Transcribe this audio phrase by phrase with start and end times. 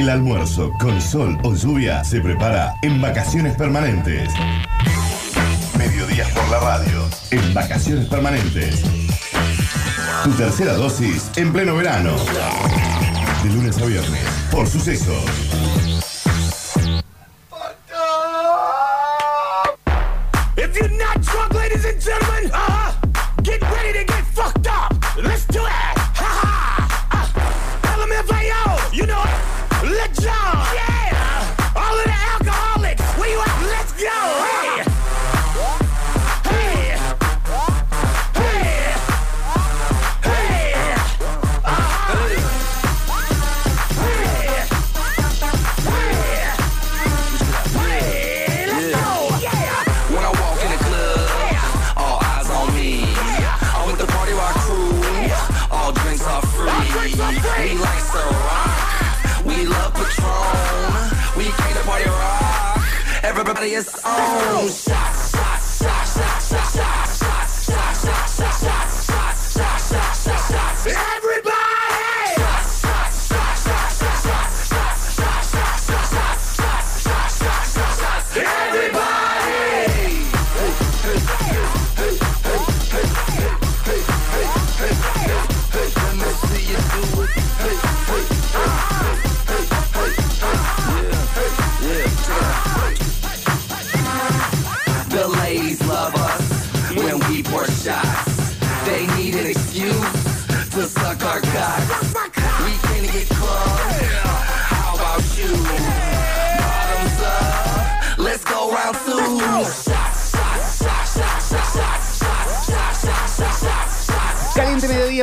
[0.00, 4.32] El almuerzo con sol o lluvia se prepara en vacaciones permanentes.
[5.76, 7.06] Mediodías por la radio.
[7.30, 8.80] En vacaciones permanentes.
[10.24, 12.16] Tu tercera dosis en pleno verano.
[13.42, 14.24] De lunes a viernes.
[14.50, 15.49] Por sucesos.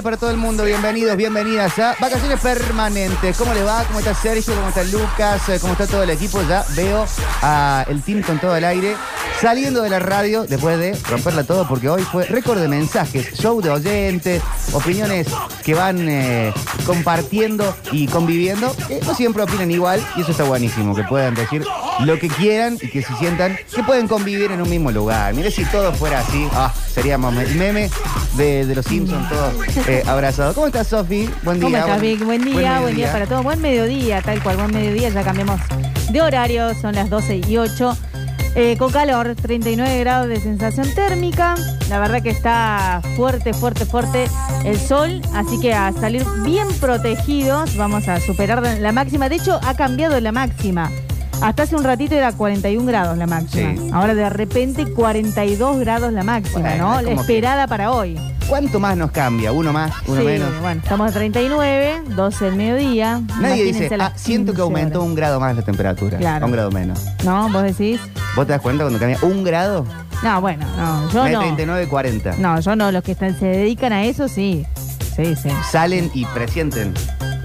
[0.04, 0.64] Para todo el mundo.
[0.64, 3.36] Bienvenidos, bienvenidas a Vacaciones Permanentes.
[3.36, 3.84] ¿Cómo le va?
[3.86, 4.54] ¿Cómo está Sergio?
[4.54, 5.50] ¿Cómo está Lucas?
[5.50, 6.40] Eh, ¿Cómo está todo el equipo?
[6.44, 7.06] Ya veo
[7.42, 8.96] a el team con todo el aire
[9.42, 13.62] saliendo de la radio después de romperla todo porque hoy fue récord de mensajes, show
[13.62, 14.42] de oyentes,
[14.74, 15.28] opiniones
[15.64, 16.54] que van eh,
[16.86, 18.76] compartiendo y conviviendo.
[19.06, 21.64] No siempre opinan igual y eso está buenísimo, que puedan decir
[22.06, 25.34] lo que quieran y que se sientan que pueden convivir en un mismo lugar.
[25.34, 27.90] Mire si todo fuera así, ah, seríamos el meme
[28.36, 29.54] de, de los Simpsons todos
[29.88, 30.56] eh, abrazados.
[30.56, 31.30] ¿Cómo estás, Sofi?
[31.44, 31.70] Buen día.
[31.70, 32.24] ¿Cómo estás, Vic?
[32.24, 33.44] Buen día, buen, día para todos.
[33.44, 35.10] Buen mediodía, tal cual, buen mediodía.
[35.10, 35.60] Ya cambiamos
[36.12, 37.98] de horario, son las 12 y 8.
[38.56, 41.56] Eh, con calor, 39 grados de sensación térmica.
[41.90, 44.28] La verdad que está fuerte, fuerte, fuerte
[44.66, 45.22] el sol.
[45.34, 49.30] Así que a salir bien protegidos, vamos a superar la máxima.
[49.30, 50.90] De hecho, ha cambiado la máxima.
[51.42, 53.72] Hasta hace un ratito era 41 grados la máxima.
[53.76, 53.90] Sí.
[53.94, 57.00] Ahora de repente 42 grados la máxima, Bueno, ¿no?
[57.00, 58.20] es La como esperada para hoy.
[58.50, 59.52] ¿Cuánto más nos cambia?
[59.52, 59.92] ¿Uno más?
[60.08, 60.50] ¿Uno Sí, menos?
[60.62, 63.20] Bueno, estamos a 39, 12 del mediodía.
[63.40, 65.10] Nadie Imagínense dice, las ah, siento que 15 aumentó horas.
[65.10, 66.18] un grado más la temperatura.
[66.18, 66.46] Claro.
[66.46, 67.00] Un grado menos.
[67.24, 68.00] No, vos decís.
[68.36, 69.86] ¿Vos te das cuenta cuando cambia un grado?
[70.24, 71.40] No, bueno, no, yo no.
[71.42, 72.36] 39, 40.
[72.38, 72.92] No, yo no.
[72.92, 74.66] Los que están, se dedican a eso, sí.
[75.16, 75.50] Sí, sí.
[75.70, 76.94] Salen y presienten,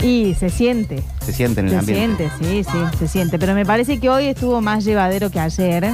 [0.03, 1.03] Y se siente.
[1.25, 2.31] se sienten en el Se ambiente.
[2.41, 3.39] siente, sí, sí, se siente.
[3.39, 5.91] Pero me parece que hoy estuvo más llevadero que ayer.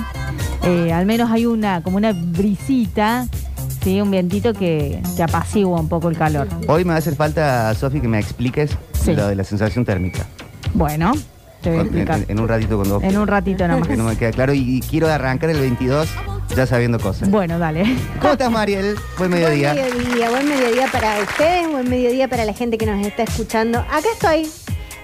[0.63, 3.27] Eh, al menos hay una, como una brisita,
[3.83, 6.49] sí, un vientito que, que apacigua un poco el calor.
[6.69, 8.71] Hoy me va a hacer falta, Sofi, que me expliques
[9.05, 9.15] Sí.
[9.15, 10.27] lo de la sensación térmica.
[10.75, 11.13] Bueno,
[11.61, 12.19] te voy a En, explicar.
[12.21, 13.81] en- en un ratito cuando En un ratito nomás.
[13.81, 14.53] porque no me queda claro.
[14.55, 16.09] Y, y quiero arrancar el 22
[16.57, 17.31] ya sabiendo cosas.
[17.31, 17.85] Bueno, dale.
[18.21, 18.97] ¿Cómo estás, Mariel?
[19.19, 19.75] Buen mediodía.
[19.75, 23.79] Buen mediodía, buen mediodía para ustedes, buen mediodía para la gente que nos está escuchando.
[23.81, 24.49] Acá estoy,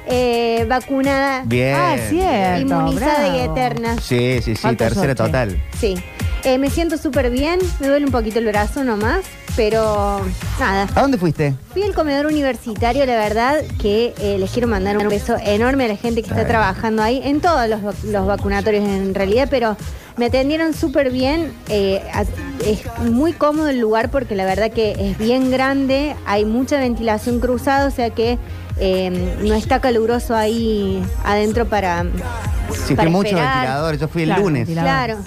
[0.07, 1.75] eh, vacunada, Bien.
[1.77, 2.61] Ah, cierto.
[2.63, 3.97] inmunizada y eterna.
[4.01, 5.63] Sí, sí, sí, tercera total.
[5.79, 5.97] Sí.
[6.45, 9.25] Eh, me siento súper bien, me duele un poquito el brazo nomás,
[9.57, 10.21] pero
[10.61, 10.87] nada.
[10.95, 11.55] ¿A dónde fuiste?
[11.73, 15.89] Fui al comedor universitario, la verdad que eh, les quiero mandar un beso enorme a
[15.89, 19.75] la gente que está trabajando ahí, en todos los, los vacunatorios en realidad, pero
[20.19, 21.51] me atendieron súper bien.
[21.71, 22.03] eh,
[22.67, 27.41] es muy cómodo el lugar porque la verdad que es bien grande, hay mucha ventilación
[27.41, 28.39] cruzada, o sea que
[28.79, 29.11] eh,
[29.43, 32.05] no está caluroso ahí adentro para...
[32.87, 33.55] Sí, Para fui mucho esperar.
[33.57, 33.99] ventilador.
[33.99, 34.67] Yo fui el Claro, lunes.
[34.67, 34.91] ventilador.
[34.91, 35.19] Claro.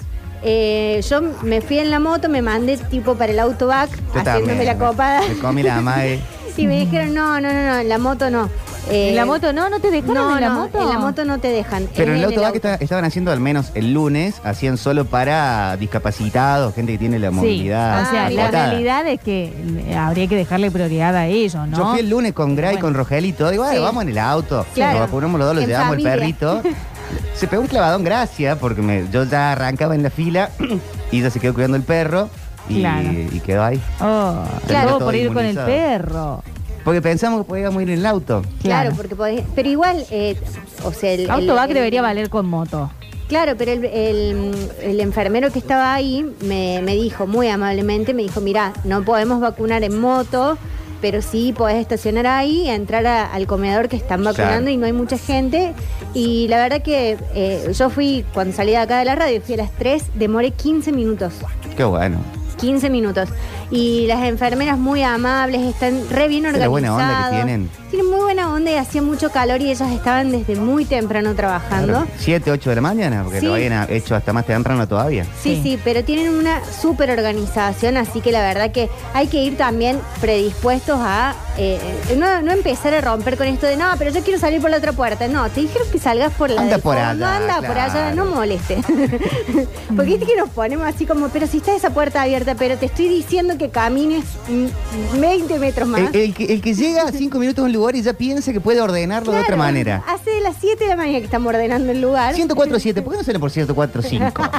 [0.42, 4.46] Eh, yo me fui en la moto, me mandé tipo para el autobac, Yo haciéndome
[4.46, 5.20] también, la me- copada.
[5.28, 6.20] Me comí la madre.
[6.56, 8.48] Y me dijeron, no, no, no, no, en la moto no.
[8.90, 9.70] Eh, ¿En la moto no?
[9.70, 10.82] ¿No te dejaron no, en la no, moto?
[10.82, 11.86] en la moto no te dejan.
[11.94, 12.56] Pero en Es el autobac auto.
[12.68, 17.28] está- estaban haciendo al menos el lunes, hacían solo para discapacitados, gente que tiene la
[17.28, 18.02] Sí, movilidad.
[18.02, 18.70] o sea, Ah, la acotada.
[18.70, 19.52] realidad es que
[19.86, 21.76] eh, habría que dejarle prioridad a ellos, ¿no?
[21.76, 22.86] Yo fui el lunes con Gray, Bueno.
[22.86, 23.48] con Rogelito.
[23.50, 23.82] Digo, "Ay, Sí.
[23.84, 24.66] vamos en el auto.
[24.74, 24.98] Claro.
[24.98, 26.14] Nos vacunamos los dos, lo En llevamos familia.
[26.14, 26.62] el perrito.
[27.34, 30.50] Se pegó un clavadón, gracias, porque me- yo ya arrancaba en la fila
[31.12, 32.28] y ella se quedó cuidando el perro
[32.68, 33.10] y, Claro.
[33.12, 33.80] y quedó ahí.
[34.00, 34.88] Oh, Claro.
[34.90, 35.66] todo por ir con el inmunizado.
[35.66, 36.42] perro.
[36.84, 38.42] Porque pensamos que podíamos ir en el auto.
[38.62, 38.92] Claro, Claro.
[38.96, 40.36] porque podés- pero igual, eh,
[40.84, 42.90] o sea, el, Autobac el- debería el- valer con moto.
[43.28, 48.22] Claro, pero el, el- el enfermero que estaba ahí me, me dijo muy amablemente, me
[48.22, 50.56] dijo, mira, no podemos vacunar en moto,
[51.00, 54.70] pero sí podés estacionar ahí, entrar a- al comedor que están vacunando Claro.
[54.70, 55.74] y no hay mucha gente.
[56.14, 59.54] Y la verdad que eh, yo fui, cuando salí de acá de la radio, fui
[59.54, 61.34] a las 3, demoré 15 minutos.
[61.76, 62.18] Qué bueno.
[62.58, 63.28] 15 minutos.
[63.70, 66.70] Y las enfermeras muy amables, están re bien organizadas.
[66.70, 67.70] buena onda que tienen.
[67.90, 72.06] Tienen muy buena onda y hacía mucho calor y ellas estaban desde muy temprano trabajando.
[72.18, 73.46] 7, 8 de la mañana, porque Sí.
[73.46, 75.24] lo habían hecho hasta más temprano todavía.
[75.42, 75.60] Sí, Sí.
[75.62, 79.98] sí, pero tienen una súper organización, así que la verdad que hay que ir también
[80.20, 81.78] predispuestos a eh,
[82.10, 84.70] eh, no, no empezar a romper con esto de no, pero yo quiero salir por
[84.70, 85.26] la otra puerta.
[85.28, 87.92] No, te dijeron que salgas por la Anda del por fondo, allá, anda por allá,
[88.12, 88.14] claro.
[88.16, 88.84] no molestes.
[89.96, 92.86] Porque viste que nos ponemos así como, pero si está esa puerta abierta, pero te
[92.86, 96.00] estoy diciendo que camines mm, 20 metros más.
[96.00, 98.60] El, el que, el que llega 5 minutos a un lugar y ya piensa que
[98.60, 100.04] puede ordenarlo de otra Claro, manera.
[100.06, 102.34] Hace las 7 de la mañana que estamos ordenando el lugar.
[102.34, 104.50] 104.7, ¿por qué no sale por 104.5?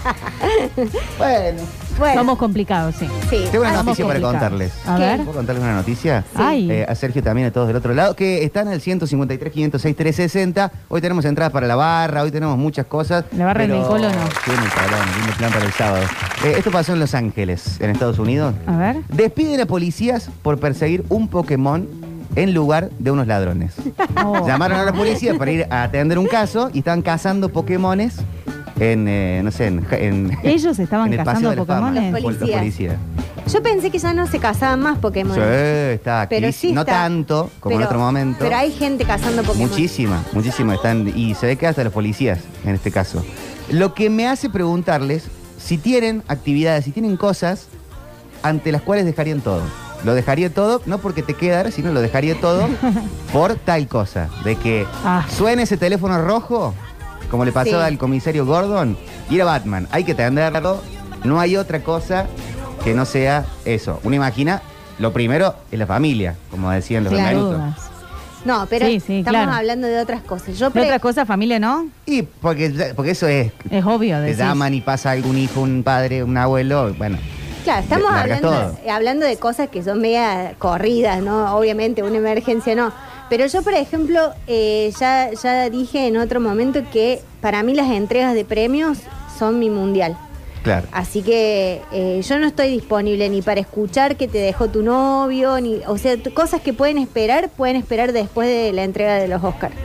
[1.18, 1.62] bueno.
[2.00, 3.08] Bueno, Somos complicados, sí.
[3.30, 3.44] sí.
[3.52, 4.32] Tengo una noticia para complicados.
[4.32, 4.74] contarles.
[4.88, 5.02] A ¿Qué?
[5.04, 5.18] ver.
[5.18, 6.24] ¿Puedo contarles una noticia?
[6.34, 6.72] Ay.
[6.72, 10.72] Eh, a Sergio también, a todos del otro lado, que están al 153, 506, 360.
[10.88, 13.26] Hoy tenemos entradas para la barra, hoy tenemos muchas cosas.
[13.36, 14.08] La barra en el Colo no.
[14.08, 16.04] El Colón, lindo plan para el sábado.
[16.46, 18.54] Eh, esto pasó en Los Ángeles, en Estados Unidos.
[18.66, 18.98] A ver.
[19.10, 21.88] Despiden a policías por perseguir un Pokémon
[22.36, 23.74] en lugar de unos ladrones.
[24.22, 24.46] Oh.
[24.46, 28.18] Llamaron a la policía para ir a atender un caso y estaban cazando Pokémones
[28.80, 31.88] en, eh, no sé, en, en- Ellos estaban en el cazando de la Fama.
[31.90, 32.12] Pokémones.
[32.14, 32.60] Los Pol- Los policías.
[32.60, 32.96] policías.
[33.52, 35.36] Yo pensé que ya no se casaban más Pokémon.
[35.36, 36.54] Sí, está Pero aquí.
[36.58, 36.94] sí no está.
[36.94, 38.38] tanto como en Pero- otro momento.
[38.40, 39.70] Pero hay gente cazando Pokémon.
[39.70, 40.76] Muchísima, muchísima.
[40.76, 43.24] Están, y se ve que hasta los policías, en este caso.
[43.72, 45.24] Lo que me hace preguntarles
[45.58, 47.68] si tienen actividades, si tienen cosas
[48.44, 49.62] ante las cuales dejarían todo.
[50.06, 52.70] Lo dejaría todo, no porque te quedara, sino lo dejaría todo
[53.34, 54.30] por tal cosa.
[54.46, 55.26] De que Ah.
[55.30, 56.74] suene ese teléfono rojo,
[57.30, 57.94] como le pasaba Sí.
[57.94, 58.98] al comisario Gordon,
[59.30, 59.88] y era Batman.
[59.92, 60.82] Hay que atenderlo.
[61.24, 62.26] No hay otra cosa
[62.84, 64.00] que no sea eso.
[64.04, 64.62] Uno imagina,
[65.00, 67.26] lo primero es la familia, como decían los Claro.
[67.28, 67.58] Benvenuto.
[67.58, 67.76] Dudas.
[68.46, 69.52] No, pero Sí, sí, estamos claro.
[69.58, 70.58] hablando de otras cosas.
[70.58, 71.90] Yo ¿De pre- otra cosa, familia, no?
[72.06, 74.16] Y porque, porque eso es, Es obvio.
[74.16, 74.38] te decís.
[74.38, 77.18] llaman y pasa algún hijo, un padre, un abuelo, bueno.
[77.66, 81.54] Claro, estamos largas hablando, hablando de cosas que son media corridas, ¿no?
[81.58, 82.94] Obviamente, una emergencia no.
[83.30, 87.92] Pero yo, por ejemplo, eh, ya, ya dije en otro momento que para mí las
[87.92, 88.98] entregas de premios
[89.38, 90.18] son mi mundial.
[90.64, 90.88] Claro.
[90.92, 95.62] Así que eh, yo no estoy disponible ni para escuchar que te dejó tu novio,
[95.62, 99.44] ni, o sea, cosas que pueden esperar, pueden esperar después de la entrega de los
[99.44, 99.76] Oscars.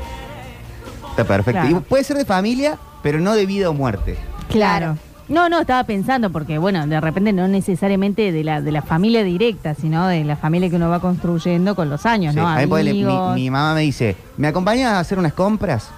[1.10, 1.60] Está perfecto.
[1.60, 1.76] Claro.
[1.76, 4.16] Y puede ser de familia, pero no de vida o muerte.
[4.48, 4.98] Claro.
[5.28, 9.24] No, no, estaba pensando porque, bueno, de repente no necesariamente de la, de la familia
[9.24, 12.40] directa, sino de la familia que uno va construyendo con los años, Sí.
[12.40, 12.46] ¿no?
[12.48, 13.34] A mí, ponele, mi, Amigos.
[13.34, 15.88] mi mamá me dice, ¿me acompañas a hacer unas compras?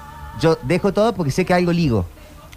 [0.41, 2.07] Yo dejo todo porque sé que algo ligo.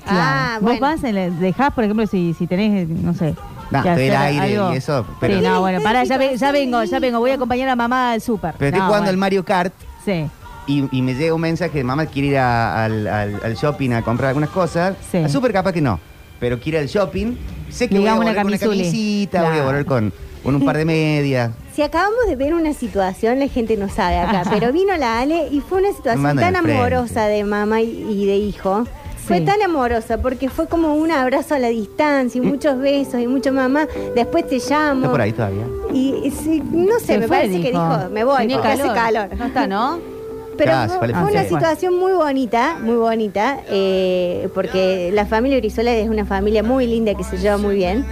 [0.03, 0.19] Claro.
[0.21, 0.97] Ah, Vos bueno.
[1.01, 1.01] vas,
[1.39, 3.35] dejás, por ejemplo, si, si tenés, no sé.
[3.71, 6.17] No, que estoy al hacer aire algo- y eso, pero- Sí, no, bueno, pará, ya,
[6.17, 8.53] ve- ya Situación vengo, ya vengo, voy a acompañar a mamá al súper.
[8.57, 9.19] Pero estoy No, jugando el bueno.
[9.21, 9.73] Mario Kart
[10.05, 10.25] Sí,
[10.67, 13.91] y, y me llega un mensaje de mamá quiere ir a- al, al- al shopping
[13.91, 14.95] a comprar algunas cosas.
[15.11, 15.17] Sí.
[15.17, 15.99] Al súper capaz que no.
[16.39, 17.35] Pero quiere ir al shopping.
[17.69, 19.65] Sé que Digamos voy a volver con una camisita, voy a Claro.
[19.67, 20.13] volver con,
[20.43, 21.51] con un par de medias.
[21.75, 25.47] Si acabamos de ver una situación, la gente no sabe acá, pero vino la Ale
[25.51, 28.85] y fue una situación tan amorosa de mamá y, y de hijo.
[29.27, 29.45] Fue Sí.
[29.45, 33.53] tan amorosa porque fue como un abrazo a la distancia y muchos besos y mucho
[33.53, 33.85] mamá.
[34.15, 35.01] Después te llamo.
[35.01, 35.65] ¿Está por ahí todavía?
[35.93, 38.71] Y, y sí, no sé, Se me fue, parece que dijo, me voy Tenía porque
[38.73, 39.29] hace calor.
[39.37, 39.99] No está, ¿no?
[40.59, 46.25] Pero fue, una situación muy bonita, muy bonita, eh, porque la familia Brizuela es una
[46.25, 48.05] familia muy linda que se lleva muy bien.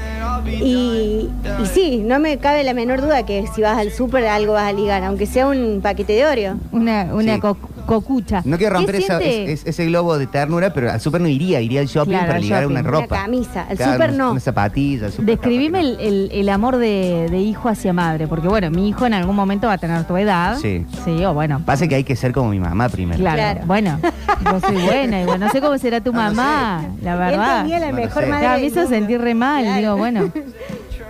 [0.47, 1.29] Y,
[1.61, 4.69] y sí, no me cabe la menor duda que si vas al súper algo vas
[4.69, 6.55] a ligar, aunque sea un paquete de Oreo.
[6.71, 7.39] Una, una Sí.
[7.41, 7.57] co-
[7.87, 8.41] cocucha.
[8.45, 9.51] No quiero romper ¿Qué esa- siente?
[9.53, 12.25] es- es- ese globo de ternura, pero al súper no iría, iría al shopping Claro,
[12.27, 12.71] para al ligar shopping.
[12.77, 13.15] una Una ropa.
[13.23, 14.31] camisa, al Claro, súper no.
[14.31, 18.27] Una zapatilla, al súper Describime capaz el, el- el amor de, de hijo hacia madre,
[18.27, 20.57] porque bueno, mi hijo en algún momento va a tener tu edad.
[20.61, 20.85] Sí.
[21.05, 21.59] Sí, o bueno.
[21.59, 21.65] no.
[21.65, 23.17] Pasa que hay que ser como mi mamá primero.
[23.19, 23.37] Claro.
[23.37, 23.61] Claro.
[23.65, 23.99] Bueno,
[24.45, 27.19] yo soy buena y bueno, no sé cómo será tu No, no mamá, la Él
[27.19, 27.61] verdad.
[27.61, 28.29] tenía la No lo mejor sé.
[28.29, 28.95] madre Claro, me del hizo mundo.
[28.95, 29.79] sentir re mal, Claro.
[29.81, 30.31] digo, bueno.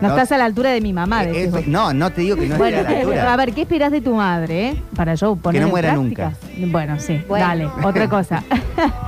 [0.02, 0.14] No, No.
[0.16, 1.24] estás a la altura de mi mamá.
[1.24, 1.66] Eh, eh, vos.
[1.68, 3.34] no, no te digo que no esté Bueno, a la altura.
[3.34, 4.70] a ver, ¿qué esperás de tu madre?
[4.70, 4.82] eh?
[4.96, 6.34] Para yo poner no en muera práctica.
[6.68, 7.46] Bueno, sí, Bueno.
[7.48, 8.44] dale, otra cosa.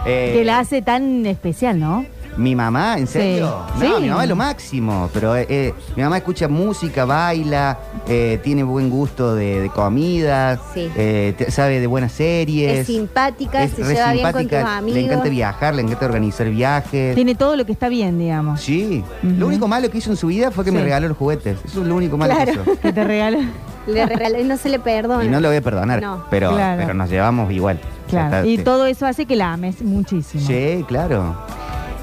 [0.05, 2.03] Eh, que la hace tan especial, ¿no?
[2.39, 2.97] ¿Mi mamá?
[2.97, 3.65] ¿En serio?
[3.77, 3.83] Sí.
[3.87, 4.01] No, Sí.
[4.03, 5.09] mi mamá es lo máximo.
[5.13, 7.77] Pero eh, eh, mi mamá escucha música, baila,
[8.07, 10.89] eh, tiene buen gusto de, de comida, Sí.
[10.95, 12.79] eh, te- sabe de buenas series.
[12.79, 14.99] Es simpática, es se re lleva bien con tus simpática, amigos.
[14.99, 17.15] Le encanta viajar, le encanta organizar viajes.
[17.15, 18.61] Tiene todo lo que está bien, digamos.
[18.61, 19.03] Sí.
[19.23, 19.33] Ujú.
[19.37, 20.83] Lo único malo que hizo en su vida fue que me Sí.
[20.85, 21.57] regaló los juguetes.
[21.65, 22.53] Eso es lo único malo Claro.
[22.63, 22.79] que hizo.
[22.81, 23.39] Que te regala.
[23.87, 25.25] Le regaló y no se le perdona.
[25.25, 26.23] Y no lo voy a perdonar, No.
[26.29, 26.81] pero, Claro.
[26.81, 27.79] pero nos llevamos igual.
[28.07, 28.37] Claro.
[28.37, 30.45] Está, Y todo eso hace que la ames muchísimo.
[30.45, 31.35] Sí, claro.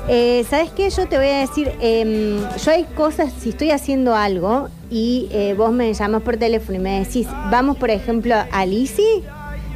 [0.09, 0.89] Eh, ¿Sabes qué?
[0.91, 5.55] Yo te voy a decir, em, yo hay cosas, si estoy haciendo algo y eh,
[5.59, 9.25] vos me llamás por teléfono y me decís, vamos por ejemplo a Lisi,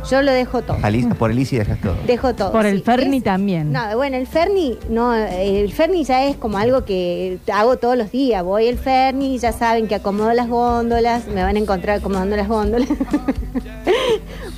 [0.08, 0.78] yo lo dejo todo.
[0.82, 1.94] Alicia, por Alicia dejas todo.
[2.06, 2.52] Dejo todo.
[2.52, 2.84] Por el sí.
[2.84, 3.72] Ferni Es- también.
[3.72, 7.98] No, bueno, el Ferni, no, eh, el Ferni ya es como algo que hago todos
[7.98, 8.42] los días.
[8.44, 12.48] Voy al Ferni, ya saben que acomodo las góndolas, me van a encontrar acomodando las
[12.48, 12.88] góndolas.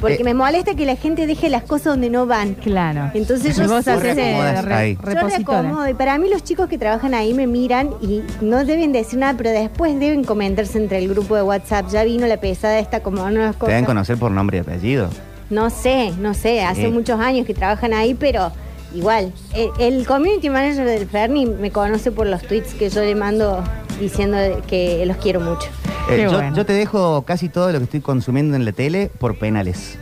[0.03, 0.25] Porque Eh.
[0.25, 2.53] me molesta que la gente deje las cosas donde no van.
[2.57, 3.11] Claro.
[3.15, 4.99] Entonces yo vos haces re-.
[5.03, 8.93] Yo reacomodo y para mí los chicos que trabajan ahí me miran y no deben
[8.93, 11.87] decir nada, pero después deben comentarse entre el grupo de WhatsApp.
[11.91, 13.87] Ya vino la pesada esta como nuevas Te deben cosas.
[13.87, 15.09] conocer por nombre y apellido.
[15.51, 18.51] No sé, no sé, hace muchos años que trabajan ahí, pero
[18.95, 19.33] igual.
[19.55, 23.63] El, el community manager del Ferni me conoce por los tweets que yo le mando
[24.03, 25.69] diciendo que los quiero mucho.
[26.11, 26.55] Eh, yo, bueno.
[26.57, 29.97] yo te dejo casi todo lo que estoy consumiendo en la tele por penales.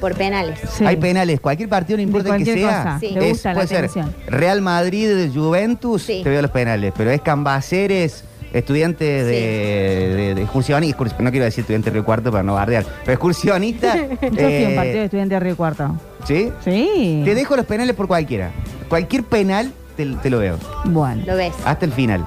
[0.00, 0.58] Por penales.
[0.72, 0.84] Sí.
[0.84, 2.54] Hay penales, cualquier partido, no importa que sea.
[2.84, 2.98] cosa.
[3.00, 3.14] Sí.
[3.14, 4.14] Te gusta la puede ser atención.
[4.26, 6.20] Real Madrid, Juventus, Sí.
[6.24, 6.92] te veo los penales.
[6.96, 9.30] Pero es Cambaceres, estudiantes de,
[10.16, 13.12] de, de excursionistas, excurs- no quiero decir estudiante de Río Cuarto para no bardear, pero
[13.12, 13.94] excursionista.
[13.96, 15.94] Yo fui un eh, partido de estudiante de Río Cuarto.
[16.26, 16.50] ¿Sí?
[16.64, 17.22] Sí.
[17.24, 18.50] Te dejo los penales por cualquiera.
[18.88, 20.58] Cualquier penal te, te lo veo.
[20.84, 21.22] Bueno.
[21.26, 21.52] Lo ves.
[21.64, 22.26] Hasta el final.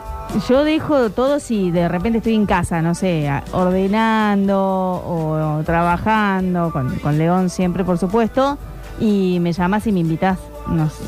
[0.49, 6.93] Yo dejo todo si de repente estoy en casa, no sé, ordenando o, trabajando, con,
[6.99, 8.57] con León siempre, por supuesto,
[8.99, 10.37] y me llamas y me invitas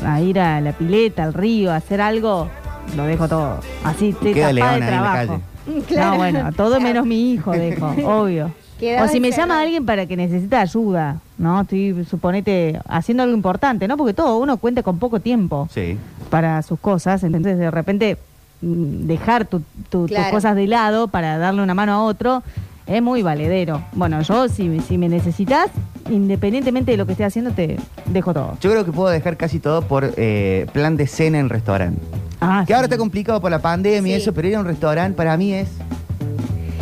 [0.04, 2.48] a ir a la pileta, al río, a hacer algo,
[2.96, 3.58] lo dejo todo.
[3.84, 5.40] Así estoy Queda León de ahí en la trabajo.
[5.86, 6.10] Claro.
[6.12, 8.50] No, bueno, todo menos mi hijo dejo, obvio.
[8.80, 11.60] Quedaba O si me llama alguien para que necesita ayuda, ¿no?
[11.60, 13.96] Estoy, suponete, haciendo algo importante, ¿no?
[13.96, 15.98] Porque todo uno cuenta con poco tiempo Sí.
[16.30, 18.16] para sus cosas, entonces de repente
[18.60, 22.42] dejar tu- tu- tus cosas de lado para darle una mano a otro
[22.86, 23.82] es muy valedero.
[23.92, 25.68] Bueno, yo si, si me necesitas,
[26.10, 28.56] independientemente de lo que esté haciendo, te dejo todo.
[28.60, 32.00] Yo creo que puedo dejar casi todo por eh, plan de cena en restaurante.
[32.40, 32.72] Ah, Que sí.
[32.72, 34.22] ahora está complicado por la pandemia y Sí.
[34.22, 35.68] eso, pero ir a un restaurante para mí es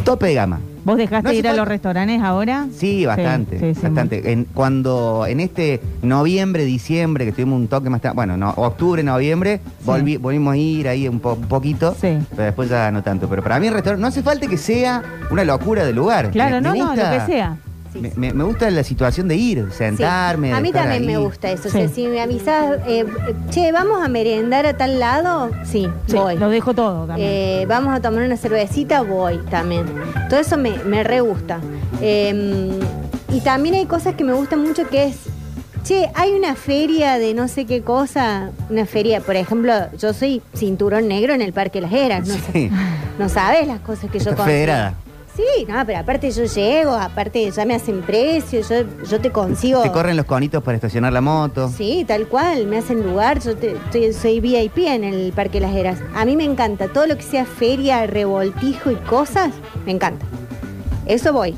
[0.04, 0.60] tope de gama.
[0.86, 2.68] ¿Vos dejaste No hace ir a los restaurantes ahora?
[2.72, 4.30] Sí, bastante, sí, sí, bastante.
[4.30, 9.02] En, cuando en este noviembre, diciembre, que tuvimos un toque más tarde, bueno, no, octubre,
[9.02, 12.16] noviembre, volvimos a ir ahí un, po- un poquito, Sí.
[12.30, 13.28] pero después ya no tanto.
[13.28, 15.02] Pero para mí el restaurante, no hace falta que sea
[15.32, 16.30] una locura de lugar.
[16.30, 17.56] Claro, no, no, lo que sea.
[18.00, 18.18] Me, sí.
[18.18, 20.48] me- me gusta la situación de ir, sentarme.
[20.48, 20.54] Sí.
[20.54, 21.64] A mí estar también me gusta eso.
[21.64, 21.68] Sí.
[21.68, 23.04] O sea, si me avisas, eh,
[23.50, 26.36] che, vamos a merendar a tal lado, sí, Sí, voy.
[26.36, 27.28] lo dejo todo también.
[27.30, 29.86] Eh, vamos a tomar una cervecita, voy también.
[30.28, 31.60] Todo eso me, me re gusta.
[32.00, 32.70] Eh,
[33.32, 35.16] y también hay cosas que me gustan mucho que es,
[35.84, 40.42] che, hay una feria de no sé qué cosa, una feria, por ejemplo, yo soy
[40.54, 42.70] cinturón negro en el Parque Las Heras, no, sé- Sí.
[43.18, 44.94] no sabes las cosas que yo Está federada.
[45.36, 48.76] Sí, no, pero aparte yo llego, aparte ya me hacen precio, yo,
[49.06, 49.82] yo te consigo...
[49.82, 51.68] Te corren los conitos para estacionar la moto.
[51.76, 55.74] Sí, tal cual, me hacen lugar, yo te- estoy- soy VIP en el Parque Las
[55.74, 55.98] Heras.
[56.14, 59.50] A mí me encanta, todo lo que sea feria, revoltijo y cosas,
[59.84, 60.24] me encanta.
[61.04, 61.54] Eso voy.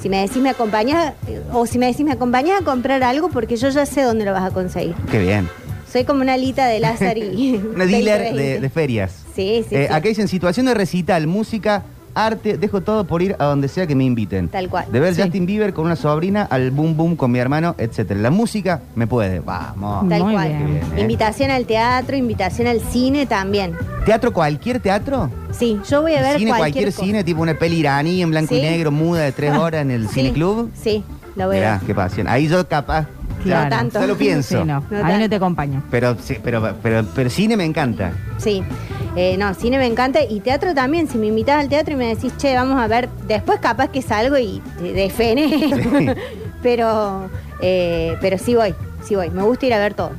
[0.00, 3.28] Si me decís me acompañas, eh, o si me decís me acompañas a comprar algo,
[3.28, 4.94] porque yo ya sé dónde lo vas a conseguir.
[5.10, 5.48] Qué bien.
[5.92, 7.56] Soy como una alita de Lázaro y...
[7.74, 8.42] Una dealer 2020.
[8.42, 9.12] de, de ferias.
[9.34, 9.92] Sí, sí, Eh, sí.
[9.94, 11.84] Acá dicen situación de recital, música,
[12.16, 14.48] arte, dejo todo por ir a donde sea que me inviten.
[14.48, 14.86] Tal cual.
[14.90, 15.22] De ver Sí.
[15.22, 18.18] Justin Bieber con una sobrina, al boom boom con mi hermano, etcétera.
[18.20, 19.40] La música me puede.
[19.40, 20.08] Vamos.
[20.08, 20.48] Tal Muy cual.
[20.48, 20.66] bien.
[20.66, 21.00] Bien, ¿eh?
[21.02, 23.74] Invitación al teatro, invitación al cine también.
[24.04, 25.30] ¿Teatro cualquier teatro?
[25.52, 28.54] Sí, yo voy a ver cine, cualquier, cualquier cine, tipo una peli iraní en blanco
[28.54, 30.70] y negro, muda de tres horas en el Sí, cineclub.
[30.74, 31.04] Sí,
[31.36, 31.86] lo voy a Mirá, ver.
[31.86, 32.28] qué pasión.
[32.28, 33.06] Ahí yo capaz.
[33.06, 33.12] Claro.
[33.46, 34.00] No tanto.
[34.00, 34.58] Solo pienso.
[34.62, 35.18] Sí, no, No ahí tanto.
[35.20, 35.82] no te acompaño.
[35.90, 38.12] Pero, sí, pero, pero, pero cine me encanta.
[38.38, 38.62] Sí,
[39.16, 41.08] Eh, no, cine me encanta y teatro también.
[41.08, 44.02] Si me invitas al teatro y me decís, che, vamos a ver, después capaz que
[44.02, 46.14] salgo y te defene.
[46.62, 47.28] pero,
[47.60, 49.30] eh, pero sí voy, sí voy.
[49.30, 50.10] Me gusta ir a ver todo.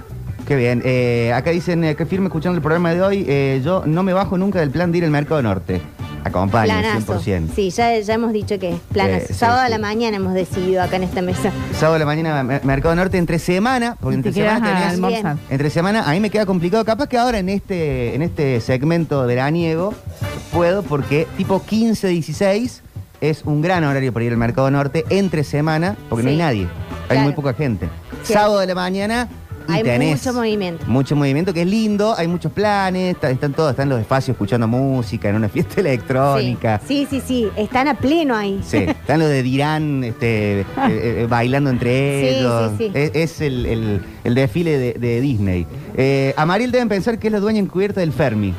[0.47, 0.81] Qué bien.
[0.83, 3.61] Eh, acá dicen que firme escuchando el programa de hoy.
[3.63, 5.81] yo no me bajo nunca del plan de ir al Mercado Norte.
[6.27, 7.19] Acompaño, Planazo.
[7.21, 7.49] 100%.
[7.55, 9.27] Sí, ya, ya hemos dicho que es planazo.
[9.27, 9.71] Sí, Sábado a sí.
[9.71, 11.51] la mañana hemos decidido acá en esta mesa.
[11.73, 14.81] Sábado de la mañana, Mer- Mercado Norte entre semana, porque te entre quedas semana a
[14.81, 15.37] tenés- almorzar.
[15.49, 16.83] Entre semana a mí me queda complicado.
[16.85, 19.93] Capaz que ahora en este, en este segmento veraniego
[20.51, 22.81] puedo porque tipo 15, 16
[23.21, 26.33] es un gran horario para ir al Mercado Norte entre semana porque no Sí.
[26.35, 26.61] hay nadie.
[27.03, 27.23] Hay Claro.
[27.23, 27.89] muy poca gente.
[28.23, 29.27] Sábado de la mañana
[29.69, 30.85] y Hay tenés mucho movimiento.
[30.87, 34.67] Mucho movimiento que es lindo, hay muchos planes, está- están todos, están los espacios escuchando
[34.67, 36.81] música en una fiesta electrónica.
[36.87, 38.59] Sí, sí, sí, están a pleno ahí.
[38.63, 42.71] Sí, están los de Dirán este, eh, eh, bailando entre Sí, ellos.
[42.77, 42.91] sí, sí.
[42.93, 45.65] Es, es el, el- el desfile de, de Disney.
[45.95, 48.53] Eh, a Mariel deben pensar que es la dueña encubierta del Fermi.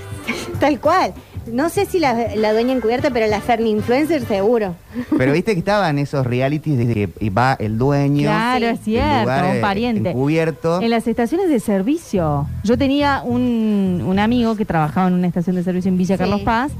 [0.61, 1.15] Tal cual.
[1.53, 4.75] No sé si la, la dueña encubierta, pero la Ferni Influencer seguro.
[5.17, 8.29] Pero viste que estaban esos realities de que va el dueño.
[8.29, 10.11] Claro, es cierto, lugar, un eh, pariente.
[10.11, 10.81] Encubierto.
[10.83, 12.47] En las estaciones de servicio.
[12.65, 16.19] Yo tenía un, un amigo que trabajaba en una estación de servicio en Villa Sí.
[16.19, 16.73] Carlos Paz.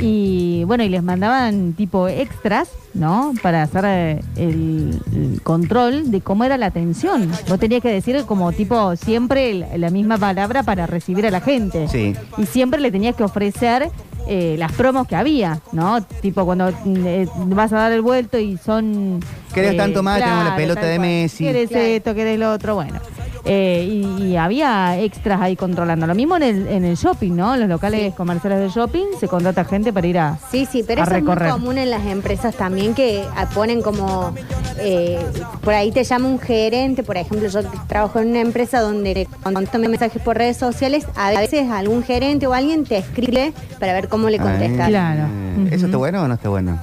[0.00, 3.32] Y bueno, y les mandaban tipo extras, ¿no?
[3.42, 7.30] Para hacer eh, el, el control de cómo era la atención.
[7.48, 11.88] Vos tenías que decir como tipo siempre la, misma palabra para recibir a la gente.
[11.88, 12.14] Sí.
[12.38, 13.90] Y siempre le tenías que ofrecer
[14.26, 16.02] eh, las promos que había, ¿no?
[16.02, 19.20] Tipo cuando mm, eh, vas a dar el vuelto y son...
[19.52, 20.20] ¿Querés tanto más?
[20.20, 20.98] Tenemos la pelota de.
[20.98, 21.44] Messi.
[21.44, 21.84] ¿Querés Claro.
[21.84, 22.14] esto?
[22.14, 22.74] ¿Querés lo otro?
[22.76, 23.00] Bueno.
[23.44, 23.86] Eh,
[24.18, 26.06] y, y había extras ahí controlando.
[26.06, 27.54] Lo mismo en el, en el shopping, ¿no?
[27.54, 28.12] En los locales Sí.
[28.16, 30.38] comerciales de shopping se contrata gente para ir a...
[30.50, 34.34] Sí, sí, pero eso es muy común en las empresas también que ah, ponen como,
[34.78, 35.18] eh,
[35.62, 39.62] por ahí te llama un gerente, por ejemplo, yo trabajo en una empresa donde cuando
[39.62, 44.08] tome mensajes por redes sociales, a veces algún gerente o alguien te escribe para ver
[44.08, 44.80] cómo le contestas.
[44.86, 45.24] Ay, Claro.
[45.70, 46.78] ¿Eso está bueno o no está bueno?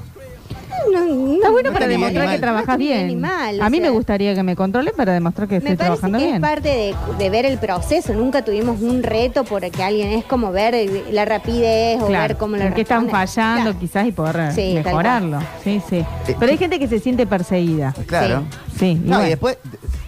[1.05, 2.97] No, Está bueno no para demostrar ni que trabajas bien.
[2.97, 3.91] bien ni mal, o a mí me sea.
[3.91, 6.35] gustaría que me controlen para demostrar que Me estoy parece trabajando que bien.
[6.35, 8.13] es parte de, de ver el proceso.
[8.13, 10.75] Nunca tuvimos un reto porque alguien es como ver
[11.11, 13.79] la rapidez o ver cómo lo qué están fallando Claro.
[13.79, 15.39] quizás y poder Sí, mejorarlo.
[15.63, 16.03] Sí, sí.
[16.39, 17.93] Pero hay gente que se siente perseguida.
[18.07, 18.43] Claro.
[18.77, 18.91] Sí.
[18.91, 19.25] y No, bueno.
[19.25, 19.57] y después,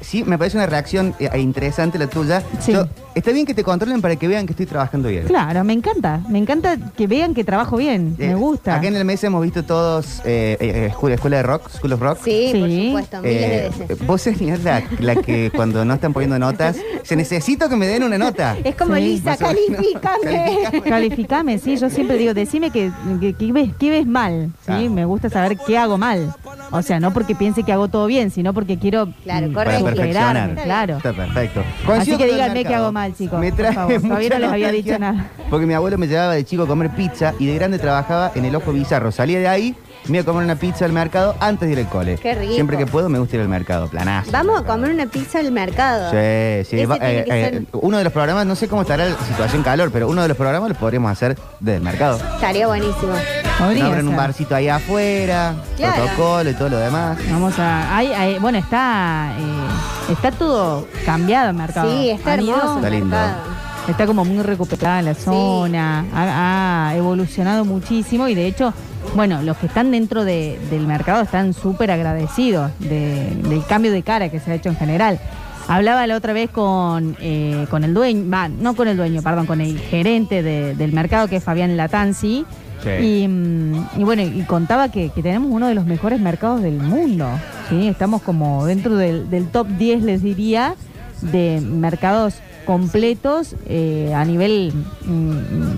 [0.09, 2.41] sí, me parece una reacción eh, interesante la tuya.
[2.59, 2.71] Sí.
[2.73, 5.25] Yo- está bien que te controlen para que vean que estoy trabajando bien.
[5.27, 6.21] Claro, me encanta.
[6.29, 8.15] Me encanta que vean que trabajo bien.
[8.17, 8.75] Eh, me gusta.
[8.75, 11.99] Acá en el mes hemos visto todos eh, eh, escuela, escuela de rock, School of
[12.01, 12.17] Rock.
[12.23, 12.85] Sí, por Sí.
[12.87, 14.07] supuesto, miles de Eh, veces.
[14.07, 18.03] vos serías la, la que cuando no están poniendo notas, se necesito que me den
[18.03, 18.57] una nota.
[18.63, 19.01] Es como Sí.
[19.01, 19.59] Lisa, Más o menos.
[19.77, 20.81] califícame.
[20.89, 24.71] Calificame, sí, yo siempre digo, decime que, que, que ves, que ves mal, ¿sí?
[24.71, 24.89] Ah.
[24.89, 26.33] Me gusta saber qué hago mal.
[26.71, 29.53] O sea, no porque piense que hago todo bien, sino porque quiero Claro, mm.
[29.53, 30.55] Para perfeccionar.
[30.63, 30.97] claro.
[30.97, 31.63] Está perfecto.
[31.87, 34.01] Así que díganme qué hago mal, chicos, Me por trae favor.
[34.01, 35.29] Todavía no les había dicho nada.
[35.49, 38.45] Porque mi abuelo me llevaba de chico a comer pizza y de grande trabajaba en
[38.45, 39.11] el Ojo Bizarro.
[39.11, 39.75] Salía de ahí,
[40.09, 42.17] me iba a comer una pizza al mercado antes de ir al cole.
[42.17, 42.53] Qué rico.
[42.53, 44.31] Siempre que puedo me gusta ir al mercado, planazo.
[44.31, 46.09] Vamos a comer una pizza al mercado.
[46.11, 46.75] Sí, sí.
[46.77, 49.05] Ese va- tiene eh, que eh, ser- uno de los programas, no sé cómo estará
[49.05, 52.17] la situación calor, pero uno de los programas lo podríamos hacer desde el mercado.
[52.17, 53.13] Estaría buenísimo.
[53.57, 54.17] Podría Abren un ser.
[54.17, 56.03] barcito ahí afuera, Claro.
[56.03, 57.17] protocolo y todo lo demás.
[57.29, 57.95] Vamos a.
[57.97, 59.33] hay- hay- bueno, está.
[59.37, 61.91] eh, está todo cambiado el mercado.
[61.91, 62.75] Sí, está Han ido- hermoso.
[62.77, 63.15] Está el lindo.
[63.15, 63.59] mercado.
[63.87, 68.71] Está como muy recuperada la zona, ha, ha evolucionado muchísimo y de hecho,
[69.15, 74.03] bueno, los que están dentro de- del mercado están súper agradecidos de- del cambio de
[74.03, 75.19] cara que se ha hecho en general.
[75.67, 78.23] Hablaba la otra vez con, eh, con el dueño,
[78.59, 82.45] no con el dueño, perdón, con el gerente de- del mercado que es Fabián Latanzi.
[82.83, 82.89] Sí.
[83.05, 86.75] Y, mm, y bueno, y contaba que, que tenemos uno de los mejores mercados del
[86.79, 87.27] mundo.
[87.69, 87.87] ¿sí?
[87.87, 90.75] Estamos como dentro del, del top 10, les diría,
[91.21, 92.35] de mercados
[92.69, 94.71] completos eh, a nivel
[95.03, 95.31] mm,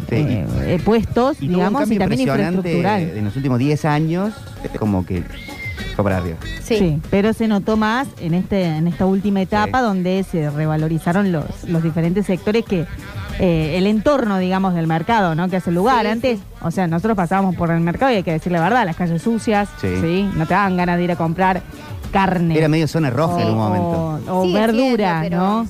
[0.09, 0.15] Sí.
[0.15, 3.01] eh, eh, puestos, Y digamos, y también infraestructural.
[3.15, 4.33] en los últimos 10 años,
[4.77, 5.23] como que
[5.95, 6.35] fue para arriba.
[6.61, 6.99] Sí.
[7.09, 9.83] pero se notó más en este en esta última etapa Sí.
[9.85, 12.85] donde se revalorizaron los, los diferentes sectores que
[13.39, 15.47] eh, el entorno, digamos, del mercado, ¿no?
[15.49, 16.05] Que hace lugar.
[16.05, 18.85] Sí, Antes, o sea, nosotros pasábamos por el mercado y hay que decir la verdad,
[18.85, 19.87] las calles sucias, Sí.
[20.01, 21.61] sí, no te daban ganas de ir a comprar
[22.11, 22.57] carne.
[22.57, 24.33] Era medio zona roja en un o- momento.
[24.33, 25.67] O, Sigue verdura, pero- ¿no?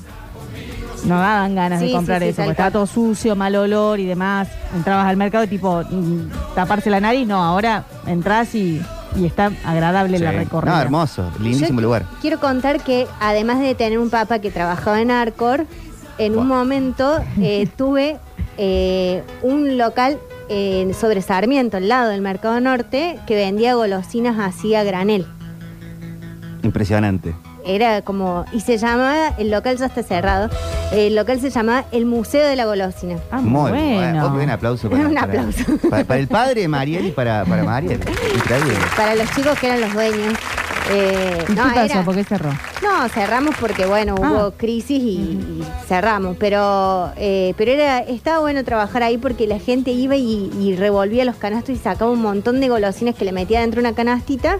[1.05, 4.05] No daban ganas Sí, de comprar sí, eso, porque estaba todo sucio, mal olor y
[4.05, 4.47] demás.
[4.75, 8.81] Entrabas al mercado y tipo, mm, taparse la nariz, no, ahora entras y,
[9.15, 10.75] y está agradable la recorrida.
[10.75, 12.05] No, hermoso, lindísimo Yo lugar.
[12.21, 15.65] Quiero contar que además de tener un papá que trabajaba en Arcor,
[16.17, 18.17] en un momento eh, tuve
[18.57, 24.75] eh, un local eh, sobre Sarmiento, al lado del Mercado Norte, que vendía golosinas así
[24.75, 25.25] a granel.
[26.63, 27.33] Impresionante.
[27.65, 30.49] Era como, y se llamaba, el local ya está cerrado,
[30.91, 33.17] el local se llamaba el Museo de la Golosina.
[33.31, 34.33] Ah, Muy bueno.
[34.33, 35.63] Un aplauso para, Un para- aplauso.
[35.89, 37.99] para- para el padre de Mariel y para, para Mariel.
[38.35, 38.73] Increíble.
[38.97, 40.33] Para los chicos que eran los dueños.
[40.89, 41.93] Eh, ¿Y no, qué pasó?
[41.93, 42.49] era- ¿Por qué cerró?
[42.81, 44.29] No, cerramos porque bueno, Ah.
[44.31, 49.59] hubo crisis y, y cerramos, pero eh, pero era estaba bueno trabajar ahí porque la
[49.59, 53.31] gente iba y, y revolvía los canastos y sacaba un montón de golosinas que le
[53.31, 54.57] metía dentro de una canastita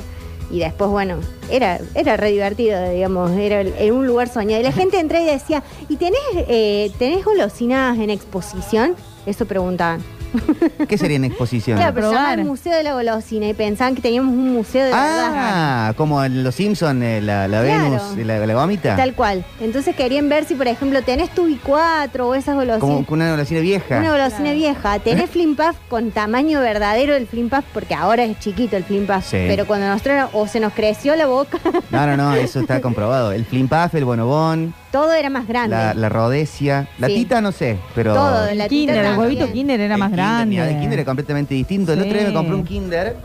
[0.51, 1.17] y después bueno,
[1.49, 4.61] era era re divertido, digamos, era, era un lugar soñado.
[4.61, 10.01] Y la gente entraba y decía, "¿Y tenés eh, tenés golosinas en exposición?" Eso preguntaban.
[10.88, 11.78] ¿Qué sería en exposición?
[11.78, 12.39] Claro, pero se llamaba probar.
[12.39, 15.32] el Museo de la Golosina y pensaban que teníamos un museo de verdad.
[15.34, 17.84] Ah, como en Los Simpsons, eh, la, la Claro.
[17.84, 18.96] Venus, eh, la, la gomita.
[18.96, 19.46] Tal cual.
[19.60, 22.80] Entonces querían ver si, por ejemplo, tenés tu i4 o esas golosinas.
[22.80, 24.00] Como con una golosina vieja.
[24.00, 25.00] Una golosina vieja.
[25.00, 29.06] Tenés Flim Puff con tamaño verdadero del Flim Puff, porque ahora es chiquito el Flim
[29.06, 29.26] Puff.
[29.26, 29.38] Sí.
[29.48, 31.60] Pero cuando nosotros, o se nos creció la boca.
[31.91, 33.32] No, no, no, eso está comprobado.
[33.32, 35.75] El Flim Puff, el Bonobón, todo era más grande.
[35.75, 36.88] La, la rodesia.
[36.99, 37.15] La Sí.
[37.15, 38.13] tita no sé, pero.
[38.13, 40.45] Todo, kinder, tita el huevito kinder era el más kinder, grande.
[40.47, 41.93] mira, el kinder es completamente distinto.
[41.93, 42.06] El Sí.
[42.08, 43.15] otro día me compré un kinder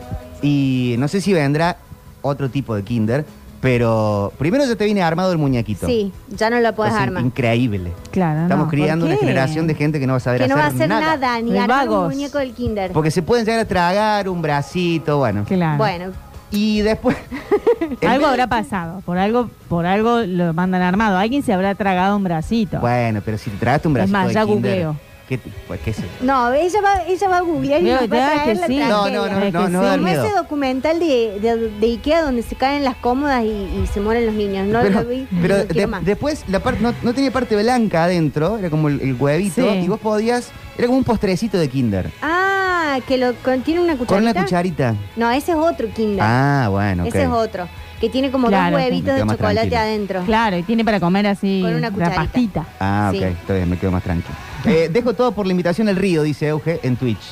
[0.43, 1.77] y no sé si vendrá
[2.23, 3.25] otro tipo de kinder,
[3.61, 5.87] pero primero ya te viene armado el muñequito.
[5.87, 7.25] Sí, ya no la puedes Cosa armar.
[7.25, 7.93] Increíble.
[8.11, 9.27] Claro, Estamos no, criando ¿por una qué?
[9.27, 10.89] generación de gente que no va a saber Que no hacer va a hacer
[11.21, 12.15] nada, ni De armar un vagos.
[12.15, 12.93] muñeco del kinder.
[12.93, 15.45] Porque se pueden llegar a tragar un bracito, bueno.
[15.45, 15.79] Claro.
[15.79, 16.13] Bueno,
[16.51, 17.17] Y después.
[18.07, 21.19] Algo habrá pasado, por algo, por algo lo mandan armado.
[21.19, 22.79] Alguien se habrá tragado un bracito.
[22.81, 24.97] Bueno, pero si te tragaste un Es bracito más, de ya kinder, googleo.
[25.29, 26.25] ¿qué, te- pues, qué sé yo?
[26.27, 28.67] no, ella va, ella va a googlear y Veo nos va a traer que la
[28.69, 28.79] sí.
[28.79, 29.85] No, no, no, Es no, no sí.
[29.87, 30.25] da Como miedo.
[30.25, 34.27] ese documental de, de, de Ikea donde se caen las cómodas y, y se mueren
[34.27, 34.67] los niños.
[34.69, 35.27] No pero lo vi.
[35.43, 36.05] pero no quiero de- más.
[36.05, 39.79] después la parte no, no tenía parte blanca adentro, era como el, el huevito, Sí.
[39.85, 40.51] y vos podías.
[40.79, 42.11] Era como un postrecito de kinder.
[42.23, 42.66] Ah,
[43.01, 44.15] que lo contiene una cucharita.
[44.15, 44.95] Con una cucharita.
[45.17, 46.21] No, ese es otro kinder.
[46.23, 47.05] Ah, bueno.
[47.05, 47.69] Ese es otro.
[48.01, 49.81] Que tiene como Claro, dos huevitos Me de quedo más chocolate tranquilo.
[49.81, 50.23] adentro.
[50.25, 52.23] Claro, y tiene para comer así Con una la cucharita.
[52.23, 52.67] pastita.
[52.79, 53.25] Ah, ok, Sí.
[53.25, 54.35] está bien, me quedo más tranquilo.
[54.67, 57.23] Eh, dejo todo por la invitación al río, dice Euge, en Twitch.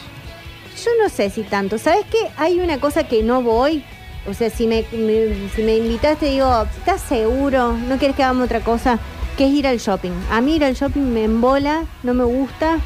[0.85, 1.77] Yo no sé si tanto.
[1.79, 2.19] ¿Sabes qué?
[2.39, 3.85] Hay una cosa que no voy.
[4.27, 7.73] O sea, si me, me- si me invitaste, digo, ¿estás seguro?
[7.89, 8.99] ¿No quieres que hagamos otra cosa?
[9.37, 10.13] Que es ir al shopping.
[10.31, 12.79] A mí ir al shopping me embola, no me gusta.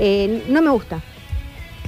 [0.00, 1.00] eh, no me gusta.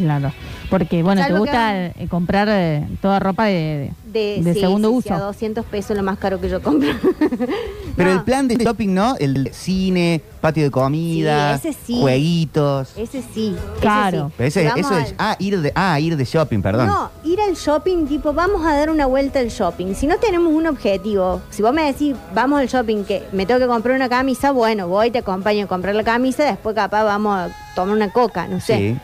[0.01, 0.33] Claro.
[0.71, 4.89] Porque, bueno, te Salvo gusta eh, comprar eh, toda ropa de, De, de sí, segundo
[4.89, 5.09] sí, uso.
[5.09, 6.89] sí, a 200 pesos lo más caro que yo compro.
[7.97, 9.17] Pero No, el plan de shopping, ¿no?
[9.19, 11.99] El cine, patio de comida, Sí, ese sí.
[12.01, 12.97] jueguitos.
[12.97, 13.55] Ese sí.
[13.57, 14.29] ese Claro.
[14.29, 14.35] sí.
[14.39, 15.09] Pero ese- eso es.
[15.11, 16.87] al- Ah ir, de, ah, ir de shopping, perdón.
[16.87, 19.95] No, ir al shopping, tipo, vamos a dar una vuelta al shopping.
[19.95, 23.61] Si no tenemos un objetivo, si vos me decís, vamos al shopping, que me tengo
[23.61, 27.37] que comprar una camisa, bueno, voy, te acompaño a comprar la camisa, después capaz vamos
[27.37, 28.97] a tomar una coca, no sé.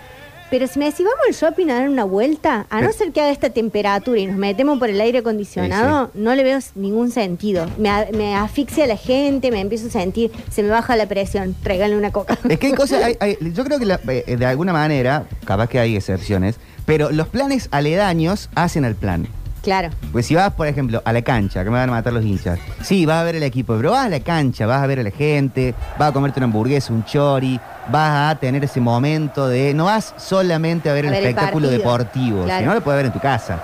[0.49, 3.21] Pero si me decís, vamos al shopping a dar una vuelta, a no ser que
[3.21, 7.67] haga esta temperatura y nos metemos por el aire acondicionado, no le veo ningún sentido.
[7.79, 11.07] Me, a- me asfixia a la gente, me empiezo a sentir, se me baja la
[11.07, 12.39] presión, tráiganle una coca.
[12.49, 15.69] Es que hay cosas, hay- hay- yo creo que la- eh, de alguna manera, capaz
[15.69, 19.27] que hay excepciones, pero los planes aledaños hacen al plan.
[19.67, 19.91] Claro.
[20.13, 22.59] Pues si vas, por ejemplo, a la cancha, que me van a matar los hinchas,
[22.83, 25.03] sí, vas a ver el equipo, pero vas a la cancha, vas a ver a
[25.03, 29.75] la gente, vas a comerte una hamburguesa, un chori, vas a tener ese momento de.
[29.75, 32.61] No vas solamente a ver A el ver espectáculo deportivo, Claro.
[32.61, 33.59] si no lo puedes ver en tu casa.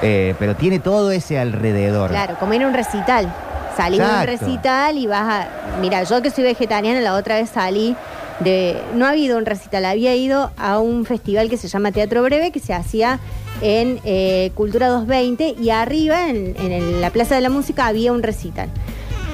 [0.00, 2.10] Eh, pero tiene todo ese alrededor.
[2.10, 3.30] Claro, como un recital.
[3.76, 5.48] Salís de un recital y vas a.
[5.80, 7.94] Mira, yo que soy vegetariana, la otra vez salí
[8.40, 8.76] de.
[8.94, 12.50] No ha habido un recital, había ido a un festival que se llama Teatro Breve,
[12.52, 13.18] que se hacía
[13.62, 18.12] en eh, Cultura 220, y arriba, en, en el- la Plaza de la Música, había
[18.12, 18.68] un recital.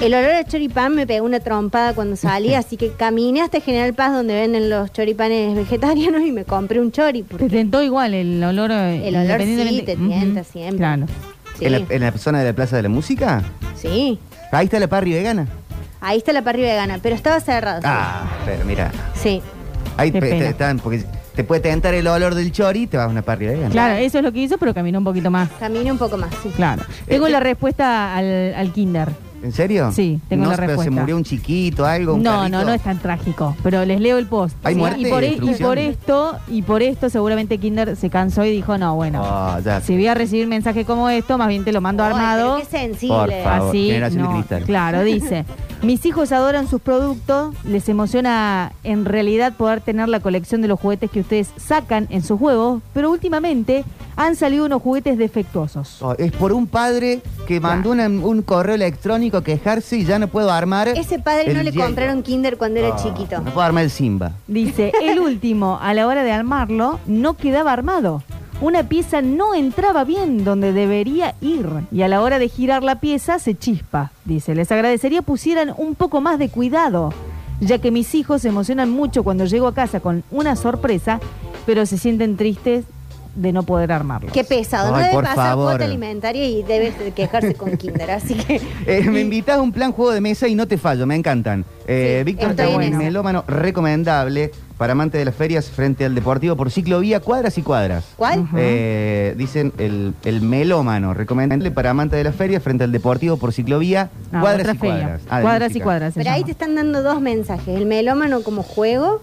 [0.01, 3.93] El olor a choripán me pegó una trompada cuando salí, así que caminé hasta General
[3.93, 7.23] Paz, donde venden los choripanes vegetarianos, y me compré un chori.
[7.23, 8.71] Te tentó igual el olor.
[8.71, 10.77] eh, El olor sí, te tienta siempre.
[10.77, 11.05] Claro.
[11.59, 13.43] sí, ¿En, la, en la zona de la Plaza de la Música?
[13.75, 14.19] sí.
[14.51, 15.47] Ahí está la parry vegana.
[16.07, 17.81] Ahí está la parrilla vegana, pero estaba cerrado.
[17.83, 18.91] Ah, pero mira.
[19.15, 19.41] Sí.
[19.97, 20.39] Ahí Qué te- pena.
[20.45, 21.03] te- están, porque
[21.35, 23.69] te puede tentar el olor del chori y te vas a una parry vegana.
[23.71, 25.49] Claro, eso es lo que hizo, pero caminó un poquito más.
[25.59, 26.49] Camine un poco más, sí.
[26.55, 26.83] Claro.
[27.07, 29.09] Tengo Eh, la respuesta al, al kinder.
[29.45, 29.91] ¿En serio?
[29.93, 30.91] Sí, tengo no, la pero respuesta.
[30.91, 34.17] se murió un chiquito, algo, un No, no, no es tan trágico, pero les leo
[34.17, 34.55] el post.
[34.63, 37.95] ¿Hay Sí, muerte y por, y e- y por esto, y por esto seguramente Kinder
[37.95, 39.81] se cansó y dijo, no, bueno, Oh, ya.
[39.81, 42.57] si voy a recibir mensaje como esto, más bien te lo mando Ay, armado.
[42.57, 43.15] qué sensible.
[43.15, 43.69] Por favor.
[43.69, 44.43] Así, de no.
[44.65, 45.45] Claro, dice.
[45.83, 50.79] Mis hijos adoran sus productos, les emociona en realidad poder tener la colección de los
[50.79, 53.83] juguetes que ustedes sacan en sus juegos, pero últimamente
[54.15, 56.01] han salido unos juguetes defectuosos.
[56.01, 60.27] Oh, es por un padre que mandó un correo electrónico a quejarse y ya no
[60.27, 60.87] puedo armar.
[60.89, 63.41] Ese padre no el le compraron Kinder cuando era Oh, chiquito.
[63.41, 64.33] No puedo armar el Simba.
[64.47, 68.23] Dice, el último, a la hora de armarlo, no quedaba armado.
[68.61, 73.01] Una pieza no entraba bien donde debería ir y a la hora de girar la
[73.01, 74.11] pieza se chispa.
[74.23, 77.13] Dice, les agradecería pusieran un poco más de cuidado,
[77.59, 81.19] ya que mis hijos se emocionan mucho cuando llego a casa con una sorpresa,
[81.65, 82.85] pero se sienten tristes
[83.35, 84.31] de no poder armarlo.
[84.31, 84.91] Qué pesado.
[84.91, 85.71] no Ay, debe por pasar favor.
[85.71, 88.11] cuota alimentaria y debe quejarse con Kinder.
[88.11, 88.61] Así que.
[88.87, 91.65] Eh, me invitas a un plan juego de mesa y no te fallo, me encantan.
[91.87, 92.97] Eh, Sí, Víctor estoy es en un eso.
[92.97, 98.03] melómano recomendable para amantes de las ferias frente al deportivo por ciclovía, cuadras y cuadras.
[98.17, 98.47] ¿Cuál?
[98.57, 103.53] Eh, dicen el, el melómano, recomendable para amantes de las ferias frente al deportivo por
[103.53, 104.95] ciclovía, Ah, cuadras y feria.
[104.97, 105.21] cuadras.
[105.29, 106.13] Ah, cuadras y cuadras.
[106.15, 107.67] Pero ahí te están dando dos mensajes.
[107.77, 109.21] El melómano como juego,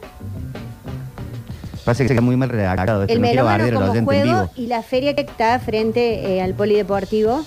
[1.84, 3.02] Pasa que está muy mal redactado.
[3.02, 4.50] esto, el no melómano como juego vivo.
[4.56, 7.42] y la feria que está frente eh, al polideportivo.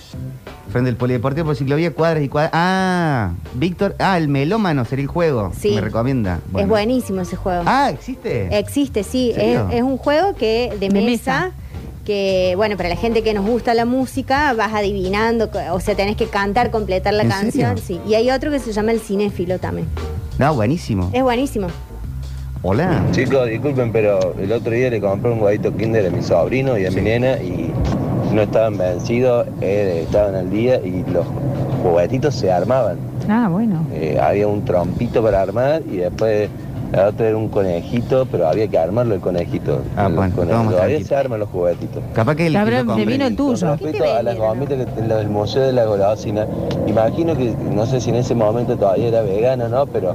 [0.70, 2.50] Frente al polideportivo por ciclovía, cuadras y cuadras.
[2.52, 3.94] Ah, Víctor.
[3.98, 5.52] Ah, el melómano sería el juego.
[5.58, 5.70] Sí.
[5.74, 6.40] Me recomienda.
[6.58, 7.62] Es buenísimo ese juego.
[7.66, 8.58] Ah, ¿existe?
[8.58, 9.32] Existe, sí.
[9.36, 11.50] ¿En Es, un juego que de, De mesa, mesa.
[12.04, 16.16] que, bueno, para la gente que nos gusta la música, vas adivinando, o sea, tenés
[16.16, 17.78] que cantar, completar la ¿En canción.
[17.78, 18.02] serio?
[18.04, 18.10] Sí.
[18.10, 19.88] Y hay otro que se llama el cinéfilo también.
[20.38, 21.08] No, buenísimo.
[21.14, 21.68] Es buenísimo.
[22.62, 23.04] Hola.
[23.12, 26.86] Chicos, disculpen, pero el otro día le compré un huevito Kinder a mi sobrino y
[26.86, 27.70] a mi nena y
[28.32, 31.26] no estaban vencidos, eh, estaban al día y los
[31.82, 32.98] juguetitos se armaban.
[33.28, 33.86] Ah, bueno.
[33.92, 36.48] Eh, había un trompito para armar y después
[36.92, 39.80] la otra era un conejito, pero había que armarlo el conejito.
[39.96, 41.08] Ah, El bueno, vamos Todavía tranquilo.
[41.08, 42.02] se arman los juguetitos.
[42.14, 43.68] Capaz que el que Cabrón, lo vino el tuyo.
[43.68, 46.46] Con ¿Qué te respecto a las gomitas que lo del Museo de la Golosina,
[46.86, 49.86] imagino que, no sé si en ese momento todavía era vegano, ¿no?
[49.86, 50.14] Pero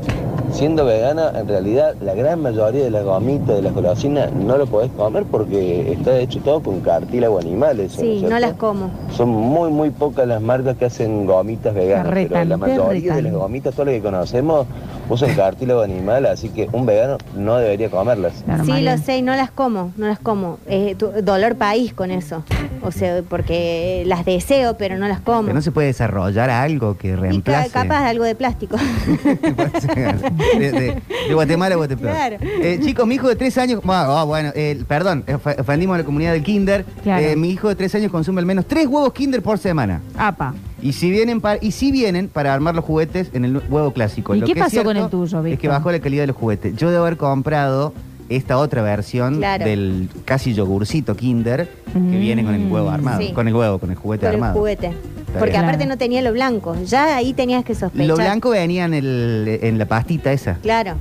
[0.52, 4.66] siendo vegana, en realidad la gran mayoría de las gomitas, de las golosinas, no lo
[4.66, 7.80] podés comer porque está hecho todo con cartílago animal.
[7.80, 8.90] eso, ¿no es Sí, no las como.
[9.16, 13.16] Son muy, muy pocas las marcas que hacen gomitas veganas, pero la mayoría retan.
[13.18, 14.66] de las gomitas, todas las que conocemos,
[15.14, 18.44] usan cartílago animal, así que un vegano no debería comerlas.
[18.66, 20.58] Sí, lo sé, y no las como, no las como.
[20.68, 22.44] Eh, tu- dolor país con eso.
[22.84, 25.44] O sea, porque las deseo, pero no las como.
[25.44, 27.70] Pero no se puede desarrollar algo que y ca- reemplace.
[27.70, 28.78] capaz algo de plástico.
[30.58, 32.12] de, de- de Guatemala a Guatemala.
[32.12, 32.38] Claro.
[32.42, 33.82] Eh, chicos, mi hijo de tres años.
[33.88, 36.86] ah, bueno, eh, perdón, of- ofendimos a la comunidad del Kinder.
[37.04, 37.26] Claro.
[37.26, 40.02] Eh, mi hijo de tres años consume al menos tres huevos Kinder por semana.
[40.18, 40.54] Apa.
[40.82, 44.34] Y si vienen para, y si vienen para armar los juguetes en el huevo clásico.
[44.36, 45.70] ¿Y Lo qué que es pasó con el tuyo, Es que Víctor?
[45.72, 46.76] bajó la calidad de los juguetes.
[46.76, 47.94] Yo debo haber comprado
[48.30, 49.66] esta otra versión Claro.
[49.66, 52.20] del casi yogurcito Kinder que Mm.
[52.20, 53.20] viene con el huevo armado.
[53.22, 53.32] Sí.
[53.34, 54.60] Con el huevo, con el juguete Con el armado.
[54.60, 54.92] juguete.
[55.34, 55.64] Porque bien.
[55.64, 55.90] aparte Claro.
[55.90, 56.76] no tenía lo blanco.
[56.86, 58.08] Ya ahí tenías que sospechar.
[58.08, 60.56] Lo blanco venía en, el, en la pastita esa.
[60.62, 60.96] Claro.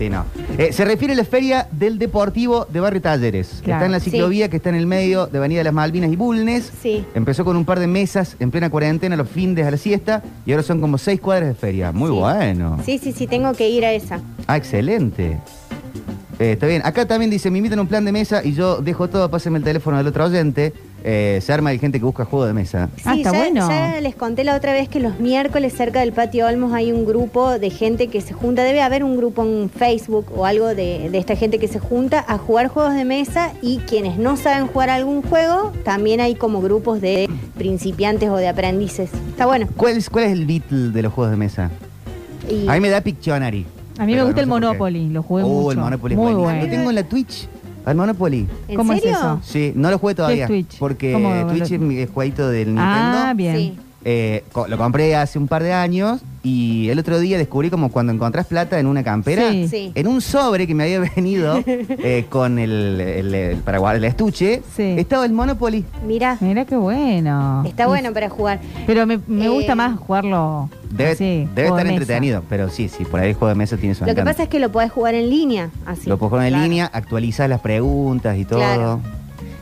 [0.00, 0.24] Sí, no.
[0.56, 3.76] Eh, se refiere a la feria del Deportivo de Barrio Talleres, que Claro.
[3.80, 6.16] está en la ciclovía, que está en el medio de Avenida de las Malvinas y
[6.16, 6.72] Bulnes.
[6.80, 7.04] Sí.
[7.14, 10.52] Empezó con un par de mesas en plena cuarentena, los fines a la siesta, y
[10.52, 11.92] ahora son como seis cuadras de feria.
[11.92, 12.16] Muy Sí.
[12.16, 12.78] bueno.
[12.82, 14.20] Sí, sí, sí, tengo que ir a esa.
[14.46, 15.36] Ah, excelente.
[16.38, 16.80] Eh, está bien.
[16.86, 19.58] Acá también dice, me invitan a un plan de mesa y yo dejo todo, pásenme
[19.58, 20.72] el teléfono del otro oyente.
[21.02, 22.88] Eh, se arma de gente que busca juego de mesa.
[22.96, 23.68] Sí, Ah, está ya, bueno.
[23.68, 27.06] ya les conté la otra vez que los miércoles cerca del patio Olmos hay un
[27.06, 28.62] grupo de gente que se junta.
[28.64, 32.24] Debe haber un grupo en Facebook o algo de, de esta gente que se junta
[32.28, 36.60] a jugar juegos de mesa y quienes no saben jugar algún juego, también hay como
[36.60, 39.10] grupos de principiantes o de aprendices.
[39.30, 39.68] Está bueno.
[39.76, 41.70] ¿Cuál es, ¿Cuál es el Beatle de los juegos de mesa?
[42.48, 43.64] Y A mí me da Pictionary.
[43.98, 44.50] A mí me gusta no el sé.
[44.50, 45.70] Monopoly, lo jugué Oh, mucho.
[45.72, 46.62] el Monopoly es Muy bueno.
[46.64, 47.48] Lo tengo en la Twitch.
[47.84, 48.46] Al Monopoly.
[48.68, 49.40] ¿En ¿Cómo es eso?
[49.42, 50.46] Sí, no lo jugué todavía.
[50.46, 50.78] Twitch?
[50.78, 53.18] Porque ¿Cómo lo- Twitch es mi jueguito del Nintendo.
[53.18, 53.56] Ah, bien.
[53.56, 53.78] Sí.
[54.02, 57.90] Eh, co- lo compré hace un par de años y el otro día descubrí como
[57.90, 59.68] cuando encontrás plata en una campera, Sí.
[59.68, 59.92] Sí.
[59.94, 64.04] en un sobre que me había venido eh, con el, el, el- para guardar el
[64.04, 64.94] estuche, Sí.
[64.96, 65.84] estaba el Monopoly.
[66.06, 67.62] Mira, Mira qué bueno.
[67.66, 68.60] está bueno para jugar.
[68.86, 71.88] Pero me, me Eh, gusta más jugarlo Debe, de estar mesa.
[71.90, 74.42] entretenido, pero sí, sí, por ahí el juego de mesa tiene su Lo que pasa
[74.42, 76.08] es que lo podés jugar en línea, así.
[76.08, 76.64] Lo puedes jugar en Claro.
[76.64, 78.58] línea, actualizás las preguntas y todo.
[78.58, 79.00] Claro.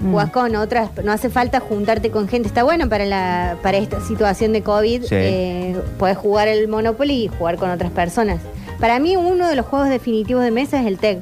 [0.00, 0.10] Mm.
[0.10, 2.48] Jugás con otras, no hace falta juntarte con gente.
[2.48, 5.02] Está bueno para la para esta situación de COVID.
[5.02, 5.08] Sí.
[5.12, 8.40] eh, podés jugar el Monopoly y jugar con otras personas.
[8.80, 11.20] Para mí, uno de los juegos definitivos de mesa es el TEG.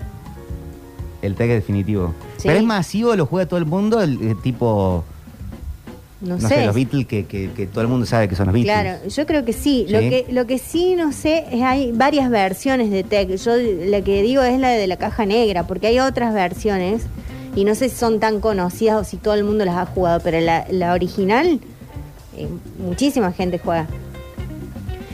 [1.22, 2.14] El tag es definitivo.
[2.36, 2.48] Sí.
[2.48, 5.04] Pero es masivo, lo juega todo el mundo, el, el tipo,
[6.20, 6.48] No, no, sé.
[6.56, 6.66] sé.
[6.66, 8.72] los Beatles que, que- que todo el mundo sabe que son los Beatles.
[8.72, 9.84] Claro, yo creo que sí.
[9.88, 13.36] Lo que lo que sí no sé es hay varias versiones de TEG.
[13.36, 17.02] Yo la que digo es la de la caja negra, porque hay otras versiones
[17.54, 20.20] y no sé si son tan conocidas o si todo el mundo las ha jugado,
[20.20, 21.60] pero la, la original
[22.36, 22.48] eh,
[22.78, 23.86] muchísima gente juega.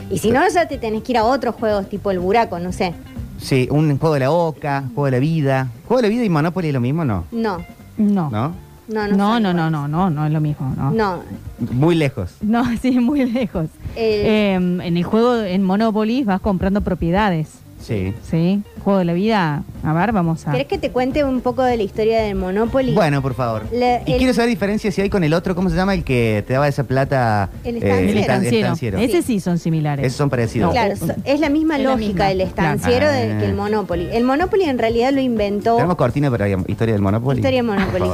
[0.09, 2.71] Y si no, ya te tenés que ir a otros juegos tipo el buraco, no
[2.71, 2.93] sé.
[3.39, 5.69] Sí, un juego de la oca, juego de la vida.
[5.87, 7.25] ¿Juego de la vida y Monopoly es lo mismo no?
[7.31, 7.57] No,
[7.97, 8.29] No.
[8.29, 8.55] ¿No?
[8.87, 9.15] No, no.
[9.17, 10.73] No, no, no, no, no, no es lo mismo.
[10.77, 11.23] No, No,
[11.71, 12.35] Muy lejos.
[12.41, 13.67] No, sí, muy lejos.
[13.95, 17.47] el- Eh, en el juego, en Monopoly, vas comprando propiedades.
[17.79, 18.13] Sí.
[18.31, 18.61] ¿Sí?
[18.81, 19.63] Juego de la vida.
[19.83, 20.53] A ver, vamos a.
[20.53, 22.93] ¿Querés que te cuente un poco de la historia del Monopoly?
[22.93, 23.63] Bueno, por favor.
[23.73, 25.93] La- y el- quiero saber diferencia si hay con el otro, ¿cómo se llama?
[25.93, 27.49] El que te daba esa plata.
[27.65, 28.09] El eh, estanciero.
[28.09, 28.57] el estan- estanciero.
[28.67, 28.97] estanciero.
[28.99, 30.05] Ese sí son similares.
[30.05, 30.71] Esos son parecidos.
[30.71, 33.11] Claro, so- es la misma Es lógica misma, el estanciero claro.
[33.17, 33.39] de- Ah.
[33.39, 34.07] que el Monopoly.
[34.13, 35.75] El Monopoly en realidad lo inventó.
[35.75, 37.39] Tenemos cortina para la historia del Monopoly.
[37.39, 38.11] Historia de Por Monopoly.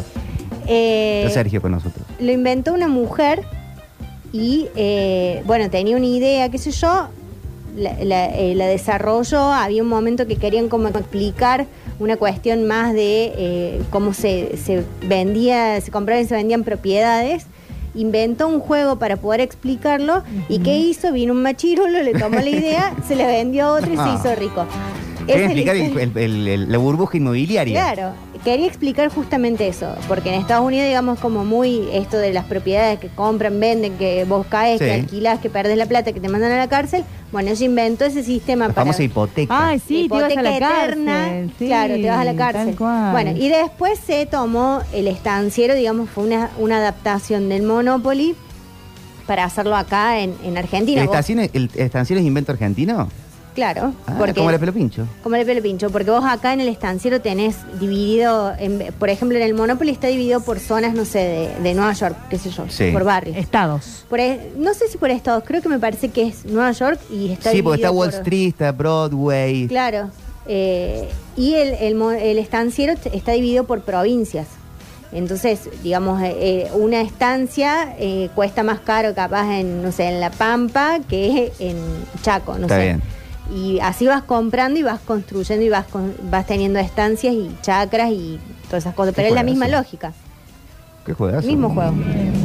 [0.70, 2.06] Eh, Está Sergio con nosotros.
[2.20, 3.44] lo inventó una mujer
[4.32, 7.08] y, eh, bueno, tenía una idea, qué sé yo,
[7.76, 9.40] la, la- eh, la desarrolló.
[9.52, 11.66] Había un momento que querían como explicar
[12.00, 17.46] una cuestión más de cómo se, se vendía, se compraban y se vendían propiedades.
[17.96, 20.22] Inventó un juego para poder explicarlo.
[20.48, 21.12] ¿Y qué hizo?
[21.12, 24.16] Vino un machirulo, le tomó la idea, se la vendió a otro y se Ah.
[24.20, 24.66] hizo rico.
[25.28, 27.74] Es explicar el- el- el- el- la burbuja inmobiliaria.
[27.94, 32.46] Claro, quería explicar justamente eso, porque en Estados Unidos, digamos, como muy esto de las
[32.46, 34.86] propiedades que compran, venden, que vos caes, Sí.
[34.86, 38.06] que alquilás, que perdés la plata, que te mandan a la cárcel, bueno, ella inventó
[38.06, 38.86] ese sistema La para...
[38.86, 39.68] famosa hipoteca.
[39.70, 41.52] Ay, sí, te ibas a la hipoteca eterna, cárcel.
[41.60, 42.76] sí, claro, te vas a la cárcel.
[43.12, 48.36] Bueno, y después se tomó el estanciero, digamos, fue una, una adaptación del Monopoly
[49.28, 51.02] para hacerlo acá en, en Argentina.
[51.02, 53.10] ¿El estanciero, el estanciero es invento argentino?
[53.60, 55.06] Claro, Ah, porque como el pelo pincho.
[55.22, 59.38] como el pelo pincho, porque vos acá en el estanciero tenés dividido, en- por ejemplo,
[59.38, 62.50] en el Monopoly está dividido por zonas, no sé, de, de Nueva York, qué sé
[62.52, 62.92] yo, Sí.
[62.92, 63.36] por barrios.
[63.36, 64.06] Estados.
[64.10, 64.20] Por
[64.58, 67.52] no sé si por estados, creo que me parece que es Nueva York y está
[67.52, 69.68] Sí, porque está Wall por- Street, está Broadway.
[69.68, 70.10] Claro.
[70.48, 74.48] eh, y el, el, mo- el estanciero está dividido por provincias.
[75.12, 80.20] Entonces, digamos, eh, eh, una estancia eh, cuesta más caro capaz en, no sé, en
[80.20, 81.78] La Pampa que en
[82.22, 82.84] Chaco, no Está sé.
[82.84, 83.02] bien.
[83.54, 88.12] Y así vas comprando y vas construyendo y vas con- vas teniendo estancias y chacras
[88.12, 89.14] y todas esas cosas.
[89.16, 90.14] Pero es la misma lógica,
[91.06, 91.48] ¿Qué juegazo?
[91.48, 91.94] mismo juego.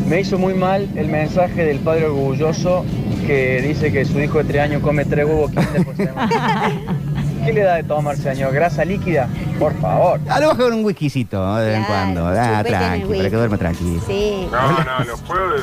[0.08, 2.84] Me hizo muy mal el mensaje del padre orgulloso
[3.26, 6.72] que dice que su hijo de tres años come tres huevos Kinder por semana.
[7.44, 8.54] ¿Qué le da de tomar, señor?
[8.54, 9.28] ¿Grasa líquida?
[9.58, 10.18] Por favor.
[10.30, 12.26] A lo mejor un whiskycito de vez en cuando.
[12.26, 14.00] Ah, tranqui, para que duerma tranquilo.
[14.06, 14.48] Sí.
[14.50, 15.60] No, no, los juegos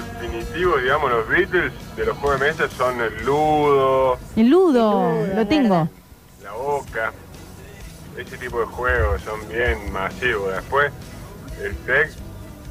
[0.81, 5.35] digamos, los Beatles de los juegos de mesa son el ludo, El ludo, El ludo,
[5.35, 5.89] lo tengo.
[6.43, 7.13] la boca.
[8.17, 10.53] Ese tipo de juegos son bien masivos.
[10.53, 10.91] Después,
[11.63, 12.09] el TEC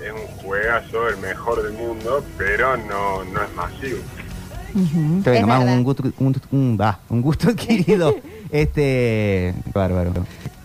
[0.04, 3.98] es un juegazo, el mejor del mundo, pero no, no es masivo.
[4.74, 5.22] Ujú.
[5.22, 5.74] Te venga Es más verdad.
[5.78, 8.14] un gusto, un, un- va, un gusto adquirido.
[8.52, 9.54] este.
[9.74, 10.12] Bárbaro.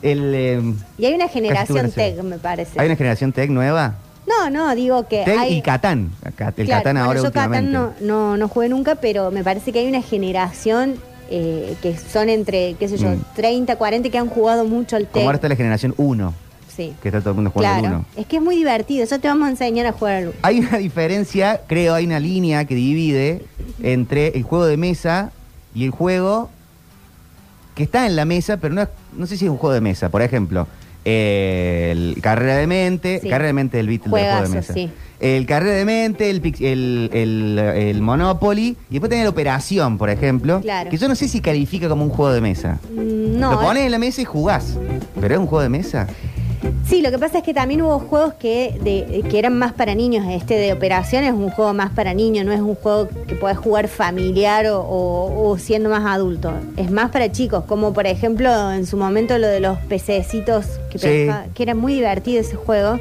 [0.01, 0.61] El, eh,
[0.99, 2.79] Y hay una generación tech, me parece.
[2.79, 3.95] ¿Hay una generación tech nueva?
[4.27, 5.53] No, no, digo que Tech hay...
[5.57, 6.11] y Catán.
[6.23, 7.71] El Claro, Catán bueno, ahora yo últimamente.
[7.71, 10.95] Catán no, no, no jugué nunca, pero me parece que hay una generación
[11.29, 13.21] eh, que son entre, qué sé yo, Mm.
[13.35, 16.33] 30, 40 que han jugado mucho al Como ahora está la generación 1,
[16.75, 17.95] Sí, que está todo el mundo jugando claro.
[17.95, 18.05] al 1.
[18.17, 19.05] Es que es muy divertido.
[19.05, 20.33] Ya te vamos a enseñar a jugar al uno.
[20.41, 23.45] Hay una diferencia, creo, hay una línea que divide
[23.81, 25.31] entre el juego de mesa
[25.73, 26.49] y el juego
[27.75, 29.81] que está en la mesa, pero no, es- no sé si es un juego de
[29.81, 30.09] mesa.
[30.09, 30.67] Por ejemplo,
[31.05, 33.29] eh, el Carrera de Mente, Sí.
[33.29, 34.73] Carrera de Mente del Beatle del juego de Juegazo, mesa.
[34.73, 34.89] sí.
[35.21, 39.97] El Carrera de Mente, el, Pix- el, el- el Monopoly, y después tenés la Operación,
[39.97, 40.89] por ejemplo, Claro.
[40.89, 42.79] que yo no sé si califica como un juego de mesa.
[42.93, 43.65] Mm, No, Lo eh.
[43.65, 44.77] pones en la mesa y jugás,
[45.21, 46.07] pero es un juego de mesa.
[46.87, 49.95] Sí, lo que pasa es que también hubo juegos que, de, que eran más para
[49.95, 50.25] niños.
[50.29, 53.57] Este de operación es un juego más para niños, no es un juego que puedes
[53.57, 56.51] jugar familiar o, o- o siendo más adulto.
[56.77, 60.99] Es más para chicos, como por ejemplo en su momento lo de los pececitos, que,
[60.99, 61.07] Sí.
[61.07, 62.99] pesca- que era muy divertido ese juego.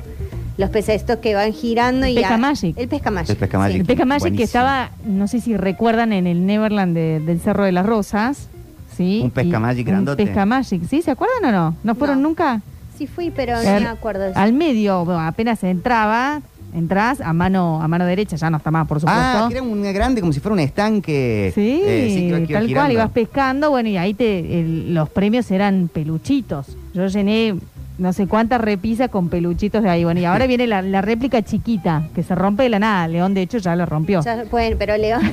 [0.57, 2.15] Los pececitos que van girando El y...
[2.17, 2.79] Pesca Magic.
[2.79, 3.31] El pesca magic.
[3.31, 3.81] El Pesca Magic.
[3.81, 4.39] El Pesca Magic Buenísimo.
[4.39, 8.49] que estaba, no sé si recuerdan, en el Neverland de- del Cerro de las Rosas.
[8.97, 9.21] ¿sí?
[9.25, 10.25] Un Pesca Y- Magic un grandote.
[10.25, 11.03] Pesca Magic, ¿sí?
[11.03, 11.77] ¿Se acuerdan o no?
[11.83, 12.29] ¿No fueron No.
[12.29, 12.63] nunca?
[12.97, 14.39] Sí fui, pero Al- no me acuerdo de eso.
[14.39, 16.41] Al medio, bueno, apenas entraba,
[16.75, 19.21] entras a mano, a mano derecha, ya no está más, por supuesto.
[19.23, 21.53] Ah, que era un grande como si fuera un estanque.
[21.55, 22.75] Sí, eh, que iba- que iba tal girando.
[22.87, 26.77] cual, ibas pescando, bueno, y ahí te el- los premios eran peluchitos.
[26.93, 27.57] Yo llené
[27.97, 30.05] no sé cuántas repisas con peluchitos de ahí.
[30.05, 33.09] Bueno, y ahora viene la, la réplica chiquita, que se rompe de la nada.
[33.09, 34.21] León, de hecho, ya lo rompió.
[34.23, 35.23] Ya- bueno, pero León...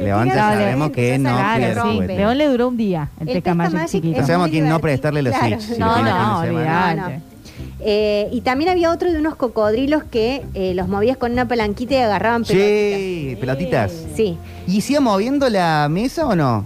[0.00, 2.00] León ya sabemos que no Claro, sí.
[2.06, 4.14] León le duró un día el, El Magic chiquito.
[4.16, 5.60] es No sabemos a quién no prestarle los Claro.
[5.60, 5.74] Switch.
[5.74, 6.44] si No, no.
[6.44, 7.34] No, no.
[7.80, 11.94] Eh, y también había otro de unos cocodrilos que eh, los movías con una palanquita
[11.94, 12.98] y agarraban pelotitas.
[12.98, 13.92] Sí, pelotitas.
[14.14, 16.64] Sí, ¿Y iba moviendo la mesa o no?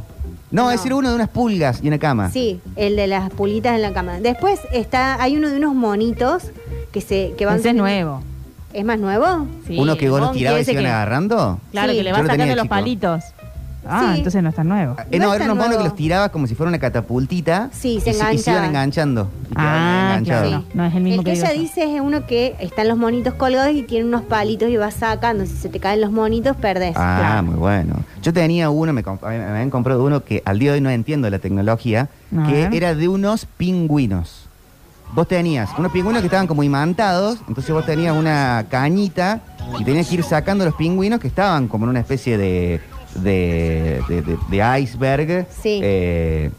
[0.51, 0.71] No, No.
[0.71, 2.31] ese era uno de unas pulgas y una cama.
[2.31, 4.19] sí, el de las pulitas en la cama.
[4.21, 6.45] Después está, hay uno de unos monitos
[6.93, 7.57] que se que van.
[7.59, 8.23] Ese es nuevo.
[8.73, 9.47] ¿Es más nuevo?
[9.67, 11.59] Sí, Uno que vos los tirabas y se ese iban que- agarrando.
[11.71, 11.97] Claro, Sí.
[11.99, 12.75] que le Yo vas lo tenía sacando los chico.
[12.75, 13.25] palitos.
[13.89, 14.19] Ah, Sí.
[14.19, 14.97] entonces no es tan nuevo.
[15.11, 15.85] Eh, No no, es era tan unos monos que nuevo.
[15.89, 17.71] los tirabas como si fuera una catapultita.
[17.73, 18.65] Sí, se y, y se iban enganchaban.
[18.65, 19.31] enganchando.
[19.45, 20.49] y quedaban Ah, enganchados.
[20.49, 20.65] claro.
[20.75, 21.61] No es el mismo El que digo ella yo.
[21.61, 25.47] dice es uno que están los monitos colgados y tiene unos palitos y vas sacando.
[25.47, 26.95] Si se te caen los monitos, perdés.
[26.97, 27.43] Ah, Claro.
[27.45, 27.95] muy bueno.
[28.23, 30.91] Yo tenía uno, me, comp- me habían comprado uno que al día de hoy no
[30.91, 32.75] entiendo la tecnología, A que ver.
[32.75, 34.45] era de unos pingüinos.
[35.15, 39.41] Vos tenías unos pingüinos que estaban como imantados, entonces vos tenías una cañita
[39.81, 42.83] y tenías que ir sacando los pingüinos que estaban como en una especie de,
[43.15, 45.47] de, de- de- de iceberg.
[45.63, 45.81] Sí.
[45.83, 46.51] eh,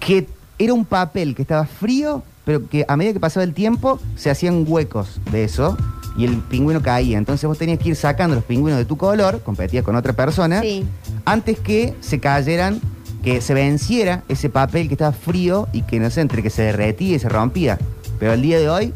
[0.00, 0.26] que
[0.58, 4.30] era un papel que estaba frío, pero que a medida que pasaba el tiempo se
[4.30, 5.76] hacían huecos de eso
[6.16, 7.18] y el pingüino caía.
[7.18, 10.60] Entonces vos tenías que ir sacando los pingüinos de tu color, competías con otra persona,
[10.62, 10.84] Sí.
[11.24, 12.80] antes que se cayeran,
[13.22, 16.62] que se venciera ese papel que estaba frío y que no sé, entre que se
[16.62, 17.78] derretía y se rompía.
[18.18, 18.94] Pero el día de hoy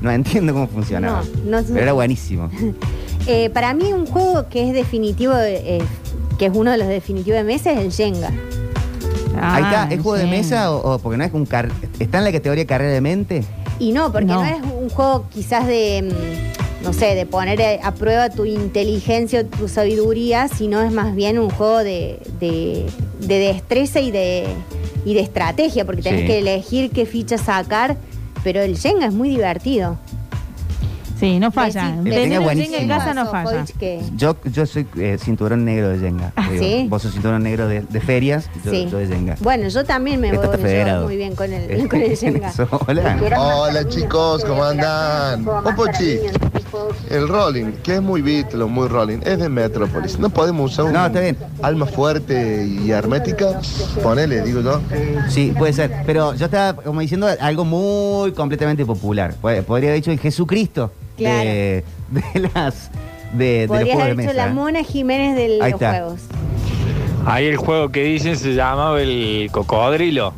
[0.00, 1.22] no entiendo cómo funcionaba.
[1.44, 2.50] No, no- pero era buenísimo.
[3.26, 5.80] Eh, para mí un juego que es definitivo, eh,
[6.38, 8.30] que es uno de los definitivos de mesa, es el Jenga.
[9.36, 12.18] Ah, Ahí está, ¿es juego de mesa o, o porque no es un car ¿Está
[12.18, 13.44] en la categoría carrera de mente?
[13.78, 14.44] Y no, porque no, No.
[14.44, 16.02] es un juego quizás de,
[16.82, 20.92] mm, no sé, de poner a- a prueba tu inteligencia o tu sabiduría, sino es
[20.92, 22.86] más bien un juego de, de-
[23.20, 24.46] de destreza y de,
[25.04, 26.26] y de estrategia, porque tenés Sí.
[26.26, 27.96] que elegir qué ficha sacar,
[28.42, 29.96] pero el Jenga es muy divertido.
[31.20, 31.94] Sí, no falla.
[32.02, 32.76] Tener Jenga un buenísimo.
[32.78, 33.64] Jenga en casa no falla.
[34.16, 36.32] Yo, yo soy eh, cinturón negro de Jenga.
[36.34, 36.86] Ah, Digo, ¿sí?
[36.88, 38.88] Vos sos cinturón negro de, de ferias, yo, Sí.
[38.90, 39.36] yo de Jenga.
[39.40, 42.52] Bueno, yo también me Esto voy muy bien con el, con el Jenga.
[42.86, 43.18] Hola.
[43.38, 45.46] Hola chicos, ¿cómo andan?
[45.46, 46.18] Opochi,
[47.10, 50.18] el Rolling, que es muy Beatle, muy Rolling, es de Metrópolis.
[50.18, 51.36] No podemos usar un No, está bien.
[51.62, 53.60] alma fuerte y hermética.
[54.02, 54.80] Ponele, digo yo.
[55.28, 55.90] Sí, puede ser.
[56.06, 59.34] Pero yo estaba como diciendo algo muy completamente popular.
[59.40, 61.48] Pod- Podría haber dicho el Jesucristo Claro.
[61.50, 62.90] de, de las
[63.32, 64.30] de, de los juegos de haber mesa.
[64.30, 64.52] hecho la ¿eh?
[64.52, 65.90] Mona Jiménez de Ahí los está.
[65.90, 66.20] juegos.
[67.26, 70.32] Ahí el juego que dicen se llamaba el cocodrilo,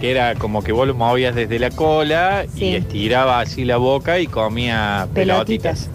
[0.00, 2.64] que era como que vos lo movías desde la cola Sí.
[2.66, 5.90] y estiraba así la boca y comía pelotitas.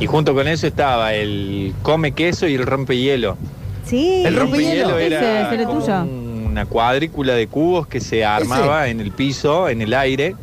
[0.00, 3.36] Y junto con eso estaba el come queso y el rompehielo.
[3.86, 4.22] Sí.
[4.24, 4.98] El rompehielo.
[4.98, 6.02] Era tuyo.
[6.46, 10.36] una cuadrícula de cubos que se armaba en el piso, en el aire,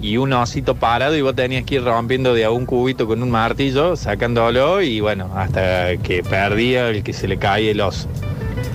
[0.00, 3.22] y un osito parado y vos tenías que ir rompiendo de a un cubito con
[3.22, 8.08] un martillo, sacándolo y bueno, hasta que perdía el que se le caía el oso.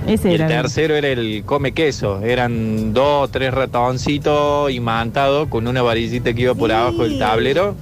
[0.05, 0.47] Ese Y el era.
[0.61, 2.19] tercero era el come queso.
[2.21, 6.76] Eran dos o tres ratoncitos imantados con una varillita que iba por Sí.
[6.76, 7.76] abajo del tablero.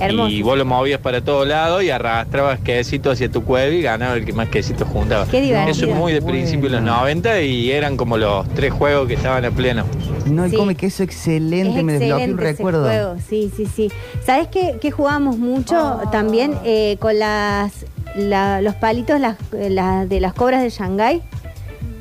[0.00, 0.28] Hermoso.
[0.30, 4.14] Y vos lo movías para todos lados y arrastrabas quesito hacia tu cueva y ganaba
[4.14, 5.26] el que más quesito juntaba.
[5.26, 5.70] Qué divertido.
[5.72, 6.32] Eso es muy de Bueno.
[6.38, 9.84] principio de los 90 y eran como los tres juegos que estaban a pleno.
[10.26, 10.56] No, el Sí.
[10.56, 12.84] come queso excelente, Es me desbloqueó un recuerdo.
[12.84, 13.90] juego, Sí, sí, sí.
[14.24, 17.72] ¿Sabes qué, qué jugábamos mucho también Eh, con las
[18.16, 21.22] la- los palitos las, las de las cobras de Shanghái?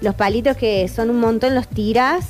[0.01, 2.29] Los palitos que son un montón, los tiras.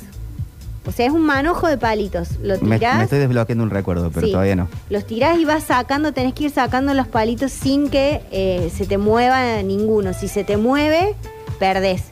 [0.86, 2.38] O sea, es un manojo de palitos.
[2.42, 4.32] Lo Me, tirás, me estoy desbloqueando un recuerdo, pero Sí.
[4.32, 4.68] todavía no.
[4.88, 8.86] los tirás y vas sacando, tenés que ir sacando los palitos sin que eh, se
[8.86, 10.12] te mueva ninguno.
[10.12, 11.14] Si se te mueve,
[11.58, 12.04] perdés.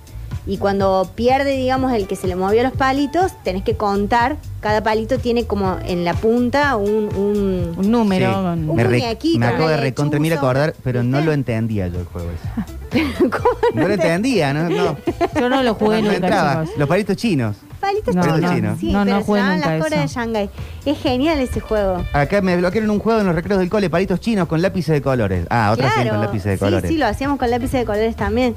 [0.47, 4.37] Y cuando pierde, digamos, el que se le movió los palitos, tenés que contar.
[4.61, 7.09] Cada palito tiene como en la punta un...
[7.17, 8.29] un- Un número.
[8.31, 8.35] Sí.
[8.69, 12.05] Un me, muñequito, me acabo de recontra mira acordar, pero no lo entendía yo el
[12.07, 13.05] juego ese.
[13.19, 14.69] ¿Cómo No lo entendía, ¿no?
[14.69, 14.97] no.
[15.41, 16.65] Yo no lo jugué No nunca.
[16.77, 17.57] Los palitos chinos.
[17.81, 18.41] Palitos No, chinos.
[18.41, 18.77] no, chino.
[18.81, 20.15] Sí, pero se jugué llamaban nunca las cobras de eso.
[20.21, 20.51] Shanghái.
[20.87, 22.05] Es genial ese juego.
[22.13, 25.03] Acá me bloquearon un juego en los recreos del cole, palitos chinos con lápices de
[25.03, 25.47] colores.
[25.51, 26.11] Ah, otra claro.
[26.11, 26.91] con lápices de sí, colores.
[26.91, 28.55] sí, lo hacíamos con lápices de colores también.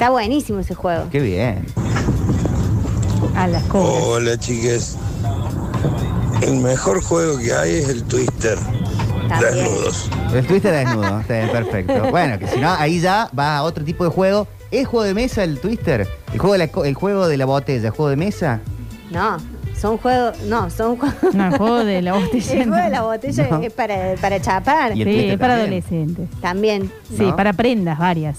[0.00, 1.04] Está buenísimo ese juego.
[1.12, 1.66] Qué bien.
[3.36, 4.02] A las cobras.
[4.02, 4.96] Hola chiques.
[6.40, 8.56] El mejor juego que hay es el Twister.
[9.28, 9.56] También.
[9.56, 10.10] Desnudos.
[10.32, 12.02] El Twister desnudo, está bien, perfecto.
[12.10, 14.46] Bueno, que si no, ahí ya va a otro tipo de juego.
[14.70, 16.08] ¿Es juego de mesa el Twister?
[16.32, 17.90] ¿El juego de la, el juego de la botella?
[17.90, 18.60] ¿Juego de mesa?
[19.10, 19.36] No,
[19.78, 20.38] son juegos.
[20.48, 21.14] No, son juegos.
[21.34, 22.52] No, el juego de la botella.
[22.54, 23.60] El juego de la botella No.
[23.60, 24.94] es para, para chapar.
[24.94, 25.82] Sí, es para también.
[25.82, 26.30] adolescentes.
[26.40, 26.90] También.
[27.14, 27.36] Sí, ¿No?
[27.36, 28.38] para prendas varias.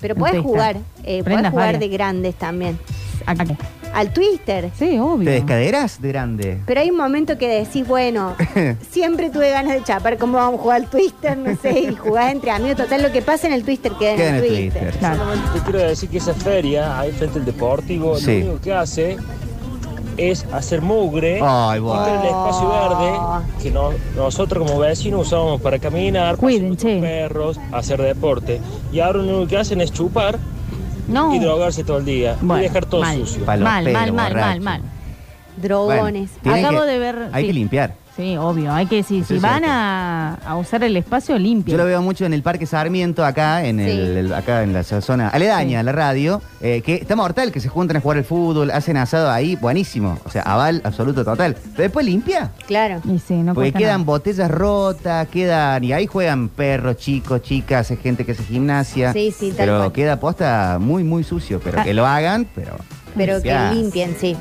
[0.00, 0.50] Pero puedes Twister.
[0.52, 0.76] jugar.
[0.76, 1.80] Eh, puedes Prendas jugar varias.
[1.80, 2.78] de grandes también.
[3.26, 3.56] ¿A qué?
[3.94, 4.70] Al Twister.
[4.76, 5.24] Sí, obvio.
[5.26, 6.58] ¿Te descaderas de grande?
[6.66, 8.34] Pero hay un momento que decís, bueno,
[8.90, 11.38] siempre tuve ganas de chapar, ¿cómo vamos a jugar al Twister?
[11.38, 12.76] No sé, y jugás entre amigos.
[12.76, 14.82] Total, lo que pasa en el Twister queda, Queda en el Twister.
[14.82, 14.98] Twister.
[14.98, 15.20] Claro.
[15.54, 18.40] Te quiero decir que esa feria, ahí frente al deportivo, Sí.
[18.40, 19.16] lo único que hace
[20.16, 22.06] es hacer mugre Ay, y bueno.
[22.06, 23.18] el espacio verde
[23.62, 27.06] que no- nosotros como vecinos usamos para caminar, Cuiden, pasear con che.
[27.06, 28.60] perros, hacer deporte.
[28.92, 30.38] Y ahora lo único que hacen es chupar
[31.08, 31.34] No.
[31.34, 33.18] y drogarse todo el día Bueno, y dejar todo mal.
[33.18, 33.44] sucio.
[33.44, 34.46] Mal, pelos, mal, mal, borracho.
[34.48, 34.82] mal, mal.
[35.56, 36.30] Drogones.
[36.44, 37.28] Acabo que- de ver.
[37.32, 37.46] Hay sí.
[37.48, 37.94] que limpiar.
[38.16, 38.72] Sí, obvio.
[38.72, 41.72] Hay que, si, van a, a usar el espacio, limpio.
[41.72, 44.18] Yo lo veo mucho en el Parque Sarmiento, acá en, el, Sí.
[44.18, 45.84] el- acá en la zona aledaña, Sí.
[45.86, 49.28] la radio, eh, que está mortal, que se juntan a jugar al fútbol, hacen asado
[49.32, 50.16] ahí, buenísimo.
[50.24, 51.54] O sea, aval absoluto total.
[51.72, 52.52] Pero después limpia.
[52.68, 53.00] Claro.
[53.04, 54.04] Y sí, no Porque cuesta quedan nada.
[54.04, 55.82] botellas rotas, quedan.
[55.82, 59.12] Y ahí juegan perros, chicos, chicas, hay gente que hace gimnasia.
[59.12, 59.92] Sí, sí, tal Pero cual.
[59.92, 61.60] queda posta muy, muy sucio.
[61.64, 61.82] Pero Ah.
[61.84, 62.76] que lo hagan, pero.
[63.16, 64.36] Pero que limpien, sí.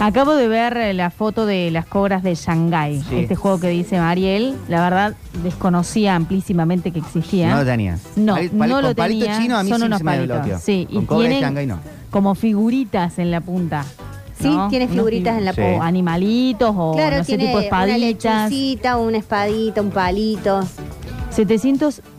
[0.00, 3.02] Acabo de ver eh, la foto de las cobras de Shanghái.
[3.08, 3.18] Sí.
[3.20, 4.56] Este juego que dice Mariel.
[4.68, 5.14] La verdad,
[5.44, 7.50] desconocía amplísimamente que existía.
[7.50, 7.98] No lo tenía.
[8.16, 9.40] No, Pali- pali- no con lo palito tenía.
[9.40, 10.36] chino a mí son sí unos se me palitos.
[10.38, 10.58] desbloqueó.
[10.58, 11.78] Sí, Con y cobra de tienen Shanghái no.
[12.10, 13.84] como figuritas en la punta.
[14.40, 14.68] Sí, ¿no?
[14.68, 15.60] tiene Unos figuritas figu- en la Sí.
[15.60, 18.50] O animalitos o claro, no sé, tiene tipo una espaditas.
[18.50, 20.60] lechucita, una espadita, un palito.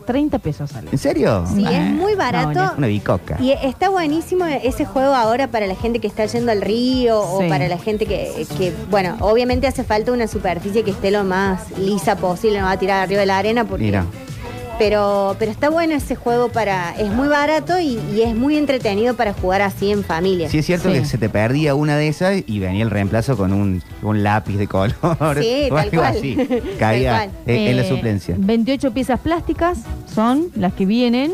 [0.04, 0.88] 730 pesos sale.
[0.92, 1.44] ¿En serio?
[1.52, 2.52] Sí, Ah, es muy barato.
[2.52, 3.36] no, Una bicoca.
[3.40, 7.44] Y está buenísimo ese juego ahora para la gente que está yendo al río Sí.
[7.46, 11.24] o para la gente que, que, bueno, obviamente hace falta una superficie que esté lo
[11.24, 14.04] más lisa posible, no va a tirar arriba de la arena porque Mira.
[14.78, 16.94] Pero, pero está bueno ese juego para.
[16.98, 20.48] Es muy barato y, y es muy entretenido para jugar así en familia.
[20.48, 23.52] Sí, es cierto que se te perdía una de esas y venía el reemplazo con
[23.52, 24.94] un, un lápiz de color.
[25.40, 26.16] Sí, o tal algo cual.
[26.16, 26.36] así.
[26.48, 27.30] Tal Caía cual.
[27.46, 28.34] en, en la Eh, suplencia.
[28.38, 29.78] 28 piezas plásticas
[30.12, 31.32] son las que vienen.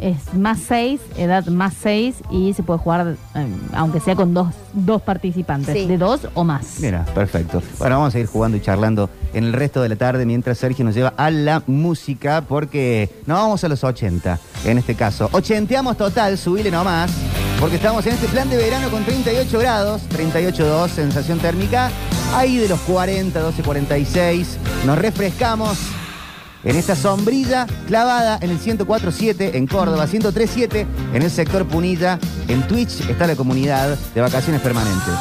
[0.00, 4.48] Es más 6, edad más 6 y se puede jugar eh, aunque sea con dos,
[4.72, 5.86] dos participantes, Sí.
[5.86, 6.78] de dos o más.
[6.80, 7.62] Mira, perfecto.
[7.78, 10.84] Bueno, vamos a ir jugando y charlando en el resto de la tarde mientras Sergio
[10.84, 15.28] nos lleva a la música porque no vamos a los 80 en este caso.
[15.32, 17.10] Ochenteamos total, subile nomás,
[17.60, 21.90] porque estamos en este plan de verano con 38 grados, 38.2, sensación térmica,
[22.34, 24.56] ahí de los 40, 12, 46.
[24.86, 25.78] Nos refrescamos
[26.64, 32.18] en esta sombrilla clavada en el 104.7 en Córdoba, 103.7 en el sector Punilla.
[32.48, 35.14] En Twitch está la comunidad de vacaciones permanentes.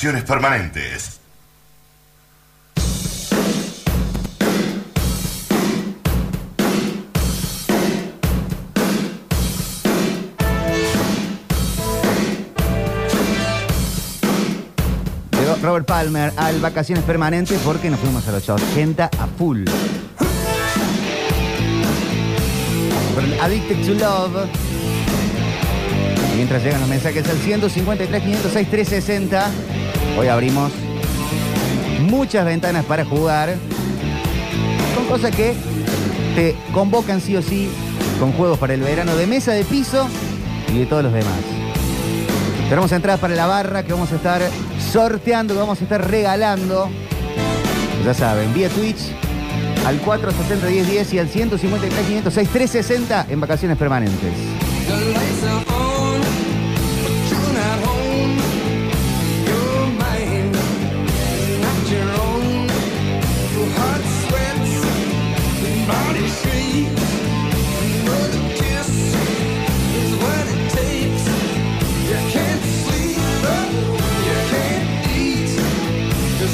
[0.00, 1.20] Vacaciones permanentes.
[15.32, 19.66] Llegó Robert Palmer al Vacaciones Permanentes porque nos fuimos a los 80 a full.
[23.42, 24.48] Addicted to Love.
[26.36, 29.50] Mientras llegan los mensajes al 153, 506, 360.
[30.18, 30.72] Hoy abrimos
[32.00, 33.56] muchas ventanas para jugar.
[34.94, 35.54] Con cosas que
[36.34, 37.68] te convocan sí o sí
[38.18, 40.06] con juegos para el verano de mesa, de piso
[40.72, 41.38] y de todos los demás.
[42.68, 44.42] Tenemos entradas para la barra que vamos a estar
[44.92, 46.88] sorteando, que vamos a estar regalando.
[48.04, 49.12] Ya saben, vía Twitch
[49.86, 54.32] al 460 1010 y al 153 506 360 en vacaciones permanentes.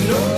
[0.09, 0.36] No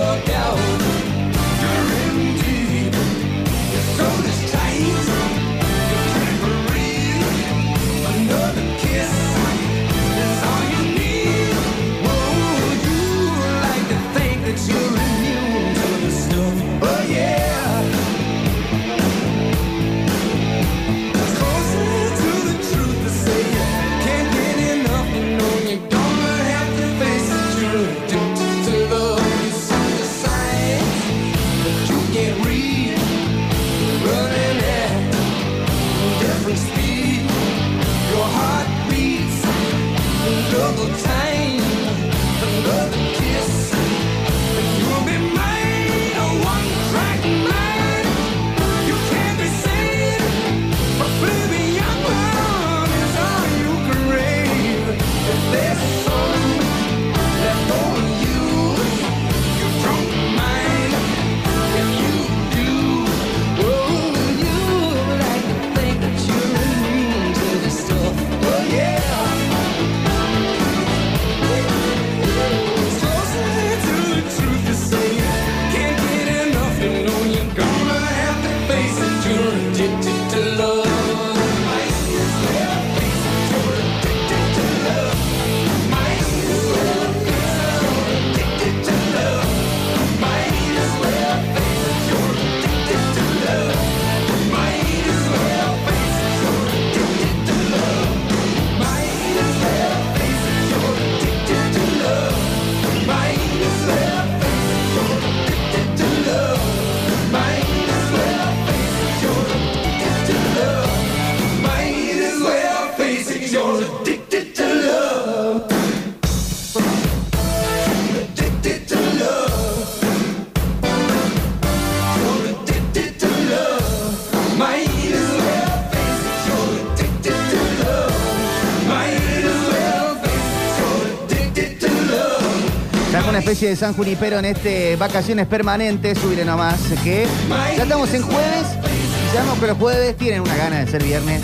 [133.67, 137.27] de San Junipero en este vacaciones permanentes, subiré nomás, que
[137.75, 141.41] ya estamos en jueves y sabemos que los jueves tienen una gana de ser viernes.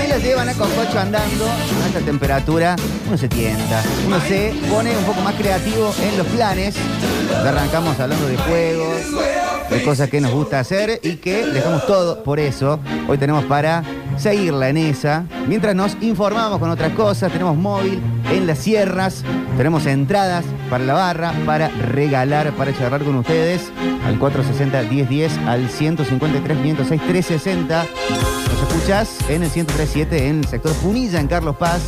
[0.00, 2.74] Que los llevan a Cococho andando a esta temperatura,
[3.06, 6.74] uno se tienta, uno se pone un poco más creativo en los planes.
[7.46, 8.96] Arrancamos hablando de juegos,
[9.70, 12.80] de cosas que nos gusta hacer y que dejamos todo por eso.
[13.08, 13.84] Hoy tenemos para
[14.18, 15.24] seguirla en esa.
[15.46, 18.00] Mientras nos informamos con otras cosas, tenemos móvil
[18.32, 19.24] en las sierras,
[19.56, 23.70] tenemos entradas para la barra, para regalar, para charlar con ustedes
[24.06, 27.68] al 460-1010, al 153-506-360.
[27.68, 27.88] Nos
[28.68, 31.82] escuchás en el 1037 en el sector Punilla, en Carlos Paz,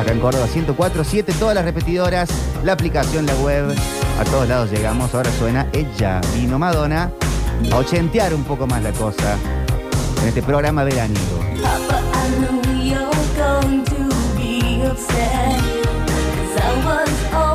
[0.00, 2.30] acá en Córdoba 1047, todas las repetidoras,
[2.64, 3.74] la aplicación, la web,
[4.18, 5.14] a todos lados llegamos.
[5.14, 7.12] Ahora suena ella, vino Madonna,
[7.70, 9.36] a ochentear un poco más la cosa
[10.22, 11.40] en este programa veraniego.
[11.62, 12.00] Papa.
[16.72, 17.49] I was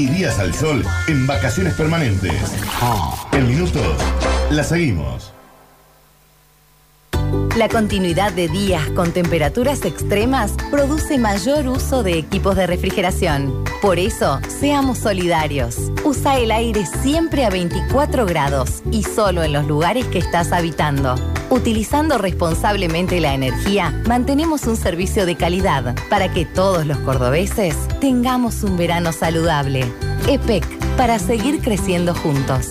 [0.00, 2.32] y días al sol en vacaciones permanentes.
[3.32, 3.96] En minutos,
[4.50, 5.32] la seguimos.
[7.56, 13.62] La continuidad de días con temperaturas extremas produce mayor uso de equipos de refrigeración.
[13.82, 15.76] Por eso, seamos solidarios.
[16.02, 21.16] Usa el aire siempre a 24 grados y solo en los lugares que estás habitando.
[21.50, 28.62] Utilizando responsablemente la energía, mantenemos un servicio de calidad para que todos los cordobeses tengamos
[28.62, 29.84] un verano saludable.
[30.26, 32.70] EPEC, para seguir creciendo juntos.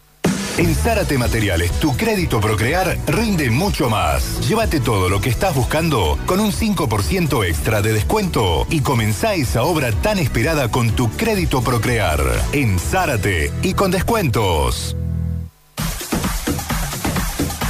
[0.57, 4.47] En Zárate Materiales, tu crédito Procrear rinde mucho más.
[4.47, 9.63] Llévate todo lo que estás buscando con un 5% extra de descuento y comenzá esa
[9.63, 12.19] obra tan esperada con tu crédito Procrear.
[12.51, 14.95] En Zárate y con descuentos.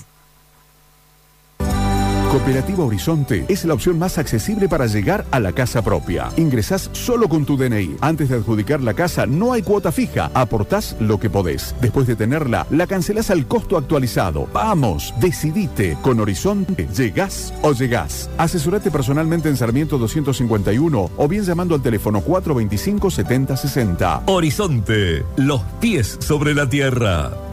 [2.34, 6.32] Cooperativa Horizonte es la opción más accesible para llegar a la casa propia.
[6.36, 7.98] Ingresás solo con tu DNI.
[8.02, 10.32] Antes de adjudicar la casa no hay cuota fija.
[10.34, 11.76] Aportás lo que podés.
[11.80, 14.48] Después de tenerla, la cancelás al costo actualizado.
[14.52, 15.96] Vamos, decidite.
[16.02, 18.32] Con Horizonte, llegás o llegás.
[18.40, 24.24] Asesorate personalmente en Sarmiento 251 o bien llamando al teléfono 425 7060.
[24.26, 27.53] Horizonte, los pies sobre la tierra.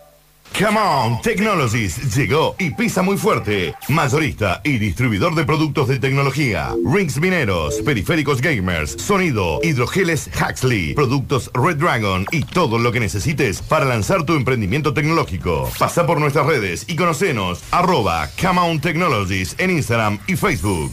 [0.57, 3.73] Come on, Technologies llegó y pisa muy fuerte.
[3.87, 6.75] Mayorista y distribuidor de productos de tecnología.
[6.85, 13.61] Rings mineros, periféricos gamers, sonido, hidrogeles Huxley, productos Red Dragon y todo lo que necesites
[13.61, 15.69] para lanzar tu emprendimiento tecnológico.
[15.79, 20.91] Pasa por nuestras redes y conocenos arroba Come on Technologies en Instagram y Facebook.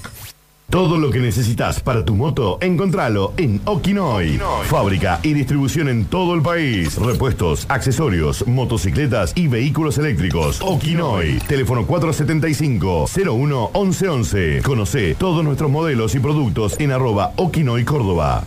[0.71, 4.39] Todo lo que necesitas para tu moto, encontralo en Okinoy.
[4.65, 6.97] Fábrica y distribución en todo el país.
[6.97, 10.61] Repuestos, accesorios, motocicletas y vehículos eléctricos.
[10.61, 11.39] Okinoy.
[11.49, 14.61] Teléfono 475-01-1111.
[14.61, 18.45] Conoce todos nuestros modelos y productos en arroba Okinoy Córdoba.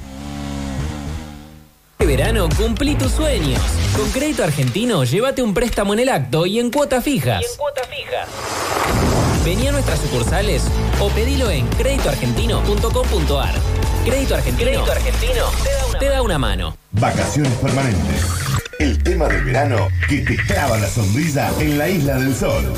[1.98, 3.60] Este verano cumplí tus sueños.
[3.98, 7.58] Con Crédito Argentino, llévate un préstamo en el acto y en cuotas fijas.
[9.44, 10.64] Vení a nuestras sucursales
[11.00, 13.54] o pedilo en créditoargentino.com.ar.
[14.06, 15.46] Crédito Argentino, Crédito Argentino
[16.02, 16.76] te da una mano.
[16.94, 18.26] Vacaciones permanentes.
[18.80, 22.74] El tema del verano que te clava la sonrisa en la isla del sol.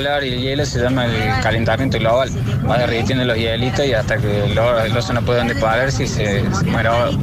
[0.00, 2.30] Y el hielo se llama el calentamiento global.
[2.68, 6.42] Va derritiendo los hielitos y hasta que el, oso no puede donde pararse y se,
[6.54, 7.18] se muere ahogado.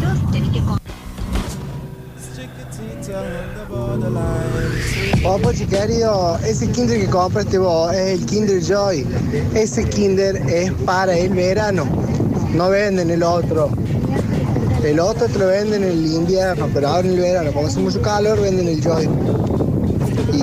[5.42, 9.06] Pochi querido, ese Kinder que compraste vos es el Kinder Joy.
[9.54, 11.86] Ese Kinder es para el verano.
[12.54, 13.70] No venden el otro.
[14.84, 18.02] El otro te lo venden en el pero ahora en el verano, como hace mucho
[18.02, 19.10] calor, venden el Joy.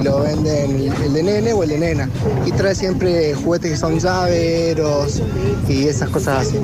[0.03, 2.09] Lo venden el de nene o el de nena.
[2.45, 5.23] Y trae siempre juguetes que son llaveros
[5.69, 6.59] y esas cosas así.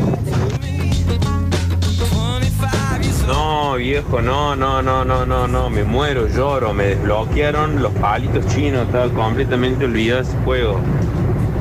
[3.29, 8.47] No, viejo, no, no, no, no, no, no, me muero, lloro, me desbloquearon los palitos
[8.47, 10.81] chinos, estaba completamente olvidado ese juego.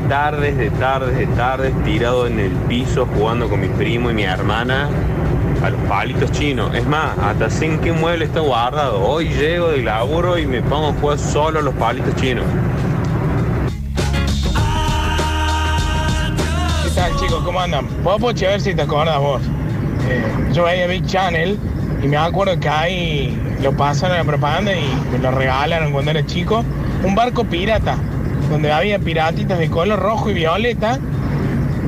[0.08, 4.24] Tardes de tardes de tardes tirado en el piso jugando con mi primo y mi
[4.24, 4.90] hermana
[5.64, 6.74] a los palitos chinos.
[6.76, 9.02] Es más, hasta sé en qué mueble está guardado.
[9.02, 12.46] Hoy llego del laburo y me pongo a jugar solo a los palitos chinos.
[16.84, 17.42] ¿Qué tal chicos?
[17.44, 17.88] ¿Cómo andan?
[18.04, 19.42] Vos Pochi, a ver si te acordás vos.
[20.10, 21.58] Eh, yo veía Big Channel
[22.04, 26.12] y me acuerdo que ahí lo pasaron en la propaganda y me lo regalaron cuando
[26.12, 26.64] era chico.
[27.04, 27.98] Un barco pirata,
[28.50, 31.00] donde había piratitas de color rojo y violeta.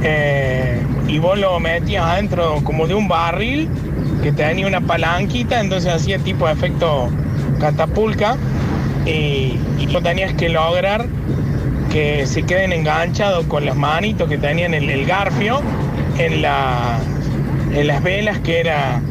[0.01, 3.67] eh, y vos lo metías adentro como de un barril
[4.21, 7.09] que tenía una palanquita, entonces hacía tipo de efecto
[7.59, 8.37] catapulca.
[9.05, 11.07] Y, y lo tenías que lograr
[11.91, 15.61] que se queden enganchados con las manitos que tenían el, el garfio
[16.19, 16.99] en, la,
[17.73, 19.01] en las velas que era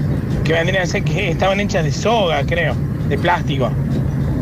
[0.44, 2.74] que vendrían a ser que estaban hechas de soga, creo,
[3.08, 3.70] de plástico,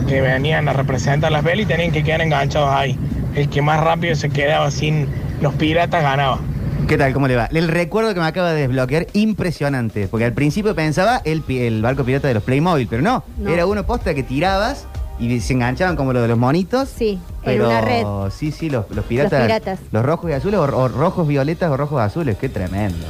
[0.07, 2.99] que venían a representar las velas y tenían que quedar enganchados ahí.
[3.35, 5.09] El que más rápido se quedaba sin
[5.41, 6.39] los piratas ganaba.
[6.87, 7.13] ¿Qué tal?
[7.13, 7.47] ¿Cómo le va?
[7.47, 10.07] El recuerdo que me acaba de desbloquear, impresionante.
[10.09, 13.25] Porque al principio pensaba el, pi- el barco pirata de los Playmobil, pero no.
[13.39, 13.51] No.
[13.51, 14.87] Era uno posta que tirabas
[15.19, 16.89] y se enganchaban como lo de los monitos.
[16.89, 18.05] Sí, pero, en una red.
[18.31, 19.33] Sí, sí, los, los piratas.
[19.33, 19.81] Los piratas.
[19.91, 22.37] los rojos y azules, o, o rojos violetas o rojos azules.
[22.39, 23.05] Qué tremendo.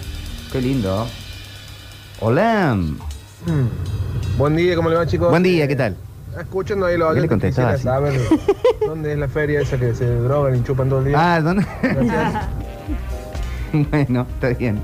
[0.50, 1.06] Qué lindo.
[2.20, 2.78] Hola.
[4.38, 5.28] Buen día, ¿cómo le va, chicos?
[5.28, 5.96] Buen día, ¿qué tal?
[6.40, 8.20] Escuchando ahí los ¿Qué le oyentes, contestaba quisiera saber
[8.86, 11.34] dónde es la feria esa que se drogan y chupan todo el día.
[11.34, 11.66] Ah, ¿dónde?
[13.90, 14.78] bueno, está bien.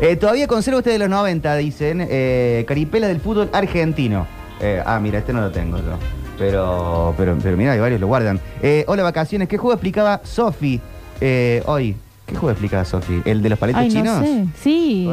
[0.00, 2.06] Eh, todavía conserva usted de los 90, dicen.
[2.08, 4.26] Eh, Caripela del fútbol argentino.
[4.60, 5.96] Eh, ah, mira, este no lo tengo yo.
[6.38, 8.40] Pero, pero, pero mira, hay varios lo guardan.
[8.62, 9.48] Eh, hola, vacaciones.
[9.48, 10.80] ¿Qué juego explicaba Sofi
[11.66, 11.96] hoy?
[12.26, 13.22] ¿Qué juego explicaba Sofi?
[13.24, 14.18] ¿El de los paletos Ay, chinos?
[14.20, 14.44] no sé.
[14.60, 15.08] Sí.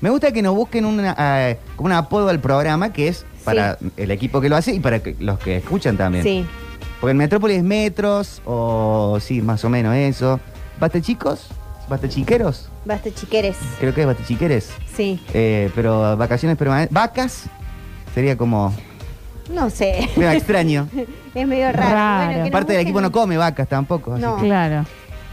[0.00, 1.14] Me gusta que nos busquen una,
[1.48, 4.80] eh, como un apodo al programa que es para el equipo que lo hace y
[4.80, 6.24] para que- los que escuchan también.
[6.24, 6.44] Sí.
[7.00, 10.40] Porque en Metrópolis metros, o sí, más o menos eso.
[10.80, 11.46] ¿Basta chicos?
[11.88, 12.68] ¿Basta chiqueros?
[12.84, 13.56] Basta chiqueres.
[13.78, 14.70] Creo que es basta chiqueres.
[14.94, 15.20] Sí.
[15.32, 16.92] Eh, pero vacaciones permanentes.
[16.92, 17.44] ¿Vacas?
[18.14, 18.72] Sería como.
[19.52, 20.08] No sé.
[20.16, 20.88] Mira, extraño.
[21.34, 22.24] es medio raro.
[22.26, 24.14] Bueno, que nos Parte del equipo no come vacas tampoco.
[24.14, 24.36] así No.
[24.36, 24.84] que- Claro.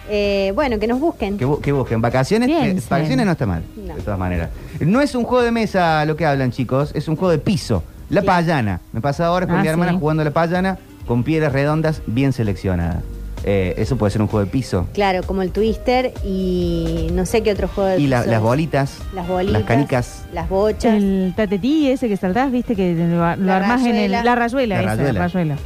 [0.09, 1.37] Eh, bueno, que nos busquen.
[1.37, 2.01] Que, bu- que busquen.
[2.01, 3.95] Vacaciones, eh, vacaciones no está mal, No.
[3.95, 4.49] de todas maneras.
[4.81, 7.83] No es un juego de mesa lo que hablan, chicos, es un juego de piso.
[8.09, 8.81] La payana.
[8.91, 9.97] Me pasa ahora con Ah, mi hermana sí.
[9.99, 10.77] jugando la payana
[11.07, 13.01] con piedras redondas bien seleccionadas.
[13.45, 14.87] Eh, eso puede ser un juego de piso.
[14.93, 18.37] Claro, como el Twister y no sé qué otro juego de Y la- piso las
[18.39, 18.43] es.
[18.43, 18.97] bolitas.
[19.13, 19.59] Las bolitas.
[19.59, 20.23] Las canicas.
[20.33, 20.93] Las bochas.
[20.95, 24.11] El tatetí ese que saltás, viste, que lo, lo armás en el.
[24.11, 25.13] La rayuela, La esa, rayuela.
[25.19, 25.57] la rayuela.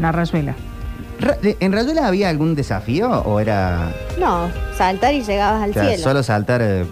[0.00, 0.54] La rayuela.
[1.42, 6.02] ¿En Rayuela había algún desafío o era No, saltar y llegabas al o sea, cielo.
[6.04, 6.62] solo saltar?
[6.62, 6.84] eh,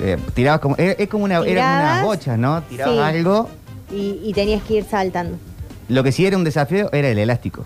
[0.00, 0.76] eh, tirabas como.
[0.76, 2.62] Es, es como una, era como unas bochas, ¿no?
[2.62, 3.00] Tirabas sí.
[3.00, 3.48] algo.
[3.92, 5.36] Y, y tenías que ir saltando.
[5.88, 7.64] Lo que sí era un desafío era el elástico.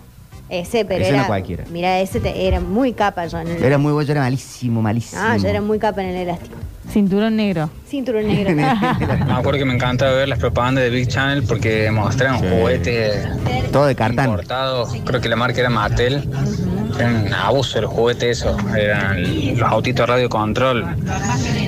[0.49, 1.27] Ese, pero Ese no era.
[1.27, 1.63] cualquiera.
[1.71, 3.63] Mira, ese te- era muy capa yo en el.
[3.63, 5.21] Era muy bueno, yo era malísimo, malísimo.
[5.23, 6.55] Ah, yo era muy capa en el elástico.
[6.91, 7.69] Cinturón negro.
[7.87, 8.55] Cinturón negro.
[8.55, 8.63] Me
[9.33, 13.27] acuerdo que me encantaba ver las propagandas de Big Channel porque mostraban juguetes
[13.71, 14.25] Todo de cartán.
[14.29, 14.89] importados.
[15.05, 16.27] Creo que la marca era Mattel.
[16.99, 18.57] Era un abuso el juguete eso.
[18.77, 20.85] Eran los autitos radio control.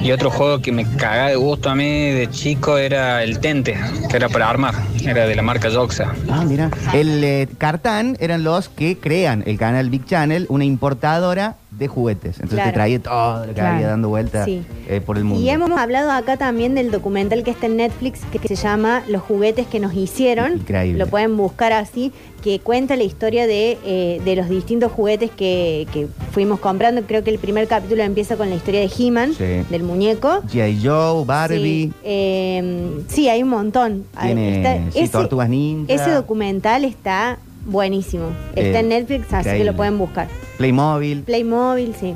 [0.03, 3.79] Y otro juego que me cagaba de gusto a mí de chico era el Tente,
[4.09, 4.75] que era para armar.
[5.05, 6.13] Era de la marca Joxa.
[6.29, 6.69] Ah, mira.
[6.93, 12.35] El eh, Cartán eran los que crean el canal Big Channel, una importadora de juguetes.
[12.35, 12.69] Entonces Claro.
[12.69, 13.75] te traía todo lo que Claro.
[13.75, 14.63] había dando vuelta Sí.
[14.87, 15.43] eh, por el mundo.
[15.43, 19.21] Y hemos hablado acá también del documental que está en Netflix que se llama Los
[19.21, 20.53] juguetes que nos hicieron.
[20.53, 20.99] Increíble.
[20.99, 22.11] Lo pueden buscar así,
[22.43, 27.01] que cuenta la historia de, eh, de los distintos juguetes que, que fuimos comprando.
[27.03, 29.43] Creo que el primer capítulo empieza con la historia de He-Man, Sí.
[29.69, 30.41] del muñeco.
[30.51, 30.79] G.I.
[30.83, 34.05] Joe, Barbie, Sí, eh, sí, hay un montón.
[34.19, 38.27] Tiene está- sí, ese, Tortugas Ninja, ese documental está buenísimo.
[38.55, 39.71] Está Eh, en Netflix, así que increíble.
[39.71, 40.27] lo pueden buscar.
[40.57, 41.23] Playmobil.
[41.23, 42.15] Playmobil, sí.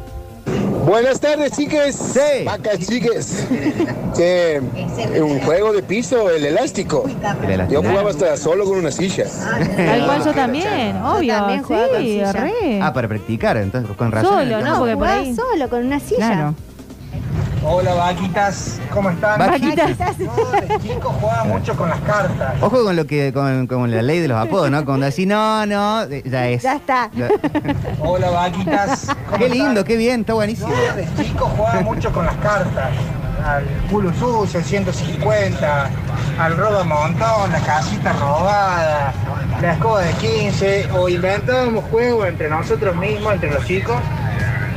[0.86, 1.96] Buenas tardes, chiques.
[1.96, 2.44] Sí.
[2.46, 3.48] Vacas, chiques.
[4.16, 4.62] Che,
[5.22, 7.04] un juego de piso, el elástico.
[7.70, 9.26] Yo jugaba hasta solo con una silla.
[9.76, 11.34] Tal cual yo también, obvio.
[11.34, 12.32] también jugaba con sí, silla.
[12.32, 12.80] re.
[12.82, 14.44] Ah, para practicar, entonces con razón.
[14.46, 14.78] Solo, ¿no?
[14.80, 15.36] Porque por Jugaba ahí.
[15.36, 16.18] solo con una silla.
[16.18, 16.56] Claro.
[17.68, 19.40] Hola vaquitas, ¿cómo están?
[19.40, 19.98] Vaquitas.
[20.20, 22.54] No, de chico jugaba mucho con las cartas.
[22.62, 24.86] Ojo con lo que, con, con la ley de los apodos, ¿no?
[24.86, 26.62] Cuando decís no, no, ya es.
[26.64, 27.10] Ya está.
[27.16, 27.28] Ya-
[28.00, 29.08] Hola vaquitas.
[29.26, 29.58] ¿cómo Qué están?
[29.58, 30.70] lindo, qué bien, está buenísimo.
[30.70, 32.90] No, de chico jugaba mucho con las cartas.
[33.44, 35.90] Al culo sucio, el 150,
[36.40, 39.14] al roba montón, la casita robada,
[39.62, 43.98] la escoba de 15, o inventábamos juegos entre nosotros mismos, entre los chicos.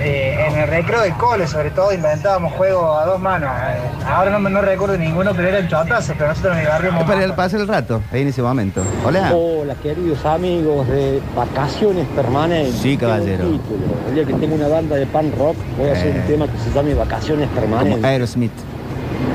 [0.01, 3.51] Eh, en el recreo del cole, sobre todo, inventábamos juegos a dos manos.
[3.51, 3.79] Eh,
[4.09, 7.61] ahora no, me- no recuerdo ninguno, pero eran chotazos, pero nosotros barrio Es para el-
[7.63, 8.83] el rato, ahí en ese momento.
[9.05, 9.33] Hola.
[9.35, 12.77] Hola, queridos amigos de Vacaciones Permanentes.
[12.77, 13.39] Sí, caballero.
[13.39, 13.95] Tengo un título.
[14.09, 16.21] El día que tengo una banda de pan rock, voy a hacer Eh.
[16.21, 18.05] un tema que se llame Vacaciones Como Permanentes.
[18.05, 18.53] Aerosmith.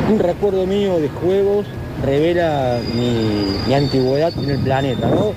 [0.09, 1.66] Un recuerdo mío de juegos
[2.05, 5.34] revela mi, mi antigüedad en el planeta, ¿no?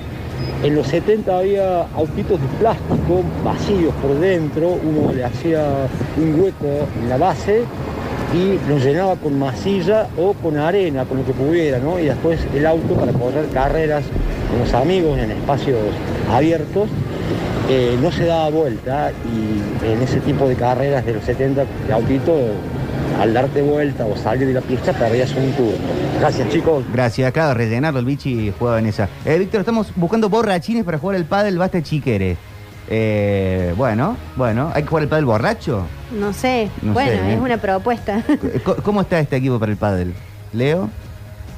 [0.67, 5.64] En los 70 había autitos de plástico vacíos por dentro, uno le hacía
[6.17, 7.62] un hueco en la base
[8.35, 12.01] y lo llenaba con masilla o con arena, con lo que pudiera, ¿no?
[12.01, 14.03] Y después el auto para correr carreras
[14.51, 15.79] con los amigos en espacios
[16.33, 16.89] abiertos
[17.71, 21.93] eh, no se daba vuelta y en ese tipo de carreras de los 70 de
[21.93, 22.33] autito,
[23.21, 25.73] al darte vuelta o salir de la pista perdías un turno.
[26.21, 26.85] Gracias chicos.
[26.93, 29.09] Gracias, claro, rellenarlo el bichi jugaba en esa.
[29.25, 32.37] Eh, Víctor, estamos buscando borrachines para jugar el pádel basta chiquere.
[32.89, 35.85] Eh, bueno, bueno, ¿hay que jugar el pádel borracho?
[36.19, 36.71] No sé.
[36.83, 37.35] No bueno, sé, ¿eh?
[37.35, 38.23] es una propuesta.
[38.65, 40.15] Co- ¿Cómo está este equipo para el pádel?
[40.53, 40.89] ¿Leo?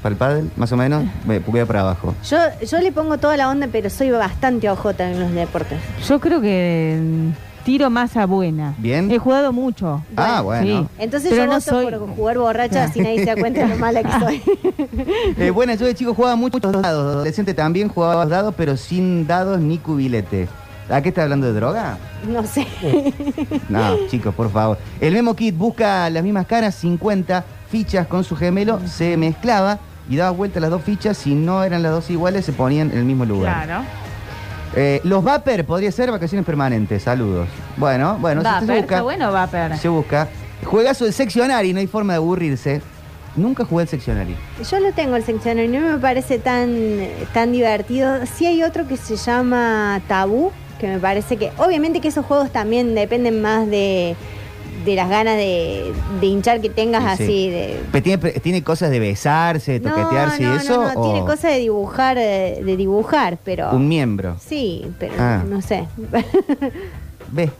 [0.03, 0.51] ¿Para el pádel?
[0.57, 1.05] Más o menos.
[1.25, 2.15] Ve, Voy para abajo.
[2.31, 5.79] Yo, yo le pongo toda la onda, pero soy bastante ojota en los deportes.
[6.09, 6.99] Yo creo que
[7.69, 8.75] tiro más a buena.
[8.79, 9.11] Bien.
[9.11, 10.03] He jugado mucho.
[10.17, 10.65] Ah, bueno.
[10.65, 10.89] Sí.
[10.99, 13.69] Entonces Pero yo no voto soy- por jugar borracha, así nadie se da cuenta de
[13.69, 14.43] lo mala que soy.
[15.39, 16.83] Eh, bueno, yo de chico jugaba muchos dados.
[16.85, 20.49] Adolescente también jugaba dados, pero sin dados ni cubilete.
[20.89, 21.99] ¿A qué está hablando de droga?
[22.27, 22.67] No sé.
[23.69, 24.79] No, chicos, por favor.
[25.01, 30.17] El Memo Kit busca las mismas caras, 50 fichas con su gemelo, se mezclaba y
[30.17, 31.19] daba vuelta las dos fichas.
[31.19, 33.65] Si no eran las dos iguales, se ponían en el mismo lugar.
[33.67, 33.85] Claro.
[34.75, 37.03] Eh, los Vapor podría ser vacaciones permanentes.
[37.03, 37.49] Saludos.
[37.77, 38.77] Bueno, bueno, se- busca.
[38.79, 39.77] está bueno Vapor.
[39.77, 40.29] Se busca.
[40.65, 42.83] Juegazo del seccionari, no hay forma de aburrirse.
[43.37, 44.35] Nunca jugué el seccionari.
[44.69, 46.77] Yo lo tengo el seccionario, no me parece tan,
[47.33, 48.27] tan divertido.
[48.27, 50.51] Sí hay otro que se llama Tabú,
[50.81, 54.17] que me parece que, obviamente que esos juegos también dependen más de,
[54.91, 57.23] de las ganas de, de hinchar que tengas Sí, sí.
[57.25, 57.51] así.
[57.51, 60.77] De, Pero ¿Tiene, tiene cosas de besarse, de no, toquetearse no, y eso?
[60.83, 63.71] no, no, o tiene cosas de dibujar, eh, de dibujar, pero...
[63.73, 64.37] Un miembro.
[64.41, 65.43] Sí, pero Ah.
[65.49, 65.87] no sé.
[67.33, 67.51] Ve.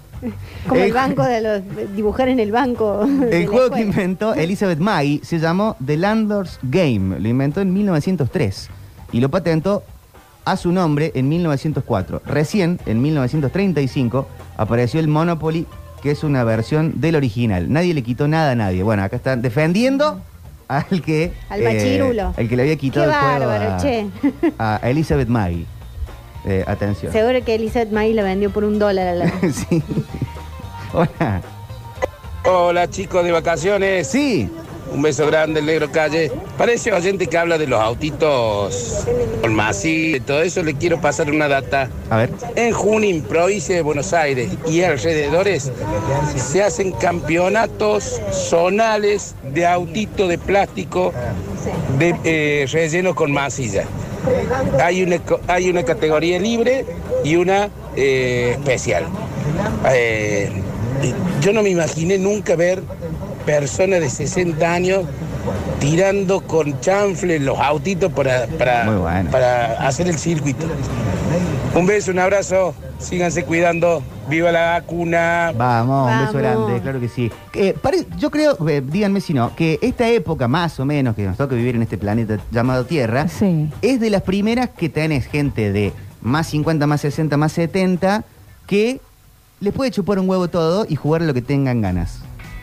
[0.69, 1.63] Como el Eh, banco de los...
[1.97, 3.07] dibujar en el banco.
[3.07, 3.81] de El la juego que escuela.
[4.03, 7.21] inventó Elizabeth Maggie se llamó The Landlord's Game.
[7.21, 8.69] Lo inventó en 1903
[9.13, 9.85] y lo patentó
[10.45, 12.23] a su nombre en 1904.
[12.27, 14.27] Recién, en 1935,
[14.57, 15.67] apareció el Monopoly,
[16.03, 17.73] que es una versión del original.
[17.73, 18.83] Nadie le quitó nada a nadie.
[18.83, 20.21] Bueno, acá están defendiendo
[20.69, 21.25] al que...
[21.25, 22.35] eh, Al machirulo.
[22.37, 24.07] el que le había Qué quitado el juego bárbaro, a, che.
[24.59, 25.67] a Elizabeth Maggie.
[26.45, 27.13] Eh, atención.
[27.13, 29.31] Seguro que Elizabeth May la vendió por un dólar a la...
[29.53, 29.83] sí.
[30.93, 31.43] Hola.
[32.45, 34.07] Hola chicos de vacaciones.
[34.07, 34.49] Sí.
[34.93, 36.31] Un beso grande, el negro calle.
[36.57, 39.05] Parece oyente que habla de los autitos
[39.43, 40.63] con masí y todo eso.
[40.63, 41.91] Le quiero pasar una data.
[42.11, 42.31] A ver.
[42.57, 45.71] En Junín, provincia de Buenos Aires y alrededores,
[46.37, 51.13] se hacen campeonatos zonales de autito de plástico
[51.99, 53.85] de, eh, relleno con masilla.
[54.83, 56.85] Hay una, hay una categoría libre
[57.25, 59.05] y una eh, especial.
[59.91, 60.51] Eh,
[61.41, 62.83] yo no me imaginé nunca ver
[63.59, 65.05] personas de 60 años
[65.81, 68.85] tirando con chanfle los autitos para, para,
[69.31, 70.67] para hacer el circuito.
[71.75, 75.55] Un beso, un abrazo, síganse cuidando, viva la vacuna.
[75.57, 77.31] Vamos, un beso grande, claro que sí.
[77.55, 81.25] Eh, pare- yo creo, eh, díganme si no, que esta época más o menos que
[81.25, 83.27] nos toca vivir en este planeta llamado Tierra,
[83.81, 88.25] es de las primeras que tenés gente de más 50, más 60, más 70,
[88.67, 89.01] que
[89.61, 92.19] les puede chupar un huevo todo y jugar a lo que tengan ganas.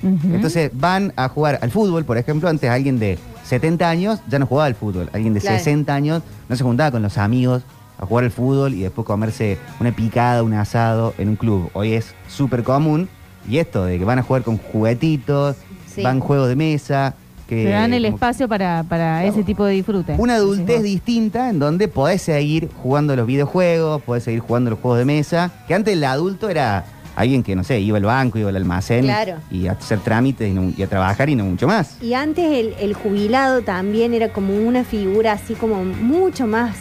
[0.06, 4.46] Entonces van a jugar al fútbol, por ejemplo, antes alguien de 70 años ya no
[4.46, 5.58] jugaba al fútbol, alguien de Claro.
[5.58, 7.64] 60 años no se juntaba con los amigos
[7.98, 11.70] a jugar al fútbol y después comerse una picada, un asado en un club.
[11.74, 13.08] Hoy es súper común
[13.50, 15.56] y esto de que van a jugar con juguetitos,
[15.94, 16.02] Sí.
[16.04, 17.14] van juegos de mesa,
[17.48, 20.16] que Te dan el espacio para, para ese tipo de disfrute.
[20.18, 24.98] una adultez distinta en donde podés seguir jugando los videojuegos, podés seguir jugando los juegos
[25.00, 26.84] de mesa, que antes el adulto era
[27.16, 29.36] alguien que, no sé, iba al banco, iba al almacén Claro.
[29.50, 31.98] y a hacer trámites y, no- y a trabajar y no mucho más.
[32.02, 36.76] Y antes el, el jubilado también era como una figura así como mucho más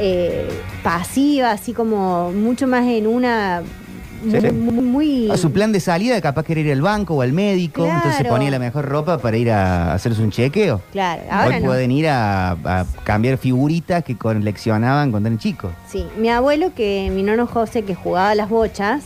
[0.00, 0.48] eh,
[0.82, 3.62] pasiva, así como mucho más en una...
[4.24, 4.50] Sí, sí.
[4.52, 7.34] muy- muy- A su plan de salida, capaz que era ir al banco o al
[7.34, 7.96] médico, Claro.
[8.02, 10.80] entonces ponía la mejor ropa para ir a hacerse un chequeo.
[10.92, 11.66] Claro, ahora Hoy no.
[11.68, 15.72] pueden ir a, a cambiar figuritas que coleccionaban cuando eran chicos.
[15.90, 19.04] Sí, mi abuelo, que mi nono José, que jugaba a las bochas,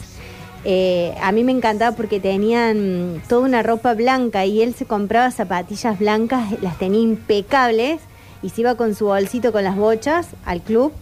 [0.71, 5.31] eh, a mí me encantaba porque tenían toda una ropa blanca y él se compraba
[5.31, 8.01] zapatillas blancas, las tenía impecables
[8.43, 10.93] y se iba con su bolsito con las bochas al club,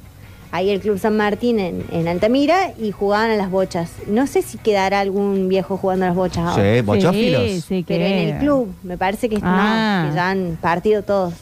[0.52, 3.90] ahí el Club San Martín en, en Altamira y jugaban a las bochas.
[4.06, 6.76] No sé si quedará algún viejo jugando a las bochas ahora.
[6.76, 7.42] Sí, bochófilos.
[7.50, 10.02] Sí, sí, Pero en el club, me parece que, Ah.
[10.04, 11.34] no, que ya han partido todos.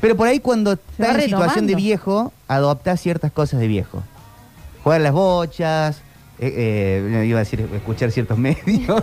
[0.00, 4.04] Pero por ahí cuando va está en situación de viejo, adopta ciertas cosas de viejo.
[4.84, 6.00] Jugar a las bochas,
[6.44, 9.00] eh, eh, iba a decir escuchar ciertos medios,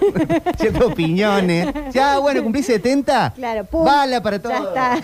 [0.57, 1.67] ciertas opiniones.
[1.93, 3.33] Ya, bueno, cumplí 70.
[3.35, 4.51] Claro, pum, Bala para todo.
[4.51, 4.97] Ya está.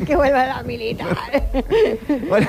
[0.06, 1.08] que vuelva la militar.
[2.30, 2.48] Hola,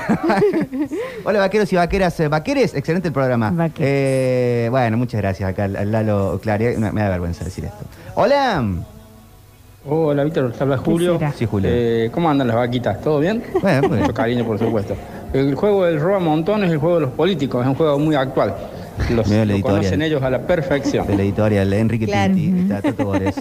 [1.24, 2.18] hola, vaqueros y vaqueras.
[2.20, 3.70] Eh, Vaqueres, excelente el programa.
[3.78, 6.78] Eh, bueno, muchas gracias acá al, al Lalo Claria.
[6.78, 7.84] Me, me da vergüenza decir esto.
[8.14, 8.64] Hola.
[9.86, 11.18] Hola, Víctor, habla Julio.
[11.36, 11.70] Sí, Julio.
[11.72, 13.00] Eh, ¿Cómo andan las vaquitas?
[13.00, 13.42] ¿Todo bien?
[13.60, 14.00] Bueno, pues.
[14.00, 14.94] Mucho cariño, por supuesto.
[15.32, 18.14] El juego del roba montón es el juego de los políticos, es un juego muy
[18.14, 18.54] actual.
[19.08, 21.06] Los, Mira lo conocen ellos a la perfección.
[21.06, 22.34] De la editorial Enrique Claro.
[22.34, 22.60] Pinti.
[22.62, 23.34] Está Tato Bores.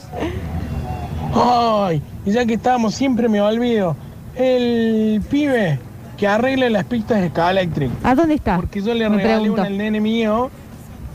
[1.34, 3.96] Ay, y ya que estábamos, siempre me olvido.
[4.36, 5.80] El pibe
[6.18, 7.92] que arregla las pistas de Calectric.
[8.04, 8.56] ¿A dónde está?
[8.58, 9.62] Porque yo le Me regalé pregunto.
[9.62, 10.50] una al nene mío,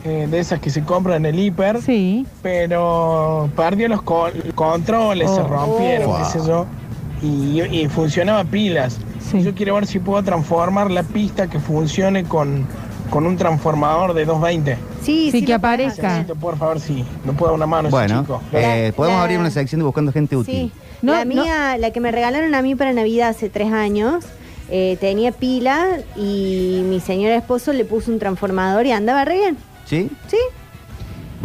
[0.03, 1.81] eh, de esas que se compran en el hiper.
[1.81, 2.25] Sí.
[2.41, 5.47] Pero perdió los co- controles, se Oh.
[5.47, 6.17] rompieron, Oh.
[6.17, 6.65] qué sé yo.
[7.21, 8.99] Y, y funcionaba pilas.
[9.33, 12.65] Yo quiero ver si puedo transformar la pista que funcione con,
[13.09, 14.77] con un transformador de 220.
[15.01, 16.07] Sí, Sí, que aparezca.
[16.09, 18.41] Necesito, Por favor, si me puede dar una mano ese Bueno, chico.
[18.51, 20.71] eh, podemos la- abrir una sección de buscando gente útil.
[20.73, 20.81] Sí.
[21.01, 24.25] la mía, la que me regalaron a mí para Navidad hace tres años,
[24.71, 29.57] eh, tenía pila y mi señor esposo le puso un transformador y andaba re bien.
[29.85, 30.09] ¿Sí?
[30.27, 30.37] Sí.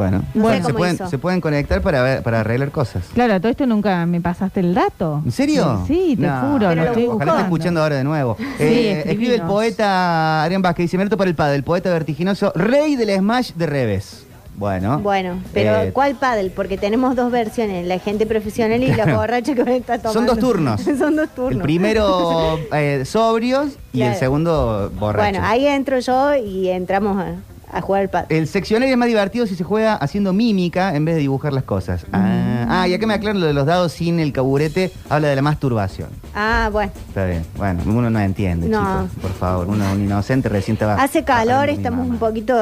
[0.01, 3.05] Bueno, No sé se, pueden, se pueden conectar para, ver- para arreglar cosas.
[3.13, 5.21] Claro, todo esto nunca me pasaste el dato.
[5.25, 5.85] ¿En serio?
[5.87, 8.37] Sí, te No, juro, lo estoy Ojalá esté escuchando ahora de nuevo.
[8.59, 12.97] Eh, escribe el poeta Adrián Vázquez, dice, Merto para el padre, el poeta vertiginoso, rey
[12.97, 14.27] del smash de revés.
[14.57, 14.99] Bueno.
[14.99, 16.51] Bueno, pero Eh, ¿cuál paddle?
[16.51, 19.19] Porque tenemos dos versiones, la gente profesional y la Claro.
[19.21, 20.13] borracha que está tomando.
[20.13, 20.81] Son dos turnos.
[20.99, 21.53] Son dos turnos.
[21.57, 24.13] El primero eh, sobrios y Claro.
[24.13, 25.31] el segundo borrachos.
[25.33, 27.37] Bueno, ahí entro yo y entramos a,
[27.73, 28.27] a jugar al.
[28.29, 31.65] El seccionario es más divertido si se juega haciendo mímica en vez de dibujar las
[31.65, 32.05] cosas.
[32.13, 35.37] Ah, ah, y acá me aclaran lo de los dados sin el caburete, habla de
[35.37, 36.09] la masturbación.
[36.35, 36.93] Ah, bueno.
[37.09, 37.45] Está bien.
[37.57, 39.07] Bueno, uno no entiende, No.
[39.09, 39.23] chicos.
[39.23, 40.95] Por favor, uno un inocente recién va.
[40.95, 42.13] Hace calor, bajando mi estamos mamá.
[42.15, 42.55] un poquito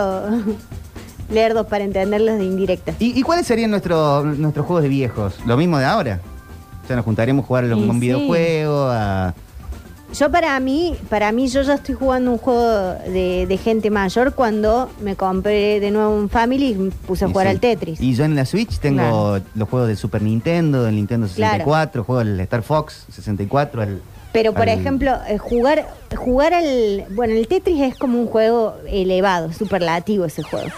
[1.31, 2.93] lerdos para entenderlos de indirecta.
[2.99, 5.39] ¿Y, y cuáles serían nuestros nuestros juegos de viejos?
[5.47, 6.21] ¿Lo mismo de ahora?
[6.85, 8.01] O sea, nos juntaríamos a jugar a los- Y un sí.
[8.01, 9.35] videojuego, a...
[10.15, 12.63] Yo para mí, para mí yo ya estoy jugando un juego
[13.07, 17.29] de, de gente mayor cuando me compré de nuevo un Family y me puse a
[17.29, 17.51] y jugar sí.
[17.51, 18.01] al Tetris.
[18.01, 19.41] Y yo en la Switch tengo Claro.
[19.55, 24.03] los juegos del Super Nintendo, del Nintendo 64, juego del Star Fox 64, el...
[24.33, 25.87] Pero por al- ejemplo, eh, jugar
[26.17, 30.69] jugar al bueno, el Tetris es como un juego elevado, superlativo ese juego.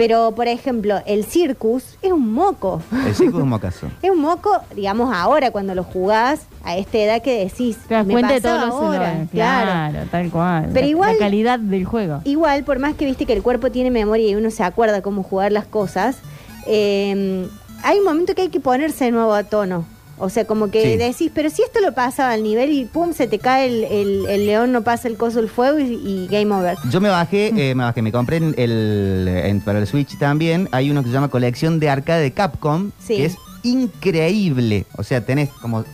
[0.00, 2.80] Pero por ejemplo, el Circus es un moco.
[3.06, 3.88] El Circus Mocaso.
[4.02, 8.06] Es un moco, digamos, ahora cuando lo jugás a esta edad que decís, Te das
[8.06, 9.28] me cuenta de los ahora, errores.
[9.30, 9.90] claro.
[9.92, 10.70] Claro, tal cual.
[10.72, 12.20] Pero La- igual- La calidad del juego.
[12.24, 15.22] Igual, por más que viste que el cuerpo tiene memoria y uno se acuerda cómo
[15.22, 16.18] jugar las cosas,
[16.66, 17.46] eh,
[17.82, 19.84] hay un momento que hay que ponerse de nuevo a tono.
[20.20, 20.96] O sea, como que Sí.
[20.96, 24.26] decís, pero si esto lo pasaba al nivel y pum, se te cae el, el-
[24.28, 26.76] el león, no pasa el coso, el fuego y, y game over.
[26.90, 30.68] Yo me bajé, eh, me bajé, me compré en el, en- para el Switch también.
[30.72, 33.16] Hay uno que se llama Colección de Arcade de Capcom, Sí.
[33.16, 34.86] que es increíble.
[34.96, 35.84] O sea, tenés como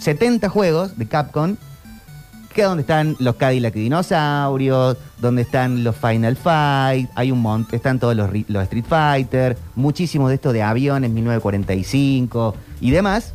[0.00, 1.56] 70 juegos de Capcom,
[2.54, 7.74] que es donde están los Cadillac Dinosaurios, donde están los Final Fight, hay un montón,
[7.74, 13.34] están todos los, los Street Fighter, muchísimos de estos de aviones, 1945 y demás.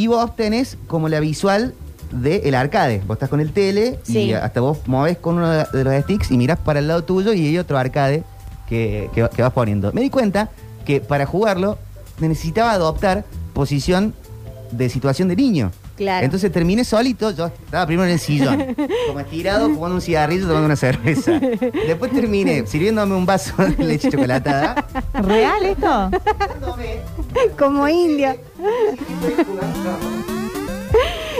[0.00, 1.74] Y vos tenés como la visual
[2.10, 3.02] del arcade.
[3.06, 6.30] Vos estás con el tele y hasta vos movés con uno de de los sticks
[6.30, 8.24] y mirás para el lado tuyo y hay otro arcade
[8.66, 9.92] que, que- que vas poniendo.
[9.92, 10.48] Me di cuenta
[10.86, 11.76] que para jugarlo
[12.18, 14.14] necesitaba adoptar posición
[14.70, 15.70] de situación de niño.
[16.00, 16.24] Claro.
[16.24, 18.74] Entonces terminé solito, yo estaba primero en el sillón,
[19.06, 21.32] como estirado, fumando un cigarrillo, tomando una cerveza.
[21.38, 24.86] Después terminé sirviéndome un vaso de leche chocolatada.
[25.12, 26.10] ¿Real esto?
[27.58, 28.34] Como indio.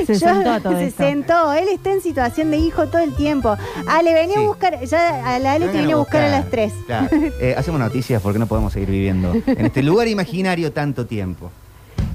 [0.06, 1.02] Se Yo- sentó todo se esto.
[1.04, 1.52] sentó.
[1.54, 3.56] Él está en situación de hijo todo el tiempo.
[3.86, 4.42] Ah, le venía Sí.
[4.44, 4.84] a buscar.
[4.84, 6.72] Ya a la Ale te viene a buscar a las 3.
[6.86, 7.08] Claro.
[7.40, 11.50] Eh, hacemos noticias porque no podemos seguir viviendo en este lugar imaginario tanto tiempo.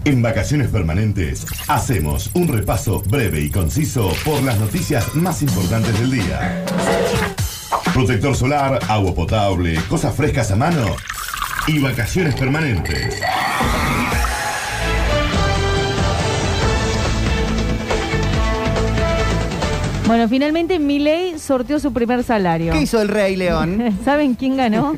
[0.05, 6.11] En Vacaciones Permanentes hacemos un repaso breve y conciso por las noticias más importantes del
[6.11, 6.63] día.
[7.91, 10.95] Protector solar, agua potable, cosas frescas a mano
[11.65, 13.19] y vacaciones permanentes.
[20.07, 22.73] Bueno, finalmente Milei sorteó su primer salario.
[22.73, 23.81] ¿Qué hizo el Rey León?
[24.05, 24.95] ¿Saben quién ganó?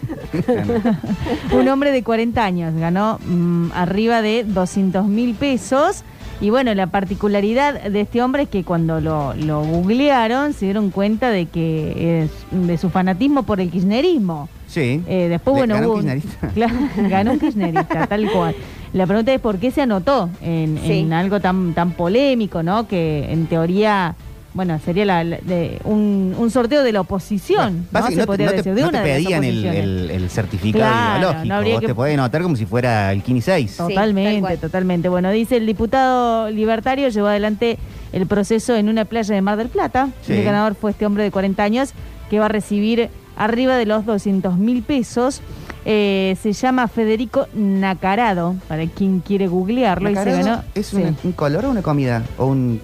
[1.54, 2.74] Un hombre de 40 años.
[2.76, 6.04] Ganó mm, arriba de 200 mil pesos.
[6.42, 10.92] Y bueno, la particularidad de este hombre es que cuando lo, lo googlearon se dieron
[10.92, 14.50] cuenta de que es de su fanatismo por el kirchnerismo.
[14.68, 15.02] Sí.
[15.08, 16.50] Eh, después, bueno, ganó hubo kirchnerista.
[16.54, 16.76] Claro,
[17.10, 18.56] ganó un kirchnerista, tal cual.
[18.94, 21.00] La pregunta es por qué se anotó en, Sí.
[21.00, 22.88] en algo tan, tan polémico, ¿no?
[22.88, 24.16] Que en teoría,
[24.54, 27.84] bueno, sería la- la- de un, un sorteo de la oposición, ¿no?
[27.92, 29.84] Básicamente Se podría no te, decir, de no te una de las pedían el, oposiciones.
[29.84, 31.46] el- el certificado Claro, ideológico.
[31.48, 33.78] no habría Vos que- te podés anotar como si fuera el Kini 6.
[33.78, 35.10] Totalmente, totalmente.
[35.10, 37.78] Bueno, dice el diputado libertario llevó adelante
[38.14, 40.10] el proceso en una playa de Mar del Plata.
[40.26, 40.34] Sí.
[40.34, 41.92] El ganador fue este hombre de 40 años
[42.30, 45.42] que va a recibir arriba de los 200 mil pesos.
[45.90, 50.10] Eh, se llama Federico Nacarado, para quien quiere googlearlo.
[50.10, 50.64] Y se ¿Nacarado ganó.
[50.76, 50.98] ¿Es sí.
[50.98, 52.24] un, un color o una comida?
[52.38, 52.82] ¿O un...?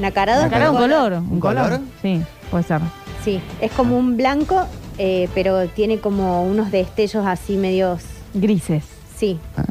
[0.00, 0.42] Nacarado.
[0.44, 1.12] Nacarado, un color.
[1.12, 1.64] Un, ¿Un color.
[1.64, 1.80] color?
[2.00, 2.80] Sí, puede ser.
[3.22, 4.64] Sí, es como un blanco,
[4.96, 8.04] eh, pero tiene como unos destellos así medios.
[8.32, 8.84] Grises.
[9.14, 9.38] Sí.
[9.58, 9.64] Ah.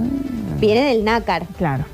[0.60, 1.48] Viene del nácar.
[1.58, 1.86] Claro.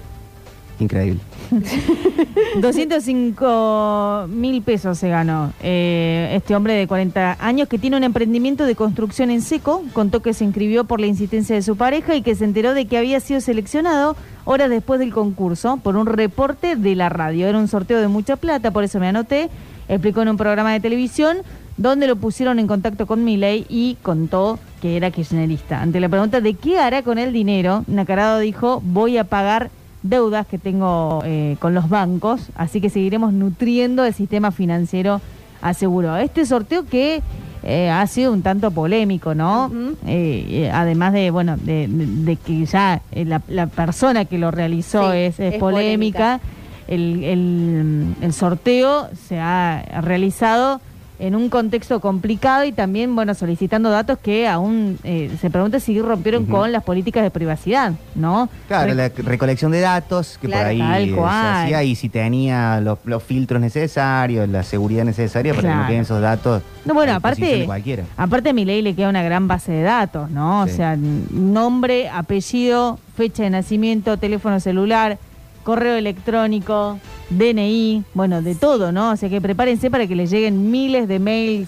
[0.82, 1.22] Increíble.
[2.62, 8.66] 205 mil pesos se ganó eh, este hombre de 40 años que tiene un emprendimiento
[8.66, 9.84] de construcción en seco.
[9.94, 12.86] Contó que se inscribió por la insistencia de su pareja y que se enteró de
[12.86, 14.16] que había sido seleccionado
[14.46, 17.48] horas después del concurso por un reporte de la radio.
[17.48, 19.50] Era un sorteo de mucha plata, por eso me anoté.
[19.88, 21.38] Explicó en un programa de televisión
[21.78, 25.82] donde lo pusieron en contacto con Milei y contó que era kirchnerista.
[25.82, 29.70] Ante la pregunta de qué hará con el dinero, Nacarado dijo, voy a pagar
[30.10, 35.22] deudas que tengo eh, con los bancos, así que seguiremos nutriendo el sistema financiero,
[35.61, 36.15] aseguró.
[36.18, 37.22] Este sorteo que
[37.64, 39.72] eh, ha sido un tanto polémico, ¿no?
[40.06, 45.11] Eh, eh, además de, bueno, de, que ya eh, la, la persona que lo realizó
[45.11, 46.40] Sí, es, es es polémica, polémica.
[46.88, 50.80] El, el- el sorteo se ha realizado
[51.20, 56.02] en un contexto complicado y también, bueno, solicitando datos que aún eh, se pregunta si
[56.02, 58.50] rompieron con las políticas de privacidad, ¿no?
[58.68, 62.82] Claro, Re- la recolección de datos que Claro, por ahí se hacía y si tenía
[62.82, 66.62] los, los filtros necesarios, la seguridad necesaria para que no queden esos datos.
[66.86, 67.68] No, bueno, aparte,
[68.18, 70.66] aparte a mi ley le queda una gran base de datos, ¿no?
[70.68, 70.74] Sí.
[70.74, 75.18] O sea, nombre, apellido, fecha de nacimiento, teléfono celular,
[75.66, 76.98] correo electrónico,
[77.32, 79.12] DNI, bueno, de todo, ¿no?
[79.12, 81.68] O sea que prepárense para que les lleguen miles de mails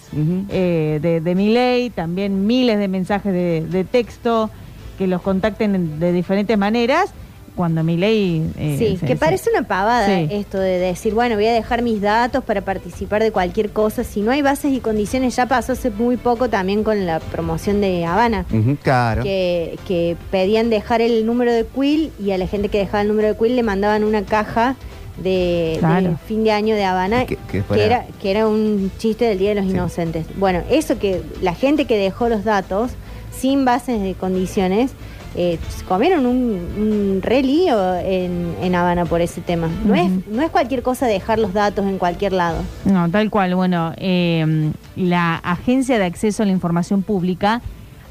[0.49, 4.49] eh, de, de mi ley, también miles de mensajes de, de texto,
[4.97, 7.11] que los contacten en- de diferentes maneras,
[7.57, 8.49] cuando mi ley...
[8.57, 10.27] eh, Sí, se- que se- parece una pavada Sí.
[10.31, 14.05] esto de decir, bueno, voy a dejar mis datos para participar de cualquier cosa.
[14.05, 17.81] Si no hay bases y condiciones, ya pasó hace muy poco también con la promoción
[17.81, 18.45] de Habana.
[18.83, 19.23] Claro.
[19.23, 23.09] Que, que pedían dejar el número de Quill y a la gente que dejaba el
[23.09, 24.75] número de Quill le mandaban una caja
[25.17, 26.11] de, Claro.
[26.11, 29.25] de fin de año de Habana Que- que, que fuera- era, que era un chiste
[29.25, 30.27] del Día de los Inocentes.
[30.37, 32.91] Bueno, eso que la gente que dejó los datos
[33.35, 34.91] sin bases de condiciones
[35.35, 39.69] eh, comieron un, un re lío en, en Habana por ese tema.
[39.85, 42.61] No, es, no es cualquier cosa dejar los datos en cualquier lado.
[42.85, 43.55] No, tal cual.
[43.55, 47.61] Bueno, eh, la Agencia de Acceso a la Información Pública,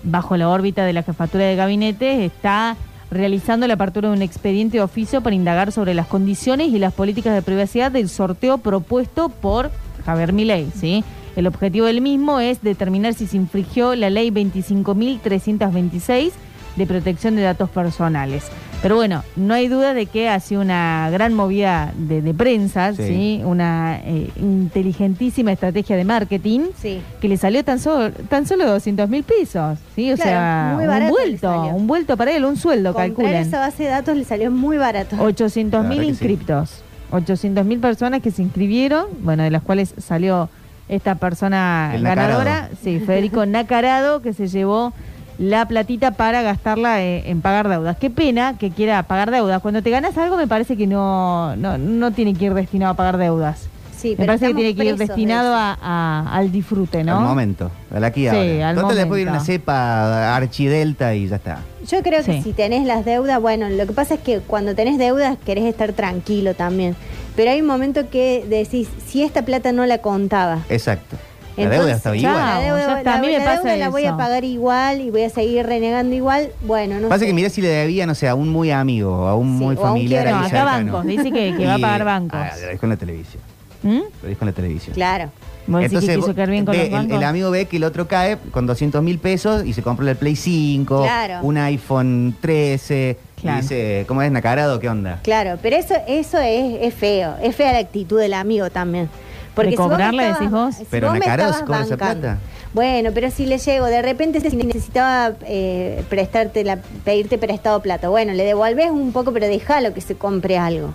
[0.02, 2.76] bajo la órbita de la Jefatura de Gabinete, está
[3.10, 6.92] realizando la apertura de un expediente de oficio para indagar sobre las condiciones y las
[6.92, 9.70] políticas de privacidad del sorteo propuesto por
[10.04, 11.04] Javier Milei, ¿sí?
[11.36, 16.32] El objetivo del mismo es determinar si se infringió la ley 25.326
[16.76, 18.44] de protección de datos personales.
[18.82, 22.92] Pero bueno, no hay duda de que ha sido una gran movida de, de prensa,
[22.92, 23.02] Sí.
[23.06, 23.40] ¿sí?
[23.44, 27.00] una eh, inteligentísima estrategia de marketing Sí.
[27.20, 29.78] que le salió tan solo, tan solo 200 mil pesos.
[29.94, 30.12] ¿sí?
[30.12, 33.34] O Claro, sea, muy un barato vuelto, un vuelto para él, un sueldo, Comprar calculen.
[33.36, 35.16] esa base de datos le salió muy barato.
[35.20, 36.82] 800 La mil inscriptos.
[37.10, 40.48] 800 mil personas que se inscribieron, bueno, de las cuales salió
[40.88, 44.92] esta persona El ganadora, sí, Federico Nacarado, que se llevó
[45.38, 47.96] la platita para gastarla eh, en pagar deudas.
[47.98, 49.60] Qué pena que quiera pagar deudas.
[49.62, 52.96] Cuando te ganas algo me parece que no, no, no tiene que ir destinado a
[52.96, 53.68] pagar deudas.
[53.96, 57.16] Sí, Me pero parece que tiene que ir de destinado a- a- al disfrute, ¿no?
[57.18, 58.68] Al momento, al aquí y Sí, ahora.
[58.68, 61.60] al Total, después viene una cepa archidelta y ya está.
[61.88, 62.42] Yo creo que Sí.
[62.42, 65.92] si tenés las deudas, bueno, lo que pasa es que cuando tenés deudas querés estar
[65.92, 66.94] tranquilo también.
[67.36, 70.58] Pero hay un momento que decís, si esta plata no la contaba.
[70.68, 71.16] Exacto.
[71.56, 72.30] La entonces, deuda estaba chao.
[72.30, 72.46] igual.
[72.46, 74.44] La deuda, ya está, a la- mí me la pasa deuda la voy a pagar
[74.44, 76.50] igual y voy a seguir renegando igual.
[76.62, 77.26] Bueno, no Pasa sé.
[77.26, 79.76] que mirá si le debía, no sé, a un muy amigo, a un Sí, muy
[79.76, 80.28] a un familiar.
[80.30, 82.38] No, acá bancos, dice que- que va a pagar bancos.
[82.40, 83.42] Ah, lo dijo en la televisión.
[83.82, 84.00] ¿Mm?
[84.22, 84.94] Lo dijo en la televisión.
[84.94, 85.30] Claro.
[85.68, 87.16] ¿Vos decís que quiso vos- quedar bien con ve, los el, bancos?
[87.18, 90.16] el amigo ve que el otro cae con 200 mil pesos y se compra el
[90.16, 91.40] Play 5, Claro.
[91.42, 93.16] un iPhone 13.
[93.40, 93.58] Claro.
[93.58, 94.78] Y dice, ¿cómo es Nacarado?
[94.80, 95.18] ¿Qué onda?
[95.22, 97.34] Claro, pero eso, eso es, es feo.
[97.42, 99.08] Es fea la actitud del amigo también.
[99.56, 100.74] Porque ¿De si vos me cobrarle, estabas- decís vos?
[100.76, 102.38] si Pero vos me estabas cobra esa plata.
[102.74, 108.08] Bueno, pero si le llego, de repente si necesitaba eh, prestarte la, pedirte prestado plata.
[108.10, 110.90] Bueno, le devolves un poco, pero déjalo que se compre algo.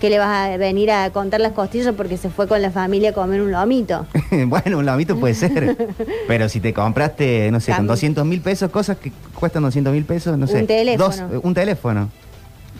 [0.00, 3.10] Que le vas a venir a contar las costillas porque se fue con la familia
[3.10, 4.06] a comer un lomito.
[4.46, 5.76] bueno, un lamito puede ser.
[6.26, 7.92] Pero si te compraste, no sé, con Cambio.
[7.92, 10.62] 200 mil pesos, cosas que cuestan 200 mil pesos, no sé.
[10.62, 11.04] Un teléfono.
[11.28, 12.08] dos- un teléfono.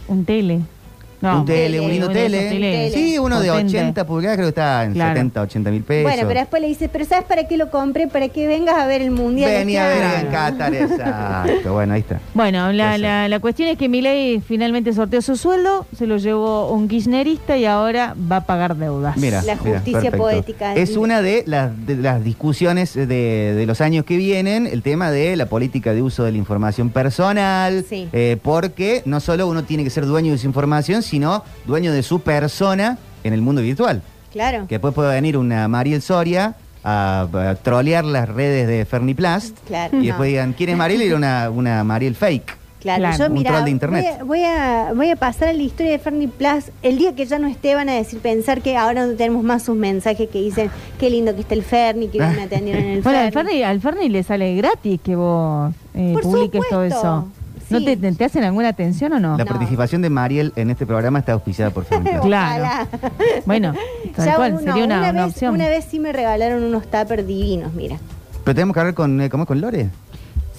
[0.09, 0.60] Un tele.
[1.23, 2.90] No, un tele, un lindo tele.
[2.93, 3.78] Sí, uno de potente.
[3.78, 5.15] 80 pulgadas, creo que está en Claro.
[5.15, 6.03] 70, 80 mil pesos.
[6.11, 8.09] Bueno, pero después le dices, pero ¿sabes para qué lo compré?
[8.09, 9.51] Para que vengas a ver el mundial.
[9.51, 10.27] Vení a ver año".
[10.27, 10.74] en Qatar,
[11.16, 11.73] exacto.
[11.73, 12.20] Bueno, ahí está.
[12.35, 16.70] Bueno, la, la, la cuestión es que Milei finalmente sorteó su sueldo, se lo llevó
[16.73, 19.16] un kirchnerista y ahora va a pagar deudas.
[19.16, 20.74] Mira, La justicia poética.
[20.74, 25.11] Es una de las, de las discusiones de, de los años que vienen, el tema
[25.11, 28.09] de la política de uso de la información personal, Sí.
[28.12, 32.02] eh, porque no solo uno tiene que ser dueño de su información, sino dueño de
[32.02, 34.01] su persona en el mundo virtual.
[34.32, 34.66] Claro.
[34.66, 39.94] Que después puede venir una Mariel Soria a, a trolear las redes de Ferniplast Claro,
[39.98, 40.05] y no.
[40.06, 41.02] después digan, ¿quién es Mariel?
[41.02, 42.56] Y era una, una Mariel fake.
[42.80, 44.05] Claro, Claro, yo un mira, troll de internet.
[44.05, 46.72] Voy, a, voy, a, voy a pasar a la historia de Fernie Plus.
[46.82, 49.62] El día que ya no esté van a decir, pensar que ahora no tenemos más
[49.64, 52.90] sus mensajes que dicen, qué lindo que está el Fernie, que bien me atendieron en
[52.90, 53.30] el Bueno.
[53.32, 57.28] Ferni, al Ferni le sale gratis que vos eh, publiques todo eso.
[57.73, 57.85] ¿No Sí.
[57.86, 59.36] te, te- te hacen alguna atención o no?
[59.36, 59.49] La No.
[59.51, 62.24] participación de Mariel en este programa está auspiciada por Ferniplast.
[62.24, 62.89] Claro.
[63.47, 63.74] Bueno,
[64.16, 65.55] tal Ya cual, uno- sería una, una vez, opción.
[65.55, 67.99] Una vez sí me regalaron unos tuppers divinos, mira.
[68.44, 69.47] Pero tenemos que hablar con, eh, ¿cómo es?
[69.49, 69.89] con Lore.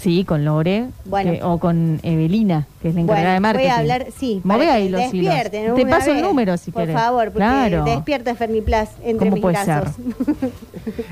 [0.04, 1.32] Sí, con Lore Bueno.
[1.32, 3.64] que- o con Evelina, que es la encargada Bueno, de marketing.
[3.70, 4.42] voy a hablar, sí.
[4.44, 5.34] Move ahí los hilos.
[5.34, 5.76] despierten.
[5.76, 6.96] Te paso el vez, número si Por querés.
[6.98, 7.84] favor, porque Claro.
[7.86, 9.96] despierta Fernie Plus entre ¿Cómo mis puede brazos.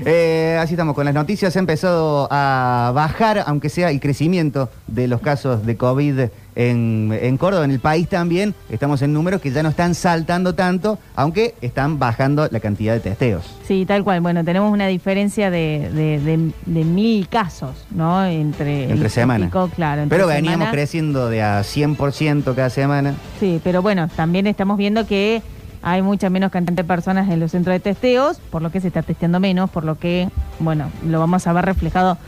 [0.04, 1.56] Eh, así estamos con las noticias.
[1.56, 6.20] Ha empezado a bajar, aunque sea el crecimiento de los casos de COVID
[6.54, 8.54] en, en Córdoba, en el país también.
[8.70, 13.00] Estamos en números que ya no están saltando tanto, aunque están bajando la cantidad de
[13.00, 13.44] testeos.
[13.66, 14.20] Sí, tal cual.
[14.20, 18.24] Bueno, tenemos una diferencia de, de, de- de mil casos, ¿no?
[18.24, 19.46] Entre, Entre el semana.
[19.46, 20.02] pico, claro.
[20.02, 20.70] entre Pero veníamos semana.
[20.72, 23.14] creciendo de a 100% cada semana.
[23.40, 25.42] Sí, pero bueno, también estamos viendo que
[25.84, 28.86] hay mucha menos cantidad de personas en los centros de testeos, por lo que se
[28.88, 30.28] está testeando menos, por lo que,
[30.60, 32.18] bueno, lo vamos a ver reflejado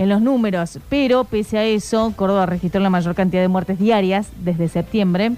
[0.00, 0.78] en los números.
[0.88, 5.32] Pero pese a eso, Córdoba registró la mayor cantidad de muertes diarias desde septiembre.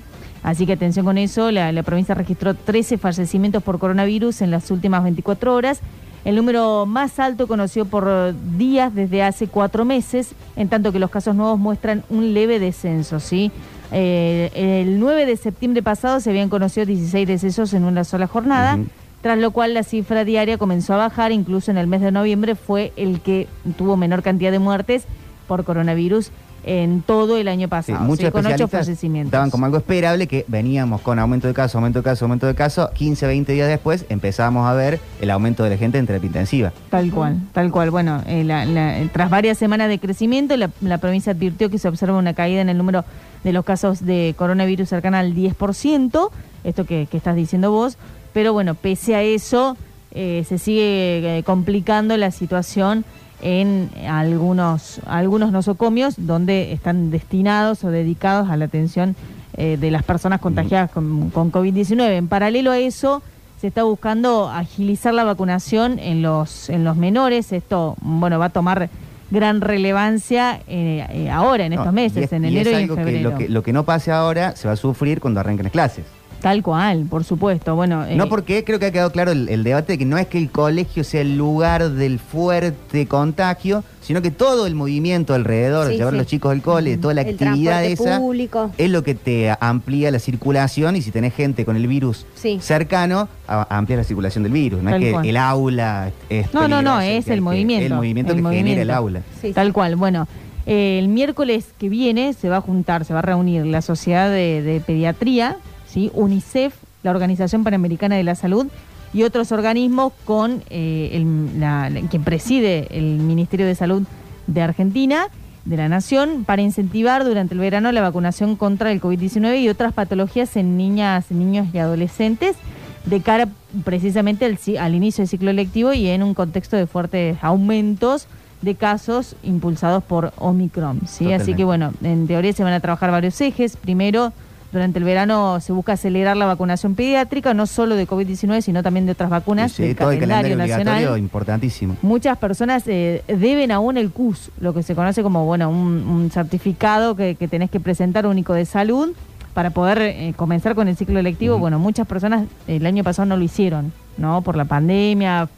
[0.45, 5.03] Así que atención con eso, la, provincia registró 13 fallecimientos por coronavirus en las últimas
[5.03, 5.81] 24 horas.
[6.25, 11.11] El número más alto conocido por días desde hace cuatro meses, en tanto que los
[11.11, 13.51] casos nuevos muestran un leve descenso, ¿sí?
[13.91, 18.79] Eh, el 9 de septiembre pasado se habían conocido 16 decesos en una sola jornada.
[19.23, 22.55] Tras lo cual la cifra diaria comenzó a bajar, incluso en el mes de noviembre
[22.55, 25.05] fue el que tuvo menor cantidad de muertes
[25.49, 26.31] por coronavirus
[26.65, 28.05] en todo el año Sí, pasado, ¿sí?
[28.05, 29.33] muchos con ocho especialistas fallecimientos.
[29.33, 32.55] daban como algo esperable que veníamos con aumento de casos, aumento de casos, aumento de
[32.55, 32.89] casos.
[32.91, 36.73] 15, 20 días después empezamos a ver el aumento de la gente en terapia intensiva.
[36.89, 37.91] Tal cual, tal cual.
[37.91, 41.89] Bueno, eh, la- la- tras varias semanas de crecimiento, la, la provincia advirtió que se
[41.89, 43.05] observa una caída en el número
[43.43, 46.31] de los casos de coronavirus cercana al 10%,
[46.63, 47.99] esto que, que estás diciendo vos,
[48.33, 49.77] pero bueno, pese a eso,
[50.13, 53.05] eh, se sigue eh, complicando la situación
[53.41, 59.17] en algunos, algunos nosocomios donde están destinados o dedicados a la atención
[59.57, 62.01] eh, de las personas contagiadas con, con COVID-19.
[62.17, 63.23] En paralelo a eso,
[63.61, 67.53] se está buscando agilizar la vacunación en los, en los menores.
[67.53, 68.89] Esto, bueno, va a tomar
[69.31, 72.77] gran relevancia eh, eh, ahora, en estos No, meses, y es- en y enero es
[72.77, 73.31] y, en algo que febrero.
[73.31, 76.05] lo, que lo que no pase ahora se va a sufrir cuando arranquen las clases.
[76.43, 77.77] Tal cual, por supuesto.
[77.77, 80.19] Bueno, eh, No porque creo que ha quedado claro el, el debate de que no
[80.19, 85.35] es que el colegio sea el lugar del fuerte contagio, sino que todo el movimiento
[85.35, 88.73] alrededor, de Sí, llevar a los chicos al cole, toda la El actividad esa, público.
[88.77, 92.59] es lo que te amplía la circulación y si tenés gente con el virus Sí.
[92.61, 94.83] cercano, a- amplía la circulación del virus.
[94.83, 95.27] No Tal es que cual.
[95.29, 97.87] el aula es No, no, no, es el movimiento.
[97.87, 99.23] El movimiento que genera el aula.
[99.41, 99.95] Sí, Tal cual.
[99.95, 100.27] Bueno,
[100.67, 104.29] eh, el miércoles que viene se va a juntar, se va a reunir la Sociedad
[104.29, 105.57] de, de Pediatría,
[105.93, 106.11] ¿sí?
[106.15, 108.67] UNICEF, la Organización Panamericana de la Salud
[109.15, 114.03] y otros organismos con eh, el- la- la- quien preside el Ministerio de Salud
[114.47, 115.27] de Argentina,
[115.65, 119.93] de la Nación, para incentivar durante el verano la vacunación contra el COVID-19 y otras
[119.93, 122.57] patologías en niñas, niños y adolescentes
[123.05, 123.49] de cara
[123.85, 128.27] precisamente al, ci- al inicio del ciclo lectivo y en un contexto de fuertes aumentos
[128.61, 131.01] de casos impulsados por Omicron.
[131.07, 131.33] ¿sí?
[131.33, 133.77] Así que bueno, en teoría se van a trabajar varios ejes.
[133.77, 134.33] Primero,
[134.73, 139.07] durante el verano se busca acelerar la vacunación pediátrica, no solo de COVID-19, sino también
[139.07, 141.19] de otras vacunas Sí, del todo el calendario, calendario nacional.
[141.19, 141.97] importantísimo.
[142.03, 146.31] Muchas personas eh, deben aún el CUS, lo que se conoce como bueno un, un
[146.31, 149.11] certificado que, que tenés que presentar único de salud
[149.55, 151.59] para poder eh, comenzar con el ciclo electivo.
[151.59, 154.41] Bueno, muchas personas el año pasado no lo hicieron, ¿no?
[154.41, 155.49] Por la pandemia,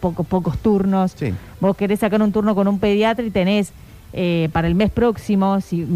[0.00, 1.14] poco, pocos turnos.
[1.60, 3.72] Vos querés sacar un turno con un pediatra y tenés
[4.12, 5.86] eh, para el mes próximo, si,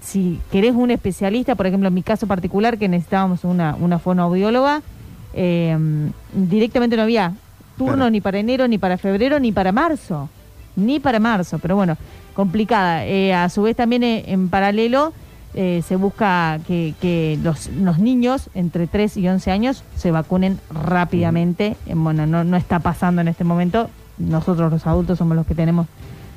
[0.00, 4.82] si querés un especialista, por ejemplo, en mi caso particular, que necesitábamos una, una fonoaudióloga,
[5.32, 5.76] eh,
[6.32, 7.32] directamente no había
[7.76, 8.10] turno Claro.
[8.10, 10.28] ni para enero, ni para febrero, ni para marzo.
[10.76, 11.96] Ni para marzo, pero bueno,
[12.34, 13.04] complicada.
[13.06, 15.12] Eh, a su vez también en paralelo
[15.54, 21.76] se busca que, que los, los niños entre 3 y 11 años se vacunen rápidamente.
[21.94, 23.88] Bueno, no, no está pasando en este momento.
[24.18, 25.86] Nosotros los adultos somos los que tenemos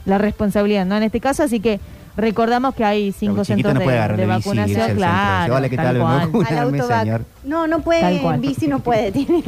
[0.08, 0.98] la responsabilidad, ¿no?
[0.98, 1.80] En este caso, así que
[2.16, 3.86] recordamos que hay cinco centros no de,
[4.18, 5.44] de vacunación, claro.
[5.44, 5.98] Dice, "Hola, ¿qué tal tal?
[6.00, 6.14] cual.
[6.14, 7.00] Vengo a vacunarme, Al autovac.
[7.04, 7.26] señor.
[7.44, 8.36] No, no puede, Tal cual.
[8.36, 9.12] en bici no puede.
[9.14, 9.44] tiene-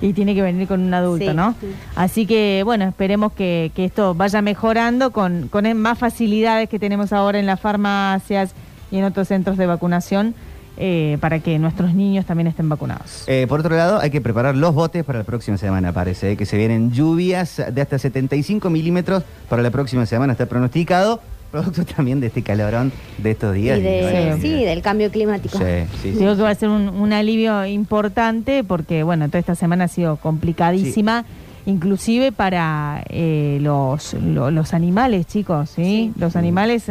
[0.00, 1.54] y tiene que venir con un adulto, Sí, ¿no?
[1.60, 1.66] sí.
[1.94, 7.12] Así que, bueno, esperemos que, que esto vaya mejorando con, con más facilidades que tenemos
[7.12, 8.52] ahora en las farmacias
[8.90, 10.34] y en otros centros de vacunación
[10.76, 13.24] eh, para que nuestros niños también estén vacunados.
[13.26, 16.36] Eh, por otro lado, hay que preparar los botes para la próxima semana, parece, eh,
[16.36, 21.20] que se vienen lluvias de hasta 75 milímetros para la próxima semana, está pronosticado,
[21.50, 23.78] producto también de este calorón de estos días.
[23.78, 25.56] y de- bueno, sí, del cambio climático.
[25.58, 25.64] sí,
[26.02, 26.18] sí, sí.
[26.18, 29.88] Digo que va a ser un, un alivio importante porque, bueno, toda esta semana ha
[29.88, 31.24] sido complicadísima,
[31.64, 36.12] inclusive para eh, los, lo- los animales, chicos, ¿sí?
[36.18, 36.84] Los animales,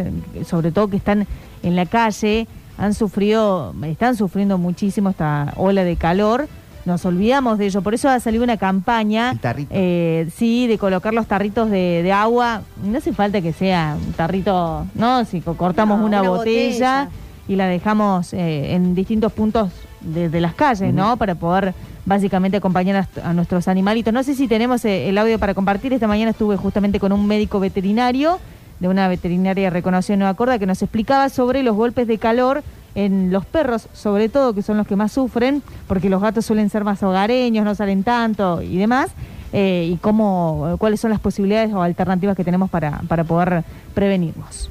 [0.45, 1.27] sobre todo que están
[1.63, 2.47] en la calle,
[2.77, 6.47] han sufrido, están sufriendo muchísimo esta ola de calor.
[6.85, 9.33] Nos olvidamos de ello, por eso ha salido una campaña,
[9.71, 12.61] eh, sí, de colocar los tarritos de, de agua.
[12.83, 15.25] No hace falta que sea un tarrito, ¿no?
[15.25, 17.09] Si co- cortamos No, una, una botella, botella.
[17.47, 19.71] y la dejamos eh, en distintos puntos
[20.01, 21.17] de, de las calles, ¿no?
[21.17, 21.73] Para poder
[22.05, 24.13] básicamente acompañar a, a nuestros animalitos.
[24.13, 25.91] No sé si tenemos eh, el audio para compartir.
[25.91, 28.37] Esta mañana estuve justamente con un médico veterinario
[28.79, 32.63] de una veterinaria reconocida en Nueva Corda que nos explicaba sobre los golpes de calor
[32.95, 36.69] en los perros, sobre todo, que son los que más sufren, porque los gatos suelen
[36.69, 39.11] ser más hogareños, no salen tanto y demás,
[39.51, 44.69] eh, y cómo, cuáles son las posibilidades o alternativas que tenemos para, para poder prevenirnos.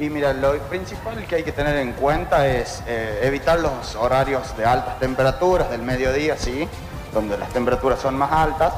[0.00, 4.56] Y mira, lo principal que hay que tener en cuenta es eh, evitar los horarios
[4.56, 6.66] de altas temperaturas del mediodía, sí,
[7.12, 8.72] donde las temperaturas son más altas,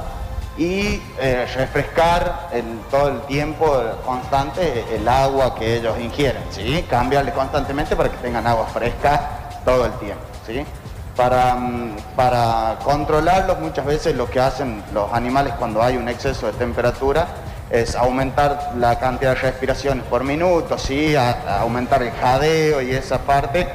[0.63, 3.67] y eh, refrescar el- todo el tiempo
[4.07, 9.31] constante el agua que ellos ingieren, sí, cambiarle constantemente para que tengan agua fresca
[9.65, 10.65] todo el tiempo, sí.
[11.17, 16.47] Para, mm, para controlarlos muchas veces lo que hacen los animales cuando hay un exceso
[16.47, 17.27] de temperatura
[17.71, 21.15] es aumentar la cantidad de respiraciones por minuto, ¿sí?
[21.17, 23.67] Aumentar el jadeo y esa parte,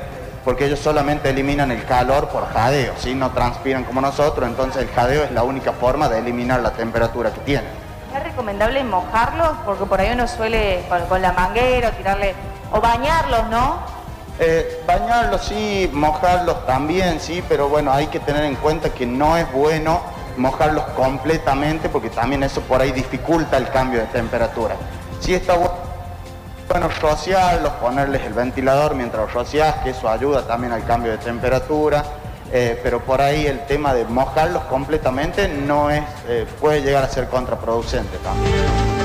[0.48, 3.14] porque ellos solamente eliminan el calor por jadeo, ¿sí?
[3.14, 7.34] no transpiran como nosotros, entonces el jadeo es la única forma de eliminar la temperatura
[7.34, 7.70] que tienen.
[8.16, 9.50] ¿Es recomendable mojarlos?
[9.66, 12.34] Porque por ahí uno suele con, con la manguera o tirarle,
[12.72, 13.80] o bañarlos, ¿no?
[14.40, 19.36] Eh, bañarlos sí, mojarlos también, sí, pero bueno, hay que tener en cuenta que no
[19.36, 20.00] es bueno
[20.38, 24.76] mojarlos completamente porque también eso por ahí dificulta el cambio de temperatura.
[25.20, 25.70] Sí está bu-
[26.68, 32.04] bueno rociarlos, ponerles el ventilador mientras rocias, que eso ayuda también al cambio de temperatura,
[32.52, 37.10] eh, pero por ahí el tema de mojarlos completamente no es, eh, puede llegar a
[37.10, 38.97] ser contraproducente también.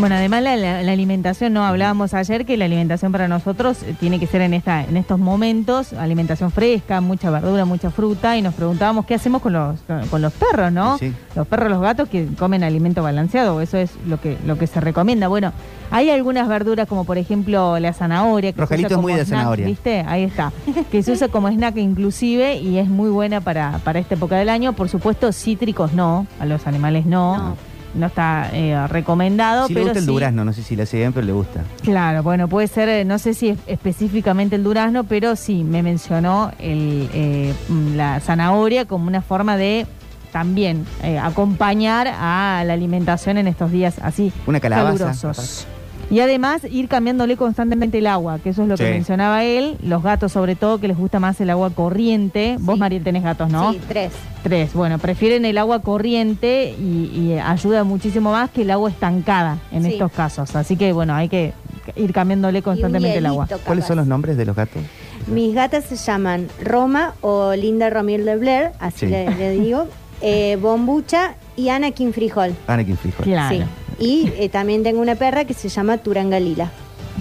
[0.00, 3.94] Bueno, además la, la- la alimentación, no hablábamos ayer que la alimentación para nosotros eh,
[3.98, 8.42] tiene que ser en esta, en estos momentos, alimentación fresca, mucha verdura, mucha fruta, y
[8.42, 10.98] nos preguntábamos qué hacemos con los, con los perros, ¿no?
[10.98, 11.12] Sí.
[11.34, 14.80] Los perros, los gatos que comen alimento balanceado, eso es lo que, lo que se
[14.80, 15.26] recomienda.
[15.26, 15.52] Bueno,
[15.90, 19.18] hay algunas verduras como por ejemplo la zanahoria, que se Rogelito usa es muy como
[19.18, 19.66] de snack, zanahoria.
[19.66, 20.04] ¿viste?
[20.06, 20.52] Ahí está.
[20.92, 24.48] que se usa como snack inclusive y es muy buena para, para esta época del
[24.48, 24.74] año.
[24.74, 27.36] Por supuesto, cítricos no, a los animales no.
[27.36, 27.56] No,
[28.06, 30.98] está eh, recomendado, Sí le pero gusta el sí- durazno, no sé si le hace
[30.98, 31.60] bien, pero le gusta.
[31.82, 35.82] Claro, bueno, puede ser, eh, no sé si es específicamente el durazno, pero sí me
[35.82, 39.86] mencionó el, eh, mm, la zanahoria como una forma de
[40.32, 45.66] también eh, acompañar a la alimentación en estos días así Una calabaza, calurosos.
[46.10, 49.76] Y además ir cambiándole constantemente el agua, que eso es lo que mencionaba él.
[49.82, 52.56] Los gatos sobre todo, que les gusta más el agua corriente.
[52.60, 53.72] Vos, Mariel, tenés gatos, ¿no?
[53.72, 54.12] Sí, tres.
[54.42, 54.72] Tres.
[54.72, 59.82] Bueno, prefieren el agua corriente y, y ayuda muchísimo más que el agua estancada en
[59.84, 59.92] Sí.
[59.92, 60.56] estos casos.
[60.56, 61.52] Así que, bueno, hay que
[61.96, 63.46] ir cambiándole constantemente el agua.
[63.66, 64.82] ¿Cuáles son los nombres de los gatos?
[65.26, 69.06] Mis gatas se llaman Roma o Linda Romiel de Blair, así Sí.
[69.08, 69.86] le, le digo,
[70.22, 72.54] eh, Bombucha y Anakin Frijol.
[72.66, 73.24] Anakin Frijol.
[73.50, 73.62] Sí.
[73.98, 76.70] Y eh, también tengo una perra que se llama Turangalila.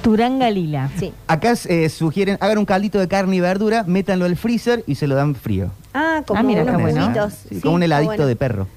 [0.04, 0.90] Turangalila.
[0.98, 1.12] Sí.
[1.28, 5.08] Acá eh, sugieren, hagan un caldito de carne y verdura, métanlo al freezer y se
[5.08, 5.72] lo dan frío.
[5.94, 7.30] Ah, como Ah, mira, unos bueno.
[7.32, 8.26] Sí, Sí, como un heladito bueno.
[8.28, 8.68] de perro.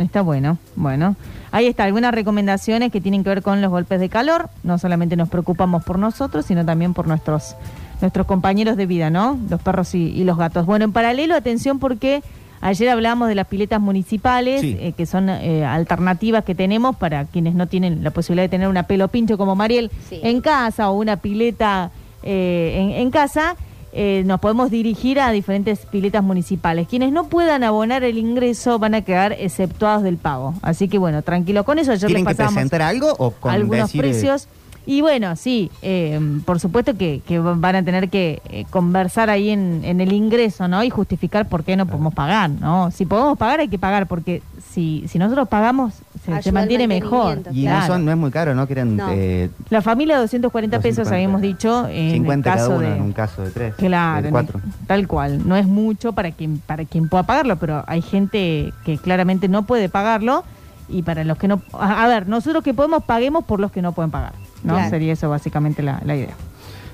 [0.00, 1.14] Está bueno, bueno.
[1.52, 4.50] Ahí está, algunas recomendaciones que tienen que ver con los golpes de calor.
[4.64, 7.54] No solamente nos preocupamos por nosotros, sino también por nuestros,
[8.00, 9.38] nuestros compañeros de vida, ¿no?
[9.48, 10.66] Los perros y, y los gatos.
[10.66, 12.22] Bueno, en paralelo, atención porque
[12.62, 14.76] ayer hablábamos de las piletas municipales, Sí.
[14.80, 18.68] eh, que son eh, alternativas que tenemos para quienes no tienen la posibilidad de tener
[18.68, 20.18] una pelo pincho como Mariel Sí.
[20.22, 21.90] en casa o una pileta
[22.22, 23.56] eh, en, en casa.
[23.94, 26.88] eh, nos podemos dirigir a diferentes piletas municipales.
[26.88, 30.54] Quienes no puedan abonar el ingreso van a quedar exceptuados del pago.
[30.62, 31.92] Así que bueno, tranquilo con eso.
[31.92, 34.48] Ayer ¿Tienen les que presentar algo o con algunos decir, precios.
[34.84, 39.50] Y bueno, sí, eh, por supuesto que, que van a tener que eh, conversar ahí
[39.50, 40.82] en, en el ingreso, ¿no?
[40.82, 42.90] Y justificar por qué no podemos pagar, ¿no?
[42.90, 44.42] Si podemos pagar hay que pagar, porque
[44.72, 45.94] si, si nosotros pagamos
[46.42, 47.42] se, mantiene mejor.
[47.52, 48.66] Y no, son, no es muy caro, ¿no?
[48.66, 49.06] Que eran No.
[49.10, 51.14] eh, La familia 240 pesos 250.
[51.14, 53.74] habíamos dicho en 50 el cada caso uno de en un caso de tres.
[53.76, 54.60] Claro, de cuatro.
[54.64, 55.46] el- tal cual.
[55.48, 59.62] No es mucho para quien para quien pueda pagarlo, pero hay gente que claramente no
[59.64, 60.42] puede pagarlo
[60.88, 63.80] y para los que no a, a ver, nosotros que podemos paguemos por los que
[63.82, 64.32] no pueden pagar,
[64.62, 64.74] ¿no?
[64.74, 64.90] Claro.
[64.90, 66.34] Sería eso básicamente la, la idea.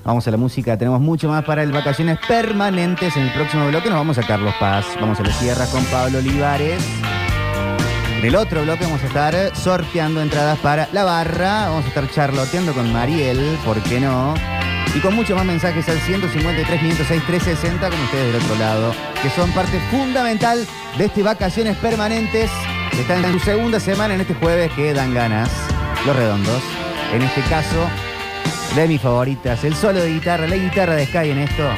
[0.05, 3.16] Vamos a la música, tenemos mucho más para el vacaciones permanentes.
[3.16, 6.19] En el próximo bloque nos vamos a Carlos Paz, vamos a la sierra con Pablo
[6.19, 6.82] Olivares.
[8.19, 12.11] En el otro bloque vamos a estar sorteando entradas para la barra, vamos a estar
[12.11, 14.35] charloteando con Mariel, ¿por qué no?
[14.97, 19.31] Y con muchos más mensajes al 153, 506, 360 con ustedes del otro lado, que
[19.31, 20.66] son parte fundamental
[20.97, 22.51] de este vacaciones permanentes.
[22.90, 25.51] que Están en su segunda semana en este jueves que dan ganas,
[26.07, 26.62] los redondos.
[27.13, 27.89] En este caso,
[28.77, 31.69] de mis favoritas, el solo de guitarra, la guitarra de Sky en esto,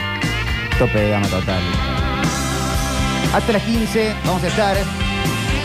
[0.79, 1.63] tope de gama total.
[3.33, 4.77] Hasta las 15 vamos a estar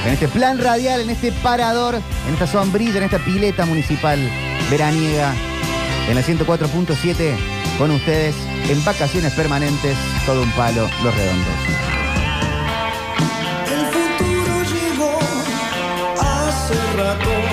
[0.06, 4.20] en este plan radial, en este parador, en esta sombrilla, en esta pileta municipal
[4.70, 5.34] veraniega,
[6.08, 7.36] en la 104.7,
[7.80, 8.36] con ustedes
[8.70, 9.98] en vacaciones permanentes,
[10.28, 11.54] todo un palo, los redondos.
[16.96, 17.45] Rato.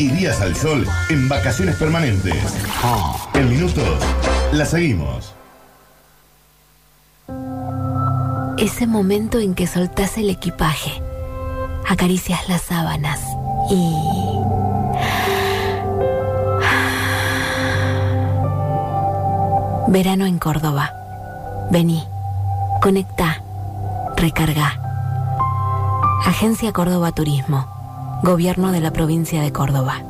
[0.00, 2.34] Y días al sol en vacaciones permanentes.
[3.34, 3.98] En minutos,
[4.50, 5.34] la seguimos.
[8.56, 10.90] Ese momento en que soltás el equipaje,
[11.86, 13.20] acaricias las sábanas
[13.70, 13.94] y...
[19.88, 20.94] Verano en Córdoba.
[21.70, 22.02] Vení,
[22.80, 23.42] conecta,
[24.16, 24.80] recarga.
[26.24, 27.69] Agencia Córdoba Turismo.
[28.22, 30.02] Gobierno de la provincia de Córdoba.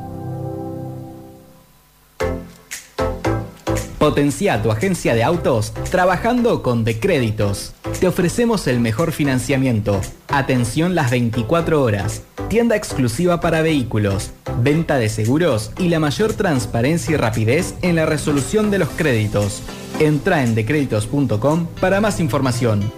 [3.97, 7.73] Potencia tu agencia de autos trabajando con Decréditos.
[8.01, 14.31] Te ofrecemos el mejor financiamiento, atención las 24 horas, tienda exclusiva para vehículos,
[14.61, 19.61] venta de seguros y la mayor transparencia y rapidez en la resolución de los créditos.
[19.99, 22.91] Entra en decréditos.com para más información.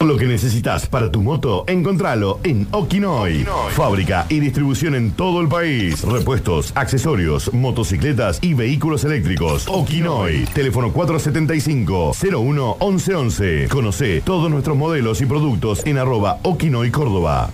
[0.00, 3.44] Lo que necesitas para tu moto, encontralo en Okinoy.
[3.70, 6.04] Fábrica y distribución en todo el país.
[6.04, 9.66] Repuestos, accesorios, motocicletas y vehículos eléctricos.
[9.66, 10.44] Okinoy.
[10.54, 13.68] Teléfono 475-01-1111.
[13.68, 17.50] Conoce todos nuestros modelos y productos en arroba Okinoy Córdoba.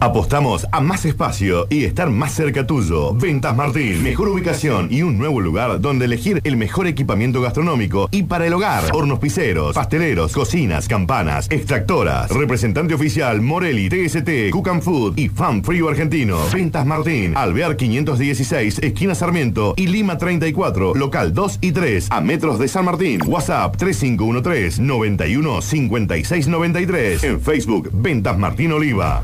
[0.00, 3.14] Apostamos a más espacio y estar más cerca tuyo.
[3.14, 8.24] Ventas Martín, mejor ubicación y un nuevo lugar donde elegir el mejor equipamiento gastronómico y
[8.24, 8.84] para el hogar.
[8.92, 12.30] Hornos piseros, pasteleros, cocinas, campanas, extractoras.
[12.30, 16.38] Representante oficial Morelli, TST, Cook Food y Fan Frío Argentino.
[16.52, 22.58] Ventas Martín, Alvear 516, esquina Sarmiento y Lima 34, local 2 y 3, a metros
[22.58, 23.20] de San Martín.
[23.26, 27.24] WhatsApp 3513 91 56 93.
[27.24, 29.22] En Facebook, Ventas Martín Oliva.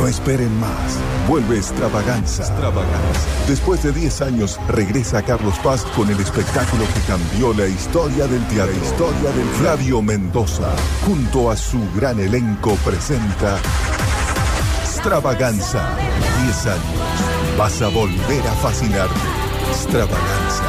[0.00, 0.96] No esperen más.
[1.28, 2.44] Vuelve Extravaganza.
[2.44, 3.28] Extravaganza.
[3.46, 8.42] Después de 10 años, regresa Carlos Paz con el espectáculo que cambió la historia del
[8.46, 8.72] teatro.
[8.72, 10.70] La historia del Flavio Mendoza,
[11.04, 13.58] junto a su gran elenco, presenta
[14.84, 15.86] Extravaganza.
[16.44, 17.58] 10 años.
[17.58, 19.20] Vas a volver a fascinarte.
[19.68, 20.64] Extravaganza.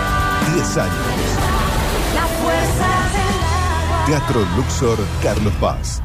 [0.56, 0.96] 10 años.
[2.16, 4.06] La fuerza del agua.
[4.08, 6.02] Teatro Luxor, Carlos Paz.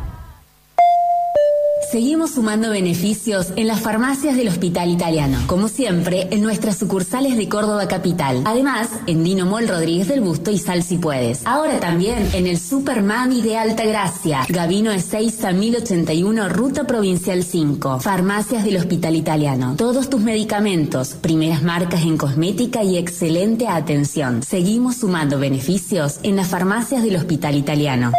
[1.90, 7.48] Seguimos sumando beneficios en las farmacias del Hospital Italiano, como siempre en nuestras sucursales de
[7.48, 8.42] Córdoba Capital.
[8.44, 11.46] Además, en Dino Mol Rodríguez del Busto y Sal si puedes.
[11.46, 18.00] Ahora también en el Super Mami de Alta Gracia, Gavino Ezeiza 1081, Ruta Provincial 5.
[18.00, 19.74] Farmacias del Hospital Italiano.
[19.76, 24.42] Todos tus medicamentos, primeras marcas en cosmética y excelente atención.
[24.42, 28.12] Seguimos sumando beneficios en las farmacias del Hospital Italiano.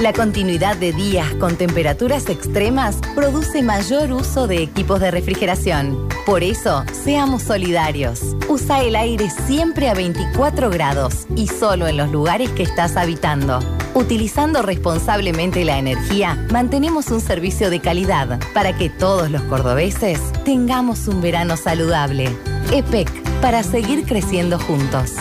[0.00, 6.08] La continuidad de días con temperaturas extremas produce mayor uso de equipos de refrigeración.
[6.24, 8.20] Por eso, seamos solidarios.
[8.48, 13.58] Usa el aire siempre a 24 grados y solo en los lugares que estás habitando.
[13.94, 21.08] Utilizando responsablemente la energía, mantenemos un servicio de calidad para que todos los cordobeses tengamos
[21.08, 22.28] un verano saludable.
[22.72, 23.10] EPEC,
[23.40, 25.14] para seguir creciendo juntos.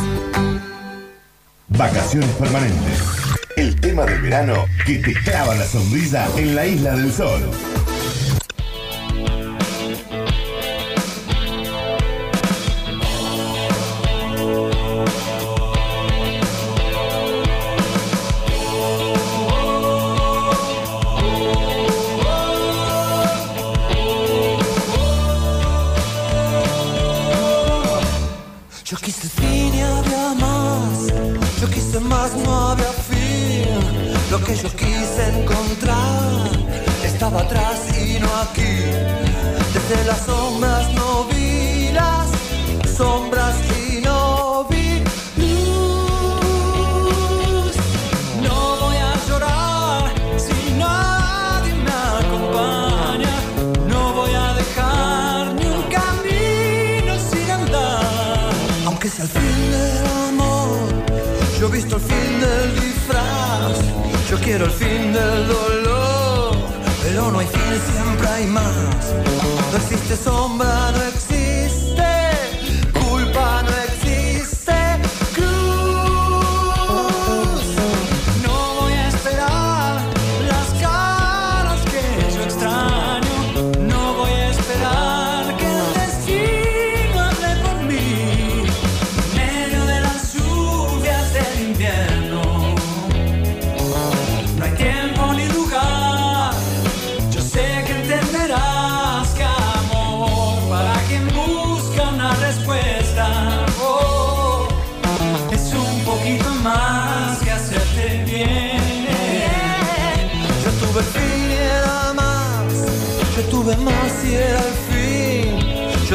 [1.69, 3.26] Vacaciones permanentes.
[3.57, 7.41] El tema del verano que te clava la sonrisa en la isla del sol.
[28.85, 31.07] Yo quise fin y había más.
[31.59, 32.86] Yo quise más, no había.
[34.39, 36.51] Lo que yo quise encontrar
[37.03, 38.83] estaba atrás y no aquí.
[39.73, 42.29] Desde las sombras no vi las
[42.95, 43.55] sombras
[64.47, 66.55] quiero el fin del dolor,
[67.03, 68.73] pero no hay fin, siempre hay más.
[69.71, 71.16] No existe sombra, no existe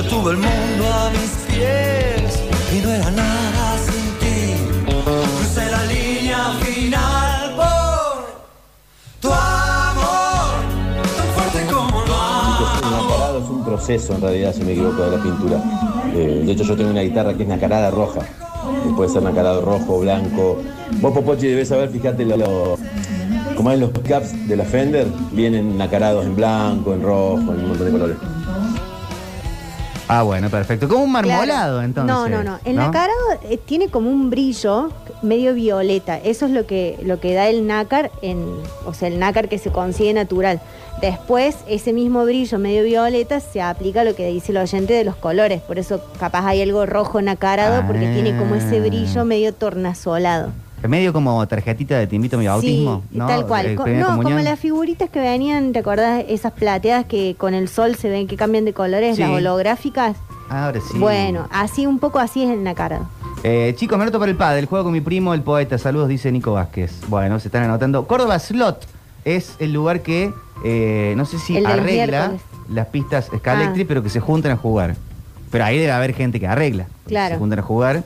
[0.03, 2.43] Yo tuve el mundo a mis pies
[2.77, 4.55] y no era nada sin ti.
[4.87, 8.25] Crucé la línea final por
[9.21, 10.55] tu amor,
[11.17, 13.39] tan fuerte como lo amo.
[13.45, 15.63] Es un proceso en realidad, si me equivoco, de la pintura.
[16.15, 18.21] Eh, de hecho, yo tengo una guitarra que es nacarada roja.
[18.97, 20.59] Puede ser nacarado rojo, blanco.
[21.01, 22.79] Vos, Popochi, debes saber, fíjate, lo, lo-
[23.57, 27.69] como es los caps de la Fender, vienen nacarados en blanco, en rojo, en un
[27.69, 28.17] montón de colores.
[30.13, 30.89] Ah, bueno, perfecto.
[30.89, 31.45] Como un marmolado,
[31.79, 31.83] Claro.
[31.83, 32.15] entonces.
[32.15, 32.59] No, no, no.
[32.65, 33.19] El nacarado
[33.49, 34.91] eh, tiene como un brillo
[35.23, 36.19] medio violeta.
[36.19, 38.45] Eso es lo que, lo que da el nácar, en,
[38.85, 40.61] o sea, el nácar que se consigue natural.
[41.01, 45.05] Después, ese mismo brillo medio violeta se aplica a lo que dice el oyente de
[45.05, 45.63] los colores.
[45.63, 50.51] Por eso capaz hay algo rojo nacarado, porque tiene como ese brillo medio tornasolado.
[50.89, 53.27] Medio como tarjetita de te invito a mi bautismo, sí, ¿no?
[53.27, 53.75] tal cual.
[53.75, 54.23] No, comunión.
[54.23, 56.25] como las figuritas que venían, ¿te acordás?
[56.29, 59.23] Esas plateadas que con el sol se ven que cambian de colores, Sí.
[59.23, 60.17] las holográficas.
[60.49, 60.99] Ahora sí.
[60.99, 63.09] Bueno, así un poco así es el Nacardo.
[63.45, 64.59] Eh, chicos, me anoto para el padre.
[64.61, 65.79] El juego con mi primo, el poeta.
[65.79, 66.93] Saludos, dice Nico Vázquez.
[67.09, 68.07] Bueno, se están anotando.
[68.07, 68.87] Córdoba Slot
[69.25, 70.33] es el lugar que,
[70.65, 72.33] eh, no sé si El arregla
[72.69, 73.87] las pistas Scalectri, Ah.
[73.89, 74.95] pero que se juntan a jugar.
[75.51, 76.87] Pero ahí debe haber gente que arregla.
[77.07, 77.35] Claro.
[77.35, 78.05] Se juntan a jugar.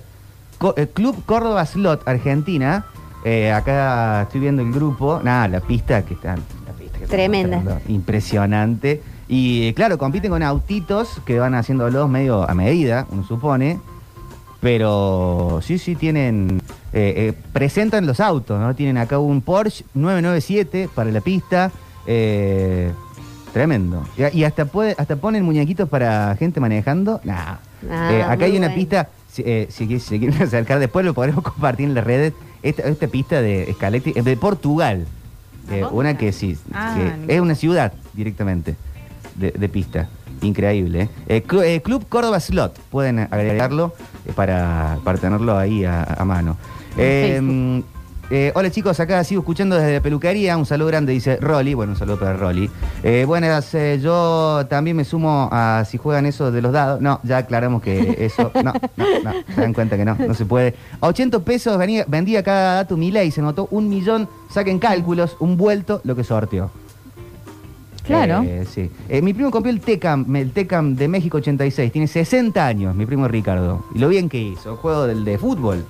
[0.58, 2.86] Co- Club Córdoba Slot, Argentina.
[3.24, 5.20] Eh, acá estoy viendo el grupo.
[5.22, 6.40] Nada, la pista que están.
[6.66, 7.80] La pista que Tremenda.
[7.88, 9.02] Impresionante.
[9.28, 13.80] Y claro, compiten con autitos que van haciéndolos medio a medida, uno supone.
[14.60, 16.60] Pero sí, sí, tienen.
[16.92, 18.74] eh, eh, presentan los autos, ¿no?
[18.74, 21.70] Tienen acá un Porsche 997 para la pista.
[22.06, 22.92] eh,
[23.52, 24.02] tremendo.
[24.16, 27.20] Y, y hasta puede, hasta ponen muñequitos para gente manejando.
[27.24, 27.56] Nah.
[27.90, 28.74] Ah, acá hay una bueno.
[28.74, 29.08] pista.
[29.36, 32.32] Si, eh, si qui- si quieren acercar, después lo podremos compartir en las redes.
[32.62, 35.06] Esta, esta pista de Scaletti es de Portugal.
[35.70, 36.96] Eh, una que sí, Ah,
[37.26, 38.76] que es una ciudad directamente
[39.34, 40.08] de, de pista.
[40.40, 41.02] Increíble.
[41.02, 41.08] ¿eh?
[41.28, 42.78] Eh, Clu- eh, Club Córdoba Slot.
[42.90, 43.92] Pueden agregarlo
[44.26, 46.56] eh, para, para tenerlo ahí a, a mano.
[48.28, 50.56] Eh, hola chicos, acá sigo escuchando desde la peluquería.
[50.56, 51.74] Un saludo grande, dice Rolly.
[51.74, 52.68] Bueno, un saludo para Rolly.
[53.04, 57.00] Eh, buenas, eh, yo también me sumo a si juegan eso de los dados.
[57.00, 58.50] No, ya aclaramos que eso.
[58.54, 59.32] No, no, no.
[59.54, 60.74] Se dan cuenta que no, no se puede.
[61.00, 64.28] A 80 pesos venía, vendía cada dato Mila y se notó un millón.
[64.50, 66.70] Saquen cálculos, un vuelto, lo que sorteó.
[68.02, 68.42] Claro.
[68.42, 68.90] Eh, sí.
[69.08, 71.92] Eh, mi primo compró el Tecam, el Tecam de México 86.
[71.92, 73.84] Tiene 60 años, mi primo Ricardo.
[73.94, 74.76] Y lo bien que hizo.
[74.76, 75.84] Juego del de fútbol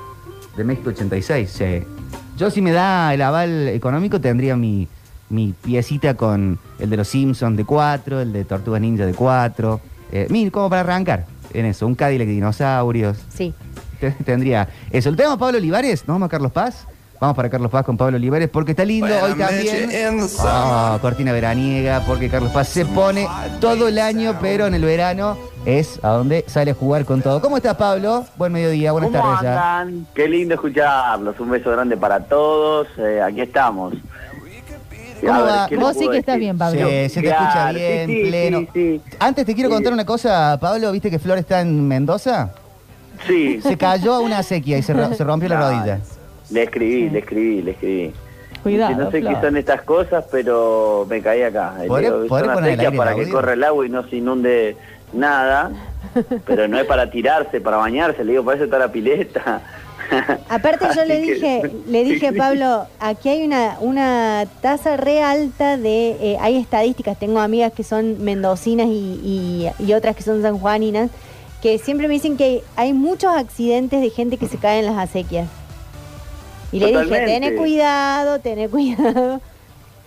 [0.55, 1.51] de México 86.
[1.51, 1.96] sí.
[2.37, 4.87] Yo, si me da el aval económico, tendría mi,
[5.31, 9.81] mi piecita con el de los Simpsons de 4, el de Tortugas Ninja de 4.
[10.13, 11.87] Eh, mil, como para arrancar en eso.
[11.87, 13.17] Un Cadillac de dinosaurios.
[13.35, 13.55] Sí.
[14.01, 15.09] Te- Tendría eso.
[15.09, 16.01] ¿El tema a Pablo Olivares?
[16.07, 16.87] ¿Nos vamos a Carlos Paz?
[17.19, 20.21] Vamos para Carlos Paz con Pablo Olivares porque está lindo hoy también.
[20.41, 23.27] Ah, cortina veraniega, porque Carlos Paz se pone
[23.59, 27.41] todo el año, pero en el verano es a donde sale a jugar con todo.
[27.43, 28.25] ¿Cómo estás, Pablo?
[28.37, 29.87] Buen mediodía, buenas ¿Cómo tardes ya.
[30.15, 31.39] Qué lindo escucharlos.
[31.41, 32.87] Un beso grande para todos.
[32.99, 33.93] Eh, aquí estamos.
[35.21, 35.67] ¿Cómo ver, va?
[35.69, 36.89] ¿qué les Vos sí que estás bien, Pablo.
[36.89, 38.59] Sí, se te escucha bien, sí, sí, pleno.
[38.61, 39.01] sí, sí.
[39.19, 39.75] Antes te quiero Sí.
[39.75, 40.93] contar una cosa, Pablo.
[40.93, 42.51] ¿Viste que Flor está en Mendoza?
[43.27, 43.61] Sí.
[43.63, 45.99] Se cayó a una sequía y se, ro- se rompió la rodilla.
[46.51, 48.13] Le escribí, le escribí, le escribí.
[48.63, 49.35] Cuidado, Que no sé Flor.
[49.35, 51.75] qué son estas cosas, pero me caí acá.
[51.81, 53.89] Le ¿Podré- digo, podré son poner el acequias aire para que corra el agua y
[53.89, 54.77] no se inunde
[55.13, 55.71] nada.
[56.47, 58.25] pero no es para tirarse, para bañarse.
[58.25, 59.63] Le digo, para eso está la pileta.
[60.49, 62.33] Aparte yo le que- dije, le dije.
[62.33, 67.83] Pablo, aquí hay una, una tasa re alta de, eh, hay estadísticas, tengo amigas que
[67.83, 68.91] son mendocinas y,
[69.23, 71.11] y- y otras que son sanjuaninas,
[71.61, 74.97] que siempre me dicen que hay muchos accidentes de gente que se cae en las
[74.99, 75.49] acequias.
[76.73, 79.41] Y le dije, tené cuidado, tené cuidado.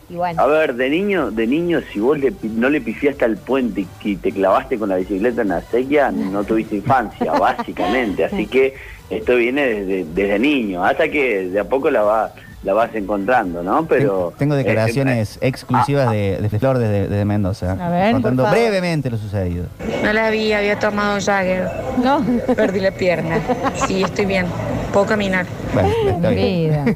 [0.10, 3.38] Y bueno, A ver, de niño, de niño, si vos le no le pifiaste al
[3.38, 8.26] puente y te clavaste con la bicicleta en la sequía, no tuviste infancia, básicamente.
[8.26, 8.74] Así que
[9.10, 12.34] esto viene desde, desde niño, hasta que de a poco la, va,
[12.64, 13.86] la vas encontrando, ¿no?
[13.86, 17.78] Pero Tengo eh, declaraciones exclusivas de, de Flor desde, desde Mendoza.
[17.80, 19.66] A ver, contando brevemente lo sucedido.
[20.04, 21.70] No la vi, había tomado Jagger.
[22.04, 22.24] No.
[22.56, 23.40] Perdí la pierna.
[23.88, 24.46] Sí, estoy bien.
[24.92, 25.46] Puedo caminar.
[25.74, 26.30] Bueno.
[26.30, 26.86] Vida.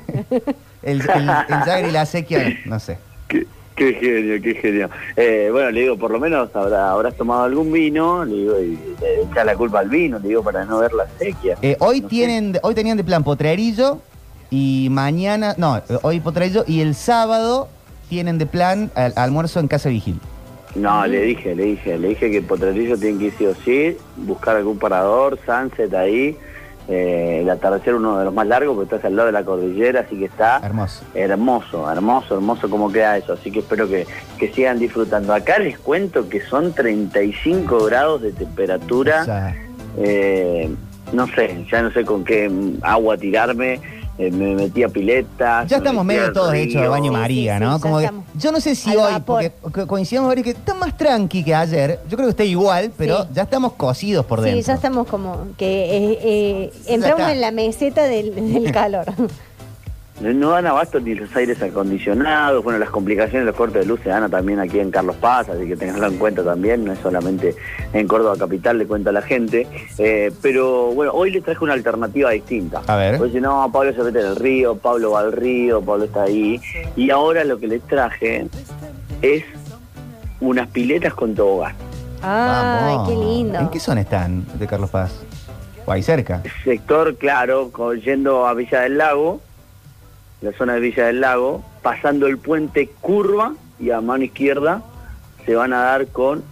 [0.84, 2.98] El, el, el Jagger y la sequía, no sé.
[3.30, 4.90] Qué, qué genio, qué genio.
[5.16, 8.78] Eh, bueno, le digo, por lo menos habrá, habrás tomado algún vino, le digo, y
[9.00, 11.56] le echás la culpa al vino, le digo, para no ver la sequía.
[11.62, 14.02] Eh, hoy tienen, hoy tenían de plan potrerillo
[14.54, 17.70] y mañana, no, hoy potrerillo y el sábado
[18.08, 20.20] tienen de plan al- almuerzo en casa vigil.
[20.76, 23.98] No, le dije, le dije, le dije que Potrerillo tiene que ir sí o sí,
[24.18, 26.38] buscar algún parador, sunset ahí,
[26.88, 30.02] eh, el atardecer uno de los más largos porque estás al lado de la cordillera,
[30.02, 31.04] así que está Hermoso.
[31.16, 34.06] hermoso, hermoso, hermoso como queda eso, así que espero que,
[34.38, 35.34] que sigan disfrutando.
[35.34, 39.56] Acá les cuento que son 35 grados de temperatura, O sea,
[39.98, 40.70] eh,
[41.12, 43.80] no sé, ya no sé con qué mm, agua tirarme,
[44.18, 45.66] eh, me metí a pileta.
[45.66, 47.78] ya estamos medio todos hechos de baño María, ¿no?
[47.78, 49.52] sí, Como que- yo no sé si Al hoy, vapor.
[49.62, 52.00] porque co- coincidimos varios que está más tranqui que ayer.
[52.10, 53.30] Yo creo que está igual, pero Sí.
[53.34, 54.62] ya estamos cocidos por sí, dentro.
[54.68, 55.66] ya estamos como que
[55.98, 59.06] eh, eh, entramos en la meseta del, del calor.
[60.22, 64.00] No- No dan abasto ni los aires acondicionados, bueno, las complicaciones, los cortes de luz
[64.04, 67.00] se dan también aquí en Carlos Paz, así que tenganlo en cuenta también, no es
[67.00, 67.56] solamente
[67.94, 69.68] en Córdoba Capital, le cuento a la gente.
[69.98, 72.82] Eh, pero bueno, hoy les traje una alternativa distinta.
[72.88, 73.18] A ver.
[73.18, 76.24] Pues si no, Pablo se mete en el río, Pablo va al río, Pablo está
[76.24, 76.62] ahí.
[76.96, 78.48] Y ahora lo que les traje
[79.22, 79.44] es
[80.40, 81.74] unas piletas con tobogán.
[82.22, 83.10] Ay, Vamos.
[83.10, 83.60] qué lindo.
[83.60, 85.12] ¿En qué zona están de Carlos Paz?
[85.86, 86.42] O ahí cerca.
[86.64, 89.42] Sector, claro, yendo a Villa del Lago,
[90.44, 94.84] la zona de Villa del Lago, pasando el puente curva y a mano izquierda
[95.46, 96.44] se van a dar con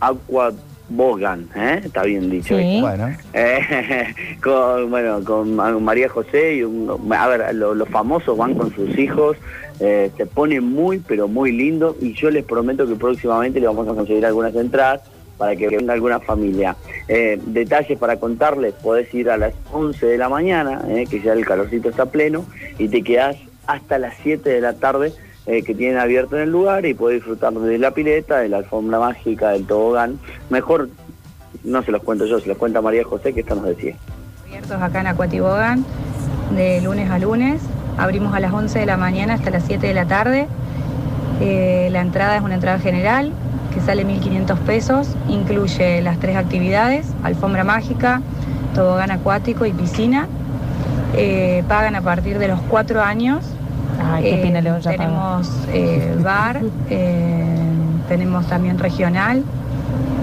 [0.00, 0.52] Aqua
[0.88, 1.80] Bogan, ¿eh?
[1.84, 2.56] está bien dicho.
[2.56, 2.78] Sí.
[2.80, 3.08] Bueno.
[3.34, 8.54] Eh, con, bueno, con Ma- María José y un, a ver, lo- los famosos van
[8.54, 9.36] con sus hijos,
[9.80, 13.86] eh, se pone muy, pero muy lindo y yo les prometo que próximamente le vamos
[13.88, 15.02] a conseguir algunas entradas
[15.36, 16.76] para que venga alguna familia.
[17.08, 21.32] Eh, detalles para contarles, podés ir a las 11 de la mañana, eh, que ya
[21.32, 22.44] el calorcito está pleno,
[22.78, 23.36] y te quedás
[23.66, 25.12] hasta las 7 de la tarde
[25.46, 28.58] eh, que tienen abierto en el lugar y podés disfrutar de la pileta, de la
[28.58, 30.18] alfombra mágica, del tobogán.
[30.50, 30.88] Mejor
[31.64, 33.94] no se los cuento yo, se los cuenta María José, que esto nos decía.
[34.46, 35.84] abiertos acá en Acuatibogan
[36.54, 37.60] de lunes a lunes.
[37.98, 40.46] Abrimos a las 11 de la mañana hasta las 7 de la tarde.
[41.40, 43.32] La entrada es una entrada general
[43.76, 45.08] que sale 1.500 pesos.
[45.28, 48.22] Incluye las tres actividades, alfombra mágica,
[48.74, 50.26] tobogán acuático y piscina.
[51.14, 53.44] Eh, pagan a partir de los 4 años.
[54.02, 54.80] Ay, qué Eh, pena.
[54.80, 56.60] Tenemos eh, bar,
[58.08, 59.42] tenemos también regional,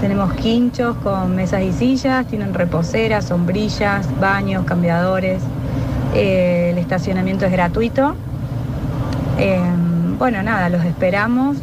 [0.02, 5.42] tenemos quinchos con mesas y sillas, tienen reposeras, sombrillas, baños, cambiadores.
[6.16, 8.16] Eh, el estacionamiento es gratuito.
[9.38, 9.60] Eh,
[10.18, 11.58] bueno, nada, los esperamos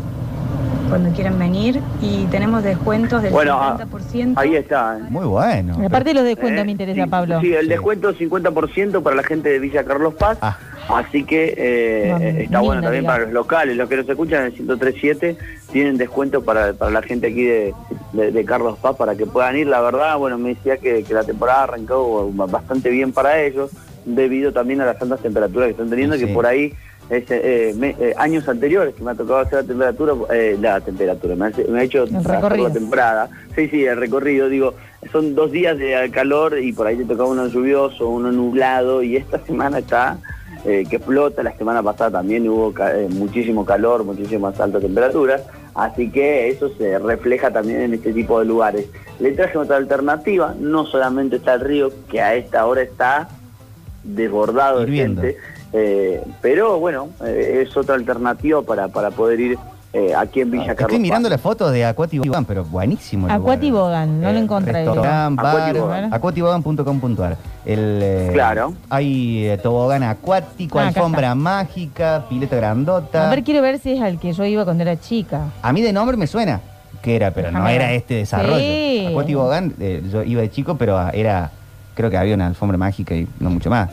[0.91, 4.35] cuando quieran venir y tenemos descuentos del Bueno, ah, 50%.
[4.37, 4.99] Ahí está.
[4.99, 5.03] ¿eh?
[5.09, 5.79] Muy bueno.
[5.87, 7.41] Aparte de los descuentos Eh, me interesa, Pablo.
[7.41, 10.37] Sí, el descuento 50% para la gente de Villa Carlos Paz.
[10.43, 10.59] Ah.
[10.89, 13.19] Así que eh, eh, está bueno también digamos.
[13.19, 15.37] para los locales, los que nos escuchan en el 1037
[15.71, 17.73] tienen descuento para, para la gente aquí de,
[18.13, 19.69] de- de Carlos Paz para que puedan ir.
[19.69, 23.71] La verdad, bueno, me decía que, que la temporada arrancó bastante bien para ellos,
[24.05, 26.27] debido también a las altas temperaturas que están teniendo, Sí.
[26.27, 26.75] que por ahí
[27.11, 31.35] eh, me- eh, años anteriores que me ha tocado hacer la temperatura, eh, la temperatura,
[31.35, 32.07] me, hace- me ha hecho
[32.69, 33.29] la temporada.
[33.57, 34.75] Sí, sí, el recorrido, digo,
[35.11, 39.17] son dos días de calor y por ahí te tocaba uno lluvioso, uno nublado y
[39.17, 40.19] esta semana está
[40.65, 45.43] eh, que explota, la semana pasada también hubo ca- eh, muchísimo calor, muchísimas altas temperaturas,
[45.75, 48.87] así que eso se refleja también en este tipo de lugares.
[49.19, 53.29] Le traje otra alternativa, no solamente está el río, que a esta hora está
[54.05, 55.37] desbordado de gente,
[55.73, 59.59] eh, pero bueno, eh, es otra alternativa para, para poder ir
[59.93, 61.33] eh, aquí en Villa Carlos Estoy mirando Paz.
[61.33, 63.27] las fotos de Aquatibogan, pero buenísimo.
[63.29, 64.83] Acuatibogan, no lo encontré.
[64.87, 66.15] Aquatibogan.
[66.15, 67.37] aquatibogan.com.ar.
[67.65, 68.75] El, eh, Claro.
[68.89, 73.27] Hay eh, tobogán acuático, Ah, alfombra mágica, pileta grandota.
[73.27, 75.47] A ver, quiero ver si es al que yo iba cuando era chica.
[75.61, 76.61] A mí de nombre me suena
[77.03, 78.59] que era, pero no era este desarrollo.
[78.59, 79.07] Sí.
[79.11, 81.51] Aquatibogan, eh, yo iba de chico, pero ah, era,
[81.95, 83.91] creo que había una alfombra mágica y no mucho más.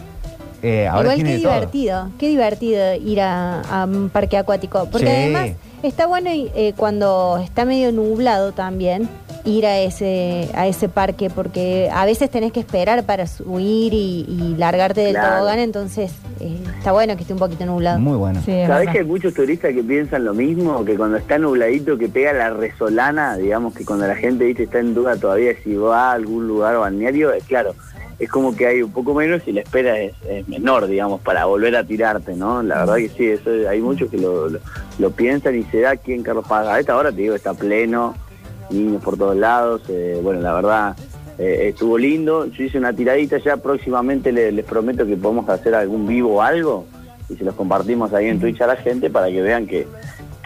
[0.63, 1.53] Eh, ahora Igual tiene qué de todo.
[1.53, 4.87] divertido, qué divertido ir a, a un parque acuático.
[4.91, 5.13] Porque Sí.
[5.13, 5.49] además
[5.83, 9.07] está bueno eh, cuando está medio nublado también
[9.45, 14.25] ir a ese, a ese parque, porque a veces tenés que esperar para subir y,
[14.27, 15.35] y largarte del Claro.
[15.37, 16.11] tobogán, entonces
[16.41, 17.97] eh, está bueno que esté un poquito nublado.
[17.99, 18.41] Muy bueno.
[18.43, 20.83] Sí, ¿Sabés que hay muchos turistas que piensan lo mismo?
[20.83, 24.63] Que cuando está nubladito, que pega la resolana, digamos que cuando la gente ¿viste?
[24.63, 27.73] está en duda todavía si va a algún lugar balneario, es claro,
[28.19, 31.45] es como que hay un poco menos y la espera es, es menor, digamos, para
[31.45, 32.63] volver a tirarte, ¿no?
[32.63, 34.59] La verdad que sí, eso hay muchos que lo, lo,
[34.97, 36.67] lo piensan y se da aquí en Carlos Paz.
[36.67, 38.15] A esta hora te digo, está pleno,
[38.71, 40.95] niños por todos lados, eh, bueno, la verdad...
[41.39, 45.75] eh, estuvo lindo, yo hice una tiradita ya próximamente le- les prometo que podemos hacer
[45.75, 46.85] algún vivo o algo
[47.29, 49.85] y se los compartimos ahí en Twitch a la gente para que vean que,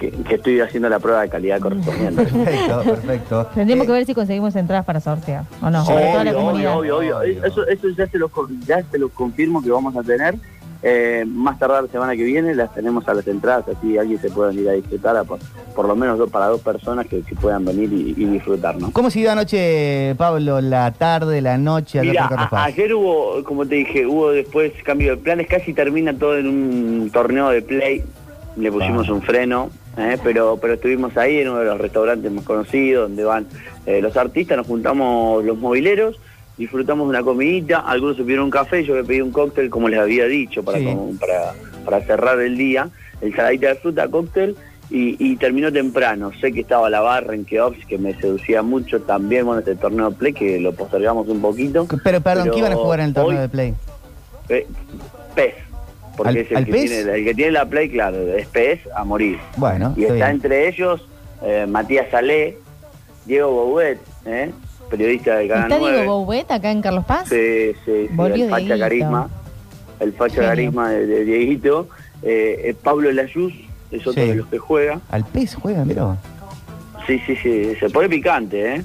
[0.02, 2.24] que- que estoy haciendo la prueba de calidad correspondiente.
[2.24, 3.46] Perfecto, perfecto.
[3.54, 5.46] Tendríamos Eh, que ver si conseguimos entradas para sortear.
[5.62, 5.86] ¿O no?
[5.86, 6.78] Sí, Para toda la obvio, comunidad.
[6.78, 8.32] obvio, obvio, Eso, eso ya, se lo,
[8.66, 10.36] ya se lo confirmo que vamos a tener.
[10.84, 14.32] Eh, más tardar la semana que viene las tenemos a las entradas, así alguien se
[14.32, 15.38] puede ir a disfrutar, a por,
[15.76, 18.90] por lo menos dos, para dos personas que, que puedan venir y, y disfrutar, ¿no?
[18.92, 24.32] ¿Cómo siguió anoche, Pablo, la tarde, la noche a- ayer hubo, como te dije, hubo
[24.32, 28.04] después cambio de planes, casi termina todo en un torneo de play,
[28.58, 29.14] le pusimos Ah.
[29.14, 30.18] un freno, ¿eh?
[30.24, 33.48] pero pero estuvimos ahí en uno de los restaurantes más conocidos, donde van
[33.86, 36.20] eh, los artistas, nos juntamos los mobileros,
[36.58, 40.00] disfrutamos una comidita, algunos se pidieron un café, yo me pedí un cóctel, como les
[40.00, 40.86] había dicho, para, Sí.
[40.86, 41.54] como- para,
[41.86, 42.90] para cerrar el día,
[43.22, 44.56] el saladita de fruta, cóctel,
[44.94, 46.32] y, y terminó temprano.
[46.42, 50.10] Sé que estaba la barra en Keops, que me seducía mucho también, bueno, este torneo
[50.12, 51.88] de play, que lo postergamos un poquito.
[52.04, 53.74] Pero perdón, pero ¿qué iban a jugar en el torneo hoy- de Play?
[54.50, 54.68] Pe-
[55.34, 55.54] PES.
[56.18, 56.90] Porque ¿Al- es el al que, PES?
[56.92, 59.38] tiene, el que tiene la play, claro, es PES a morir.
[59.58, 60.28] Bueno, Y está bien.
[60.28, 61.08] entre ellos
[61.44, 62.58] eh, Matías Salé,
[63.26, 64.52] Diego Bouet, ¿eh?
[64.90, 65.98] periodista del Canal ¿Está 9.
[65.98, 67.30] Diego Bouvet acá en Carlos Paz?
[67.30, 69.30] Sí, sí, sí, el facha carisma.
[70.00, 71.88] El facha carisma de, de Dieguito.
[72.24, 73.54] Eh, eh, Pablo Layuz
[73.92, 74.30] es otro Sí.
[74.30, 75.00] de los que juega.
[75.10, 76.18] Al PES juega, mira.
[77.08, 78.84] Sí, sí, sí, se pone picante, ¿eh?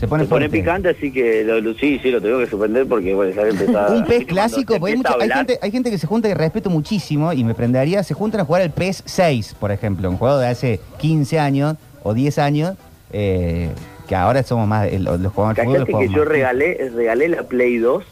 [0.00, 0.48] Se pone fuerte.
[0.48, 3.90] picante, así que lo, lo- sí, sí, lo tengo que suspender porque bueno, ya empezaba.
[3.94, 6.70] Un pez clásico, porque hay, mucha- hay gente, hay gente que se junta y respeto
[6.70, 10.38] muchísimo y me prendería, se juntan a jugar al PES 6, por ejemplo, un juego
[10.38, 12.76] de hace 15 años o 10 años,
[13.12, 13.68] eh,
[14.08, 17.42] que ahora somos más, los, los jugamos los Cachate que jugamos yo regalé, regalé la
[17.42, 18.02] Play 2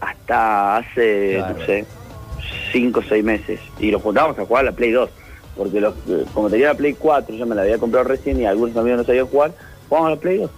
[0.00, 1.84] hasta hace, no sé,
[2.72, 3.58] 5 o 6 meses.
[3.80, 5.10] Y lo juntábamos a jugar a la Play 2.
[5.56, 5.94] Porque los,
[6.34, 9.04] como tenía la Play 4, yo me la había comprado recién y algunos amigos no
[9.04, 9.52] sabían jugar,
[9.88, 10.50] jugábamos a la Play 2.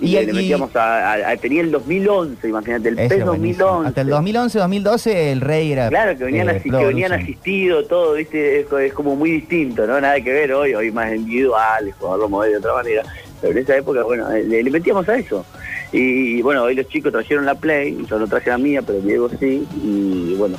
[0.00, 3.64] Y, Y- le metíamos a, a- a- Tenía el 2011, imagínate, el PES es buenísimo.
[3.66, 3.88] 2011.
[3.88, 5.88] Hasta el 2011, 2012 el rey era...
[5.88, 8.60] Claro, que venían, eh, así, que venían asistidos, todo, ¿viste?
[8.60, 10.00] Es, es como muy distinto, ¿no?
[10.00, 13.02] Nada que ver hoy, hoy más individual, el jugador lo mueve de otra manera.
[13.40, 15.44] Pero en esa época, bueno, eh, le, le metíamos a eso.
[15.92, 19.00] Y, y, bueno, hoy los chicos trajeron la Play, yo no traje la mía, pero
[19.00, 20.56] Diego sí, y bueno,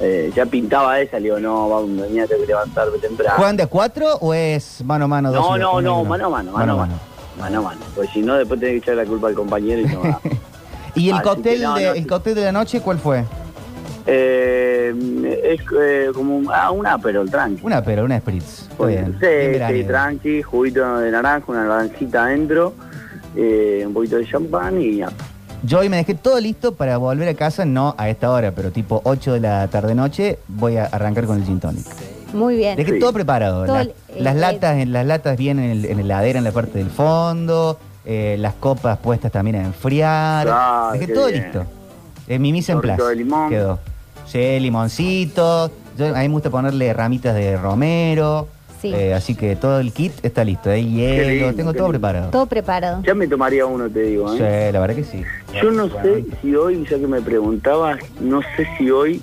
[0.00, 3.34] eh, ya pintaba esa, le digo, no, vamos, mañana tengo que levantarme temprano.
[3.36, 5.32] ¿Juegan de a cuatro o es mano a mano?
[5.32, 6.92] dos No, no, no, mano a mano, mano a mano.
[6.92, 9.84] Mano a mano, porque si no, después tenés que echar la culpa al compañero y
[9.86, 10.20] no va.
[10.94, 12.06] ¿Y el Así cóctel, no, de, no, el sí.
[12.06, 13.24] cóctel de la noche cuál fue?
[14.06, 14.94] Eh,
[15.44, 17.60] es eh, como un, ah, un Aperol, tranqui.
[17.64, 18.68] Una pero, una Spritz.
[18.78, 19.16] Bien.
[19.20, 19.88] Sí, bien sí, veraniego.
[19.88, 22.72] tranqui, juguito de naranja, una naranjita adentro,
[23.34, 25.10] eh, un poquito de champán y ya.
[25.62, 28.70] Yo hoy me dejé todo listo para volver a casa, no a esta hora, pero
[28.70, 31.84] tipo 8 de la tarde-noche, voy a arrancar con el gin tonic.
[32.32, 32.76] Muy bien.
[32.76, 33.64] Dejé todo preparado.
[33.64, 33.88] Todo La-
[34.20, 36.78] las eh, latas en las latas vienen en, el- en la heladera en la parte
[36.78, 40.46] del fondo, eh, las copas puestas también a enfriar.
[40.46, 41.42] Claro, Dejé todo bien.
[41.42, 41.64] listo.
[42.28, 43.02] Eh, mi mise en place.
[43.02, 43.48] de limón.
[43.50, 43.78] Quedó.
[44.26, 45.70] Sí, limoncito.
[45.96, 48.48] Yo, a mí me gusta ponerle ramitas de romero.
[48.82, 48.92] Sí.
[48.94, 50.68] Eh, así que todo el kit está listo.
[50.70, 51.98] Hay hielo, lindo, tengo todo lindo.
[51.98, 52.30] preparado.
[52.30, 53.02] Todo preparado.
[53.04, 54.30] Ya me tomaría uno, te digo.
[54.36, 54.70] Sí, ¿eh?
[54.72, 55.22] la verdad que sí.
[55.62, 59.22] Yo no sé si hoy, ya que me preguntabas, no sé si hoy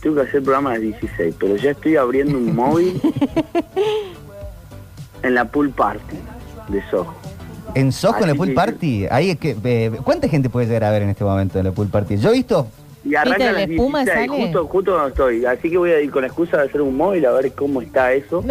[0.00, 3.00] tengo que hacer programa a las 16, pero ya estoy abriendo un móvil
[5.24, 6.16] en la pool party
[6.68, 7.12] de Soho.
[7.74, 10.90] En Soho, en la pool party, ahí es que, eh, ¿cuánta gente puede llegar a
[10.92, 12.16] ver en este momento en la pool party?
[12.18, 12.68] Yo he visto
[13.04, 14.42] Y arranca ¿Viste a la espuma 16, sale?
[14.44, 15.44] justo, justo donde estoy.
[15.44, 17.82] Así que voy a ir con la excusa de hacer un móvil a ver cómo
[17.82, 18.42] está eso.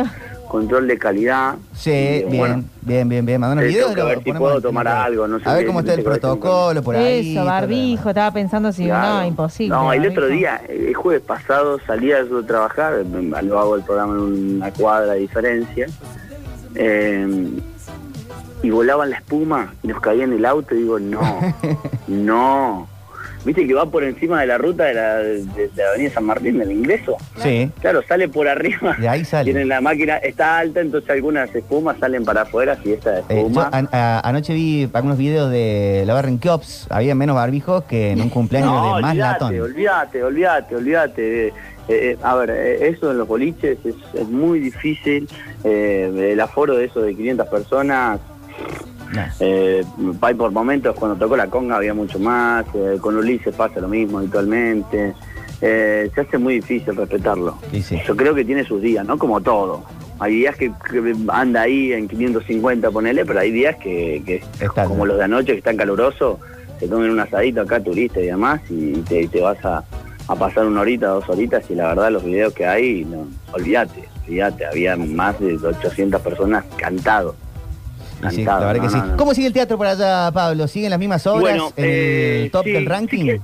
[0.48, 1.56] Control de calidad.
[1.74, 3.42] Sí, Y, bien, bueno, bien, bien, bien.
[3.42, 3.96] Mandando Sí, videos.
[3.96, 6.02] lo ver si puedo tomar algo, no sé a ver qué- cómo no está el
[6.02, 7.36] a protocolo por ahí.
[7.36, 8.10] Eso, barbijo.
[8.10, 9.16] Estaba pensando si Claro.
[9.22, 9.70] no, imposible.
[9.76, 13.82] No, el otro día, el jueves pasado, salía yo de trabajar, eh, lo hago el
[13.82, 14.20] programa en
[14.58, 15.88] una cuadra de diferencia,
[16.76, 17.28] eh,
[18.62, 21.22] y volaban la espuma y nos caía en el auto y digo, no,
[22.08, 22.88] no.
[23.46, 26.24] ¿Viste que va por encima de la ruta de la, de, de la avenida San
[26.24, 27.18] Martín del ingreso?
[27.40, 27.70] Sí.
[27.82, 28.96] Claro, sale por arriba.
[28.98, 29.52] De ahí sale.
[29.52, 33.36] Tienen la máquina, está alta, entonces algunas espumas salen para afuera, si esta Eh, yo
[33.40, 33.70] espuma...
[33.92, 36.88] a- anoche vi algunos videos de la barra en Kiops.
[36.90, 39.60] Había menos barbijos que en un cumpleaños No, de más olvídate, latón.
[39.62, 41.54] olvídate, olvídate, olvídate.
[41.88, 45.28] Eh, eh, a ver, eh, eso en los boliches es, es muy difícil.
[45.64, 48.20] Eh, el aforo de eso de 500 personas,
[49.40, 49.84] eh,
[50.22, 53.88] hay por momentos, cuando tocó la conga había mucho más, eh, con Ulises pasa lo
[53.88, 55.14] mismo habitualmente.
[55.62, 57.58] Eh, se hace muy difícil respetarlo.
[58.06, 59.18] Yo creo que tiene sus días, ¿no?
[59.18, 59.84] Como todo.
[60.20, 65.06] Hay días que, que anda ahí en 550, ponele, pero hay días que, que como
[65.06, 66.38] los de anoche, que están calurosos,
[66.80, 69.84] se comen un asadito acá, turista y demás, y te, te vas a,
[70.28, 74.08] a pasar una horita, dos horitas, y la verdad los videos que hay, no, olvídate,
[74.28, 77.36] olvídate, había más de 800 personas cantado.
[78.30, 79.02] Sí, Cantado, la verdad no, que sí.
[79.12, 79.18] no.
[79.18, 80.68] ¿Cómo sigue el teatro por allá, Pablo?
[80.70, 83.38] ¿Siguen las mismas obras Bueno, en eh, el top sí, del ranking?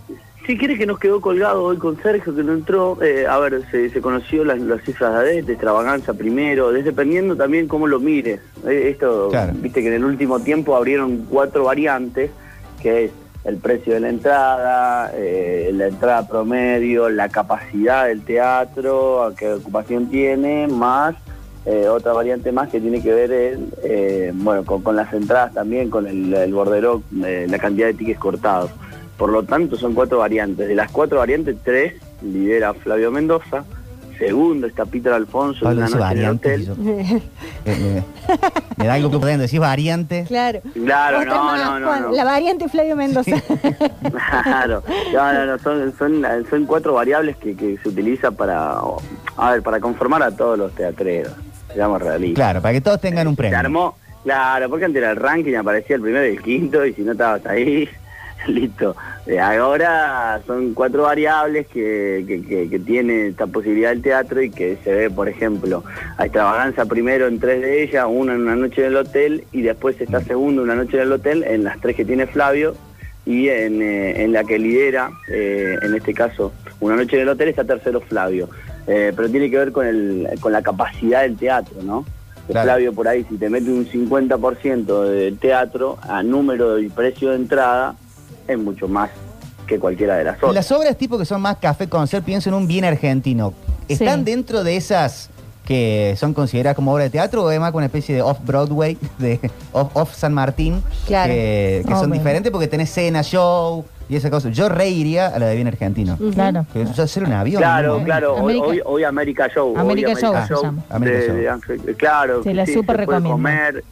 [0.48, 3.62] Si quiere que nos quedó colgado hoy con Sergio, que no entró, eh, a ver,
[3.70, 8.00] se, se conoció las, las cifras de ADET, de extravaganza primero, dependiendo también cómo lo
[8.00, 8.40] mires.
[8.66, 12.32] Eh, esto, viste que en el último tiempo abrieron cuatro variantes,
[12.82, 13.12] que es
[13.44, 19.54] el precio de la entrada, eh, la entrada promedio, la capacidad del teatro, a qué
[19.54, 21.16] ocupación tiene, más
[21.66, 26.08] eh, otra variante más que tiene que ver eh, bueno, con, las entradas también, con
[26.08, 28.72] el, el borderó, eh, la cantidad de tickets cortados.
[29.18, 30.68] Por lo tanto, son cuatro variantes.
[30.68, 33.66] De las cuatro variantes, tres lidera Flavio Mendoza.
[34.20, 36.70] Segundo está Peter Alfonso, Pablo una noche en el variantes.
[36.70, 36.82] hotel.
[36.84, 37.24] y yo- eh,
[37.66, 38.04] eh,
[38.78, 40.26] me da algo que pueden decir variante.
[40.28, 40.60] Claro.
[40.74, 42.12] Claro, no, más, no, no, Juan, no.
[42.12, 43.32] La variante Flavio Mendoza.
[44.44, 44.84] Claro,
[45.14, 48.74] no, no, no, son, son, son cuatro variables que, que se utiliza para,
[49.38, 51.34] a ver, para conformar a todos los teatreros,
[51.74, 52.36] seamos realistas.
[52.36, 53.58] Claro, para que todos tengan un Se premio.
[53.60, 57.02] armó, claro, porque antes era el ranking, aparecía el primero y el quinto, y si
[57.04, 57.88] no estabas ahí,
[58.48, 58.96] listo.
[59.28, 64.50] Eh, ahora son cuatro variables que, que, que- que tiene esta posibilidad del teatro y
[64.50, 65.84] que se ve, por ejemplo,
[66.18, 69.62] a extravaganza primero en tres de ellas, una en una noche en el hotel, y
[69.62, 72.76] después está segundo una noche en el hotel, en las tres que tiene Flavio,
[73.26, 77.30] y en, eh, en la que lidera, eh, en este caso, una noche en el
[77.30, 78.50] hotel está tercero Flavio.
[78.88, 82.06] Eh, pero tiene que ver con, el, con la capacidad del teatro, ¿no?
[82.48, 82.66] Claro.
[82.66, 87.36] Flavio por ahí, si te mete un 50% de teatro a número y precio de
[87.36, 87.94] entrada,
[88.50, 89.10] es mucho más
[89.68, 90.54] que cualquiera de las otras.
[90.54, 93.54] Las obras tipo que son más café concert, pienso en un bien argentino.
[93.88, 95.30] ¿Están dentro de esas
[95.66, 98.98] que son consideradas como obra de teatro o es más como una especie de off-Broadway,
[99.20, 99.40] de
[99.72, 101.32] off, off San Martín, Claro.
[101.32, 104.50] que, que son diferentes porque tenés cena, show y esa cosa?
[104.50, 106.18] Yo reiría a la de bien argentino.
[106.34, 106.66] Claro.
[106.74, 107.62] Que eso es hacer un avión.
[107.62, 108.04] Claro, ¿no?
[108.04, 109.74] claro, hoy, América- hoy, hoy América Show.
[109.74, 110.84] hoy América Show se llama.
[111.00, 113.30] De- de claro, Se la sí, súper se puede recomiendo.
[113.32, 113.84] comer,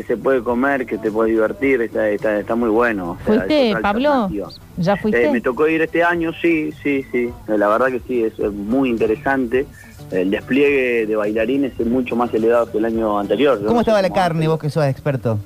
[0.00, 3.12] que se puede comer, que te puedes divertir, está, está, está muy bueno.
[3.12, 4.30] o sea, ¿Fuiste, Pablo?
[4.78, 5.26] ¿Ya fuiste?
[5.26, 7.30] Eh, me tocó ir este año, sí, sí, sí.
[7.48, 9.66] Eh, La verdad que sí, es, es muy interesante.
[10.10, 13.58] El despliegue de bailarines es mucho más elevado que el año anterior.
[13.58, 15.38] ¿Cómo no estaba la carne, vos que sos experto?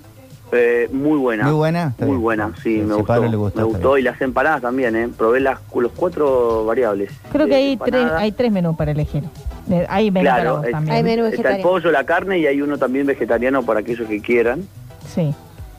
[0.53, 1.45] Eh, muy buena.
[1.47, 2.23] Muy buena, está Muy bien.
[2.23, 3.05] buena, sí, me si gustó.
[3.07, 5.09] Pablo le gustó, me gustó y las empanadas también, ¿eh?
[5.17, 7.11] Probé las, los cuatro variables.
[7.33, 9.25] Creo que de hay tres, hay tres menús para elegir.
[9.89, 11.07] Hay Claro, vos es- también.
[11.33, 14.63] está el pollo, la carne y hay uno también vegetariano para aquellos que quieran,
[15.07, 15.35] Sí.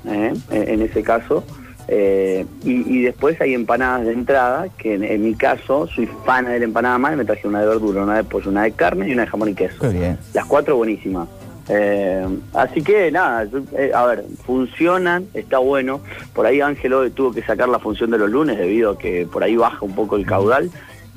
[0.07, 0.34] ¿eh?
[0.52, 1.44] en en ese caso.
[1.88, 6.45] Eh, y, y después hay empanadas de entrada, que en, en mi caso soy fan
[6.45, 8.72] de la empanada más, y me traje una de verdura, una de pollo, una de
[8.72, 9.78] carne y una de jamón y queso.
[9.82, 10.18] Qué bien.
[10.34, 11.28] Las cuatro buenísimas.
[11.70, 15.99] Eh, así que nada, yo- eh, a ver, funcionan, está bueno.
[16.34, 19.44] Por ahí Ángelo tuvo que sacar la función de los lunes debido a que por
[19.44, 20.70] ahí baja un poco el caudal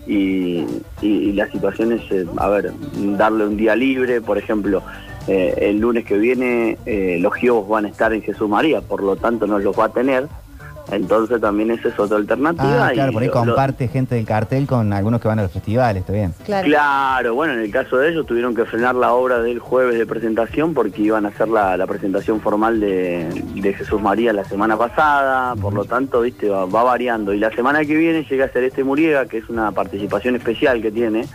[0.09, 0.64] y,
[1.02, 2.72] y- y la situación es, eh, a ver,
[3.16, 4.82] darle un día libre, por ejemplo.
[5.30, 9.02] eh, el lunes que viene eh, los giobos van a estar en Jesús María, por
[9.02, 10.26] lo tanto no los va a tener.
[10.90, 12.86] Entonces también esa es otra alternativa.
[12.89, 15.39] Ah, claro, y por ahí lo- lo- comparte gente del cartel con algunos que van
[15.39, 16.32] a los festivales, está bien.
[16.44, 17.35] Claro.
[17.35, 20.73] bueno, en el caso de ellos tuvieron que frenar la obra del jueves de presentación
[20.74, 25.55] porque iban a hacer la, la presentación formal de, de Jesús María la semana pasada,
[25.56, 27.32] por lo tanto, viste, va, va variando.
[27.35, 30.81] Y la semana que viene llega a ser este Muriega, que es una participación especial
[30.81, 31.27] que tiene,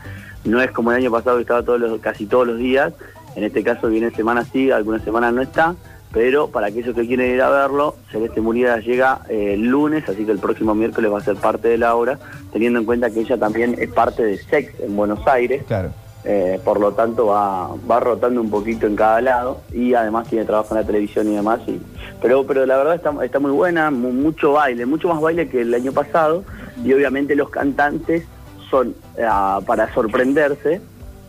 [0.45, 2.91] no es como el año pasado que estaba todos los, casi todos los días,
[3.35, 5.75] en este caso viene semana sí, algunas semanas no está,
[6.13, 10.23] pero para aquellos que quieren ir a verlo, Celeste Muriega llega eh, el lunes, así
[10.23, 12.19] que el próximo miércoles va a ser parte de la obra,
[12.53, 15.63] teniendo en cuenta que ella también es parte de Sex en Buenos Aires.
[15.67, 15.89] Claro.
[16.25, 20.45] Eh, por lo tanto va, va rotando un poquito en cada lado y además tiene
[20.45, 21.59] trabajo en la televisión y demás.
[21.67, 21.81] Y,
[22.21, 25.59] pero, pero la verdad está, está muy buena, mu- mucho baile, mucho más baile que
[25.61, 26.45] el año pasado
[26.81, 28.23] y obviamente los cantantes
[28.69, 30.79] son ah, para sorprenderse,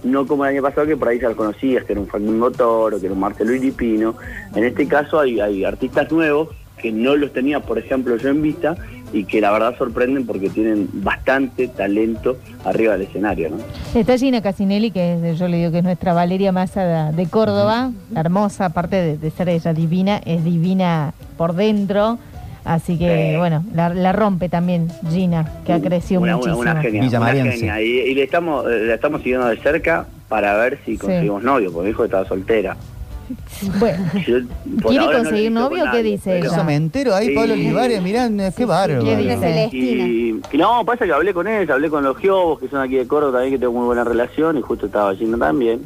[0.05, 2.51] no como el año pasado que por ahí ya lo conocías, que era un Facundo
[2.51, 4.15] Toro, que era un Marcelo Iripino.
[4.55, 6.49] En este caso hay, hay artistas nuevos
[6.81, 8.77] que no los tenía, por ejemplo, yo en vista
[9.13, 13.57] y que la verdad sorprenden porque tienen bastante talento arriba del escenario, ¿no?
[13.99, 17.27] Está Gina Casinelli, que es- yo le digo que es nuestra Valeria Massa de, de
[17.31, 22.19] Córdoba, hermosa, aparte de, de ser ella divina, es divina por dentro.
[22.65, 26.61] Así que, bueno, la, la rompe también Gina, que ha crecido una, una, muchísimo.
[26.61, 27.83] una genia, una genia.
[27.83, 31.71] Y, y le estamos, eh, la estamos siguiendo de cerca para ver si conseguimos novio,
[31.71, 32.77] porque mi hijo estaba soltera.
[33.79, 34.39] Bueno, Yo,
[34.83, 35.85] por ¿quiere no conseguir visto novio?
[35.93, 36.47] ¿Qué dice ella?
[36.47, 37.35] Eso me entero ahí, Sí.
[37.35, 39.05] Pablo Olivares, mirá, qué bárbaro.
[39.05, 39.69] ¿Qué dice?
[39.73, 42.97] Y, y no, pasa que hablé con ella, hablé con los Giobos, que son aquí
[42.97, 45.83] de Córdoba también, que tengo muy buena relación, y justo estaba Gina también.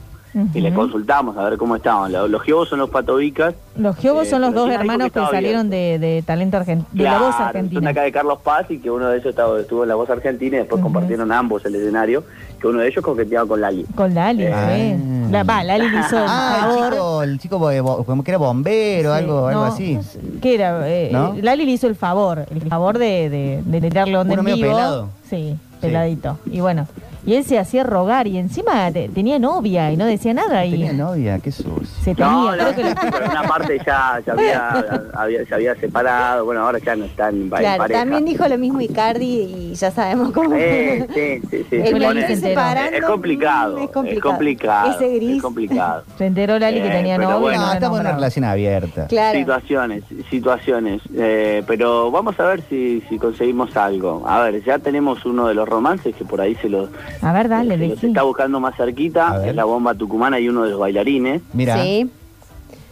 [0.54, 2.12] Y le consultamos a ver cómo estaban.
[2.12, 3.54] Los, los Giobos son los patobicas.
[3.76, 7.02] Los Giobos Eh, son los dos hermanos que que salieron de, de Talento Argentino, de
[7.04, 7.90] La Voz Claro, Son Argentina.
[7.90, 10.56] acá de Carlos Paz y que uno de ellos estaba, estuvo en La Voz Argentina
[10.56, 12.24] y después compartieron ambos el escenario,
[12.60, 13.84] que uno de ellos coqueteaba con Lali.
[13.94, 14.70] Con Lali, Ah.
[14.76, 14.96] sí.
[15.30, 16.92] La, va, Lali le hizo el Ah, el favor.
[16.92, 19.98] chico, el chico bo- como que era bombero, algo, algo no, así.
[20.40, 20.88] ¿Qué era?
[20.88, 21.34] Eh, ¿No?
[21.34, 24.44] eh, Lali le hizo el favor, el favor de, de, de tirarle onda Uno en
[24.44, 24.68] medio vivo.
[24.76, 25.08] pelado.
[25.28, 26.38] Sí, peladito.
[26.46, 26.86] Y bueno,
[27.28, 30.64] y él se hacía rogar y encima te- tenía novia y no decía nada.
[30.64, 31.84] Y Tenía novia, qué sucio.
[32.02, 34.84] se tenía, No, creo no, que la- pero una parte ya, ya había,
[35.14, 37.86] había- se había separado, bueno, ahora ya no están en pareja.
[37.88, 39.26] también dijo lo mismo Icardi
[39.70, 40.54] y ya sabemos cómo.
[40.56, 41.76] Eh, sí, sí, sí.
[41.76, 44.30] El pone- se separando, es complicado, es es complicado.
[44.30, 45.36] complicado, Ese gris.
[45.36, 46.04] es complicado.
[46.16, 47.36] se enteró Lali que Eh, tenía novia.
[47.36, 47.66] bueno.
[47.66, 49.06] no estamos en una relación abierta.
[49.06, 49.38] Claro.
[49.38, 51.02] Situaciones, situaciones.
[51.14, 54.22] Eh, pero vamos a ver si, si conseguimos algo.
[54.26, 56.88] A ver, ya tenemos uno de los romances que por ahí se los,
[57.22, 58.06] A ver, dale, se los decí.
[58.08, 59.46] está buscando más cerquita.
[59.46, 61.42] Es la bomba tucumana y uno de los bailarines.
[61.52, 62.10] Mira, Sí.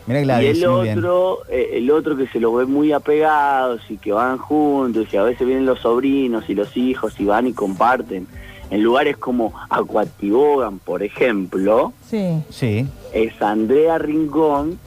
[0.07, 0.99] mira Y Gladys, el muy bien.
[0.99, 5.17] otro, eh, el otro que se los ve muy apegados y que van juntos y
[5.17, 8.27] a veces vienen los sobrinos y los hijos y van y comparten.
[8.69, 12.43] En lugares como Acuatibogan, por ejemplo, Sí.
[12.51, 12.87] Sí.
[13.13, 14.79] es Andrea Rincón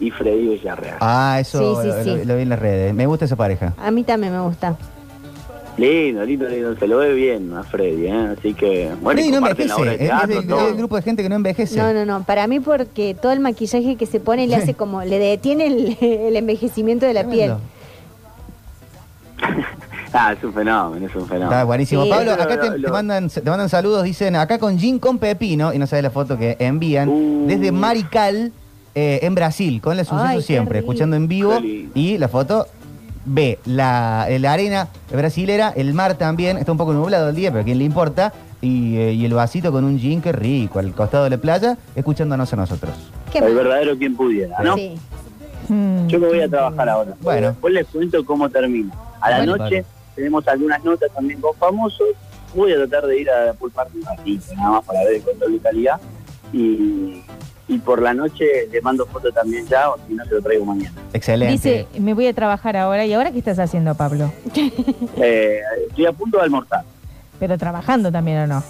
[0.00, 0.98] y Freddy Villarreal.
[1.00, 2.10] Ah, eso Sí, sí, lo, sí.
[2.10, 2.94] lo- lo vi en las redes.
[2.94, 3.72] Me gusta esa pareja.
[3.78, 4.76] A mí también me gusta.
[5.78, 8.34] Lindo, lindo, lindo, se lo ve bien a Freddy, ¿eh?
[8.36, 10.26] así que bueno, Freddy no la obra envejece.
[10.26, 11.76] de Es, grupo de gente que no envejece.
[11.76, 12.24] No, no, no.
[12.24, 15.96] Para mí porque todo el maquillaje que se pone le hace como, le detiene el,
[16.00, 17.54] el envejecimiento de la piel.
[20.10, 21.50] Ah, es un fenómeno, es un fenómeno.
[21.52, 22.02] Está buenísimo.
[22.04, 24.78] Sí, Pablo, lo- acá te, lo- te lo- mandan, te mandan saludos, dicen acá con
[24.78, 27.44] Gin con Pepino, y no sabes la foto que envían, Uh.
[27.46, 28.50] desde Marical,
[28.94, 30.90] eh, en Brasil, con el suceso siempre, rico.
[30.90, 32.66] escuchando en vivo, y la foto
[33.24, 37.62] ve la, la arena brasilera, el mar también, está un poco nublado el día, pero
[37.62, 40.92] a quién le importa, y, eh, y el vasito con un gin que rico, al
[40.92, 42.92] costado de la playa, escuchándonos a nosotros.
[43.32, 44.74] Qué el verdadero quien pudiera, ¿no?
[44.74, 44.96] Sí.
[45.68, 46.06] Mm.
[46.08, 47.14] Yo me voy a trabajar ahora.
[47.20, 47.48] Bueno.
[47.48, 48.94] Después les cuento cómo termina.
[49.20, 49.84] A la Bueno, noche vale.
[50.14, 52.08] tenemos algunas notas también con famosos.
[52.54, 55.52] Voy a tratar de ir a party un ratito, nada más para ver el control
[55.52, 56.00] de calidad.
[56.52, 57.22] Y,
[57.68, 60.64] y por la noche le mando fotos también ya, o si no se lo traigo
[60.64, 60.92] mañana.
[61.12, 61.52] Excelente.
[61.52, 63.04] Dice, me voy a trabajar ahora.
[63.04, 64.32] ¿Y ahora qué estás haciendo, Pablo?
[65.16, 66.84] Eh, estoy a punto de almorzar.
[67.38, 68.64] Pero trabajando también o no.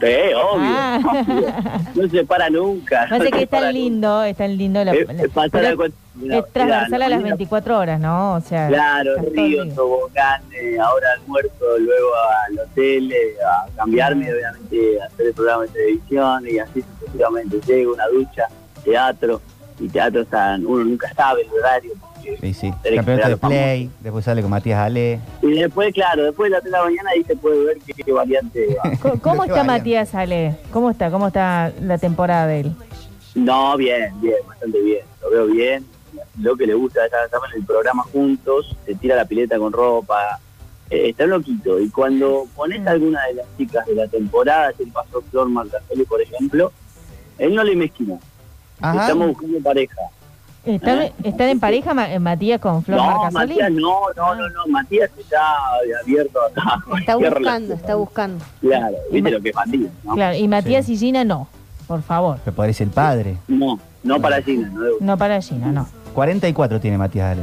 [0.00, 0.68] Sí, obvio.
[0.68, 1.00] Ah.
[1.04, 1.46] obvio.
[2.02, 3.06] No se para nunca.
[3.06, 6.52] No sé es tan lindo, es tan lindo la, Eh, la- eh, pasar a es
[6.52, 8.34] transversal las mira, 24 horas, ¿no?
[8.34, 12.08] O sea, Claro, río, tobogán, eh, ahora almuerzo, luego
[12.48, 17.60] al hotel, eh, a cambiarme, obviamente, a hacer el programa de televisión y así sucesivamente.
[17.66, 18.44] Llego, una ducha,
[18.84, 19.40] teatro,
[19.80, 21.92] y teatro están, uno nunca sabe el horario.
[22.40, 22.72] Sí, sí.
[22.94, 25.20] Campeonato de Play, después sale con Matías Ale.
[25.42, 27.92] Y después, claro, después de las 3 de la mañana ahí se puede ver qué,
[27.92, 28.90] qué variante va.
[29.00, 29.64] ¿Cómo está variante.
[29.64, 30.56] Matías Ale?
[30.72, 31.10] ¿Cómo está?
[31.10, 32.72] ¿Cómo está la temporada de él?
[33.34, 35.00] No, bien, bien, bastante bien.
[35.22, 35.86] Lo veo bien.
[36.40, 40.38] Lo que le gusta, estamos en el programa juntos, se tira la pileta con ropa.
[40.90, 41.78] eh, está loquito.
[41.80, 46.04] Y cuando pones a alguna de las chicas de la temporada, que pasó Flor Marcasoli,
[46.04, 46.72] por ejemplo,
[47.38, 48.18] él no le mezquina.
[48.80, 49.02] Ajá.
[49.02, 50.00] Estamos buscando pareja.
[50.74, 51.12] ¿Están, ¿Eh?
[51.24, 53.48] están en pareja Ma- eh, Matías con Flor no, Marcasoli?
[53.54, 54.66] Matías, no, no, no, no.
[54.68, 55.40] Matías está
[56.02, 57.72] abierto a Está buscando, relación.
[57.72, 58.44] está buscando.
[58.60, 60.14] Claro, viste lo que es Matías, ¿no?
[60.14, 61.48] Claro, y Matías y Gina no,
[61.86, 62.38] por favor.
[62.44, 63.38] Me parece el padre.
[63.48, 65.88] No, no para Gina, no No para Gina, no.
[66.14, 67.42] 44 tiene Matías Ale.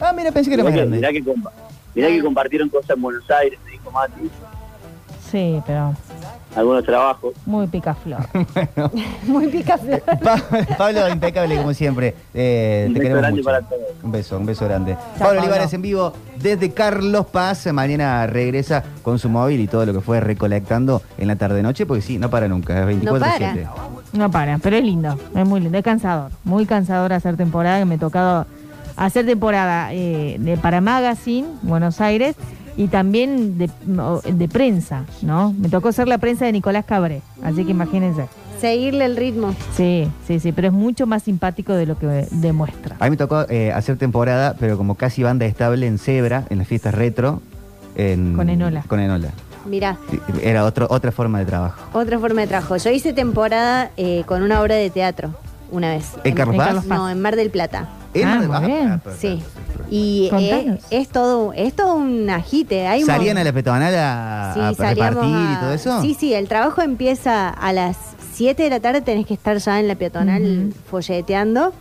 [0.00, 0.96] Ah, mira, pensé que era Mirá más que, grande.
[0.96, 1.52] mirá que compa-
[1.94, 4.30] mirá que compartieron cosas en Buenos Aires, me dijo Mati,
[5.30, 5.94] Sí, pero
[6.56, 7.34] algunos trabajos.
[7.44, 8.20] muy picaflor.
[9.26, 10.00] Muy picaflor.
[10.00, 10.42] Pa-
[10.78, 12.14] Pablo, impecable como siempre.
[12.34, 13.44] Eh, Un te beso queremos grande mucho.
[13.44, 13.80] para todos.
[14.02, 14.92] Un beso, un beso grande.
[14.94, 15.40] Chao, Pablo Pablo.
[15.42, 17.66] Olivares en vivo desde Carlos Paz.
[17.72, 22.02] Mañana regresa con su móvil y todo lo que fue recolectando en la tarde-noche, porque
[22.02, 23.68] sí, no para nunca, es 24-7.
[24.12, 27.84] No para, pero es lindo, es muy lindo, es cansador, muy cansador hacer temporada, que
[27.84, 28.46] me ha tocado
[28.96, 32.34] hacer temporada eh, de, para Magazine, Buenos Aires,
[32.76, 35.52] y también de, prensa, ¿no?
[35.52, 38.26] Me tocó ser la prensa de Nicolás Cabré, así que imagínense.
[38.60, 39.54] Seguirle el ritmo.
[39.74, 42.96] Sí, sí, sí, pero es mucho más simpático de lo que demuestra.
[42.98, 46.58] A mí me tocó eh, hacer temporada, pero como casi banda estable en Zebra, en
[46.58, 47.42] las fiestas retro.
[47.96, 48.84] En, Con Enola.
[48.88, 49.28] Con Enola.
[49.66, 49.98] Mirá,
[50.42, 51.98] Era otro, otra forma de trabajo.
[51.98, 52.76] otra forma de trabajo.
[52.76, 55.34] Yo hice temporada eh, con una obra de teatro
[55.70, 56.12] una vez.
[56.24, 56.66] ¿En Carlos en Paz?
[56.68, 56.98] Carlos Paz.
[56.98, 57.88] No, en Mar del Plata.
[58.14, 59.42] En Ah, Mar del- ah, ah, Sí.
[59.90, 62.86] Y eh, es todo es todo un agite.
[62.86, 66.00] Hay un ¿Salían a la peatonal a, Sí, a y todo eso?
[66.02, 67.96] Sí, sí, el trabajo empieza a las
[68.34, 71.72] 7 de la tarde, tenés que estar ya en la peatonal folleteando,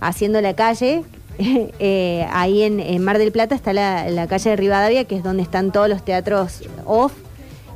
[0.00, 1.02] haciendo la calle.
[1.42, 5.22] Eh, ahí en, en Mar del Plata está la, la calle de Rivadavia, que es
[5.22, 7.12] donde están todos los teatros off.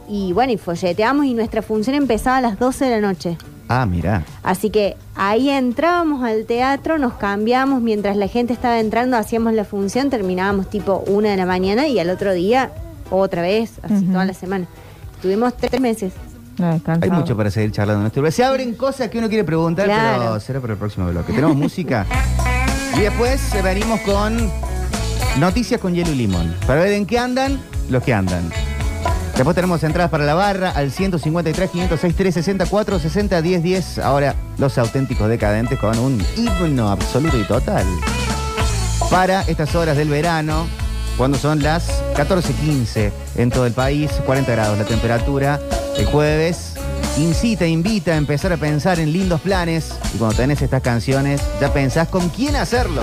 [0.07, 3.39] Y bueno, y folleteamos y nuestra función empezaba a las 12 de la noche.
[3.69, 4.24] Ah, mira.
[4.43, 9.65] Así que ahí entrábamos al teatro, nos cambiamos, mientras la gente estaba entrando hacíamos la
[9.65, 12.73] función, terminábamos tipo una de la mañana y al otro día
[13.11, 14.66] otra vez, así toda la semana.
[15.23, 16.12] Tuvimos tres meses.
[16.62, 18.32] Ay, Hay mucho para seguir charlando en este lugar.
[18.32, 20.19] Se abren cosas que uno quiere preguntar, Claro.
[20.23, 21.32] pero será para el próximo bloque.
[21.32, 22.07] Tenemos música.
[22.97, 24.51] Y después eh, venimos con
[25.41, 26.55] noticias con hielo y limón.
[26.66, 27.59] Para ver en qué andan
[27.89, 28.51] los que andan.
[29.36, 33.98] Después tenemos entradas para la barra al 153, 506, 364, 60, 10, 10.
[33.98, 37.85] Ahora los auténticos decadentes con un himno absoluto y total.
[39.11, 40.69] Para estas horas del verano,
[41.16, 45.61] cuando son las 14.15 en todo el país, 40 grados la temperatura,
[45.97, 46.74] el jueves,
[47.19, 49.94] incita, invita a empezar a pensar en lindos planes.
[50.15, 53.02] Y cuando tenés estas canciones, ya pensás con quién hacerlo.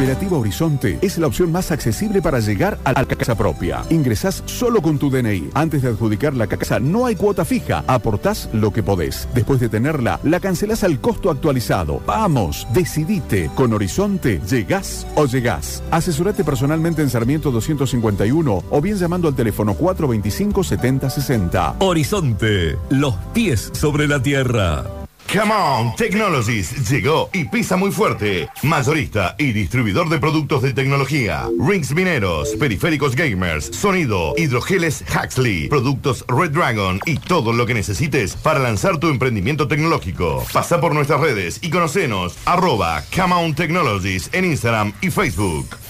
[0.00, 3.82] Cooperativa Horizonte es la opción más accesible para llegar a la casa propia.
[3.90, 5.50] Ingresás solo con tu DNI.
[5.52, 7.84] Antes de adjudicar la casa no hay cuota fija.
[7.86, 9.28] Aportás lo que podés.
[9.34, 12.00] Después de tenerla, la cancelás al costo actualizado.
[12.06, 13.50] Vamos, decidite.
[13.54, 15.82] Con Horizonte, llegás o llegás.
[15.90, 21.76] Asesorate personalmente en Sarmiento 251 o bien llamando al teléfono 425 7060.
[21.80, 24.99] Horizonte, los pies sobre la tierra.
[25.32, 28.48] Come on, Technologies llegó y pisa muy fuerte.
[28.64, 31.48] Mayorista y distribuidor de productos de tecnología.
[31.56, 38.34] Rings mineros, periféricos gamers, sonido, hidrogeles Huxley, productos Red Dragon y todo lo que necesites
[38.34, 40.44] para lanzar tu emprendimiento tecnológico.
[40.52, 42.36] Pasa por nuestras redes y conocenos.
[42.44, 45.89] Arroba Come on Technologies en Instagram y Facebook.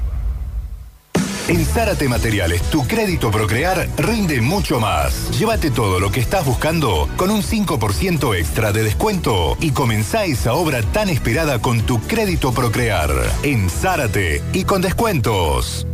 [1.51, 5.37] En Zárate Materiales, tu crédito Procrear rinde mucho más.
[5.37, 10.53] Llévate todo lo que estás buscando con un 5% extra de descuento y comenzá esa
[10.53, 13.11] obra tan esperada con tu crédito Procrear.
[13.43, 15.85] En Zárate y con descuentos.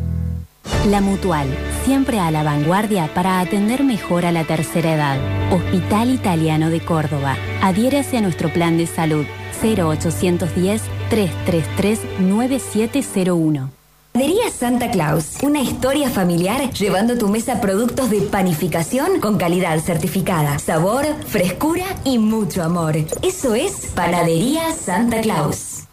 [0.85, 1.47] La Mutual,
[1.85, 5.17] siempre a la vanguardia para atender mejor a la tercera edad.
[5.51, 7.35] Hospital Italiano de Córdoba.
[7.63, 9.25] Adhiérase a nuestro plan de salud
[9.63, 13.76] 0810 333 9701.
[14.17, 19.79] Panadería Santa Claus, una historia familiar llevando a tu mesa productos de panificación con calidad
[19.79, 22.95] certificada, sabor, frescura y mucho amor.
[23.21, 25.83] Eso es Panadería Santa Claus.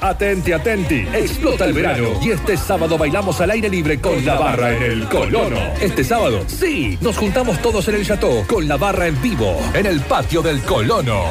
[0.00, 4.76] Atenti, atenti, explota el verano y este sábado bailamos al aire libre con la barra
[4.76, 5.58] en el Colono.
[5.80, 9.86] Este sábado, sí, nos juntamos todos en el Chateau con la barra en vivo en
[9.86, 11.24] el patio del Colono.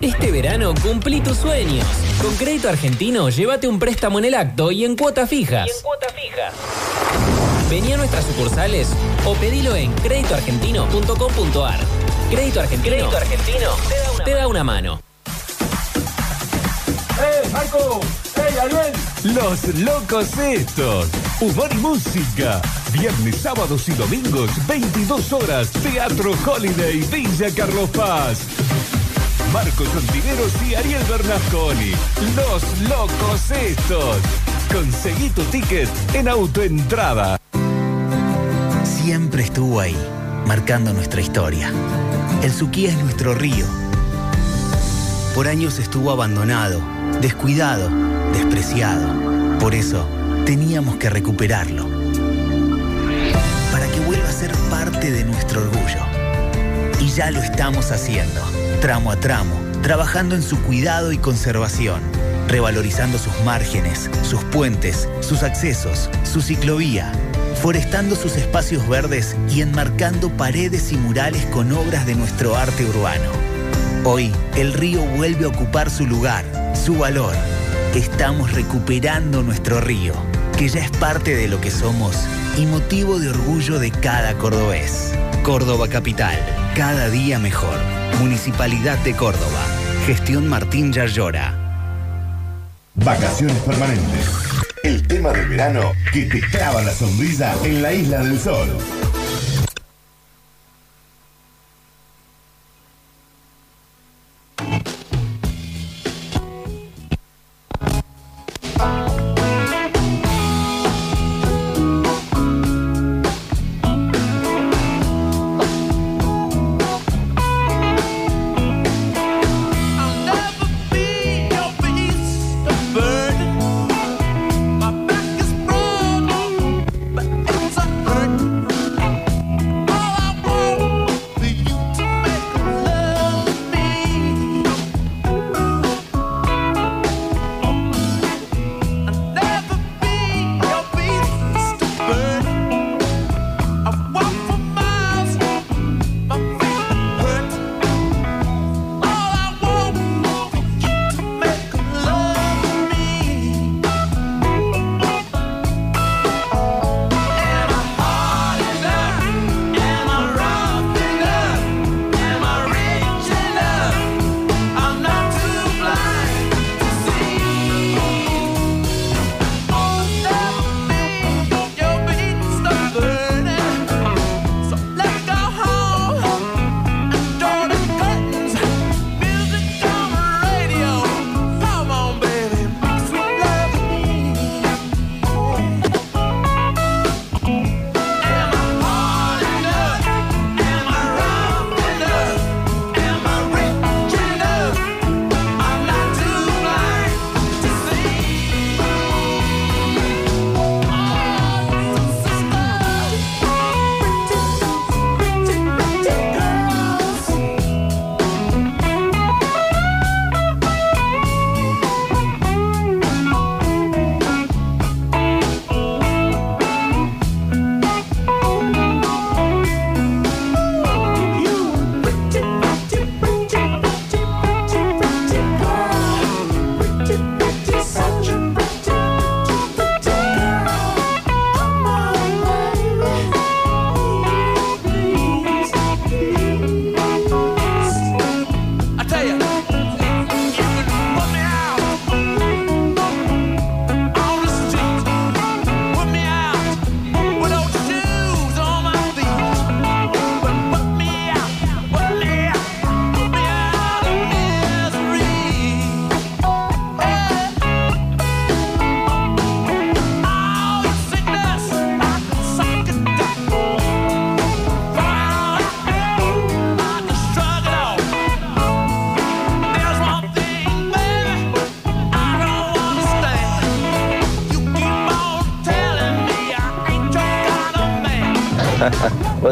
[0.00, 1.86] Este verano cumplí tus sueños.
[2.22, 5.68] Con Crédito Argentino, llévate un préstamo en el acto y en cuotas fijas.
[7.70, 8.88] Vení a nuestras sucursales
[9.24, 11.80] o pedilo en créditoargentino.com.ar.
[12.30, 12.96] Crédito Argentino.
[12.96, 13.70] Crédito Argentino.
[14.24, 15.00] Te da una mano.
[17.20, 18.00] ¡Eh, Marco!
[18.36, 18.92] ¡Eh, Ariel!
[19.34, 21.08] Los locos estos.
[21.40, 22.60] Humor y música.
[22.92, 25.70] Viernes, sábados y domingos, 22 horas.
[25.70, 28.40] Teatro Holiday, Villa Carlos Paz.
[29.52, 31.92] Marcos Contineros y Ariel Bernasconi.
[32.36, 34.18] Los locos estos.
[34.72, 37.38] Conseguí tu ticket en autoentrada.
[39.04, 39.98] Siempre estuvo ahí,
[40.46, 41.70] marcando nuestra historia.
[42.42, 43.66] El Suquía es nuestro río.
[45.34, 46.80] Por años estuvo abandonado,
[47.20, 47.90] descuidado,
[48.32, 49.58] despreciado.
[49.58, 50.08] Por eso,
[50.46, 51.86] teníamos que recuperarlo.
[53.70, 56.00] Para que vuelva a ser parte de nuestro orgullo.
[56.98, 58.40] Y ya lo estamos haciendo,
[58.80, 62.00] tramo a tramo, trabajando en su cuidado y conservación,
[62.48, 67.12] revalorizando sus márgenes, sus puentes, sus accesos, su ciclovía,
[67.54, 73.30] forestando sus espacios verdes y enmarcando paredes y murales con obras de nuestro arte urbano.
[74.04, 77.34] Hoy, el río vuelve a ocupar su lugar, su valor.
[77.94, 80.14] Estamos recuperando nuestro río,
[80.58, 82.16] que ya es parte de lo que somos
[82.58, 85.12] y motivo de orgullo de cada cordobés.
[85.42, 86.38] Córdoba Capital,
[86.76, 87.78] cada día mejor.
[88.20, 89.64] Municipalidad de Córdoba.
[90.06, 91.54] Gestión Martín Yarlora.
[92.94, 94.53] Vacaciones permanentes.
[94.84, 98.68] El tema del verano que te clava la sonrisa en la isla del sol.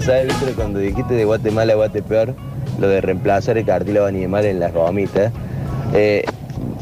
[0.03, 2.35] Vos sabés, Víctor, cuando dijiste de Guatemala a Guatepeor,
[2.81, 5.33] lo de reemplazar el cartílago animal en las gomitas,
[5.95, 6.25] eh,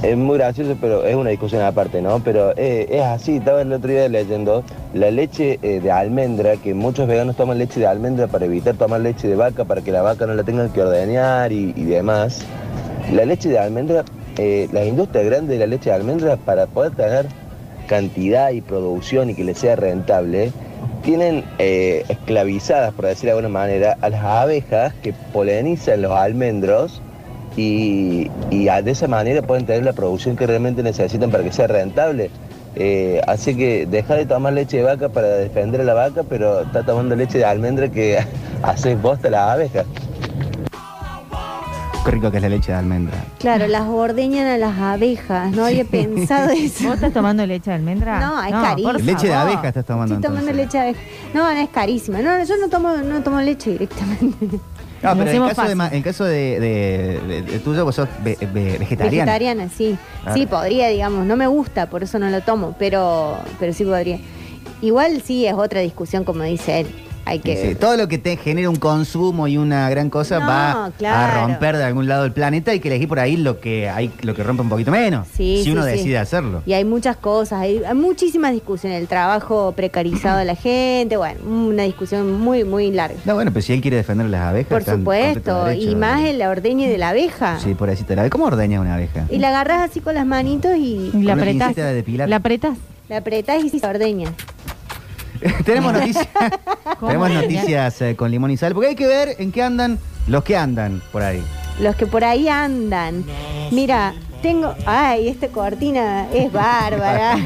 [0.02, 2.20] es muy gracioso, pero es una discusión aparte, ¿no?
[2.20, 6.72] Pero eh, es así, estaba el otro día leyendo la leche eh, de almendra, que
[6.72, 10.00] muchos veganos toman leche de almendra para evitar tomar leche de vaca, para que la
[10.00, 12.42] vaca no la tengan que ordeñar y, demás.
[13.12, 14.02] La leche de almendra,
[14.38, 17.26] eh, la industria grande de la leche de almendra, para poder tener
[17.86, 20.52] cantidad y producción y que les sea rentable,
[21.10, 27.02] tienen eh, esclavizadas, por decir de alguna manera, a las abejas que polinizan los almendros
[27.56, 31.66] y, y de esa manera pueden tener la producción que realmente necesitan para que sea
[31.66, 32.30] rentable.
[32.76, 36.60] Eh, así que deja de tomar leche de vaca para defender a la vaca, pero
[36.60, 38.20] está tomando leche de almendra que
[38.62, 39.86] hace bosta a las abejas.
[42.04, 43.14] Qué rico que es la leche de almendra.
[43.38, 45.52] Claro, las ordeñan a las abejas.
[45.52, 46.84] No había pensado eso.
[46.86, 48.18] ¿Vos estás tomando leche de almendra?
[48.20, 48.92] No, es carísimo.
[48.98, 50.66] Leche de abeja estás tomando Estoy tomando entonces.
[50.66, 51.00] leche de abeja.
[51.34, 52.22] No, no es carísima.
[52.22, 54.46] No, yo no tomo, no tomo leche directamente.
[55.02, 57.94] No, Lo pero en caso, de, en el caso de, de- de- de tuyo, vos
[57.94, 59.32] sos ve- ve- vegetariana.
[59.32, 59.96] Vegetariana, sí.
[60.22, 60.36] Claro.
[60.38, 61.26] Sí, podría, digamos.
[61.26, 64.18] No me gusta, por eso no lo tomo, pero, pero sí podría.
[64.82, 66.86] Igual sí es otra discusión, como dice él.
[67.30, 70.46] Hay que Sí, todo lo que te genera un consumo y una gran cosa No,
[70.48, 71.40] va claro.
[71.42, 74.10] a romper de algún lado el planeta y que elegir por ahí lo que hay
[74.22, 75.28] lo que rompe un poquito menos.
[75.28, 75.90] Sí, si sí, uno sí.
[75.90, 76.62] decide hacerlo.
[76.66, 79.00] Y hay muchas cosas, hay, hay muchísimas discusiones.
[79.00, 83.16] El trabajo precarizado de la gente, bueno, una discusión muy, muy larga.
[83.24, 84.84] No, bueno, pero si él quiere defender las abejas.
[84.84, 85.88] Por supuesto, derecho.
[85.90, 87.58] y más en la ordeñe de la abeja.
[87.60, 89.26] Sí, por así te la ¿Cómo ordeña una abeja?
[89.30, 91.76] Y la agarras así con las manitos y, Y la apretás.
[91.76, 92.76] La apretás.
[93.08, 94.32] la apretás y se ordeña.
[95.64, 96.28] tenemos noticias,
[96.98, 97.42] ¿Cómo tenemos ordeñar?
[97.44, 100.56] noticias eh, con limón y sal, porque hay que ver en qué andan los que
[100.56, 101.42] andan por ahí.
[101.80, 103.24] Los que por ahí andan.
[103.70, 104.12] Mira,
[104.42, 104.74] tengo.
[104.84, 107.38] Ay, esta cortina es bárbara.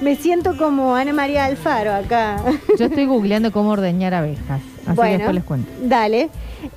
[0.00, 2.36] Me siento como Ana María Alfaro acá.
[2.78, 4.62] Yo estoy googleando cómo ordeñar abejas.
[4.86, 5.70] Así que Bueno, después les cuento.
[5.82, 6.30] Dale.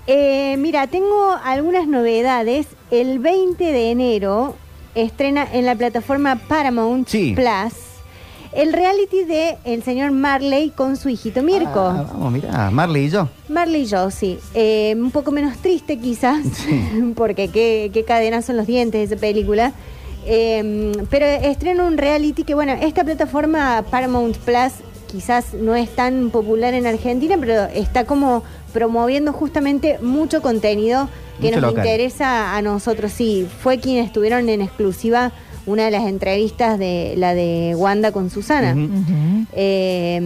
[0.07, 2.67] Eh, mira, tengo algunas novedades.
[2.91, 4.55] El 20 de enero
[4.95, 7.33] estrena en la plataforma Paramount Sí.
[7.35, 7.73] Plus
[8.53, 11.79] el reality de el señor Marley con su hijito Mirko.
[11.79, 13.27] Ah, vamos, mira, Marley y yo.
[13.49, 14.39] Marley y yo, sí.
[14.53, 16.45] Eh, un poco menos triste quizás,
[17.15, 19.73] porque qué, qué cadenas son los dientes de esa película.
[20.25, 24.73] Eh, pero estrena un reality que, bueno, esta plataforma Paramount Plus
[25.09, 28.43] quizás no es tan popular en Argentina, pero está como
[28.73, 31.07] promoviendo justamente mucho contenido
[31.39, 31.85] que Mucho nos local.
[31.85, 33.13] interesa a nosotros.
[33.13, 35.31] Sí, fue quien estuvieron en exclusiva
[35.67, 38.75] una de las entrevistas de la de Wanda con Susana.
[39.53, 40.19] Eh,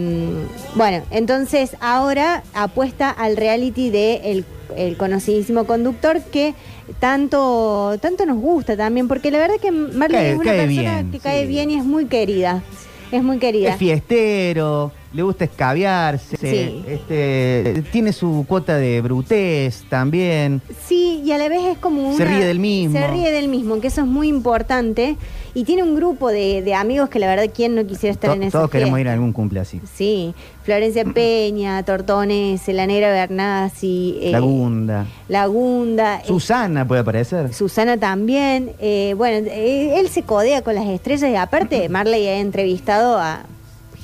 [0.74, 4.44] bueno, entonces ahora apuesta al reality de el,
[4.76, 6.54] el conocidísimo conductor que
[7.00, 11.10] tanto, tanto nos gusta también, porque la verdad que Marley Cae- es una persona bien,
[11.10, 11.48] que cae sí.
[11.48, 12.62] bien y es muy querida.
[13.10, 13.70] Es muy querida.
[13.72, 16.84] Es fiestero, le gusta escabiarse, Sí.
[16.88, 20.62] este, tiene su cuota de brutez también.
[20.86, 22.16] Sí, y a la vez es como una...
[22.16, 22.98] Se ríe del mismo.
[22.98, 25.16] Se ríe del mismo, que eso es muy importante.
[25.54, 28.36] Y tiene un grupo de, de amigos que la verdad, ¿quién no quisiera estar To-
[28.36, 29.82] en esa todos queremos ir a algún cumple así.
[29.94, 35.04] Sí, Florencia Peña, Tortones, la Negra Bernasi, eh, Lagunda.
[35.28, 37.52] Lagunda, eh, Susana puede aparecer.
[37.52, 38.72] Susana también.
[38.78, 43.42] eh, bueno, eh, él se codea con las estrellas y aparte Marley ha entrevistado a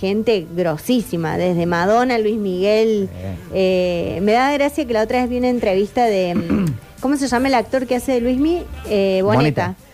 [0.00, 3.08] gente grosísima, desde Madonna, Luis Miguel.
[3.52, 6.66] eh, me da gracia que la otra vez vi una entrevista de, mm,
[7.00, 8.64] ¿cómo se llama el actor que hace de Luis Miguel?
[8.88, 9.66] Eh, Boneta.
[9.68, 9.87] Boneta.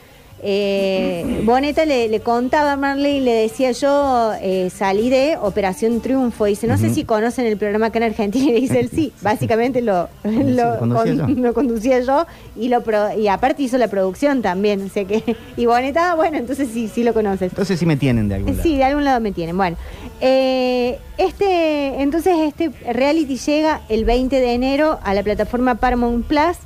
[0.46, 6.02] Eh, Boneta le, le contaba a Marley y le decía yo eh, salí de Operación
[6.02, 6.44] Triunfo.
[6.44, 8.44] Dice, no sé si conocen el programa acá en Argentina.
[8.54, 11.26] Y dice él, sí, básicamente lo, lo, conducía yo.
[11.28, 14.82] lo conducía yo y lo pro- y aparte hizo la producción también.
[14.82, 17.50] O sea que, y Boneta, bueno, entonces sí, sí lo conoces.
[17.52, 18.62] Entonces sí me tienen de algún lado.
[18.62, 19.56] Sí, de algún lado me tienen.
[19.56, 19.78] Bueno,
[20.20, 26.56] eh, este, entonces este reality llega el 20 de enero a la plataforma Paramount Plus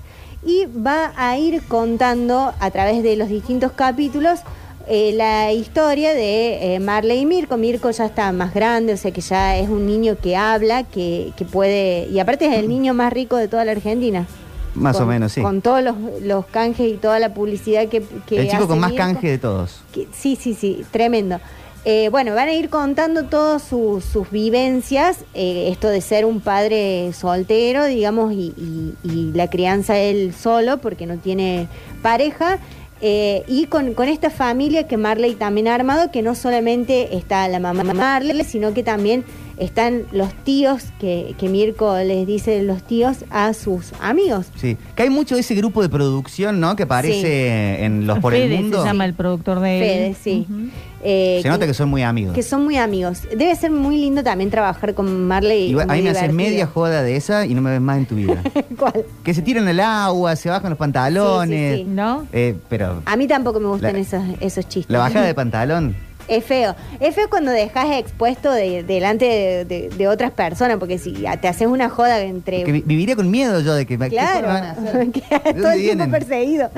[0.44, 4.40] y va a ir contando a través de los distintos capítulos
[4.86, 7.56] eh, la historia de eh, Marley y Mirko.
[7.56, 11.32] Mirko ya está más grande, o sea que ya es un niño que habla, que,
[11.36, 14.26] que puede, y aparte es el niño más rico de toda la Argentina.
[14.74, 15.42] Más o menos, sí.
[15.42, 18.78] Con todos los, los canjes y toda la publicidad que, que El chico hace con
[18.78, 19.04] más Mirko.
[19.04, 19.80] canje de todos.
[19.92, 21.40] Que- sí, sí, sí, tremendo.
[21.84, 26.40] Eh, bueno, van a ir contando todas sus, sus vivencias, eh, esto de ser un
[26.40, 31.66] padre soltero, digamos, y, y- y la crianza él solo, porque no tiene
[32.02, 32.58] pareja,
[33.00, 37.48] eh, y con, con esta familia que Marley también ha armado, que no solamente está
[37.48, 39.24] la mamá Marley, sino que también
[39.56, 44.46] están los tíos, que, que Mirko les dice los tíos a sus amigos.
[44.56, 44.76] Sí.
[44.94, 46.76] Que hay mucho de ese grupo de producción, ¿no?
[46.76, 48.82] Que aparece en Los por Fede el Mundo.
[48.82, 50.46] se llama el productor de Fede, sí.
[51.02, 52.34] Eh, Se nota que son muy amigos.
[52.34, 53.22] que son muy amigos.
[53.30, 55.70] Debe ser muy lindo también trabajar con Marley.
[55.70, 58.06] Igual, a mí me haces media joda de esa y no me ves más en
[58.06, 58.42] tu vida.
[58.78, 59.04] ¿Cuál?
[59.22, 61.72] que se tiran al agua, se bajan los pantalones.
[61.76, 61.90] Sí, sí, sí.
[61.94, 62.26] ¿No?
[62.32, 64.90] Eh, pero A mí tampoco me gustan La- esos, esos chistes.
[64.92, 65.94] la bajada de pantalón.
[66.26, 66.76] Es feo.
[67.00, 71.48] Es feo cuando dejas expuesto de- delante de, de- de otras personas, porque si te
[71.48, 72.64] haces una joda entre.
[72.64, 75.10] Que vi- viviría con miedo yo de que me ¿qué Claro, joda van a hacer?
[75.12, 76.70] que ¿De todo el tiempo perseguido.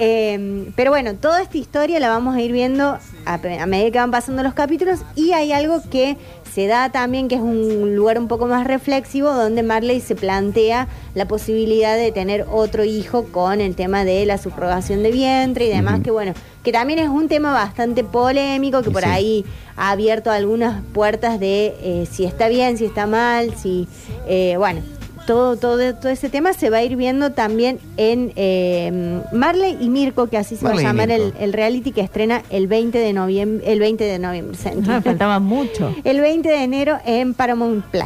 [0.00, 3.98] Eh, pero bueno, toda esta historia la vamos a ir viendo a, a medida que
[3.98, 6.16] van pasando los capítulos y hay algo que
[6.54, 10.88] se da también que es un lugar un poco más reflexivo donde Marley se plantea
[11.14, 15.68] la posibilidad de tener otro hijo con el tema de la subrogación de vientre y
[15.68, 16.32] demás, que bueno,
[16.64, 19.08] que también es un tema bastante polémico, que por sí.
[19.08, 19.44] ahí
[19.76, 23.86] ha abierto algunas puertas de eh, si está bien, si está mal, si,
[24.26, 24.80] eh, bueno,
[25.28, 29.88] todo, todo, todo ese tema se va a ir viendo también en eh, Marley y
[29.90, 32.98] Mirko, que así se Marley va a llamar el, el reality que estrena el 20
[32.98, 34.58] de noviembre, el 20 de noviembre.
[34.88, 35.94] Ah, faltaba mucho.
[36.02, 38.04] el 20 de enero en Paramount Plus.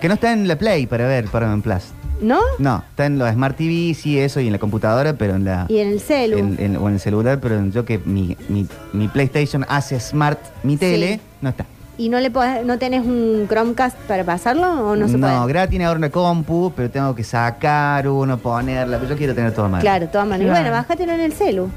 [0.00, 1.82] Que no está en la Play para ver Paramount Plus.
[2.22, 2.38] ¿No?
[2.58, 5.66] No, está en los Smart TV, sí, eso, y en la computadora, pero en la...
[5.68, 6.38] Y en el celu.
[6.38, 10.38] en- en- o en el celular, pero yo que mi, mi, mi PlayStation hace Smart
[10.62, 11.20] mi tele, Sí.
[11.40, 11.66] no está.
[12.00, 15.46] ¿Y no le podés- no tenés un Chromecast para pasarlo o no se puede?
[15.48, 19.52] Gra tiene ahora una compu, pero tengo que sacar uno, ponerla, pero yo quiero tener
[19.52, 19.82] todo mal.
[19.82, 20.50] Claro, todas maneras.
[20.52, 20.64] Claro.
[20.70, 21.68] Bueno, bájatelo en el celu.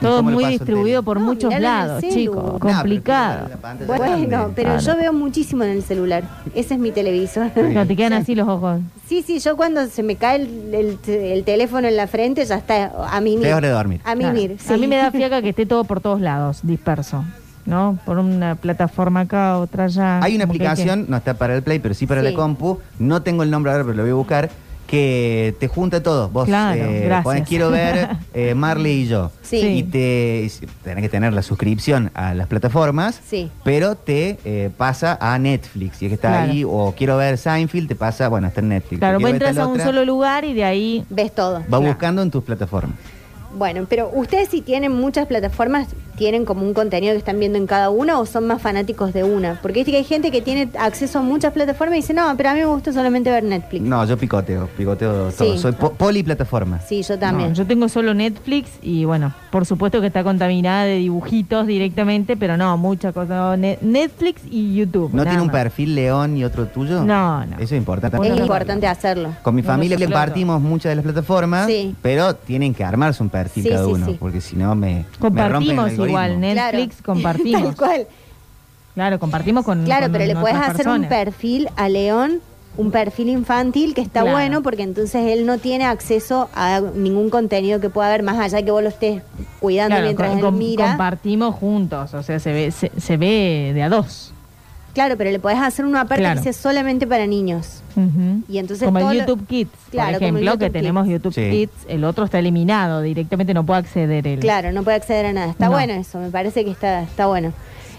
[0.00, 2.14] Todo ¿Cómo le muy paso el distribuido por No, muchos miralo en el lados, celu.
[2.14, 2.36] chicos.
[2.44, 3.48] No, pero Complicado.
[3.86, 4.80] Bueno, pero Claro.
[4.80, 6.24] yo veo muchísimo en el celular.
[6.54, 7.50] Ese es mi televisor.
[7.56, 8.80] No te quedan así los ojos.
[9.08, 12.56] Sí, sí, yo cuando se me cae el, el- el teléfono en la frente ya
[12.56, 13.42] está a mimir.
[13.42, 14.00] Te es hora de dormir.
[14.04, 14.32] A Claro.
[14.34, 14.86] mimir, A mí sí.
[14.86, 17.24] me da fiaca que esté todo por todos lados, disperso.
[17.66, 17.98] ¿No?
[18.04, 20.22] Por una plataforma acá, otra allá.
[20.22, 22.28] Hay una que- aplicación, no está para el Play, pero sí para Sí.
[22.28, 22.78] la compu.
[22.98, 24.50] No tengo el nombre ahora, pero lo voy a buscar.
[24.86, 26.28] Que te junta todo.
[26.28, 27.24] Vos Claro, eh, gracias.
[27.24, 29.32] ponés, quiero ver eh, Marley y yo.
[29.40, 29.56] Sí.
[29.56, 30.48] Y te
[30.84, 33.18] tenés que tener la suscripción a las plataformas.
[33.26, 33.50] Sí.
[33.64, 36.02] Pero te eh, pasa a Netflix.
[36.02, 36.52] Y es que está Claro.
[36.52, 36.64] ahí.
[36.64, 38.98] O quiero ver Seinfeld, te pasa, bueno, está en Netflix.
[39.00, 41.04] Claro, vos entras a un otra, solo lugar y de ahí.
[41.08, 41.62] Ves todo.
[41.72, 42.96] Va buscando en tus plataformas.
[43.56, 45.86] Bueno, pero ustedes si tienen muchas plataformas,
[46.16, 49.24] ¿tienen como un contenido que están viendo en cada una o son más fanáticos de
[49.24, 49.58] una?
[49.62, 52.50] Porque viste que hay gente que tiene acceso a muchas plataformas y dice, no, pero
[52.50, 53.82] a mí me gusta solamente ver Netflix.
[53.84, 55.36] No, yo picoteo, picoteo Sí.
[55.38, 55.58] todo.
[55.58, 56.80] Soy po- poliplataforma.
[56.80, 57.50] Sí, yo también.
[57.50, 62.36] No, yo tengo solo Netflix y bueno, por supuesto que está contaminada de dibujitos directamente,
[62.36, 63.34] pero no, mucha cosa.
[63.34, 65.10] No, Ne- Netflix y YouTube.
[65.12, 65.56] ¿No nada tiene un más.
[65.56, 67.04] perfil León y otro tuyo?
[67.04, 67.54] No, no.
[67.56, 68.16] Eso es importante.
[68.26, 69.30] es importante hacerlo.
[69.42, 70.12] Con mi familia claro.
[70.12, 71.94] compartimos muchas de las plataformas, Sí.
[72.02, 74.16] pero tienen que armarse un perfil Sí, cada sí, uno, sí.
[74.18, 75.90] porque si no me, me rompen el Compartimos.
[76.08, 77.04] Igual, Netflix Claro.
[77.20, 77.62] compartimos.
[77.76, 78.06] Tal cual.
[78.94, 79.84] Claro, compartimos con.
[79.84, 82.40] Claro, con pero le puedes hacer un perfil a León,
[82.76, 84.36] un perfil infantil que está Claro.
[84.36, 88.58] bueno porque entonces él no tiene acceso a ningún contenido que pueda haber más allá
[88.58, 89.22] de que vos lo estés
[89.60, 90.88] cuidando Claro, mientras com- él mira.
[90.88, 94.32] compartimos juntos, o sea, se ve, se, se ve de a dos.
[94.94, 96.40] Claro, pero le podés hacer una aparte Claro.
[96.40, 97.82] que sea solamente para niños.
[98.48, 100.72] Y entonces como el lo- YouTube Kids, Claro, por ejemplo, YouTube que Kids.
[100.72, 101.50] tenemos YouTube Sí.
[101.50, 104.40] Kids, el otro está eliminado, directamente no puede acceder él.
[104.40, 105.50] Claro, no puede acceder a nada.
[105.50, 105.72] Está No.
[105.72, 107.52] bueno eso, me parece que está, está bueno.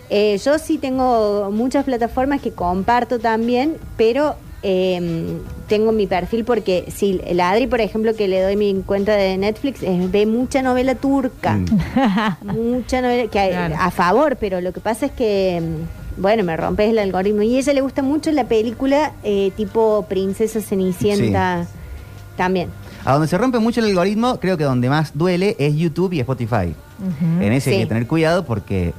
[0.10, 4.36] Eh, yo sí tengo muchas plataformas que comparto también, pero
[4.68, 9.14] eh, tengo mi perfil porque si la Adri, por ejemplo, que le doy mi cuenta
[9.16, 11.60] de Netflix, eh, ve mucha novela turca.
[12.42, 13.76] mucha novela que hay- Claro.
[13.80, 17.42] a favor, pero lo que pasa es que, mm, bueno, me rompes el algoritmo.
[17.42, 21.68] Y a ella le gusta mucho la película eh, tipo Princesa Cenicienta
[22.38, 22.70] también.
[23.04, 26.20] A donde se rompe mucho el algoritmo, creo que donde más duele es YouTube y
[26.22, 26.74] Spotify.
[27.40, 28.94] En ese hay que tener cuidado porque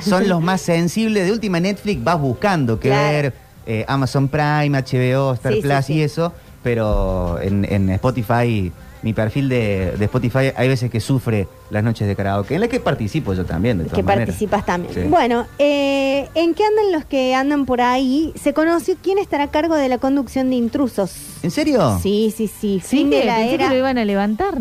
[0.00, 1.26] son los más sensibles.
[1.26, 3.12] De última Netflix vas buscando que Claro.
[3.12, 3.34] ver
[3.66, 5.92] eh, Amazon Prime, HBO, Star Sí, sí, Plus sí.
[5.94, 6.32] y eso,
[6.62, 12.06] pero en, en Spotify, mi perfil de, de Spotify hay veces que sufre las noches
[12.06, 14.26] de karaoke, en las que participo yo también, de todas que maneras.
[14.28, 14.94] participas también.
[14.94, 15.00] Sí.
[15.08, 18.32] Bueno, eh, ¿en qué andan los que andan por ahí?
[18.40, 21.14] Se conoció quién estará a cargo de la conducción de intrusos.
[21.42, 21.98] ¿En serio?
[22.02, 22.80] Sí, sí, sí.
[22.84, 23.68] Sí, Fin de que la pensé que era.
[23.70, 24.54] lo iban a levantar.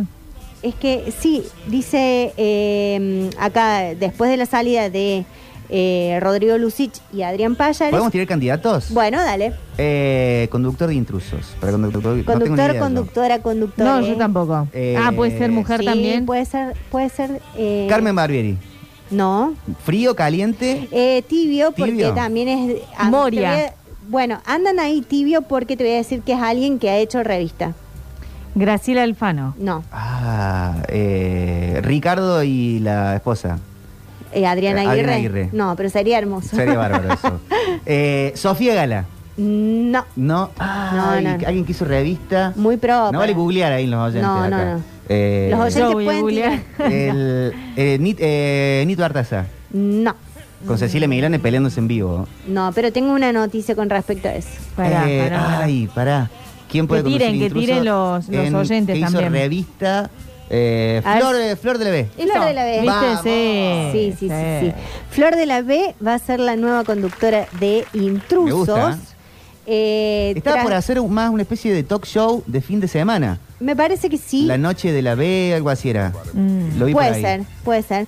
[0.63, 5.25] Es que sí, dice eh, acá, después de la salida de
[5.71, 7.91] eh, Rodrigo Lucich y Adrián Payares.
[7.91, 8.91] ¿Podemos tirar candidatos?
[8.91, 9.53] Bueno, dale.
[9.77, 11.55] Eh, conductor de intrusos.
[11.59, 13.85] Para conductor, no tengo ni Conductor, idea conductora, conductor.
[13.85, 14.67] No, yo tampoco.
[14.73, 16.25] Eh, ah, puede ser mujer Sí, también.
[16.25, 17.41] Puede ser, puede ser.
[17.57, 18.57] eh, Carmen Barbieri.
[19.09, 19.53] No.
[19.83, 20.87] Frío, caliente.
[20.91, 22.13] Eh, tibio, porque Tibio.
[22.13, 22.81] también es.
[22.97, 23.73] a- Moria.
[24.09, 27.23] bueno, andan ahí tibio porque te voy a decir que es alguien que ha hecho
[27.23, 27.73] revista.
[28.55, 29.55] Graciela Alfano.
[29.57, 33.59] No, Ah, eh, Ricardo y la esposa.
[34.33, 35.13] Eh, Adriana Eh, Aguirre.
[35.13, 35.49] Adriana Aguirre.
[35.53, 36.55] No, pero sería hermoso.
[36.55, 37.41] Sería bárbaro eso.
[37.85, 39.05] Eh, Sofía Gala.
[39.37, 40.51] no, No.
[40.57, 41.31] Ay, no.
[41.47, 42.53] Alguien que hizo revista.
[42.55, 43.11] muy pro.
[43.11, 44.23] No vale googlear ahí en los oyentes.
[44.23, 44.49] No, acá.
[44.49, 44.83] no, no.
[45.09, 46.59] Eh, Los oyentes a pueden googlear.
[46.79, 50.15] el, eh, eh, Nito Artaza, No,
[50.65, 52.27] con Cecilia Milane peleándose en vivo.
[52.47, 54.49] no, pero tengo una noticia con respecto a eso.
[54.75, 55.59] Pará, Eh, pará.
[55.63, 56.29] Ay, pará.
[56.69, 59.33] ¿Quién puede Que tiren, que tiren los- los En- oyentes que hizo también.
[59.33, 60.09] revista
[60.53, 61.21] eh, A ver.
[61.21, 62.07] Flor, eh, Flor de la B.
[62.17, 62.71] Flor de la B.
[62.81, 62.87] ¿Viste?
[62.87, 63.21] Vamos.
[63.23, 63.89] Sí.
[63.93, 64.73] Sí, sí, sí, sí.
[65.09, 68.45] Flor de la B va a ser la nueva conductora de Intrusos.
[68.45, 68.51] Me
[68.83, 68.97] gusta.
[69.67, 73.39] Eh, Estaba por hacer un- más una especie de talk show de fin de semana.
[73.59, 74.45] Me parece que sí.
[74.45, 76.11] La noche de la B, algo así era.
[76.33, 76.79] Mm.
[76.79, 77.21] Lo vi por puede ahí.
[77.21, 78.07] ser, puede ser.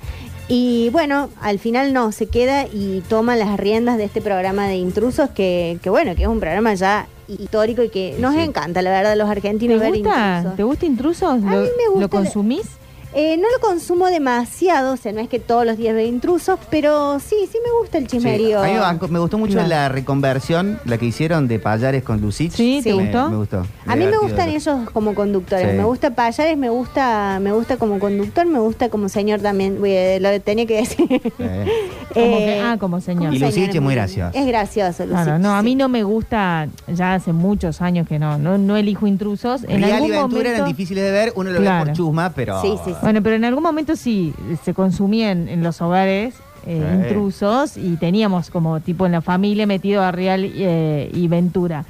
[0.49, 4.75] Y bueno, al final no, se queda y toma las riendas de este programa de
[4.75, 8.89] intrusos que, que bueno, que es un programa ya histórico y que nos encanta, la
[8.91, 10.37] verdad, los ¿Te argentinos ver gusta?
[10.37, 10.55] intrusos.
[10.57, 11.41] ¿Te gusta intrusos?
[11.41, 12.67] mí ¿Lo, me gusta ¿Lo consumís?
[13.15, 16.57] Eh, no lo consumo demasiado, o sea, no es que todos los días veo intrusos,
[16.71, 18.17] pero sí, sí me gusta el Sí.
[18.17, 18.59] chismerío.
[18.61, 19.67] A mí me, gustó mucho Claro.
[19.69, 22.51] la reconversión, la que hicieron de Payares con Lucich.
[22.53, 23.29] Sí, ¿te Me- gustó?
[23.29, 23.65] Me gustó.
[23.85, 25.69] A mí me gustan ellos como conductores.
[25.71, 25.77] Sí.
[25.77, 29.79] Me gusta Payares, me gusta, me gusta como conductor, me gusta como señor también.
[29.81, 31.07] Uy, eh, lo tenía que decir.
[31.07, 31.31] Sí.
[32.13, 33.33] Como Eh, que- ah, como señor.
[33.33, 34.37] Y Lucich es muy gracioso.
[34.37, 35.23] Es gracioso, Lucich.
[35.23, 35.65] Claro, no, a sí.
[35.65, 39.63] mí no me gusta, ya hace muchos años que no, no, no elijo intrusos.
[39.63, 41.85] En Real y algún Ventura momento, eran difíciles de ver, uno lo ve Claro.
[41.85, 42.61] por chusma, pero.
[42.61, 43.02] Sí, sí, sí.
[43.03, 44.33] Bueno, pero en algún momento sí
[44.63, 46.95] se consumían en los hogares eh, Sí.
[46.95, 51.83] intrusos y teníamos como tipo en la familia metido a Real eh, y Ventura.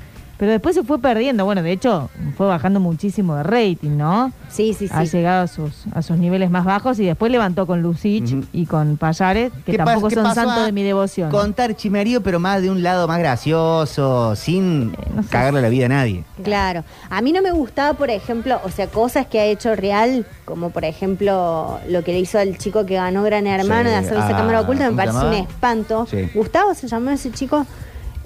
[0.44, 1.46] Pero después se fue perdiendo.
[1.46, 4.34] Bueno, de hecho, fue bajando muchísimo de rating, ¿no?
[4.50, 4.94] Sí, sí, sí.
[4.94, 8.66] Ha llegado a sus, a sus niveles más bajos y después levantó con Lucich y
[8.66, 11.32] con Payares, que ¿Qué pas- tampoco qué son santos de mi devoción.
[11.32, 15.30] Contar chimerío, pero más de un lado más gracioso, sin Eh, no sé.
[15.30, 16.26] cagarle la vida a nadie.
[16.44, 16.84] Claro.
[17.10, 20.72] A mí no me gustaba, por ejemplo, o sea, cosas que ha hecho Real, como
[20.72, 23.90] por ejemplo lo que le hizo al chico que ganó Gran Hermano Sí.
[23.92, 26.06] de hacer esa Ah, cámara oculta, me ¿cómo se parece un espanto.
[26.12, 26.30] Sí.
[26.34, 27.66] Gustavo se llamó ese chico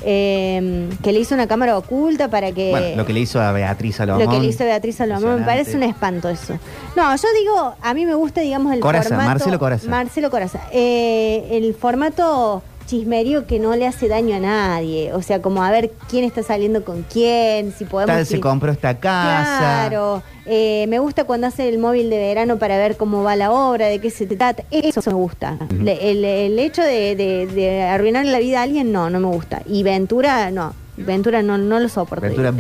[0.04, 2.72] eh, que le hizo una cámara oculta para que...
[2.72, 4.26] Bueno, lo que le hizo a Beatriz Salomón.
[4.26, 6.58] Lo que le hizo Beatriz Salomón, me parece un espanto eso.
[6.96, 9.30] No, yo digo, a mí me gusta, digamos, el Coraza, formato...
[9.30, 9.90] Marcelo Coraza.
[9.90, 10.62] Marcelo Coraza.
[10.72, 15.14] Eh, el formato chismerío que no le hace daño a nadie.
[15.14, 18.16] O sea, como a ver quién está saliendo con quién, si podemos...
[18.16, 19.86] Tal se compró esta casa.
[19.90, 23.52] Claro, eh, me gusta cuando hace el móvil de verano para ver cómo va la
[23.52, 24.64] obra, de qué se trata.
[24.72, 25.60] Eso me gusta.
[25.70, 29.28] Le- el, el hecho de, de, de arruinar la vida a alguien, no, no me
[29.28, 29.62] gusta.
[29.68, 30.74] Y Ventura, no.
[30.98, 32.26] Ventura no, no lo soporto.
[32.26, 32.52] Ventura.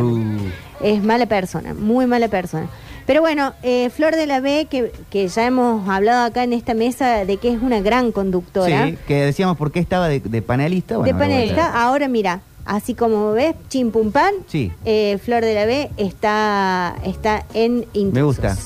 [0.79, 2.67] Es mala persona, muy mala persona.
[3.07, 6.73] Pero bueno, eh, Flor de la B, que, que ya hemos hablado acá en esta
[6.75, 8.85] mesa de que es una gran conductora.
[8.87, 10.95] Sí, que decíamos por qué estaba de, de panelista.
[10.95, 15.55] de Bueno, panelista, ahora mira, así como ves, Chim Pum Pan, Sí, eh, Flor de
[15.55, 18.13] la B está, está en Intrusos.
[18.13, 18.57] me gusta.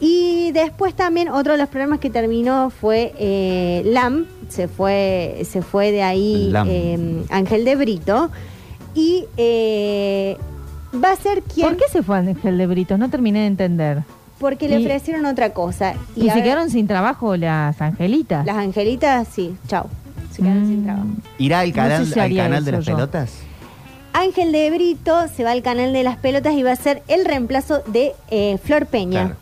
[0.00, 5.60] Y después también otro de los programas que terminó fue eh, LAM, se fue, se
[5.62, 8.30] fue de ahí eh, Ángel de Brito.
[8.94, 9.26] Y
[10.94, 11.66] va a ser quien.
[11.68, 12.96] ¿Por qué se fue Ángel de Brito?
[12.98, 14.02] No terminé de entender.
[14.38, 15.94] Porque le Y- ofrecieron otra cosa.
[16.14, 18.44] ¿Y, se ahora- quedaron sin trabajo las angelitas?
[18.44, 19.88] Las angelitas, sí, chao.
[20.32, 20.84] Se quedaron sin Mm.
[20.84, 21.06] trabajo.
[21.38, 22.94] ¿Irá al No canal, sé si al haría canal de eso las yo.
[22.96, 23.32] pelotas?
[24.12, 27.24] Ángel de Brito se va al canal de las pelotas y va a ser el
[27.24, 29.24] reemplazo de eh, Flor Peña.
[29.26, 29.36] Claro.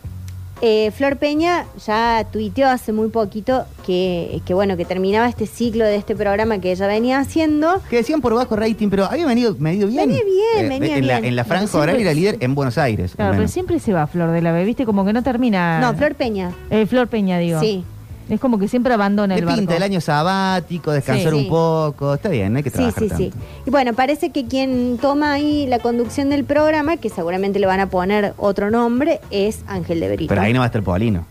[0.61, 5.83] Eh, Flor Peña ya tuiteó hace muy poquito que, que, bueno que terminaba este ciclo
[5.83, 7.81] de este programa que ella venía haciendo.
[7.89, 10.07] Que decían por bajo rating, pero había venido, medido bien.
[10.07, 11.25] Venía bien, venía en La, bien.
[11.29, 13.13] en la franja horaria era líder en Buenos Aires.
[13.15, 14.85] Claro, pero siempre se va Flor de la B, ¿viste?
[14.85, 15.79] Como que no termina.
[15.79, 16.51] No, Flor Peña.
[16.69, 17.59] Eh, Flor Peña, digo.
[17.59, 17.83] Sí.
[18.27, 19.59] Es como que siempre abandona el barco.
[19.59, 21.37] pinta el año sabático, descansar Sí.
[21.39, 22.15] un poco.
[22.15, 23.23] Está bien, no hay que Sí, trabajar sí, tanto.
[23.23, 23.31] sí.
[23.67, 27.79] Y bueno, parece que quien toma ahí la conducción del programa, que seguramente le van
[27.81, 30.29] a poner otro nombre, es Ángel de Brito.
[30.29, 31.25] Pero ahí no va a estar Polino.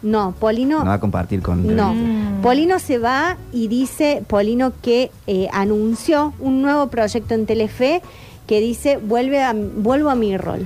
[0.00, 1.74] No, Polino No va a compartir con.
[1.76, 2.40] No, Mm.
[2.40, 8.00] Polino se va y dice Polino que eh, anunció un nuevo proyecto en Telefe
[8.46, 10.64] que dice vuelve a, vuelvo a mi rol.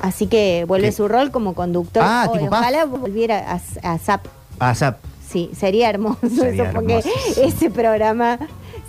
[0.00, 0.92] Así que vuelve ¿Qué?
[0.92, 2.02] su rol como conductor.
[2.04, 2.60] Ah, O- tipo Paz.
[2.62, 3.60] ojalá volviera a,
[3.92, 4.26] a Zap.
[4.58, 4.96] Ah, Zap.
[5.32, 7.40] Sí, sería hermoso Sería eso, porque hermoso.
[7.42, 8.38] ese programa,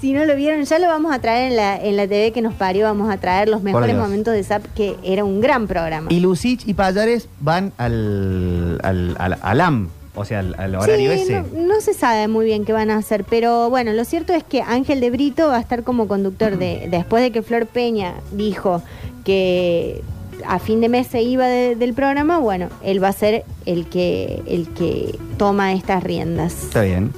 [0.01, 2.41] si no lo vieron, ya lo vamos a traer en la, en la TV que
[2.41, 6.07] nos parió, vamos a traer los mejores momentos de Zap, que era un gran programa.
[6.11, 11.13] Y Lucich y Payares van al, al, al, al AM, o sea, al, al horario
[11.13, 11.43] Sí, ese.
[11.53, 14.43] No, no se sabe muy bien qué van a hacer, pero bueno, lo cierto es
[14.43, 18.15] que Ángel de Brito va a estar como conductor de, después de que Flor Peña
[18.33, 18.81] dijo
[19.23, 20.03] que
[20.47, 23.88] a fin de mes se iba de- del programa, bueno, él va a ser el
[23.88, 26.63] que, el que toma estas riendas.
[26.63, 27.11] Está bien.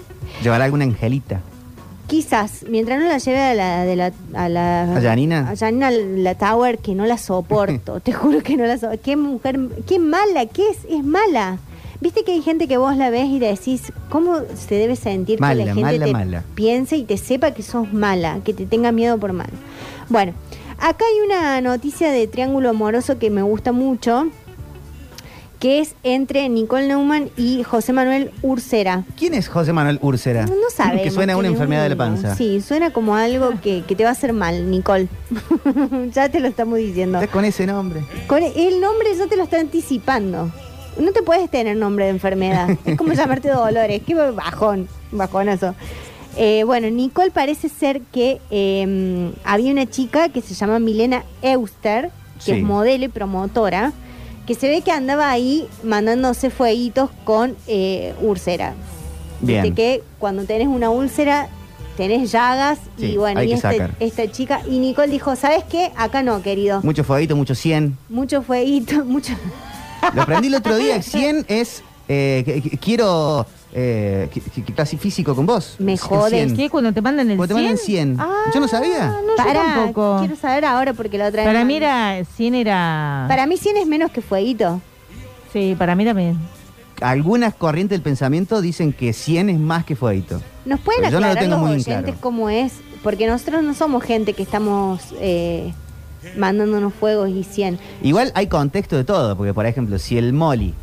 [0.44, 1.42] Llevará alguna angelita.
[2.08, 5.50] Quizás, mientras no la lleve a la, de la, a la ¿A Janina?
[5.50, 9.02] a Janina la Tower, que no la soporto, te juro que no la soporto.
[9.04, 11.58] Qué mujer, qué mala, qué es, es mala.
[12.02, 15.42] Viste que hay gente que vos la ves y decís, ¿cómo se debe sentir que
[15.56, 16.44] la gente mala, te mala.
[16.54, 19.50] piense y te sepa que sos mala, que te tenga miedo por mal?
[20.10, 20.34] Bueno,
[20.86, 24.28] acá hay una noticia de Triángulo Amoroso que me gusta mucho,
[25.60, 29.04] que es entre Nicole Neumann y José Manuel Ursera.
[29.18, 30.46] ¿Quién es José Manuel Úrsera?
[30.46, 31.02] No sabemos.
[31.02, 32.36] Que suena a una enfermedad de la panza.
[32.36, 35.08] Sí, suena como algo que, que te va a hacer mal, Nicole.
[36.14, 37.18] ya te lo estamos diciendo.
[37.18, 38.04] Estás con ese nombre.
[38.28, 40.52] Con el nombre ya te lo está anticipando.
[41.00, 42.70] No te puedes tener nombre de enfermedad.
[42.86, 44.04] es como llamarte Dolores.
[44.06, 45.74] Qué bajón, bajonazo.
[46.38, 52.12] Eh, bueno, Nicole parece ser que eh, había una chica que se llama Milena Euster,
[52.40, 52.52] que Sí.
[52.52, 53.94] es modelo y promotora,
[54.46, 58.74] que se ve que andaba ahí mandándose fueguitos con eh, úlcera.
[59.40, 59.64] Bien.
[59.64, 61.48] Viste que cuando tenés una úlcera,
[61.98, 65.92] tenés llagas Sí, y bueno, y este- esta chica, y Nicole dijo, ¿sabes qué?
[65.96, 66.82] Acá no, querido.
[66.84, 67.98] Mucho fueguito, mucho 100.
[68.10, 69.34] Mucho fueguito, mucho...
[70.14, 71.02] Lo aprendí el otro día.
[71.02, 71.82] 100 es.
[72.08, 73.48] eh, quiero.
[73.78, 74.30] Eh,
[74.74, 75.76] casi físico con vos.
[75.80, 76.46] Me jodes.
[76.54, 76.56] 100.
[76.56, 76.70] ¿Qué?
[76.70, 78.16] Cuando te mandan el Cuando te 100?
[78.16, 78.54] mandan 100.
[78.54, 79.08] Yo no sabía.
[79.10, 80.20] Ah, no, yo Pará, tampoco.
[80.20, 81.50] quiero saber ahora porque la otra vez...
[81.52, 83.26] Para mí era 100 era...
[83.28, 84.80] Para mí 100 es menos que fueguito.
[85.52, 86.38] Sí, para mí también.
[87.02, 90.42] Algunas corrientes del pensamiento dicen que 100 es más que fueguito.
[90.64, 92.18] ¿Nos pueden Pero yo no lo aclarar tengo los muy en oyentes claro.
[92.22, 92.74] cómo es?
[93.04, 95.74] Porque nosotros no somos gente que estamos eh,
[96.38, 97.78] mandándonos fuegos y 100.
[98.04, 100.74] Igual hay contexto de todo, porque por ejemplo, si el Molly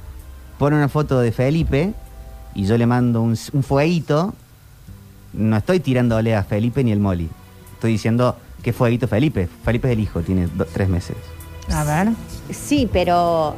[0.59, 1.95] pone una foto de Felipe
[2.55, 4.35] y yo le mando un, un fueguito,
[5.33, 7.29] no estoy tirándole a Felipe ni el Molly.
[7.75, 9.49] Estoy diciendo que fueguito Felipe.
[9.65, 11.17] Felipe es el hijo, tiene do- tres meses.
[11.71, 12.09] A ver.
[12.51, 13.55] Sí, pero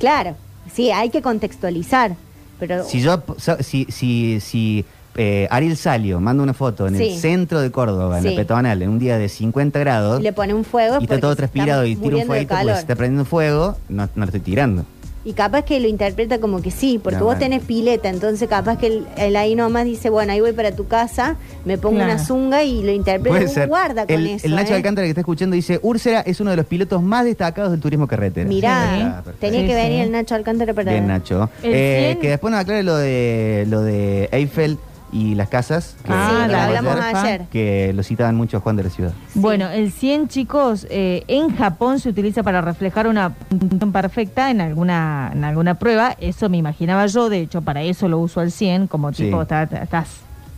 [0.00, 0.36] claro,
[0.72, 2.16] sí, hay que contextualizar.
[2.58, 4.84] Pero Si yo, so- si, si, si
[5.16, 7.10] eh, Ariel Salio manda una foto en Sí.
[7.14, 8.30] el centro de Córdoba, en Sí.
[8.30, 11.36] la peatonal, en un día de 50 grados, le pone un fuego y está todo
[11.36, 14.84] transpirado y tira un fueguito porque se está prendiendo fuego, no, no lo estoy tirando.
[15.28, 18.78] Y capaz que lo interpreta como que sí, porque No, vos tenés pileta, entonces capaz
[18.78, 22.12] que él, él ahí nomás dice, bueno, ahí voy para tu casa, me pongo Claro.
[22.14, 23.46] una zunga y lo interpreta.
[23.46, 23.68] Ser.
[23.68, 24.46] Guarda con el, eso.
[24.46, 24.76] el Nacho ¿eh?
[24.76, 28.06] Alcántara que está escuchando dice, Úrsera es uno de los pilotos más destacados del turismo
[28.06, 28.48] carretera.
[28.48, 29.32] Mirá, perfecto.
[29.38, 29.82] tenía Sí, que sí.
[29.82, 31.50] venir el Nacho Alcántara para Bien, Nacho.
[31.62, 32.20] El Eh, 100.
[32.20, 34.78] que después nos aclare lo de lo de Eiffel
[35.12, 35.96] y las casas.
[36.04, 37.42] Que Ah, Sí, lo la hablamos ayer.
[37.50, 39.12] Que lo citaban mucho a Juan de la Ciudad.
[39.34, 44.60] Bueno, el 100, chicos, eh, en Japón se utiliza para reflejar una puntuación perfecta en
[44.60, 46.14] alguna, en alguna prueba.
[46.20, 47.28] Eso me imaginaba yo.
[47.28, 49.24] De hecho, para eso lo uso al 100, como Sí.
[49.24, 50.08] tipo, está- está- estás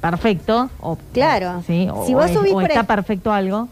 [0.00, 0.70] perfecto.
[0.80, 1.62] O, Claro.
[1.66, 3.68] Sí, o, Si vos es- subís o está perfecto algo.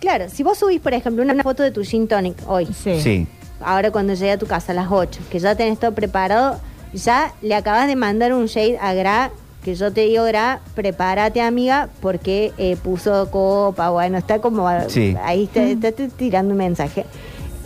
[0.00, 3.00] Claro, si vos subís, por ejemplo, una foto de tu gin tonic hoy, Sí.
[3.00, 3.26] Sí.
[3.64, 6.60] ahora cuando llegue a tu casa a las 8, que ya tenés todo preparado,
[6.94, 9.30] ya le acabas de mandar un shade a Gra,
[9.64, 15.16] que yo te digo, Gra, prepárate amiga, porque eh, puso copa, bueno, está como Sí.
[15.22, 17.04] ahí te, te estoy tirando un mensaje.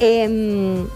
[0.00, 0.86] Em,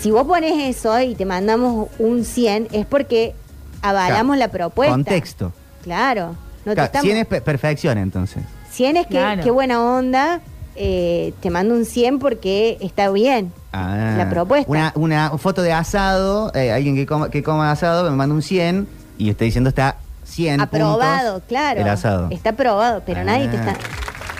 [0.00, 3.34] si vos pones eso y te mandamos un 100, es porque
[3.82, 4.92] avalamos la propuesta.
[4.94, 5.52] Contexto.
[5.82, 6.34] Claro.
[6.64, 8.42] No te Claro, estamos- 100 es pe- perfección entonces.
[8.70, 9.42] 100 es que Claro.
[9.44, 10.40] qué buena onda,
[10.76, 13.52] eh, te mando un 100 porque está bien.
[13.72, 14.68] Ah, La propuesta.
[14.70, 18.42] Una, una foto de asado, eh, alguien que coma, que coma asado me manda un
[18.42, 18.88] 100
[19.18, 21.80] y estoy diciendo está 100 Aprobado, puntos claro.
[21.80, 22.28] El asado.
[22.30, 23.24] Está aprobado, pero Ah.
[23.24, 23.74] nadie te está...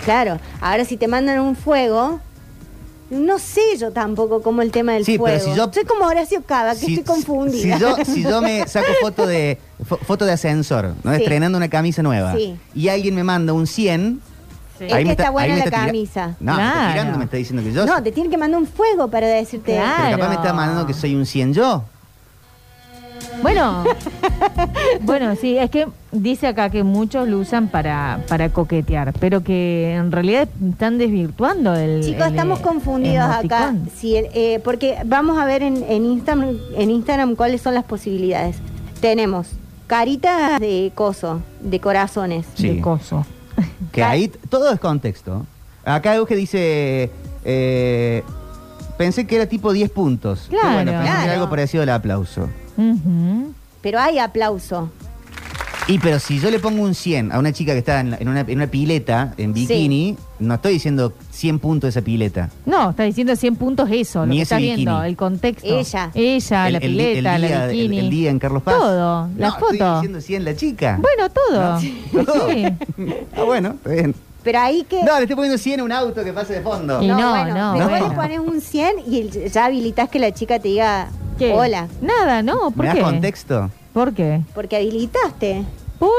[0.04, 2.20] Claro, ahora si te mandan un fuego,
[3.10, 5.44] no sé yo tampoco cómo el tema del Sí, pero fuego.
[5.52, 7.76] si yo- Soy como Horacio Cava, que Si- estoy confundida.
[7.76, 11.14] Si yo, si yo me saco foto de fo- foto de ascensor, ¿no?
[11.14, 11.22] Sí.
[11.22, 12.56] estrenando una camisa nueva, Sí.
[12.74, 14.20] y alguien me manda un 100,
[14.80, 16.34] Es que está buena la camisa.
[16.40, 16.92] No, me está Claro.
[16.92, 17.86] tirando, me está diciendo que yo.
[17.86, 19.76] No, te tienen que mandar un fuego para decirte...
[19.76, 20.02] Claro.
[20.04, 21.84] pero capaz me está mandando que soy un 100 yo.
[23.42, 23.84] Bueno,
[25.02, 29.94] bueno, sí, es que dice acá que muchos lo usan para, para coquetear, pero que
[29.94, 32.02] en realidad están desvirtuando el.
[32.02, 33.74] Chicos, el, estamos confundidos acá.
[34.02, 38.56] el- eh, porque vamos a ver en, en, Instagram, en Instagram cuáles son las posibilidades.
[39.00, 39.48] Tenemos
[39.86, 42.46] caritas de coso, de corazones.
[42.54, 42.68] Sí.
[42.76, 43.26] De coso.
[43.92, 45.46] Que ahí todo es contexto.
[45.84, 47.10] Acá Euge dice,
[47.44, 48.22] eh,
[48.96, 50.46] pensé que era tipo 10 puntos.
[50.48, 50.72] Claro.
[50.74, 52.48] bueno, pensé que era algo parecido al aplauso.
[52.76, 53.52] Ujú.
[53.80, 54.90] Pero hay aplauso.
[55.86, 58.16] Y pero si yo le pongo un 100 a una chica que está en, la-
[58.16, 62.48] en una, en una pileta, en bikini, no estoy diciendo 100 puntos de esa pileta.
[62.64, 65.08] No, está diciendo 100 puntos eso, lo Ni que ese estás viendo, bikini.
[65.10, 65.66] el contexto.
[65.78, 66.10] Ella.
[66.14, 67.98] Ella, El- la el di- el pileta, día- la el- bikini.
[67.98, 68.76] el día en Carlos Paz.
[68.78, 69.72] Todo, la no, foto.
[69.74, 70.98] Estoy diciendo 100 la chica.
[71.02, 72.24] Bueno, todo.
[72.24, 72.50] Todo.
[72.50, 72.64] Sí.
[73.36, 74.14] Ah, bueno, está bien.
[74.42, 75.02] Pero ahí que...
[75.02, 77.02] No, le estoy poniendo 100 a un auto que pase de fondo.
[77.02, 78.08] Y no, bueno, no, después bueno.
[78.08, 81.52] le pones un 100 y el- ya habilitas que la chica te diga ¿Qué?
[81.52, 81.88] hola.
[82.00, 83.02] Nada, no, ¿por ¿Me das qué?
[83.02, 83.70] contexto?
[83.92, 84.40] ¿Por qué?
[84.54, 85.64] Porque habilitaste.
[85.98, 86.10] ¿Por?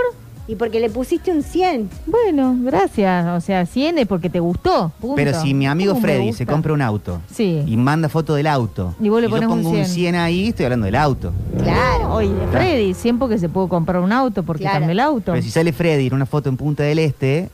[0.47, 1.89] Y porque le pusiste un 100.
[2.05, 3.25] Bueno, gracias.
[3.35, 4.91] O sea, 100 es porque te gustó.
[5.01, 5.15] punto.
[5.15, 6.37] Pero si mi amigo ¿Cómo me Freddy gusta?
[6.37, 7.63] se compra un auto Sí.
[7.65, 10.15] y manda foto del auto Y vos le pones yo un pongo 100.
[10.15, 11.33] ahí, estoy hablando del auto.
[11.57, 12.13] Claro.
[12.13, 14.75] Oye, Freddy, siempre que se pudo comprar un auto porque Claro.
[14.79, 15.31] cambia el auto.
[15.31, 17.49] Pero si sale Freddy en una foto en Punta del Este,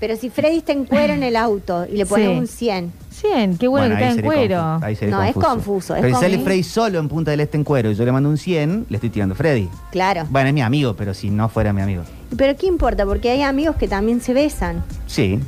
[0.00, 2.38] Pero si Freddy está en cuero en el auto y le pones Sí.
[2.38, 2.92] un 100.
[3.10, 3.58] 100.
[3.58, 4.56] Qué bueno, que ahí está en sería cuero.
[4.56, 6.44] confu- ahí sería No, es confuso, es Pero si sale confuso.
[6.46, 8.96] Freddy solo en Punta del Este en cuero y yo le mando un 100, le
[8.96, 9.68] estoy tirando a Freddy.
[9.92, 10.26] Claro.
[10.30, 12.02] Bueno, es mi amigo, pero si no fuera mi amigo.
[12.36, 13.04] Pero ¿qué importa?
[13.04, 14.82] Porque hay amigos que también se besan.
[15.06, 15.38] Sí,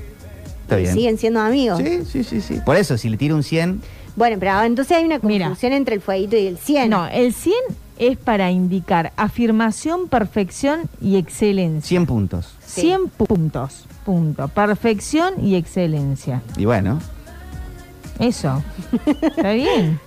[0.63, 0.95] está y bien.
[0.95, 1.79] siguen siendo amigos.
[1.79, 2.59] Sí, sí, sí, sí.
[2.65, 3.81] Por eso, si le tiro un 100,
[4.17, 6.91] Bueno, pero entonces hay una confusión entre el fueguito y el 100.
[6.91, 7.55] No, el 100
[7.99, 11.89] es para indicar afirmación, perfección y excelencia.
[11.89, 12.55] 100 puntos.
[12.81, 13.85] 100 puntos.
[14.05, 14.49] Punto.
[14.49, 16.43] Perfección y excelencia.
[16.57, 16.99] Y bueno,
[18.19, 18.63] Eso.
[19.23, 19.99] ¿Está bien?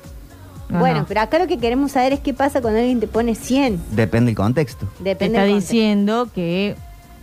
[0.74, 1.06] ¿O Bueno, no?
[1.08, 3.80] pero acá lo que queremos saber es qué pasa cuando alguien te pone 100.
[3.92, 4.88] depende del contexto.
[4.98, 5.74] Te Depende está del contexto.
[5.74, 6.76] diciendo que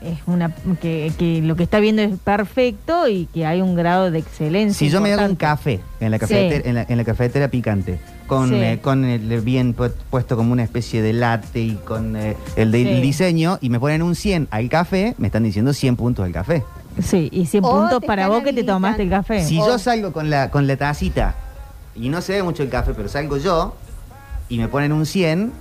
[0.02, 4.10] es una que, que lo que está viendo es perfecto y que hay un grado
[4.10, 4.78] de excelencia.
[4.78, 6.20] Si yo me hago un café en la Sí.
[6.20, 8.00] cafetera, en la, en la cafetera picante,
[8.36, 8.54] con, Sí.
[8.56, 12.72] eh, con el bien pu- puesto como una especie de latte y con eh, el,
[12.72, 12.88] de- Sí.
[12.88, 16.32] el diseño, y me ponen un 100 al café, me están diciendo 100 puntos al
[16.32, 16.64] café.
[17.02, 19.44] Sí, y 100 O puntos para vos que te tomaste el café.
[19.44, 21.34] Si yo salgo con la, con la tacita
[21.94, 23.74] y no se ve mucho el café, pero salgo yo
[24.48, 25.52] y me ponen un 100,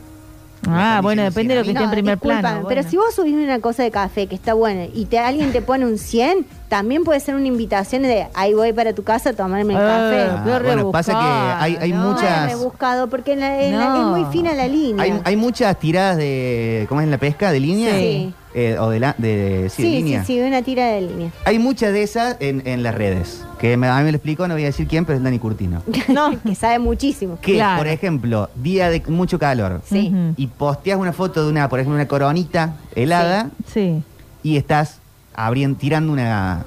[0.70, 2.66] ah, bueno, depende de lo que esté en primer plano.
[2.68, 5.62] Pero si vos subís una cosa de café que está buena y te, alguien te
[5.62, 9.34] pone un 100, también puede ser una invitación de ahí voy para tu casa a
[9.34, 10.52] tomarme el Eh, café.
[10.56, 11.18] Ah, bueno, pasa que
[11.64, 12.50] hay, hay No muchas...
[12.52, 14.16] rebuscado porque en la- en la- No.
[14.18, 15.04] es muy fina la línea.
[15.04, 16.86] Hay, hay muchas tiradas de.
[16.90, 17.52] ¿Cómo es en la pesca?
[17.52, 17.94] ¿De línea?
[17.98, 18.34] Sí.
[18.54, 20.26] Eh, o de, la, de, sí, de sí, sí, línea.
[20.26, 21.32] sí, una tira de línea.
[21.46, 23.46] Hay muchas de esas en, en las redes.
[23.60, 25.40] Que me- a mí me lo explicó, no voy a decir quién, pero es Dani
[25.40, 25.82] Curtino.
[26.10, 27.38] No, que sabe muchísimo.
[27.42, 27.78] Que, Claro.
[27.78, 29.82] por ejemplo, día de mucho calor.
[29.90, 30.12] Sí.
[30.36, 34.04] Y posteas una foto de una, por ejemplo, una coronita helada Sí.
[34.44, 35.00] y estás
[35.34, 36.66] abriendo, tirando una.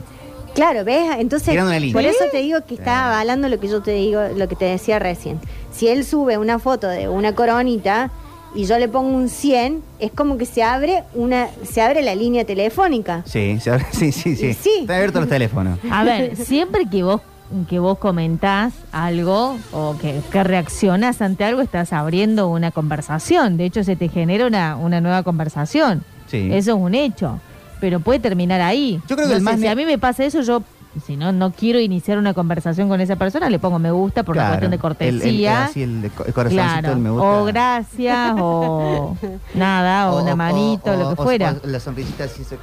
[0.55, 1.11] Claro, ¿ves?
[1.19, 1.93] Entonces, Tirando una línea.
[1.93, 2.29] por eso Sí.
[2.31, 5.39] te digo que está avalando lo que yo te digo, lo que te decía recién.
[5.73, 8.11] Si él sube una foto de una coronita
[8.55, 12.15] y yo le pongo un 100, es como que se abre una se abre la
[12.15, 13.23] línea telefónica.
[13.27, 14.55] Sí, se abre- sí, sí, sí.
[14.55, 14.71] Sí.
[14.81, 15.79] Están abiertos los teléfonos.
[15.91, 17.21] A ver, siempre que vos
[17.69, 23.57] que vos comentás algo o que, que reaccionás ante algo, estás abriendo una conversación.
[23.59, 26.03] De hecho, se te genera una, una nueva conversación.
[26.27, 26.49] Sí.
[26.53, 27.39] Eso es un hecho.
[27.81, 29.01] Pero puede terminar ahí.
[29.07, 30.63] Yo creo que No el sé, más si a mí me pasa eso, yo,
[31.01, 34.37] si no, no quiero iniciar una conversación con esa persona, le pongo me gusta por
[34.37, 34.69] una Claro.
[34.69, 35.65] cuestión de El- el- cortesía.
[35.65, 36.89] así el, co- el corazoncito Claro.
[36.91, 37.27] del me gusta.
[37.29, 39.17] O gracias, o
[39.55, 41.57] nada, o, una manito, o- lo que o- fuera.
[41.63, 42.45] o la sonrisita así.
[42.45, 42.59] se-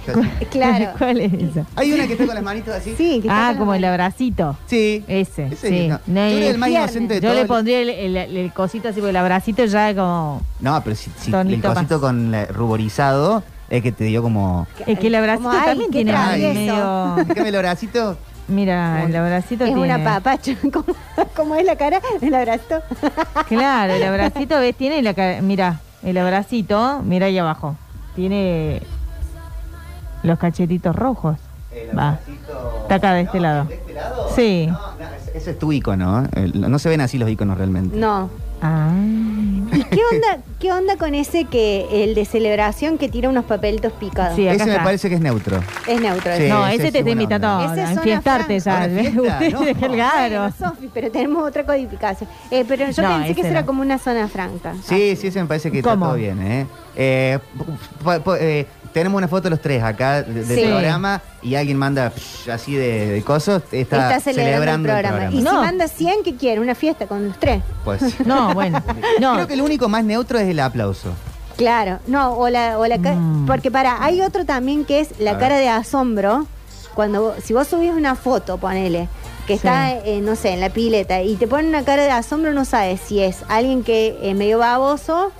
[0.50, 0.92] Claro.
[0.98, 1.66] ¿Cuál es esa?
[1.76, 2.94] Hay una que está con las manitos así.
[2.96, 4.56] Sí, que está Ah, como el abracito.
[4.66, 5.04] Sí.
[5.06, 5.88] Ese, Ese, sí.
[5.88, 6.00] no.
[6.30, 9.16] Yo el más inocente de Yo le pondría el, el- el cosito así, porque el
[9.16, 10.42] abracito ya como...
[10.60, 12.00] No, pero si, si el Tonito cosito más.
[12.00, 14.66] con la- ruborizado es que te dio como.
[14.86, 16.54] Es que el abracito Como, ay, también qué tiene travieso.
[17.16, 17.24] medio...
[17.26, 18.16] Déjame el abracito.
[18.48, 19.94] Mira, el abracito Es tiene...
[19.94, 20.52] una papacha.
[20.72, 20.86] ¿Cómo,
[21.36, 22.00] cómo es la cara?
[22.20, 22.80] El abrazo.
[23.48, 24.74] Claro, el abracito, ¿ves?
[24.74, 25.40] Tiene la cara...
[25.40, 27.76] Mira, el abracito, mira ahí abajo.
[28.16, 28.82] Tiene
[30.24, 31.36] los cachetitos rojos.
[31.96, 32.18] Va.
[32.82, 33.68] Está acá de este lado.
[34.34, 34.68] Sí.
[35.32, 36.24] Ese es tu icono.
[36.24, 36.28] ¿eh?
[36.32, 37.96] El- No se ven así los iconos realmente.
[37.96, 38.28] No.
[38.60, 38.90] Ah.
[39.90, 43.92] ¿Y qué onda, qué onda con ese que el de celebración que tira unos papelitos
[43.92, 44.36] picados?
[44.36, 44.84] Sí, acá Ese me está.
[44.84, 45.60] parece que es neutro.
[45.86, 46.32] Es neutro.
[46.36, 46.48] Sí.
[46.48, 48.88] No, ese ese te está invitando a enfiestarte ya.
[48.88, 49.88] Fiesta, no.
[49.88, 50.40] Claro.
[50.40, 52.28] Bueno, Sofi, pero tenemos otra codificación.
[52.50, 53.66] Eh, pero yo No, pensé que eso era no.
[53.66, 54.74] como una zona franca.
[54.84, 56.40] Sí, sí, ese me parece que está todo bien.
[56.42, 56.66] ¿eh?
[56.96, 57.38] Eh,
[58.04, 60.66] po- po- eh, tenemos una foto de los tres acá de- del Sí.
[60.66, 63.62] programa y alguien manda psh, así de, de cosas.
[63.70, 65.30] Está, Está celebrando, el programa.
[65.32, 65.50] Y No.
[65.52, 66.60] si manda 100, ¿qué quiere?
[66.60, 67.62] ¿Una fiesta con los tres?
[67.84, 68.82] Pues, No, bueno.
[69.20, 71.10] No, Creo que el único más neutro es el aplauso.
[71.56, 73.46] Claro, no, o la, o la ca- Mm.
[73.46, 75.64] porque para, hay otro también que es la A cara ver.
[75.64, 76.46] de asombro,
[76.94, 79.08] cuando vos- si vos subís una foto, ponele,
[79.46, 82.52] que está, eh, no sé, en la pileta, y te ponen una cara de asombro,
[82.52, 85.32] no sabes si es alguien que es medio baboso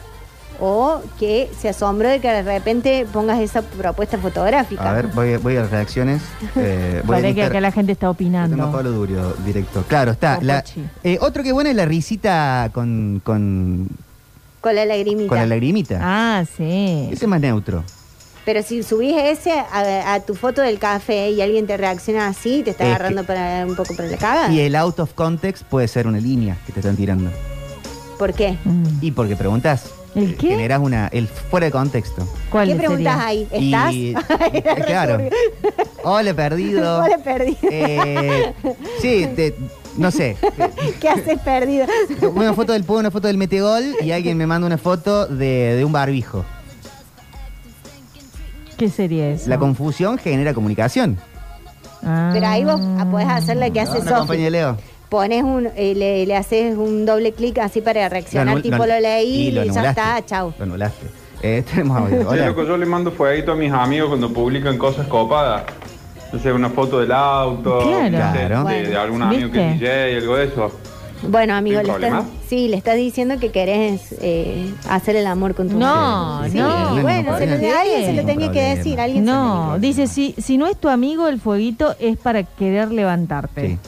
[0.62, 4.90] o que se asombró de que de repente pongas esa propuesta fotográfica.
[4.90, 6.20] A ver, voy, voy a las reacciones.
[6.56, 8.70] Eh, voy a parece que acá la gente está Tengo a opinando.
[8.72, 9.84] Pablo Durio, directo.
[9.88, 10.38] Claro, está.
[10.42, 10.84] La, Pochi.
[11.02, 13.88] eh, otro que bueno es la risita con, con,
[14.60, 15.28] Con la lagrimita.
[15.28, 15.98] con la lagrimita.
[16.02, 17.08] Ah, sí.
[17.10, 17.82] Ese es más neutro.
[18.44, 22.62] Pero si subís ese a, a tu foto del café y alguien te reacciona así,
[22.62, 24.50] te está Es agarrando para un poco para la caga.
[24.52, 27.30] Y el out of context puede ser una línea que te están tirando.
[28.18, 28.56] ¿Por qué?
[28.64, 28.84] Mm.
[29.02, 29.84] Y porque preguntas.
[30.14, 30.48] ¿El eh, qué?
[30.48, 31.06] Generas una.
[31.08, 32.26] El fuera de contexto.
[32.50, 32.88] ¿Cuál ¿Qué sería?
[32.88, 33.48] preguntas ahí?
[33.50, 33.92] ¿Estás?
[33.94, 34.14] Y-
[34.86, 35.18] claro.
[36.02, 36.98] Hola, perdido.
[37.04, 37.58] Hola, perdido.
[37.62, 38.52] Eh,
[39.00, 39.54] sí, te-
[39.96, 40.36] no sé.
[41.00, 41.86] ¿Qué haces perdido?
[42.34, 45.74] Una foto del pongo una foto del metegol y alguien me manda una foto de,
[45.76, 46.44] de un barbijo.
[48.76, 49.48] ¿Qué sería eso?
[49.48, 51.18] La confusión genera comunicación.
[52.02, 52.30] Ah.
[52.32, 54.42] Pero ahí vos podés hacer la que hace Una compañía Sofi.
[54.44, 54.76] de Leo.
[55.10, 58.86] Pones un, eh, le, le haces un doble clic así para reaccionar, Lo tipo lo-
[58.86, 60.54] lo leí y y, lo ya está, chau.
[60.56, 61.06] Lo anulaste.
[61.42, 62.20] Eh, tenemos audio.
[62.20, 62.46] Sí, Hola.
[62.46, 65.64] loco, yo le mando fueguito a mis amigos cuando publican cosas copadas.
[66.32, 68.58] No sé, una foto del auto, Claro.
[68.62, 69.72] no de, de algún amigo que ¿Viste?
[69.74, 70.72] es DJ, algo de eso.
[71.22, 75.54] Bueno, amigo, ¿Hay le estás, sí, le estás diciendo que querés eh, hacer el amor
[75.54, 76.54] con tu No, mujer.
[76.54, 76.94] no.
[76.96, 78.98] Sí, bueno, se alguien se lo tenía que decir.
[78.98, 82.90] Alguien se No, dice, si, si no es tu amigo, el fueguito es para querer
[82.90, 83.78] levantarte.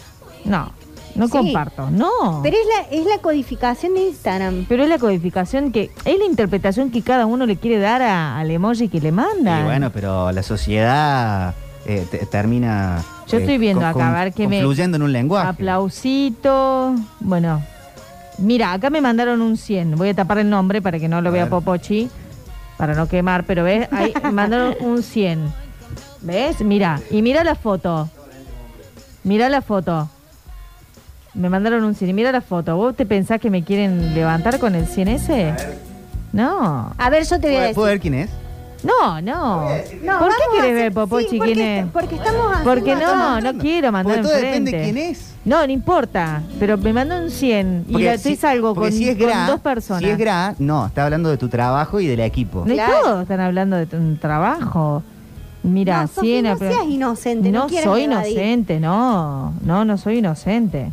[0.44, 0.72] No,
[1.14, 1.32] no Sí.
[1.32, 2.40] comparto, no.
[2.42, 4.66] Pero es la, es la codificación de Instagram.
[4.68, 8.38] Pero es la codificación que, es la interpretación que cada uno le quiere dar a-
[8.38, 9.60] al emoji que le manda.
[9.60, 11.54] Y bueno, pero la sociedad
[11.86, 13.02] eh, te- termina.
[13.28, 15.48] Yo eh, estoy viendo con- acá, a ver que me- Confluyendo en un lenguaje.
[15.48, 16.94] Aplausito.
[17.20, 17.62] Bueno,
[18.38, 19.96] mira, acá me mandaron un 100.
[19.96, 22.08] Voy a tapar el nombre para que no lo vea Popochi,
[22.76, 25.52] para no quemar, pero ves, ahí me mandaron un 100.
[26.22, 26.60] ¿Ves?
[26.60, 28.08] Mira, y mira la foto.
[29.24, 30.08] Mira la foto.
[31.34, 32.76] Me mandaron un 100 y mira la foto.
[32.76, 35.54] ¿Vos te pensás que me quieren levantar con el 100 ese?
[36.32, 36.92] No.
[36.98, 37.74] A ver, yo te voy a decir.
[37.74, 38.30] ¿Puedo ver quién es?
[38.84, 39.60] No, no.
[39.62, 41.86] No, ¿Por qué vamos a querés hacer- ver, Popochi, sí, porque quién es?
[41.92, 44.70] porque estamos haciendo- Porque no, no quiero mandar Porque todo enfrente.
[44.72, 45.34] depende quién es.
[45.44, 46.42] No, no importa.
[46.58, 49.26] Pero me mandó un 100 y Porque la, si- salgo porque con, si es con
[49.26, 50.02] gra, dos personas.
[50.02, 52.64] Si es gra, no, está hablando de tu trabajo y del equipo.
[52.66, 55.02] No, y todos están hablando de tu trabajo.
[55.64, 58.32] Mira, No, Sofi, 100 no pero- seas inocente, no No quieras soy evadir.
[58.32, 59.52] inocente, no.
[59.64, 60.90] No, no soy inocente.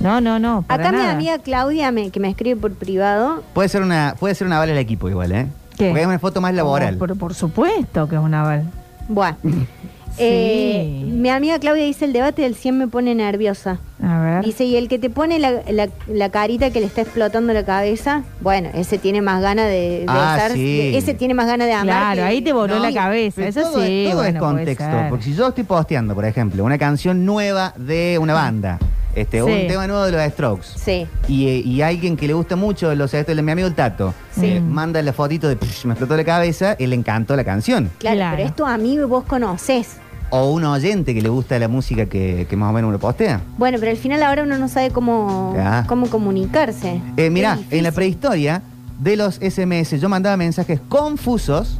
[0.00, 0.62] No, no, no.
[0.66, 1.12] Para Acá mi nada.
[1.12, 4.72] amiga Claudia, me, que me escribe por privado, Puede ser una, puede ser una bala
[4.72, 5.46] del equipo igual, ¿eh?
[5.76, 5.86] ¿Qué?
[5.88, 6.94] Porque es una foto más laboral.
[6.96, 8.64] Oh, pero por supuesto que es un aval.
[9.08, 9.36] Bueno.
[10.18, 13.78] Eh, mi amiga Claudia dice, el debate del 100 me pone nerviosa.
[14.02, 14.44] A ver.
[14.44, 17.64] Dice, y el que te pone la, la- la carita que le está explotando la
[17.64, 20.62] cabeza, bueno, ese tiene más ganas de, de Ah, estar- sí.
[20.92, 21.86] de- ese tiene más ganas de amar.
[21.86, 22.82] Claro, que- ahí te voló No.
[22.82, 23.46] la cabeza.
[23.46, 24.84] Eso todo sí, es, todo bueno, es contexto.
[25.08, 28.78] Porque si yo estoy posteando, por ejemplo, una canción nueva de una banda,
[29.14, 29.42] este, Sí.
[29.42, 31.06] un tema nuevo de los Strokes, Sí.
[31.28, 34.60] y, eh, y alguien que le gusta mucho los Strokes, mi amigo el Tato, eh,
[34.60, 37.90] manda la fotito de "Psh, me explotó la cabeza, y le encantó la canción.
[37.98, 38.36] Claro, Claro.
[38.36, 39.96] pero es tu amigo y vos conocés.
[40.34, 43.42] O un oyente que le gusta la música que, que más o menos uno postea.
[43.58, 45.84] Bueno, pero al final ahora uno no sabe cómo, Ya.
[45.86, 47.02] cómo comunicarse.
[47.18, 48.62] Eh, mirá, en la prehistoria
[48.98, 51.78] de los SMS yo mandaba mensajes confusos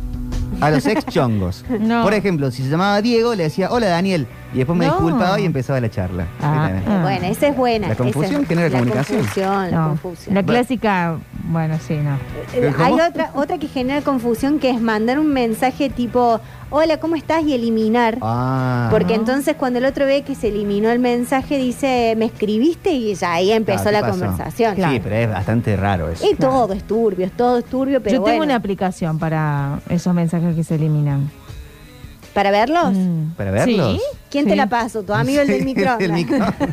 [0.61, 1.65] a los ex chongos.
[1.81, 2.02] No.
[2.02, 4.92] Por ejemplo, si se llamaba Diego, le decía, hola Daniel, y después me No.
[4.92, 6.26] disculpaba y empezaba la charla.
[6.40, 7.00] Ah, ah.
[7.02, 7.89] Bueno, esa es buena.
[7.89, 9.18] La confusión genera la comunicación.
[9.20, 10.34] Confusión, la confusión.
[10.34, 12.16] La clásica, bueno, sí, no.
[12.55, 12.84] Eh, ¿Cómo?
[12.84, 16.40] Hay otra, otra que genera confusión que es mandar un mensaje tipo,
[16.70, 17.42] hola, ¿cómo estás?
[17.44, 18.18] y eliminar.
[18.20, 18.89] Ah.
[18.90, 22.92] Porque entonces cuando el otro ve que se eliminó el mensaje, dice, ¿me escribiste?
[22.92, 24.20] Y ya ahí empezó Claro, ¿qué la pasó?
[24.26, 24.76] conversación.
[24.76, 26.26] Sí, pero es bastante raro eso.
[26.31, 28.44] Y todo es turbio, es todo es turbio, pero Yo tengo bueno.
[28.44, 31.31] una aplicación para esos mensajes que se eliminan.
[32.35, 32.94] ¿Para verlos?
[33.36, 33.97] ¿Para verlos?
[33.97, 34.01] ¿Sí?
[34.31, 34.51] ¿Quién Sí.
[34.51, 35.02] te la pasó?
[35.02, 35.99] ¿Tu amigo el del micrófono?
[36.05, 36.73] el micrófono.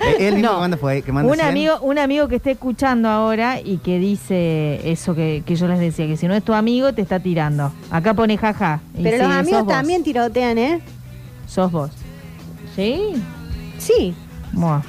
[0.00, 0.54] Eh, ¿El mismo No.
[0.56, 1.02] que manda fue?
[1.02, 1.48] Que manda Un 100?
[1.48, 5.78] amigo, un amigo que esté escuchando ahora y que dice eso que, que yo les
[5.80, 7.72] decía, que si no es tu amigo te está tirando.
[7.90, 8.80] Acá pone jaja.
[8.96, 10.80] y Pero sí, los amigos también tirotean, ¿eh?
[11.46, 11.90] Sos vos.
[12.76, 13.14] ¿Sí?
[13.78, 14.14] Sí.
[14.52, 14.80] Buah.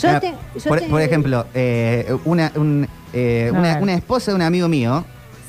[0.00, 3.94] Yo Ah, te- yo por, te- por ejemplo, eh, una, un, eh, A una, una
[3.94, 5.04] esposa de un amigo mío.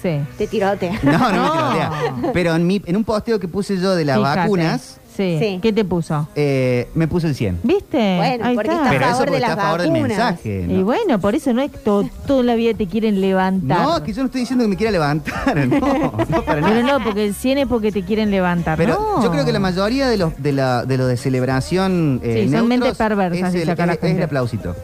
[0.06, 0.19] Sí.
[0.38, 1.00] Te tirotea.
[1.03, 2.32] No, no, me tirotea.
[2.34, 4.40] Pero en, mi, en un posteo que puse yo de las Fíjate.
[4.42, 5.38] vacunas, Sí.
[5.40, 5.59] Sí.
[5.61, 6.27] ¿Qué te puso?
[6.35, 7.61] eh, me puso el 100.
[7.64, 8.17] ¿Viste?
[8.17, 8.82] Bueno, Ahí porque está.
[8.84, 10.09] está Pero a eso favor porque de está las a favor del vacunas.
[10.09, 10.66] mensaje.
[10.69, 10.84] Y ¿no?
[10.84, 13.80] bueno, por eso no es todo, toda la vida te quieren levantar.
[13.80, 15.56] No, que yo no estoy diciendo que me quiera levantar.
[15.69, 16.74] No, no para nada.
[16.74, 18.77] Pero no, porque el 100 es porque te quieren levantar.
[18.77, 19.24] Pero no.
[19.24, 22.42] yo creo que la mayoría de los de, la, de los de celebración eh, Sí,
[22.43, 24.17] son neutros mentes perversas, es dice el, acá la es- es gente.
[24.17, 24.75] el aplausito.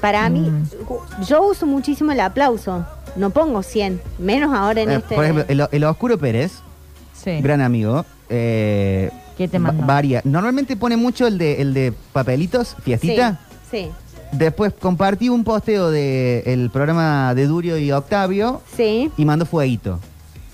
[0.00, 1.22] Para mí, Mm.
[1.28, 2.84] yo uso muchísimo el aplauso.
[3.16, 5.14] No pongo 100, menos ahora en Eh, este.
[5.14, 6.52] Por ejemplo, el, el Oscuro Pérez,
[7.14, 7.40] Sí.
[7.40, 9.86] gran amigo, eh, ¿Qué te va- mandó?
[9.86, 10.20] varía.
[10.24, 13.38] Normalmente pone mucho el de, el de papelitos, fiestita.
[13.70, 13.90] Sí,
[14.32, 19.10] Después compartí un posteo del programa de Durio y Octavio sí.
[19.18, 20.00] y mandó fueguito.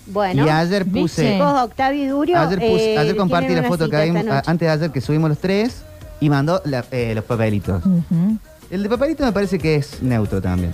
[0.07, 0.45] Bueno.
[0.45, 1.41] Y ayer puse.
[1.41, 2.41] Octavio y Durio.
[2.41, 4.51] Ayer, puse- eh, ayer compartí tienen la una foto que cita habíamos- esta noche.
[4.51, 5.85] antes de ayer que subimos los tres
[6.19, 7.85] y mandó la- eh, los papelitos.
[7.87, 8.39] Ujú.
[8.69, 10.73] El de papelito me parece que es neutro también.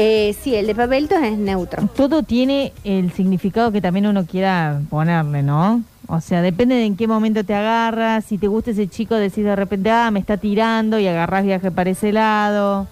[0.00, 1.88] Eh, sí, el de papelitos es neutro.
[1.96, 5.82] Todo tiene el significado que también uno quiera ponerle, ¿no?
[6.06, 8.24] O sea, depende de en qué momento te agarras.
[8.24, 11.70] Si te gusta ese chico, decís de repente, ah, me está tirando y agarrás viaje
[11.72, 12.86] para ese lado.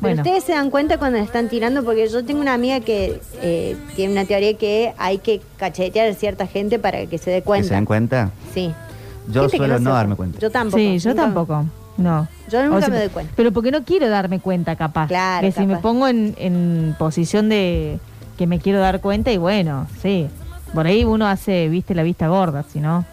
[0.00, 3.20] Pero Bueno, ustedes se dan cuenta cuando están tirando, porque yo tengo una amiga que
[3.40, 7.36] eh, tiene una teoría que hay que cachetear a cierta gente para que se dé
[7.36, 7.74] ¿Que se cuenta.
[7.74, 8.30] dan cuenta?
[8.52, 8.72] Sí.
[9.32, 10.38] Yo suelo no, se- darme cuenta.
[10.38, 10.76] Yo tampoco.
[10.78, 11.64] sí, yo tampoco.
[11.96, 12.26] No.
[12.50, 13.32] Yo nunca O sea, me doy cuenta.
[13.36, 15.08] Pero porque no quiero darme cuenta, capaz.
[15.08, 17.98] Claro, Que si me pongo en, en posición de
[18.38, 20.28] que me quiero dar cuenta y bueno, sí.
[20.74, 23.04] Por ahí uno hace, viste, la vista gorda, si no.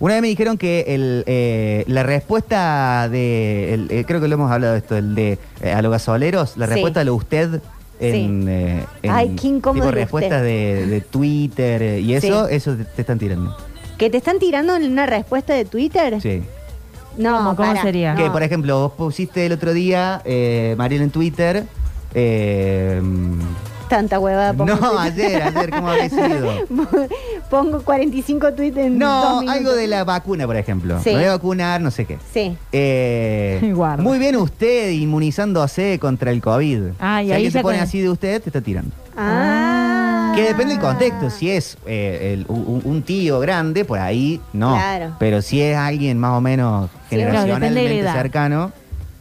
[0.00, 4.34] Una vez me dijeron que el, eh, la respuesta de, el- eh, creo que lo
[4.34, 6.74] hemos hablado de esto, el de eh, a los gasoleros, la Sí.
[6.74, 7.60] respuesta de lo usted
[7.98, 12.54] en, eh, en Ay, qué incómodo tipo respuestas de, de Twitter y eso, Sí.
[12.54, 13.56] eso te, te están tirando.
[13.96, 16.20] ¿Que te están tirando en una respuesta de Twitter?
[16.20, 16.42] Sí.
[17.18, 17.82] No, para.
[17.82, 18.32] Que, No.
[18.32, 21.64] por ejemplo, vos pusiste el otro día, eh, Mariel, en Twitter.
[22.14, 23.02] eh,
[23.88, 24.52] Tanta huevada.
[24.52, 26.66] pongo no, ayer, ayer, ¿cómo había sido?
[27.50, 29.56] Pongo 45 tweets en dos No, minutos.
[29.56, 31.00] algo de la vacuna, por ejemplo.
[31.02, 31.08] Sí.
[31.10, 32.18] Me voy a vacunar, no sé qué.
[32.34, 32.54] Sí.
[32.72, 36.80] Eh, muy bien usted inmunizándose contra el COVID.
[37.00, 38.90] Ah, y si ahí alguien ya se pone con- así de usted, te está tirando.
[39.16, 39.77] Ah.
[40.38, 41.30] Que depende del contexto.
[41.30, 44.74] Si es eh, el- un, un tío grande, por ahí no.
[44.74, 45.16] Claro.
[45.18, 48.12] Pero si es alguien más o menos Sí, claro, depende de la generacionalmente edad.
[48.14, 48.72] cercano,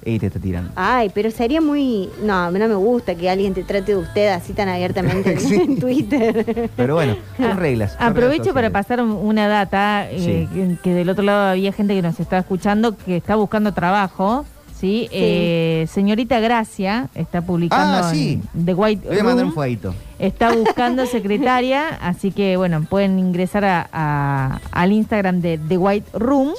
[0.05, 0.71] y te está tirando.
[0.75, 2.07] Ay, pero sería muy...
[2.21, 5.31] No, a mí no me gusta que alguien te trate de usted así tan abiertamente
[5.53, 6.69] en- en Twitter.
[6.77, 7.93] Pero bueno, son reglas.
[7.93, 8.71] son Aprovecho reglas para sociales.
[8.71, 10.47] pasar un- una data, eh, Sí.
[10.53, 14.45] que, que del otro lado había gente que nos está escuchando que está buscando trabajo.
[14.79, 15.07] ¿Sí?
[15.11, 18.41] Eh, señorita Gracia está publicando Ah, sí.
[18.55, 19.49] en The White Le voy a mandar Room.
[19.49, 19.93] un fueguito.
[20.19, 26.09] Está buscando secretaria, así que bueno, pueden ingresar a- a- al Instagram de The White
[26.13, 26.53] Room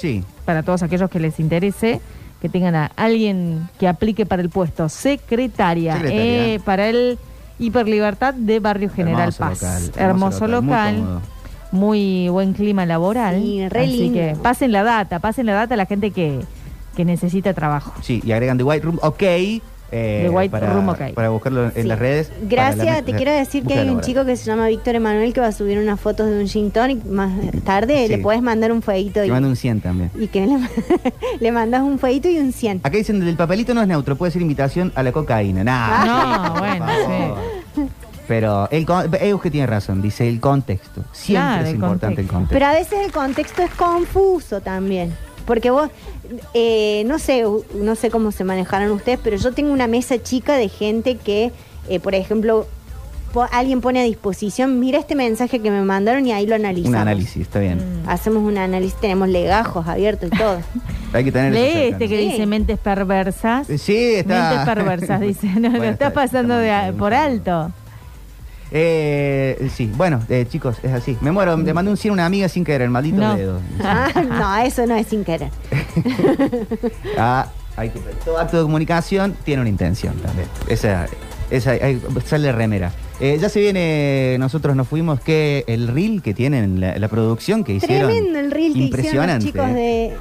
[0.45, 2.01] para todos aquellos que les interese,
[2.41, 6.53] que tengan a alguien que aplique para el puesto secretaria, Secretaria.
[6.55, 7.17] eh, para el
[7.59, 9.61] Hiperlibertad de Barrio General Hermoso Paz.
[9.61, 10.95] local, hermoso, hermoso local, muy local.
[10.95, 11.21] cómodo.
[11.71, 13.39] Muy buen clima laboral.
[13.41, 14.13] Sí, re así lindo.
[14.17, 16.39] que pasen la data, pasen la data a la gente que,
[16.99, 17.93] que necesita trabajo.
[18.01, 19.21] Sí, y agregan The White Room, ok.
[19.21, 19.61] eh,
[19.91, 21.13] The White para, Room, ok.
[21.15, 21.83] Para buscarlo en Sí.
[21.83, 22.29] las redes.
[22.41, 25.31] Gracias, la- te la- quiero decir que hay un chico que se llama Víctor Emanuel
[25.33, 27.31] que va a subir unas fotos de un gin tonic más
[27.63, 28.03] tarde.
[28.07, 28.09] Sí.
[28.09, 30.11] Le puedes mandar un fueguito y, mando un 100 también.
[30.19, 30.57] y que le,
[31.39, 32.81] le mandas un fueguito y un 100.
[32.83, 35.63] Acá dicen el papelito no es neutro, puede ser invitación a la cocaína.
[35.63, 36.05] Nah,
[36.53, 37.81] No, bueno, sí.
[38.27, 38.85] Pero el
[39.21, 41.03] Euge tiene razón, dice el contexto.
[41.13, 42.53] Siempre Claro, es el importante el contexto.
[42.53, 45.15] Pero a veces el contexto es confuso también.
[45.49, 45.89] Porque vos,
[46.53, 50.21] eh, no sé, u- no sé cómo se manejarán ustedes, pero yo tengo una mesa
[50.21, 51.51] chica de gente que,
[51.89, 52.67] eh, por ejemplo,
[53.33, 56.89] po- alguien pone a disposición, mira este mensaje que me mandaron y ahí lo analizamos.
[56.95, 57.79] Un análisis, está bien.
[58.05, 60.59] Hacemos un análisis, tenemos legajos abiertos y todo.
[61.13, 63.65] Hay que tener Lee este que dice mentes perversas.
[63.79, 64.49] Sí, está.
[64.51, 65.47] Mentes perversas, dice.
[65.47, 67.71] No, lo Bueno, estás está- pasando de a- por alto.
[68.71, 71.17] Eh, sí, bueno, eh, chicos, es así.
[71.21, 73.35] Me muero, le mandé un 100 a una amiga sin querer, el maldito No.
[73.35, 73.59] dedo.
[73.83, 75.49] Ah, no, eso no es sin querer.
[77.17, 80.47] Ah, hay que, todo acto de comunicación tiene una intención también.
[80.67, 81.07] Esa,
[81.49, 82.91] esa hay- sale remera.
[83.21, 87.63] Eh, ya se viene, nosotros nos fuimos, que el reel que tienen, la, la producción
[87.65, 88.09] que hicieron.
[88.11, 89.45] Tremendo el reel que hicieron los Impresionante.
[89.45, 89.73] chicos eh.
[89.73, 90.17] de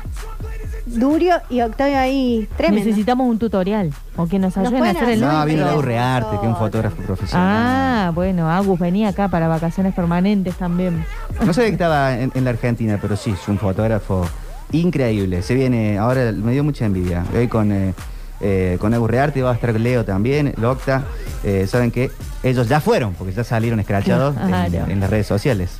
[0.97, 2.49] Durio y Octavio ahí.
[2.57, 2.85] Tremendo.
[2.87, 5.67] Necesitamos un tutorial o que nos ayuden a hacer el No, vino.
[5.67, 7.47] Agus Rearte, que es un fotógrafo profesional.
[7.49, 11.05] Ah, bueno, Agus venía acá para vacaciones permanentes también.
[11.45, 14.27] No sabía que estaba en, en la Argentina, pero sí, es un fotógrafo
[14.73, 15.43] increíble.
[15.43, 17.25] Se viene, ahora me dio mucha envidia.
[17.35, 17.95] Hoy con, eh,
[18.41, 21.05] eh, con Agus Rearte va a estar Leo también, Locta.
[21.45, 22.11] Eh, Saben que
[22.43, 24.87] ellos ya fueron, porque ya salieron escrachados en, Claro.
[24.91, 25.79] en las redes sociales.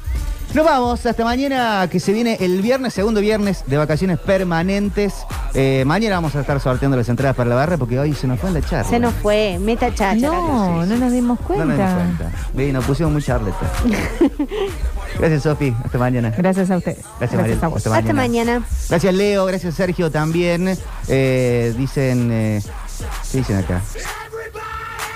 [0.55, 5.13] Nos vamos, hasta mañana que se viene el viernes, segundo viernes de vacaciones permanentes.
[5.55, 8.41] Eh, mañana vamos a estar sorteando las entradas para la barra porque hoy se nos
[8.41, 8.89] fue en la charla.
[8.89, 10.17] Se nos fue, meta chacha.
[10.17, 11.65] No, no nos dimos No cuenta.
[11.67, 12.31] nos dimos cuenta.
[12.55, 13.59] Ve, nos pusimos muy charleta.
[15.19, 15.75] Gracias, Sofi.
[15.85, 16.33] Hasta mañana.
[16.37, 17.05] Gracias a ustedes.
[17.21, 17.77] Gracias, a vos.
[17.87, 18.63] Hasta Hasta mañana.
[18.89, 19.45] Gracias, Leo.
[19.45, 20.77] Gracias, Sergio, también.
[21.09, 22.31] Eh, dicen...
[22.33, 22.63] eh,
[23.31, 23.81] ¿Qué dicen acá?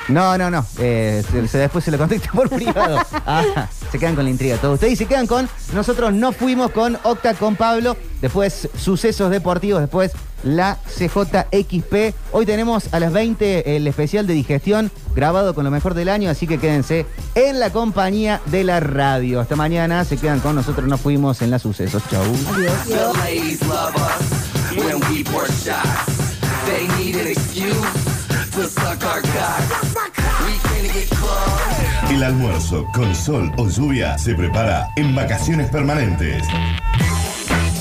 [0.09, 0.67] No, no, no.
[0.79, 2.99] Eh, se- se- después se lo contesta por privado.
[3.27, 4.95] Ah, se quedan con la intriga todos ustedes.
[4.95, 5.49] Y se quedan con...
[5.75, 7.97] Nosotros no fuimos con Octa, con Pablo.
[8.21, 9.81] Después sucesos deportivos.
[9.81, 12.15] Después la CJXP.
[12.33, 16.31] Hoy tenemos a las 20 el especial de digestión grabado con lo mejor del año.
[16.31, 17.07] Así que quédense
[17.37, 19.41] en la compañía de la radio.
[19.41, 20.05] Hasta mañana.
[20.05, 20.87] Se quedan con nosotros.
[20.89, 22.03] No fuimos en las sucesos.
[22.11, 22.25] Chau.
[22.89, 26.37] The ladies love us when we pour shots.
[26.67, 27.77] They need an excuse
[32.11, 36.47] El almuerzo con sol o lluvia se prepara en vacaciones permanentes.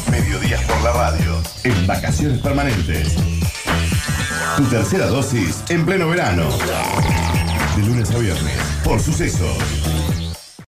[0.10, 3.16] Mediodías por la radio, en vacaciones permanentes.
[4.56, 6.48] Tu tercera dosis en pleno verano.
[7.76, 9.58] De lunes a viernes, por sucesos.